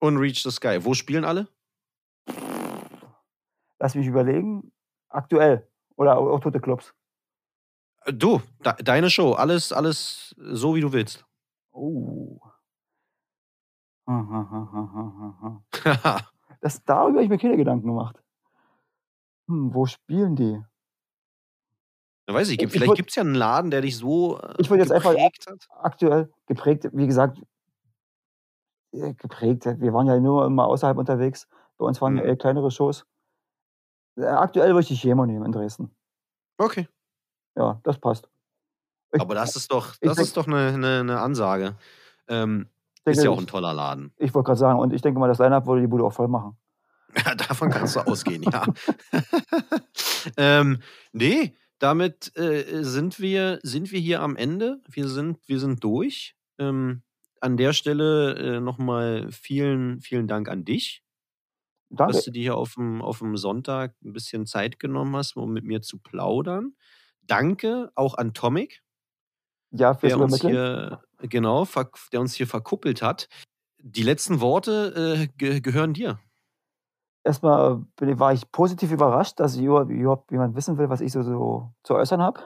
Und 0.00 0.16
Reach 0.16 0.42
the 0.42 0.50
Sky. 0.50 0.78
Wo 0.82 0.94
spielen 0.94 1.24
alle? 1.24 1.46
Lass 3.78 3.94
mich 3.94 4.06
überlegen. 4.06 4.72
Aktuell. 5.10 5.68
Oder 5.96 6.16
auch 6.16 6.40
Tote 6.40 6.58
Clubs. 6.58 6.94
Äh, 8.04 8.12
Du, 8.12 8.40
de 8.64 8.72
deine 8.82 9.10
Show. 9.10 9.32
Alles, 9.32 9.72
alles 9.72 10.34
so, 10.38 10.74
wie 10.74 10.80
du 10.80 10.92
willst. 10.92 11.24
Oh. 11.72 12.38
Das, 16.60 16.82
darüber 16.84 17.16
habe 17.18 17.24
ich 17.24 17.28
mir 17.28 17.38
keine 17.38 17.56
Gedanken 17.56 17.88
gemacht. 17.88 18.22
Hm, 19.48 19.74
wo 19.74 19.86
spielen 19.86 20.36
die? 20.36 20.62
Ja, 22.28 22.34
Weiß 22.34 22.48
ich, 22.50 22.62
Ich 22.62 22.70
vielleicht 22.70 22.94
gibt 22.94 23.10
es 23.10 23.16
ja 23.16 23.22
einen 23.22 23.34
Laden, 23.34 23.72
der 23.72 23.80
dich 23.80 23.96
so 23.96 24.38
äh, 24.38 24.54
Ich 24.58 24.70
würd 24.70 24.78
jetzt 24.80 24.92
einfach- 24.92 25.14
hat. 25.16 25.68
Aktuell 25.80 26.32
geprägt, 26.46 26.88
wie 26.92 27.06
gesagt, 27.08 27.40
äh, 28.92 29.12
geprägt. 29.14 29.64
Wir 29.64 29.92
waren 29.92 30.06
ja 30.06 30.20
nur 30.20 30.46
immer 30.46 30.66
außerhalb 30.66 30.96
unterwegs. 30.98 31.48
Bei 31.78 31.86
uns 31.86 32.00
waren 32.00 32.12
Mhm. 32.14 32.20
eher 32.20 32.36
kleinere 32.36 32.70
Shows. 32.70 33.04
Äh, 34.16 34.26
Aktuell 34.26 34.68
würde 34.70 34.80
ich 34.82 34.88
die 34.88 34.96
Chemo 34.96 35.26
nehmen 35.26 35.46
in 35.46 35.52
Dresden. 35.52 35.90
Okay. 36.58 36.86
Ja, 37.56 37.80
das 37.84 37.98
passt. 37.98 38.28
Ich, 39.12 39.20
Aber 39.20 39.34
das 39.34 39.56
ist 39.56 39.70
doch, 39.70 39.94
ich 40.00 40.08
das 40.08 40.18
ist 40.18 40.36
doch 40.36 40.46
eine, 40.46 40.68
eine, 40.68 41.00
eine 41.00 41.20
Ansage. 41.20 41.76
Ähm, 42.28 42.68
denke, 43.06 43.18
ist 43.18 43.24
ja 43.24 43.30
auch 43.30 43.38
ein 43.38 43.44
ich, 43.44 43.50
toller 43.50 43.74
Laden. 43.74 44.12
ich 44.16 44.32
wollte 44.34 44.46
gerade 44.46 44.58
sagen, 44.58 44.78
und 44.78 44.92
ich 44.92 45.02
denke 45.02 45.20
mal, 45.20 45.28
das 45.28 45.38
Line-Up 45.38 45.66
würde 45.66 45.82
die 45.82 45.86
Bude 45.86 46.04
auch 46.04 46.12
voll 46.12 46.28
machen. 46.28 46.56
Ja, 47.26 47.34
davon 47.34 47.68
kannst 47.68 47.94
du 47.94 48.00
ausgehen, 48.06 48.42
ja. 48.42 48.64
ähm, 50.38 50.80
nee, 51.12 51.54
damit 51.78 52.34
äh, 52.38 52.82
sind, 52.82 53.20
wir, 53.20 53.58
sind 53.62 53.92
wir 53.92 54.00
hier 54.00 54.22
am 54.22 54.34
Ende. 54.34 54.80
Wir 54.88 55.06
sind, 55.08 55.38
wir 55.46 55.58
sind 55.58 55.84
durch. 55.84 56.34
Ähm, 56.58 57.02
an 57.42 57.56
der 57.58 57.72
Stelle 57.72 58.34
äh, 58.36 58.60
nochmal 58.60 59.30
vielen, 59.30 60.00
vielen 60.00 60.26
Dank 60.26 60.48
an 60.48 60.64
dich, 60.64 61.04
Danke. 61.90 62.14
dass 62.14 62.24
du 62.24 62.30
dir 62.30 62.40
hier 62.40 62.56
auf 62.56 62.74
dem, 62.74 63.02
auf 63.02 63.18
dem 63.18 63.36
Sonntag 63.36 63.94
ein 64.02 64.12
bisschen 64.12 64.46
Zeit 64.46 64.78
genommen 64.78 65.14
hast, 65.16 65.36
um 65.36 65.52
mit 65.52 65.64
mir 65.64 65.82
zu 65.82 65.98
plaudern. 65.98 66.76
Danke 67.26 67.90
auch 67.94 68.14
an 68.14 68.34
Tomic, 68.34 68.82
Ja, 69.70 69.94
der 69.94 70.18
uns 70.20 70.40
hier, 70.40 71.00
genau, 71.20 71.66
der 72.12 72.20
uns 72.20 72.34
hier 72.34 72.46
verkuppelt 72.46 73.02
hat. 73.02 73.28
Die 73.78 74.02
letzten 74.02 74.40
Worte 74.40 75.18
äh, 75.22 75.26
ge 75.36 75.60
gehören 75.60 75.92
dir. 75.94 76.18
Erstmal 77.24 77.84
war 78.00 78.32
ich 78.32 78.50
positiv 78.50 78.90
überrascht, 78.90 79.38
dass 79.38 79.56
überhaupt 79.56 80.30
jemand 80.32 80.56
wissen 80.56 80.76
will, 80.78 80.88
was 80.88 81.00
ich 81.00 81.12
so, 81.12 81.22
so 81.22 81.72
zu 81.84 81.94
äußern 81.94 82.20
habe. 82.20 82.40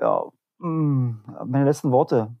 Ja, 0.00 0.24
mh, 0.58 1.44
meine 1.46 1.64
letzten 1.64 1.92
Worte. 1.92 2.34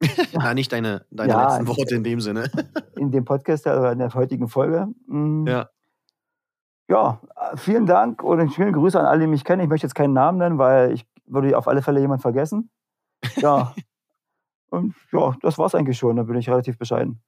Na, 0.34 0.54
nicht 0.54 0.72
deine, 0.72 1.06
deine 1.10 1.32
Ja, 1.32 1.48
letzten 1.48 1.68
Worte 1.68 1.94
in 1.94 2.04
dem 2.04 2.20
Sinne. 2.20 2.50
in 2.96 3.10
dem 3.12 3.24
Podcast 3.24 3.66
oder 3.66 3.92
in 3.92 3.98
der 3.98 4.12
heutigen 4.14 4.48
Folge. 4.48 4.88
Mm, 5.06 5.46
Ja. 5.46 5.70
Ja, 6.88 7.20
vielen 7.56 7.86
Dank 7.86 8.22
und 8.22 8.48
vielen 8.50 8.72
Grüße 8.72 8.98
an 8.98 9.06
alle, 9.06 9.20
die 9.20 9.26
mich 9.26 9.44
kennen. 9.44 9.62
Ich 9.62 9.68
möchte 9.68 9.86
jetzt 9.86 9.94
keinen 9.94 10.12
Namen 10.12 10.38
nennen, 10.38 10.58
weil 10.58 10.92
ich 10.92 11.04
würde 11.26 11.56
auf 11.58 11.66
alle 11.66 11.82
Fälle 11.82 12.00
jemanden 12.00 12.22
vergessen. 12.22 12.70
Ja. 13.36 13.74
und 14.70 14.94
ja, 15.12 15.34
das 15.42 15.58
war's 15.58 15.74
eigentlich 15.74 15.98
schon. 15.98 16.16
Da 16.16 16.22
bin 16.22 16.36
ich 16.36 16.48
relativ 16.48 16.78
bescheiden. 16.78 17.20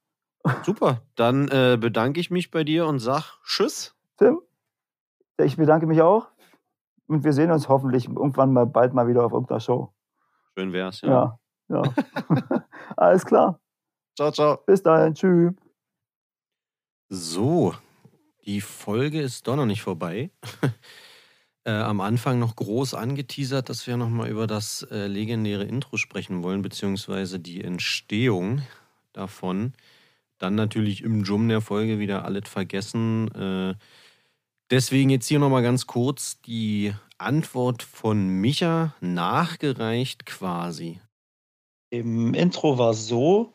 Super. 0.62 1.02
Dann 1.16 1.48
äh, 1.48 1.76
bedanke 1.78 2.20
ich 2.20 2.30
mich 2.30 2.50
bei 2.50 2.62
dir 2.62 2.86
und 2.86 3.00
sag 3.00 3.38
Tschüss. 3.44 3.96
Tim, 4.16 4.40
ich 5.38 5.56
bedanke 5.56 5.86
mich 5.86 6.02
auch. 6.02 6.28
Und 7.06 7.24
wir 7.24 7.32
sehen 7.32 7.50
uns 7.50 7.68
hoffentlich 7.68 8.06
irgendwann 8.06 8.52
mal 8.52 8.66
bald 8.66 8.94
mal 8.94 9.08
wieder 9.08 9.24
auf 9.24 9.32
irgendeiner 9.32 9.60
Show. 9.60 9.92
Schön 10.56 10.72
wär's, 10.72 11.00
ja. 11.00 11.38
Ja, 11.68 11.82
ja. 11.82 11.94
Alles 12.96 13.24
klar. 13.24 13.60
Ciao, 14.16 14.30
ciao. 14.30 14.58
Bis 14.66 14.82
dahin. 14.82 15.14
Tschüss. 15.14 15.52
So, 17.08 17.72
die 18.48 18.62
Folge 18.62 19.20
ist 19.20 19.46
doch 19.46 19.56
noch 19.56 19.66
nicht 19.66 19.82
vorbei. 19.82 20.30
äh, 21.64 21.70
am 21.70 22.00
Anfang 22.00 22.38
noch 22.38 22.56
groß 22.56 22.94
angeteasert, 22.94 23.68
dass 23.68 23.86
wir 23.86 23.98
nochmal 23.98 24.30
über 24.30 24.46
das 24.46 24.86
äh, 24.90 25.06
legendäre 25.06 25.64
Intro 25.64 25.98
sprechen 25.98 26.42
wollen, 26.42 26.62
beziehungsweise 26.62 27.38
die 27.38 27.62
Entstehung 27.62 28.62
davon. 29.12 29.74
Dann 30.38 30.54
natürlich 30.54 31.02
im 31.02 31.24
Jum 31.24 31.46
der 31.48 31.60
Folge 31.60 31.98
wieder 31.98 32.24
alles 32.24 32.48
vergessen. 32.48 33.30
Äh, 33.34 33.74
deswegen 34.70 35.10
jetzt 35.10 35.28
hier 35.28 35.40
nochmal 35.40 35.62
ganz 35.62 35.86
kurz 35.86 36.40
die 36.40 36.94
Antwort 37.18 37.82
von 37.82 38.28
Micha 38.28 38.94
nachgereicht 39.02 40.24
quasi. 40.24 41.02
Im 41.90 42.32
Intro 42.32 42.78
war 42.78 42.94
so, 42.94 43.52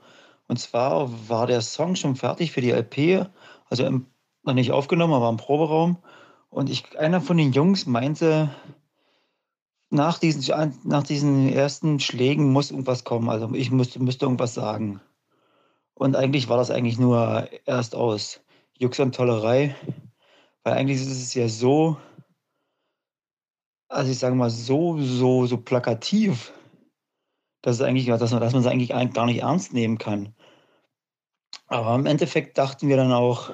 und 0.48 0.60
zwar 0.60 1.30
war 1.30 1.48
der 1.48 1.62
Song 1.62 1.96
schon 1.96 2.16
fertig 2.16 2.52
für 2.52 2.62
die 2.62 2.72
LP, 2.72 3.28
also 3.70 3.86
im, 3.86 4.06
noch 4.44 4.54
nicht 4.54 4.72
aufgenommen, 4.72 5.14
aber 5.14 5.30
im 5.30 5.38
Proberaum. 5.38 5.98
Und 6.50 6.70
ich, 6.70 6.98
einer 7.00 7.22
von 7.22 7.38
den 7.38 7.52
Jungs 7.52 7.86
meinte, 7.86 8.54
nach 9.90 10.20
diesen, 10.20 10.74
nach 10.84 11.04
diesen 11.04 11.52
ersten 11.52 12.00
Schlägen 12.00 12.52
muss 12.52 12.72
irgendwas 12.72 13.04
kommen. 13.04 13.30
Also 13.30 13.54
ich 13.54 13.72
müsste, 13.72 14.02
müsste 14.02 14.26
irgendwas 14.26 14.54
sagen. 14.54 15.02
Und 15.94 16.16
eigentlich 16.16 16.50
war 16.50 16.58
das 16.58 16.72
eigentlich 16.72 16.98
nur 16.98 17.48
erst 17.66 17.96
aus 17.96 18.42
Jux 18.78 19.00
und 19.00 19.16
Tollerei, 19.16 19.76
weil 20.64 20.74
eigentlich 20.74 21.00
ist 21.00 21.12
es 21.12 21.34
ja 21.36 21.48
so, 21.48 21.98
also 23.88 24.12
ich 24.12 24.18
sage 24.18 24.36
mal, 24.36 24.50
so, 24.50 25.00
so, 25.00 25.46
so 25.46 25.58
plakativ, 25.58 26.52
dass, 27.62 27.76
es 27.76 27.82
eigentlich, 27.82 28.08
dass, 28.08 28.32
man, 28.32 28.42
dass 28.42 28.54
man 28.54 28.64
es 28.64 28.68
eigentlich 28.68 29.14
gar 29.14 29.26
nicht 29.26 29.42
ernst 29.42 29.74
nehmen 29.74 30.00
kann. 30.00 30.34
Aber 31.68 31.96
im 31.96 32.08
Endeffekt 32.08 32.58
dachten 32.58 32.88
wir 32.88 32.98
dann 32.98 33.12
auch, 33.12 33.52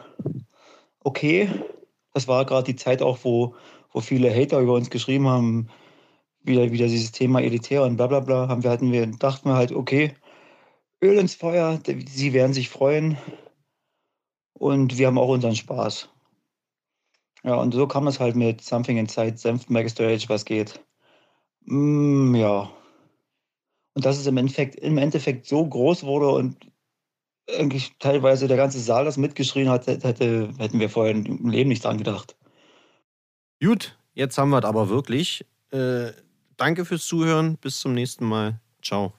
okay, 1.03 1.49
das 2.13 2.27
war 2.27 2.45
gerade 2.45 2.65
die 2.65 2.75
Zeit 2.75 3.01
auch, 3.01 3.19
wo, 3.23 3.55
wo 3.91 4.01
viele 4.01 4.33
Hater 4.33 4.59
über 4.59 4.73
uns 4.73 4.89
geschrieben 4.89 5.27
haben, 5.27 5.69
wieder, 6.41 6.71
wieder 6.71 6.87
dieses 6.87 7.11
Thema 7.11 7.41
elitär 7.41 7.83
und 7.83 7.97
bla 7.97 8.07
bla 8.07 8.19
bla, 8.19 8.47
haben 8.47 8.63
wir, 8.63 8.71
hatten 8.71 8.91
wir, 8.91 9.05
dachten 9.07 9.49
wir 9.49 9.55
halt, 9.55 9.71
okay, 9.71 10.13
Öl 11.01 11.17
ins 11.17 11.35
Feuer, 11.35 11.79
sie 12.07 12.33
werden 12.33 12.53
sich 12.53 12.69
freuen 12.69 13.17
und 14.53 14.97
wir 14.97 15.07
haben 15.07 15.17
auch 15.17 15.29
unseren 15.29 15.55
Spaß. 15.55 16.09
Ja, 17.43 17.55
und 17.55 17.73
so 17.73 17.87
kam 17.87 18.07
es 18.07 18.19
halt 18.19 18.35
mit 18.35 18.61
Something 18.61 18.97
Inside, 18.97 19.37
Senft 19.37 19.69
Backstage, 19.69 20.25
was 20.27 20.43
geht. 20.43 20.83
Mm, 21.65 22.35
ja. 22.35 22.69
Und 23.93 24.05
dass 24.05 24.17
es 24.17 24.27
im 24.27 24.37
Endeffekt, 24.37 24.75
im 24.75 24.97
Endeffekt 24.97 25.45
so 25.45 25.65
groß 25.65 26.03
wurde 26.03 26.29
und 26.29 26.57
eigentlich 27.57 27.93
teilweise 27.99 28.47
der 28.47 28.57
ganze 28.57 28.79
Saal 28.79 29.05
das 29.05 29.17
mitgeschrien 29.17 29.69
hat, 29.69 29.87
hätte, 29.87 30.49
hätten 30.57 30.79
wir 30.79 30.89
vorher 30.89 31.15
im 31.15 31.49
Leben 31.49 31.69
nicht 31.69 31.83
dran 31.83 31.97
gedacht. 31.97 32.35
Gut, 33.61 33.97
jetzt 34.13 34.37
haben 34.37 34.49
wir 34.49 34.59
es 34.59 34.65
aber 34.65 34.89
wirklich. 34.89 35.45
Äh, 35.71 36.11
danke 36.57 36.85
fürs 36.85 37.05
Zuhören. 37.05 37.57
Bis 37.57 37.79
zum 37.79 37.93
nächsten 37.93 38.25
Mal. 38.25 38.59
Ciao. 38.81 39.18